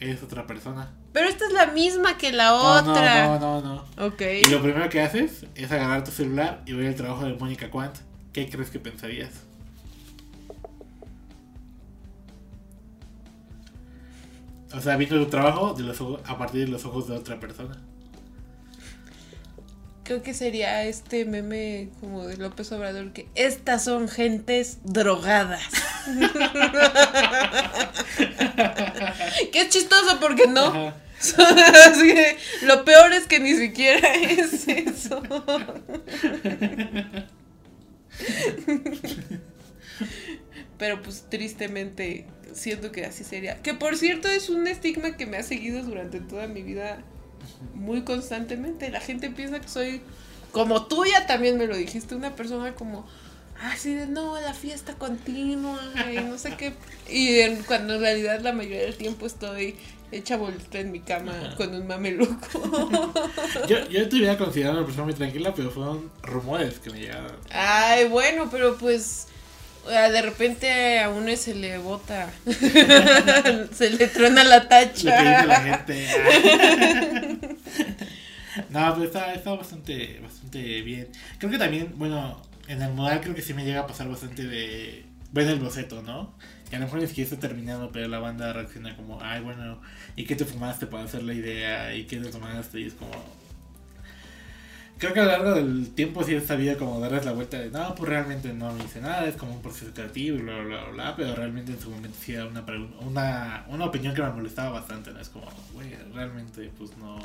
eres 0.00 0.22
otra 0.22 0.46
persona. 0.46 0.92
Pero 1.12 1.28
esta 1.28 1.46
es 1.46 1.52
la 1.52 1.66
misma 1.66 2.16
que 2.18 2.32
la 2.32 2.54
otra. 2.54 3.26
No, 3.26 3.38
no, 3.38 3.60
no, 3.60 3.84
no. 3.96 4.06
Ok. 4.06 4.22
Y 4.42 4.46
lo 4.46 4.62
primero 4.62 4.88
que 4.88 5.00
haces 5.00 5.46
es 5.54 5.72
agarrar 5.72 6.04
tu 6.04 6.10
celular 6.10 6.62
y 6.66 6.74
ver 6.74 6.86
el 6.86 6.94
trabajo 6.94 7.24
de 7.24 7.34
Mónica 7.34 7.70
Quant 7.70 8.07
¿qué 8.32 8.48
crees 8.48 8.70
que 8.70 8.78
pensarías? 8.78 9.32
O 14.74 14.80
sea, 14.80 14.96
viendo 14.96 15.22
tu 15.24 15.30
trabajo 15.30 15.72
de 15.74 15.82
los 15.82 16.00
ojos- 16.00 16.20
a 16.26 16.36
partir 16.36 16.62
de 16.66 16.68
los 16.68 16.84
ojos 16.84 17.08
de 17.08 17.16
otra 17.16 17.40
persona. 17.40 17.76
Creo 20.04 20.22
que 20.22 20.32
sería 20.34 20.84
este 20.84 21.24
meme 21.26 21.90
como 22.00 22.26
de 22.26 22.36
López 22.38 22.70
Obrador 22.72 23.12
que 23.12 23.28
estas 23.34 23.84
son 23.84 24.08
gentes 24.08 24.78
drogadas. 24.84 25.62
que 29.52 29.60
es 29.60 29.68
chistoso 29.68 30.18
porque 30.20 30.46
no. 30.46 30.64
Ajá. 30.66 30.94
Así 31.90 32.14
que 32.14 32.36
lo 32.62 32.84
peor 32.84 33.12
es 33.12 33.26
que 33.26 33.40
ni 33.40 33.54
siquiera 33.54 34.14
es 34.14 34.68
eso. 34.68 35.20
Pero 40.78 41.02
pues 41.02 41.24
tristemente 41.28 42.26
siento 42.54 42.92
que 42.92 43.04
así 43.04 43.24
sería. 43.24 43.60
Que 43.62 43.74
por 43.74 43.96
cierto 43.96 44.28
es 44.28 44.48
un 44.48 44.66
estigma 44.66 45.16
que 45.16 45.26
me 45.26 45.36
ha 45.36 45.42
seguido 45.42 45.82
durante 45.82 46.20
toda 46.20 46.46
mi 46.46 46.62
vida 46.62 47.02
muy 47.74 48.02
constantemente. 48.02 48.90
La 48.90 49.00
gente 49.00 49.30
piensa 49.30 49.60
que 49.60 49.68
soy 49.68 50.00
como 50.52 50.86
tuya 50.86 51.26
también 51.26 51.58
me 51.58 51.66
lo 51.66 51.76
dijiste, 51.76 52.14
una 52.14 52.34
persona 52.34 52.74
como 52.74 53.06
así 53.60 53.92
de 53.94 54.06
no, 54.06 54.40
la 54.40 54.54
fiesta 54.54 54.94
continua 54.94 55.80
y 56.12 56.16
no 56.24 56.38
sé 56.38 56.54
qué. 56.56 56.72
Y 57.10 57.40
en- 57.40 57.62
cuando 57.64 57.94
en 57.96 58.00
realidad 58.00 58.40
la 58.40 58.52
mayoría 58.52 58.82
del 58.82 58.96
tiempo 58.96 59.26
estoy 59.26 59.74
hecha 60.12 60.36
bolita 60.36 60.78
en 60.80 60.92
mi 60.92 61.00
cama 61.00 61.32
Ajá. 61.38 61.56
con 61.56 61.74
un 61.74 61.86
mameluco. 61.86 63.12
Yo, 63.68 63.88
yo 63.88 64.08
te 64.08 64.16
hubiera 64.16 64.36
considerado 64.38 64.78
una 64.78 64.86
persona 64.86 65.04
muy 65.04 65.14
tranquila, 65.14 65.54
pero 65.54 65.70
fueron 65.70 66.10
rumores 66.22 66.78
que 66.78 66.90
me 66.90 67.00
llegaron. 67.00 67.36
Ay, 67.50 68.06
bueno, 68.08 68.48
pero 68.50 68.76
pues 68.76 69.28
de 69.88 70.22
repente 70.22 71.00
a 71.00 71.08
uno 71.10 71.34
se 71.36 71.54
le 71.54 71.78
bota, 71.78 72.30
se 73.72 73.90
le 73.90 74.08
truena 74.08 74.44
la 74.44 74.58
Lo 74.58 74.68
que 74.68 74.84
dice 74.86 75.06
la 75.06 75.46
tacha. 75.46 75.62
gente. 75.62 76.06
no, 78.70 78.94
pero 78.94 79.04
está, 79.04 79.32
está 79.34 79.54
bastante, 79.54 80.20
bastante 80.22 80.82
bien. 80.82 81.08
Creo 81.38 81.50
que 81.50 81.58
también, 81.58 81.94
bueno, 81.96 82.42
en 82.66 82.82
el 82.82 82.92
modal 82.92 83.20
creo 83.20 83.34
que 83.34 83.42
sí 83.42 83.54
me 83.54 83.64
llega 83.64 83.80
a 83.80 83.86
pasar 83.86 84.08
bastante 84.08 84.46
de 84.46 85.06
ver 85.32 85.48
el 85.48 85.58
boceto, 85.58 86.02
¿no? 86.02 86.34
Que 86.68 86.76
a 86.76 86.78
lo 86.78 86.84
mejor 86.84 87.00
ni 87.00 87.06
siquiera 87.06 87.30
está 87.30 87.48
terminado, 87.48 87.90
pero 87.92 88.08
la 88.08 88.18
banda 88.18 88.52
reacciona 88.52 88.94
como, 88.96 89.20
ay, 89.22 89.40
bueno, 89.42 89.80
¿y 90.16 90.24
qué 90.24 90.36
te 90.36 90.44
fumaste 90.44 90.86
para 90.86 91.04
hacer 91.04 91.22
la 91.22 91.32
idea? 91.32 91.94
¿Y 91.94 92.04
qué 92.04 92.18
te 92.18 92.30
tomaste? 92.30 92.80
Y 92.80 92.86
es 92.86 92.94
como... 92.94 93.10
Creo 94.98 95.12
que 95.12 95.20
a 95.20 95.24
lo 95.24 95.30
largo 95.30 95.54
del 95.54 95.94
tiempo 95.94 96.24
sí 96.24 96.34
he 96.34 96.40
sabido 96.40 96.76
como 96.76 96.98
darles 96.98 97.24
la 97.24 97.32
vuelta 97.32 97.56
de, 97.58 97.70
no, 97.70 97.94
pues 97.94 98.08
realmente 98.08 98.52
no 98.52 98.72
me 98.72 98.82
hice 98.82 99.00
nada, 99.00 99.26
es 99.26 99.36
como 99.36 99.54
un 99.54 99.62
proceso 99.62 99.92
creativo 99.94 100.36
y 100.36 100.42
bla, 100.42 100.58
bla, 100.58 100.82
bla, 100.82 100.90
bla, 100.90 101.16
pero 101.16 101.36
realmente 101.36 101.70
en 101.70 101.80
su 101.80 101.88
momento 101.88 102.18
sí 102.20 102.32
era 102.32 102.46
una, 102.46 102.64
una, 103.00 103.64
una 103.68 103.84
opinión 103.84 104.12
que 104.12 104.22
me 104.22 104.30
molestaba 104.30 104.70
bastante, 104.80 105.12
¿no? 105.12 105.20
Es 105.20 105.28
como, 105.28 105.46
güey, 105.72 105.94
realmente 106.12 106.70
pues 106.76 106.96
no... 106.98 107.18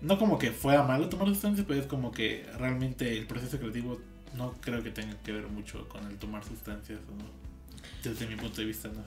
No 0.00 0.16
como 0.16 0.38
que 0.38 0.52
fuera 0.52 0.84
malo 0.84 1.08
tomar 1.08 1.28
sustancias, 1.28 1.66
pero 1.68 1.80
es 1.80 1.86
como 1.86 2.12
que 2.12 2.46
realmente 2.56 3.18
el 3.18 3.26
proceso 3.26 3.58
creativo 3.58 4.00
no 4.34 4.52
creo 4.60 4.82
que 4.82 4.90
tenga 4.90 5.16
que 5.22 5.32
ver 5.32 5.48
mucho 5.48 5.86
con 5.88 6.06
el 6.06 6.16
tomar 6.16 6.44
sustancias, 6.44 7.00
¿no? 7.10 7.47
Desde 8.02 8.26
mi 8.26 8.36
punto 8.36 8.60
de 8.60 8.66
vista, 8.66 8.88
no. 8.88 9.04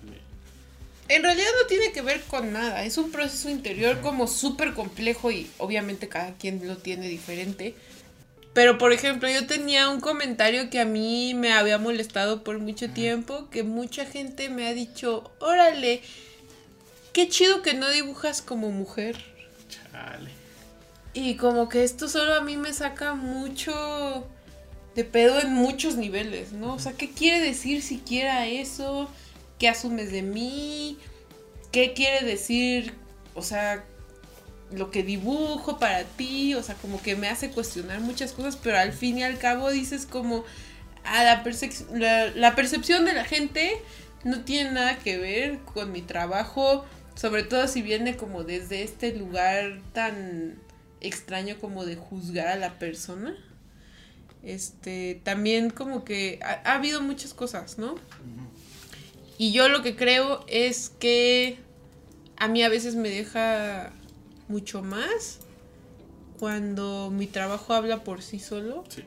En 1.08 1.24
realidad 1.24 1.50
no 1.62 1.68
tiene 1.68 1.92
que 1.92 2.02
ver 2.02 2.22
con 2.22 2.54
nada, 2.54 2.86
es 2.86 2.98
un 2.98 3.12
proceso 3.12 3.50
interior 3.50 4.00
como 4.00 4.28
súper 4.28 4.74
complejo 4.74 5.30
y 5.30 5.50
obviamente 5.58 6.08
cada 6.08 6.36
quien 6.38 6.66
lo 6.66 6.78
tiene 6.78 7.10
diferente. 7.10 7.76
Pero 8.54 8.78
por 8.78 8.94
ejemplo, 8.94 9.30
yo 9.30 9.46
tenía 9.48 9.90
un 9.90 10.00
comentario 10.00 10.70
que 10.70 10.80
a 10.80 10.86
mí 10.86 11.34
me 11.34 11.54
había 11.54 11.78
molestado 11.78 12.44
por 12.44 12.60
mucho 12.60 12.90
tiempo, 12.90 13.50
que 13.50 13.64
mucha 13.64 14.06
gente 14.06 14.50
me 14.50 14.68
ha 14.68 14.74
dicho, 14.74 15.32
órale, 15.40 16.02
qué 17.14 17.30
chido 17.30 17.62
que 17.62 17.74
no 17.74 17.90
dibujas 17.90 18.42
como 18.42 18.70
mujer. 18.72 19.18
Chale. 19.70 20.32
Y 21.14 21.36
como 21.36 21.68
que 21.68 21.84
esto 21.84 22.08
solo 22.08 22.36
a 22.36 22.42
mí 22.42 22.56
me 22.58 22.74
saca 22.74 23.16
mucho 23.16 24.28
de 24.96 25.04
pedo 25.04 25.40
en 25.40 25.54
muchos 25.54 25.96
niveles, 25.96 26.52
¿no? 26.52 26.74
O 26.74 26.80
sea, 26.80 26.94
¿qué 26.94 27.10
quiere 27.10 27.40
decir 27.40 27.82
siquiera 27.82 28.48
eso? 28.48 29.10
¿Qué 29.58 29.70
asumes 29.70 30.12
de 30.12 30.22
mí? 30.22 30.98
¿Qué 31.72 31.94
quiere 31.94 32.26
decir, 32.26 32.94
o 33.34 33.42
sea, 33.42 33.86
lo 34.72 34.92
que 34.92 35.04
dibujo 35.04 35.80
para 35.80 36.04
ti? 36.04 36.54
O 36.56 36.64
sea, 36.64 36.76
como 36.76 37.02
que 37.02 37.16
me 37.16 37.30
hace 37.30 37.52
cuestionar 37.52 38.02
muchas 38.02 38.34
cosas, 38.34 38.58
pero 38.58 38.78
al 38.78 38.92
fin 38.92 39.18
y 39.20 39.24
al 39.24 39.38
cabo 39.38 39.72
dices 39.72 40.06
como, 40.06 40.44
a 41.06 41.44
percep- 41.44 41.90
la, 41.94 42.28
la 42.32 42.56
percepción 42.56 43.06
de 43.06 43.14
la 43.14 43.24
gente 43.24 43.72
no 44.24 44.42
tiene 44.42 44.72
nada 44.72 44.98
que 44.98 45.18
ver 45.18 45.60
con 45.60 45.92
mi 45.92 46.02
trabajo, 46.02 46.86
sobre 47.16 47.44
todo 47.44 47.68
si 47.68 47.82
viene 47.82 48.18
como 48.18 48.44
desde 48.44 48.84
este 48.84 49.14
lugar 49.16 49.80
tan 49.94 50.60
extraño 51.00 51.58
como 51.60 51.86
de 51.86 51.96
juzgar 51.96 52.48
a 52.48 52.56
la 52.56 52.78
persona. 52.78 53.36
Este, 54.44 55.22
también 55.24 55.70
como 55.70 56.04
que 56.04 56.40
ha, 56.44 56.62
ha 56.72 56.76
habido 56.76 57.02
muchas 57.02 57.34
cosas, 57.34 57.78
¿no? 57.78 57.96
Y 59.38 59.52
yo 59.52 59.70
lo 59.70 59.82
que 59.84 59.96
creo 59.96 60.44
es 60.48 60.90
que 61.00 61.58
a 62.38 62.48
mí 62.48 62.64
a 62.64 62.70
veces 62.70 62.96
me 62.96 63.10
deja 63.10 63.92
mucho 64.48 64.82
más 64.82 65.40
cuando 66.40 67.12
mi 67.12 67.28
trabajo 67.28 67.74
habla 67.74 68.04
por 68.04 68.22
sí 68.24 68.40
solo 68.40 68.84
Sí. 68.90 69.04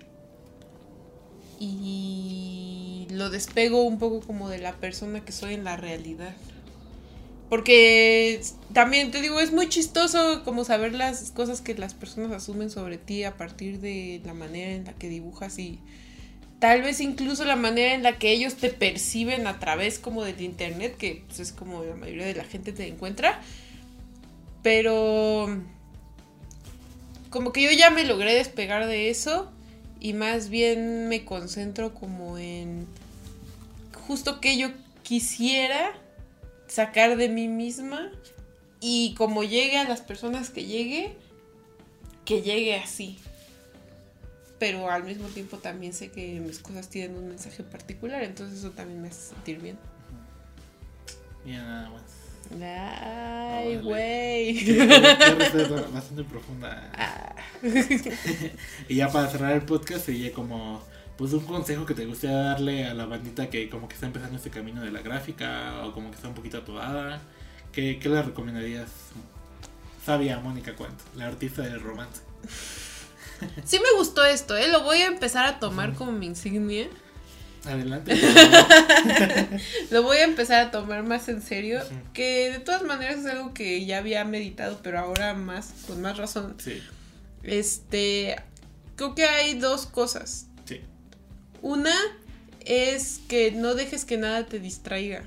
y 1.61 3.07
lo 3.11 3.31
despego 3.31 3.83
un 3.83 3.99
poco 3.99 4.21
como 4.21 4.49
de 4.49 4.59
la 4.59 4.75
persona 4.75 5.25
que 5.25 5.33
soy 5.33 5.55
en 5.55 5.65
la 5.65 5.77
realidad. 5.77 6.35
Porque 7.49 8.41
también 8.73 9.11
te 9.11 9.21
digo, 9.21 9.39
es 9.41 9.53
muy 9.53 9.69
chistoso 9.69 10.43
como 10.45 10.65
saber 10.65 10.95
las 10.95 11.31
cosas 11.31 11.61
que 11.61 11.75
las 11.75 11.95
personas 11.95 12.33
asumen 12.33 12.71
sobre 12.71 12.99
ti 12.99 13.25
a 13.25 13.37
partir 13.37 13.81
de 13.81 14.21
la 14.25 14.35
manera 14.35 14.73
en 14.73 14.85
la 14.85 14.93
que 14.95 15.09
dibujas 15.09 15.59
y 15.59 15.79
tal 16.59 16.83
vez 16.83 17.01
incluso 17.01 17.45
la 17.45 17.57
manera 17.57 17.95
en 17.95 18.03
la 18.03 18.19
que 18.19 18.33
ellos 18.33 18.55
te 18.55 18.71
perciben 18.71 19.47
a 19.47 19.59
través 19.59 19.99
como 19.99 20.25
del 20.25 20.41
internet, 20.41 20.97
que 20.97 21.23
pues, 21.27 21.41
es 21.41 21.53
como 21.53 21.85
la 21.85 21.95
mayoría 21.95 22.27
de 22.27 22.35
la 22.35 22.45
gente 22.45 22.73
te 22.73 22.89
encuentra. 22.89 23.41
Pero 24.63 25.61
como 27.29 27.53
que 27.53 27.63
yo 27.63 27.71
ya 27.71 27.91
me 27.91 28.05
logré 28.05 28.35
despegar 28.35 28.87
de 28.87 29.11
eso 29.11 29.53
y 30.01 30.15
más 30.15 30.49
bien 30.49 31.09
me 31.09 31.25
concentro 31.25 31.93
como 31.93 32.39
en 32.39 32.87
justo 34.07 34.41
que 34.41 34.57
yo 34.57 34.71
quisiera 35.03 35.93
sacar 36.75 37.17
de 37.17 37.29
mí 37.29 37.47
misma 37.47 38.11
y 38.81 39.15
como 39.15 39.45
llegue 39.45 39.79
a 39.79 39.89
las 39.89 40.01
personas 40.01 40.51
que 40.51 40.65
llegue, 40.65 41.15
que 42.25 42.43
llegue 42.43 42.77
así. 42.77 43.17
Pero 44.59 44.91
al 44.91 45.05
mismo 45.05 45.29
tiempo 45.29 45.59
también 45.59 45.93
sé 45.93 46.11
que 46.11 46.41
mis 46.41 46.59
cosas 46.59 46.89
tienen 46.89 47.17
un 47.17 47.29
mensaje 47.29 47.63
particular, 47.63 48.25
entonces 48.25 48.59
eso 48.59 48.71
también 48.71 49.03
me 49.03 49.09
hace 49.09 49.35
sentir 49.35 49.61
bien. 49.61 49.79
Mira 51.45 51.63
nada 51.63 51.91
más. 51.91 52.03
Ay, 52.61 53.79
güey. 53.79 54.79
Bastante 55.93 56.25
profunda. 56.25 56.91
Ah. 56.95 57.35
Y 58.89 58.97
ya 58.97 59.11
para 59.11 59.31
cerrar 59.31 59.53
el 59.53 59.63
podcast 59.63 60.07
sería 60.07 60.33
como 60.33 60.83
pues 61.17 61.33
un 61.33 61.45
consejo 61.45 61.87
que 61.87 61.95
te 61.95 62.07
gustaría 62.07 62.37
darle 62.37 62.87
a 62.87 62.95
la 62.95 63.07
bandita 63.07 63.49
que 63.51 63.69
como 63.71 63.89
que 63.89 63.95
está 63.95 64.07
empezando 64.07 64.37
este 64.37 64.51
camino 64.51 64.83
de 64.83 64.91
la 64.91 65.01
gráfica 65.03 65.85
o 65.85 65.93
como 65.93 66.11
que 66.11 66.17
está 66.17 66.29
un 66.29 66.35
poquito 66.35 66.59
atorada. 66.59 67.21
¿Qué, 67.73 67.99
qué 68.01 68.09
le 68.09 68.23
recomendarías? 68.23 68.89
Sabia 70.05 70.39
Mónica 70.39 70.75
Cuento, 70.77 71.03
la 71.17 71.27
artista 71.27 71.63
del 71.63 71.81
romance. 71.81 72.23
Sí 73.65 73.79
me 73.81 73.99
gustó 73.99 74.25
esto, 74.25 74.57
¿eh? 74.57 74.69
Lo 74.69 74.85
voy 74.85 74.99
a 74.99 75.07
empezar 75.07 75.45
a 75.45 75.59
tomar 75.59 75.95
como 75.95 76.13
mi 76.13 76.25
insignia. 76.27 76.87
Adelante. 77.67 78.15
Lo 79.91 80.03
voy 80.03 80.19
a 80.19 80.25
empezar 80.25 80.67
a 80.67 80.71
tomar 80.71 81.03
más 81.03 81.29
en 81.29 81.43
serio. 81.43 81.81
Ujú. 81.85 82.13
Que 82.13 82.53
de 82.53 82.59
todas 82.61 82.83
maneras 82.85 83.19
es 83.19 83.27
algo 83.27 83.53
que 83.53 83.85
ya 83.85 83.99
había 83.99 84.25
meditado, 84.25 84.81
pero 84.83 85.01
ahora 85.01 85.35
más, 85.35 85.73
con 85.87 86.01
más 86.01 86.17
razón. 86.17 86.55
sí, 86.59 86.81
Este, 87.43 88.37
creo 88.97 89.15
que 89.15 89.25
hay 89.25 89.55
dos 89.59 89.87
cosas. 89.87 90.47
Una 91.65 91.95
es 92.67 93.23
que 93.27 93.51
no 93.51 93.75
dejes 93.75 94.05
que 94.05 94.19
nada 94.19 94.45
te 94.45 94.61
distraiga 94.61 95.25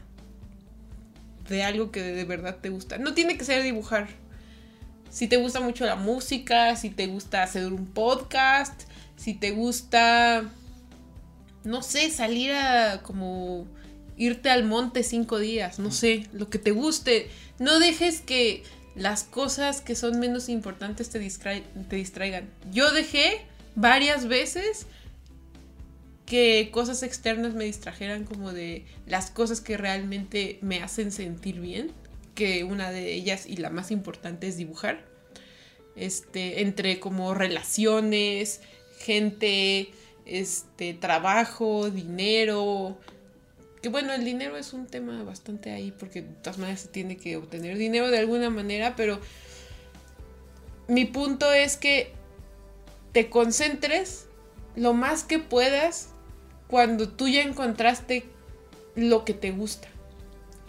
de 1.49 1.63
algo 1.63 1.89
que 1.89 2.03
de 2.03 2.25
verdad 2.25 2.57
te 2.61 2.69
gusta. 2.69 2.99
No 2.99 3.15
tiene 3.15 3.39
que 3.39 3.43
ser 3.43 3.63
dibujar. 3.63 4.07
Si 5.09 5.27
te 5.27 5.37
gusta 5.37 5.61
mucho 5.61 5.87
la 5.87 5.95
música, 5.95 6.75
si 6.75 6.91
te 6.91 7.07
gusta 7.07 7.41
hacer 7.41 7.73
un 7.73 7.87
podcast, 7.87 8.83
si 9.15 9.33
te 9.33 9.49
gusta, 9.49 10.47
no 11.63 11.81
sé, 11.81 12.11
salir 12.11 12.51
a 12.51 13.01
como 13.01 13.65
irte 14.15 14.51
al 14.51 14.63
monte 14.63 15.01
cinco 15.01 15.39
días, 15.39 15.79
no 15.79 15.89
sé, 15.89 16.27
lo 16.33 16.51
que 16.51 16.59
te 16.59 16.69
guste. 16.69 17.31
No 17.57 17.79
dejes 17.79 18.21
que 18.21 18.61
las 18.93 19.23
cosas 19.23 19.81
que 19.81 19.95
son 19.95 20.19
menos 20.19 20.49
importantes 20.49 21.09
te, 21.09 21.19
te 21.19 21.95
distraigan. 21.95 22.47
Yo 22.71 22.91
dejé 22.91 23.41
varias 23.73 24.27
veces 24.27 24.85
que 26.27 26.69
cosas 26.71 27.03
externas 27.03 27.53
me 27.55 27.63
distrajeran 27.63 28.25
como 28.25 28.51
de 28.51 28.85
las 29.07 29.31
cosas 29.31 29.61
que 29.61 29.77
realmente 29.77 30.59
me 30.61 30.83
hacen 30.83 31.13
sentir 31.13 31.61
bien, 31.61 31.93
que 32.35 32.65
una 32.65 32.91
de 32.91 33.13
ellas 33.13 33.45
y 33.47 33.55
la 33.55 33.69
más 33.69 33.91
importante 33.91 34.47
es 34.47 34.57
dibujar. 34.57 35.05
Este, 35.95 36.61
entre 36.61 36.99
como 36.99 37.33
relaciones, 37.33 38.59
gente, 38.99 39.89
este, 40.25 40.93
trabajo, 40.93 41.89
dinero. 41.89 42.99
Que 43.81 43.87
bueno, 43.87 44.11
el 44.11 44.25
dinero 44.25 44.57
es 44.57 44.73
un 44.73 44.85
tema 44.85 45.23
bastante 45.23 45.71
ahí 45.71 45.93
porque 45.97 46.23
de 46.23 46.33
todas 46.43 46.57
maneras 46.57 46.81
se 46.81 46.89
tiene 46.89 47.15
que 47.15 47.37
obtener 47.37 47.77
dinero 47.77 48.11
de 48.11 48.19
alguna 48.19 48.49
manera, 48.49 48.97
pero 48.97 49.21
mi 50.89 51.05
punto 51.05 51.53
es 51.53 51.77
que 51.77 52.11
te 53.13 53.29
concentres 53.29 54.25
lo 54.75 54.93
más 54.93 55.23
que 55.23 55.39
puedas 55.39 56.09
cuando 56.67 57.09
tú 57.09 57.27
ya 57.27 57.41
encontraste 57.41 58.25
lo 58.95 59.25
que 59.25 59.33
te 59.33 59.51
gusta 59.51 59.87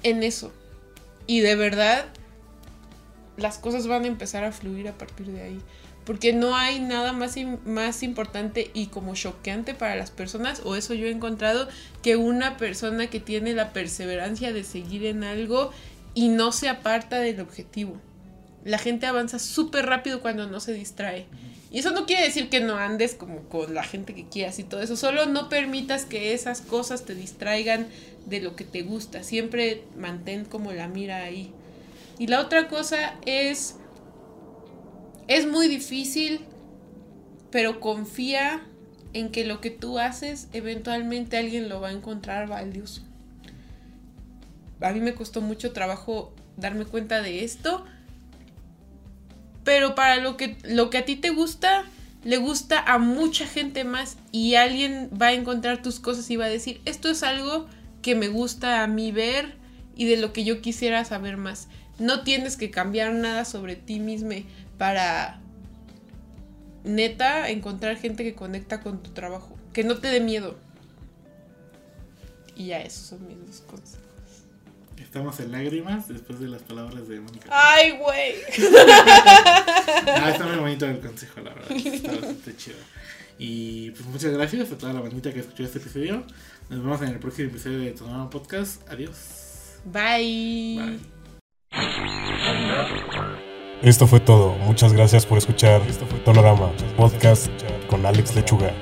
en 0.03 0.23
eso. 0.23 0.53
Y 1.27 1.41
de 1.41 1.57
verdad, 1.57 2.07
las 3.37 3.59
cosas 3.59 3.87
van 3.87 4.05
a 4.05 4.09
empezar 4.09 4.45
a 4.45 4.53
fluir 4.53 4.89
a 4.89 4.97
partir 4.97 5.27
de 5.27 5.43
ahí. 5.43 5.61
Porque 6.05 6.33
no 6.33 6.57
hay 6.57 6.81
nada 6.81 7.13
más, 7.13 7.37
más 7.67 8.03
importante 8.03 8.71
y 8.73 8.87
como 8.87 9.15
choqueante 9.15 9.75
para 9.75 9.95
las 9.95 10.11
personas, 10.11 10.63
o 10.65 10.75
eso 10.75 10.95
yo 10.95 11.07
he 11.07 11.11
encontrado, 11.11 11.69
que 12.03 12.17
una 12.17 12.57
persona 12.57 13.09
que 13.09 13.21
tiene 13.21 13.53
la 13.53 13.73
perseverancia 13.75 14.53
de 14.53 14.65
seguir 14.65 15.05
en 15.05 15.23
algo 15.23 15.71
y 16.15 16.29
no 16.29 16.51
se 16.51 16.69
aparta 16.69 17.19
del 17.19 17.41
objetivo. 17.41 18.01
La 18.65 18.79
gente 18.79 19.07
avanza 19.07 19.39
súper 19.39 19.87
rápido 19.87 20.21
cuando 20.21 20.49
no 20.49 20.61
se 20.61 20.73
distrae. 20.73 21.27
Y 21.71 21.81
eso 21.81 21.91
no 21.91 22.07
quiere 22.07 22.25
decir 22.25 22.49
que 22.49 22.61
no 22.61 22.77
andes 22.77 23.15
como 23.15 23.43
con 23.43 23.75
la 23.75 23.83
gente 23.83 24.15
que 24.15 24.27
quieras 24.27 24.59
y 24.59 24.65
todo 24.65 24.81
eso. 24.81 24.97
Solo 24.97 25.27
no 25.27 25.49
permitas 25.49 26.07
que 26.07 26.33
esas 26.33 26.63
cosas 26.63 27.05
te 27.05 27.15
distraigan 27.15 27.89
de 28.27 28.41
lo 28.41 28.57
que 28.57 28.65
te 28.65 28.83
gusta. 28.83 29.23
Siempre 29.23 29.85
mantén 29.97 30.45
como 30.47 30.73
la 30.73 30.89
mira 30.89 31.19
ahí. 31.19 31.53
Y 32.19 32.27
la 32.27 32.41
otra 32.41 32.69
cosa 32.69 33.17
es, 33.27 33.77
es 35.29 35.47
muy 35.47 35.69
difícil, 35.69 36.41
pero 37.51 37.81
confía 37.81 38.63
en 39.13 39.31
que 39.31 39.45
lo 39.45 39.61
que 39.61 39.71
tú 39.71 39.99
haces 39.99 40.49
eventualmente 40.53 41.37
alguien 41.37 41.69
lo 41.69 41.81
va 41.81 41.89
a 41.89 41.93
encontrar 41.93 42.49
valioso. 42.49 43.03
A 44.81 44.93
mí 44.93 45.01
me 45.01 45.15
costó 45.15 45.41
mucho 45.43 45.73
trabajo 45.73 46.33
darme 46.57 46.87
cuenta 46.87 47.21
de 47.21 47.45
esto 47.45 47.85
pero 49.65 49.95
para 49.95 50.17
lo 50.17 50.37
que, 50.37 50.57
lo 50.65 50.91
que 50.91 50.99
a 50.99 51.05
ti 51.05 51.17
te 51.17 51.31
gusta, 51.31 51.85
le 52.25 52.37
gusta 52.37 52.81
a 52.81 52.99
mucha 52.99 53.47
gente 53.47 53.85
más 53.85 54.17
y 54.33 54.55
alguien 54.55 55.11
va 55.21 55.27
a 55.27 55.33
encontrar 55.33 55.83
tus 55.83 56.01
cosas 56.01 56.31
y 56.31 56.37
va 56.37 56.47
a 56.47 56.51
decir, 56.51 56.81
esto 56.85 57.11
es 57.11 57.23
algo 57.23 57.67
que 58.03 58.15
me 58.15 58.29
gusta 58.29 58.83
a 58.83 58.87
mí 58.87 59.13
ver 59.13 59.57
y 59.97 60.07
de 60.07 60.17
lo 60.17 60.33
que 60.33 60.45
yo 60.45 60.61
quisiera 60.61 61.05
saber 61.05 61.37
más. 61.37 61.69
No 61.99 62.23
tienes 62.23 62.57
que 62.57 62.71
cambiar 62.71 63.13
nada 63.13 63.45
sobre 63.45 63.77
ti 63.77 63.99
mismo 63.99 64.31
para 64.79 65.41
neta 66.85 67.51
encontrar 67.51 67.97
gente 67.97 68.25
que 68.25 68.35
conecta 68.35 68.81
con 68.81 69.03
tu 69.03 69.11
trabajo, 69.11 69.57
que 69.73 69.85
no 69.85 69.99
te 69.99 70.09
dé 70.09 70.21
miedo. 70.21 70.57
Y 72.57 72.67
ya, 72.67 72.81
esos 72.81 73.07
son 73.07 73.27
mis 73.27 73.39
dos 73.47 73.61
cosas. 73.63 73.98
Estamos 75.19 75.41
en 75.41 75.51
lágrimas 75.51 76.07
después 76.07 76.39
de 76.39 76.47
las 76.47 76.63
palabras 76.63 77.09
de 77.09 77.19
Mónica. 77.19 77.49
¡Ay, 77.51 77.91
güey! 77.99 78.35
ah, 78.87 80.31
está 80.31 80.47
muy 80.47 80.59
bonito 80.59 80.87
el 80.87 81.01
consejo, 81.01 81.41
la 81.41 81.55
verdad. 81.55 81.73
Está 81.73 82.13
bastante 82.13 82.57
chido. 82.57 82.77
Y 83.37 83.91
pues 83.91 84.07
muchas 84.07 84.31
gracias 84.31 84.71
a 84.71 84.79
toda 84.79 84.93
la 84.93 85.01
bandita 85.01 85.33
que 85.33 85.41
escuchó 85.41 85.65
este 85.65 85.79
episodio. 85.79 86.23
Nos 86.71 86.85
vemos 86.85 87.03
en 87.03 87.09
el 87.09 87.19
próximo 87.19 87.49
episodio 87.49 87.81
de 87.81 87.97
nuevo 88.01 88.31
podcast. 88.31 88.89
Adiós. 88.89 89.81
Bye. 89.87 90.79
Bye. 90.79 91.01
Esto 93.83 94.07
fue 94.07 94.21
todo. 94.21 94.53
Muchas 94.59 94.93
gracias 94.93 95.27
por 95.27 95.39
escuchar 95.39 95.83
Tonorama 96.25 96.71
Podcast 96.97 97.51
con 97.91 98.07
Alex 98.07 98.37
Lechuga. 98.37 98.73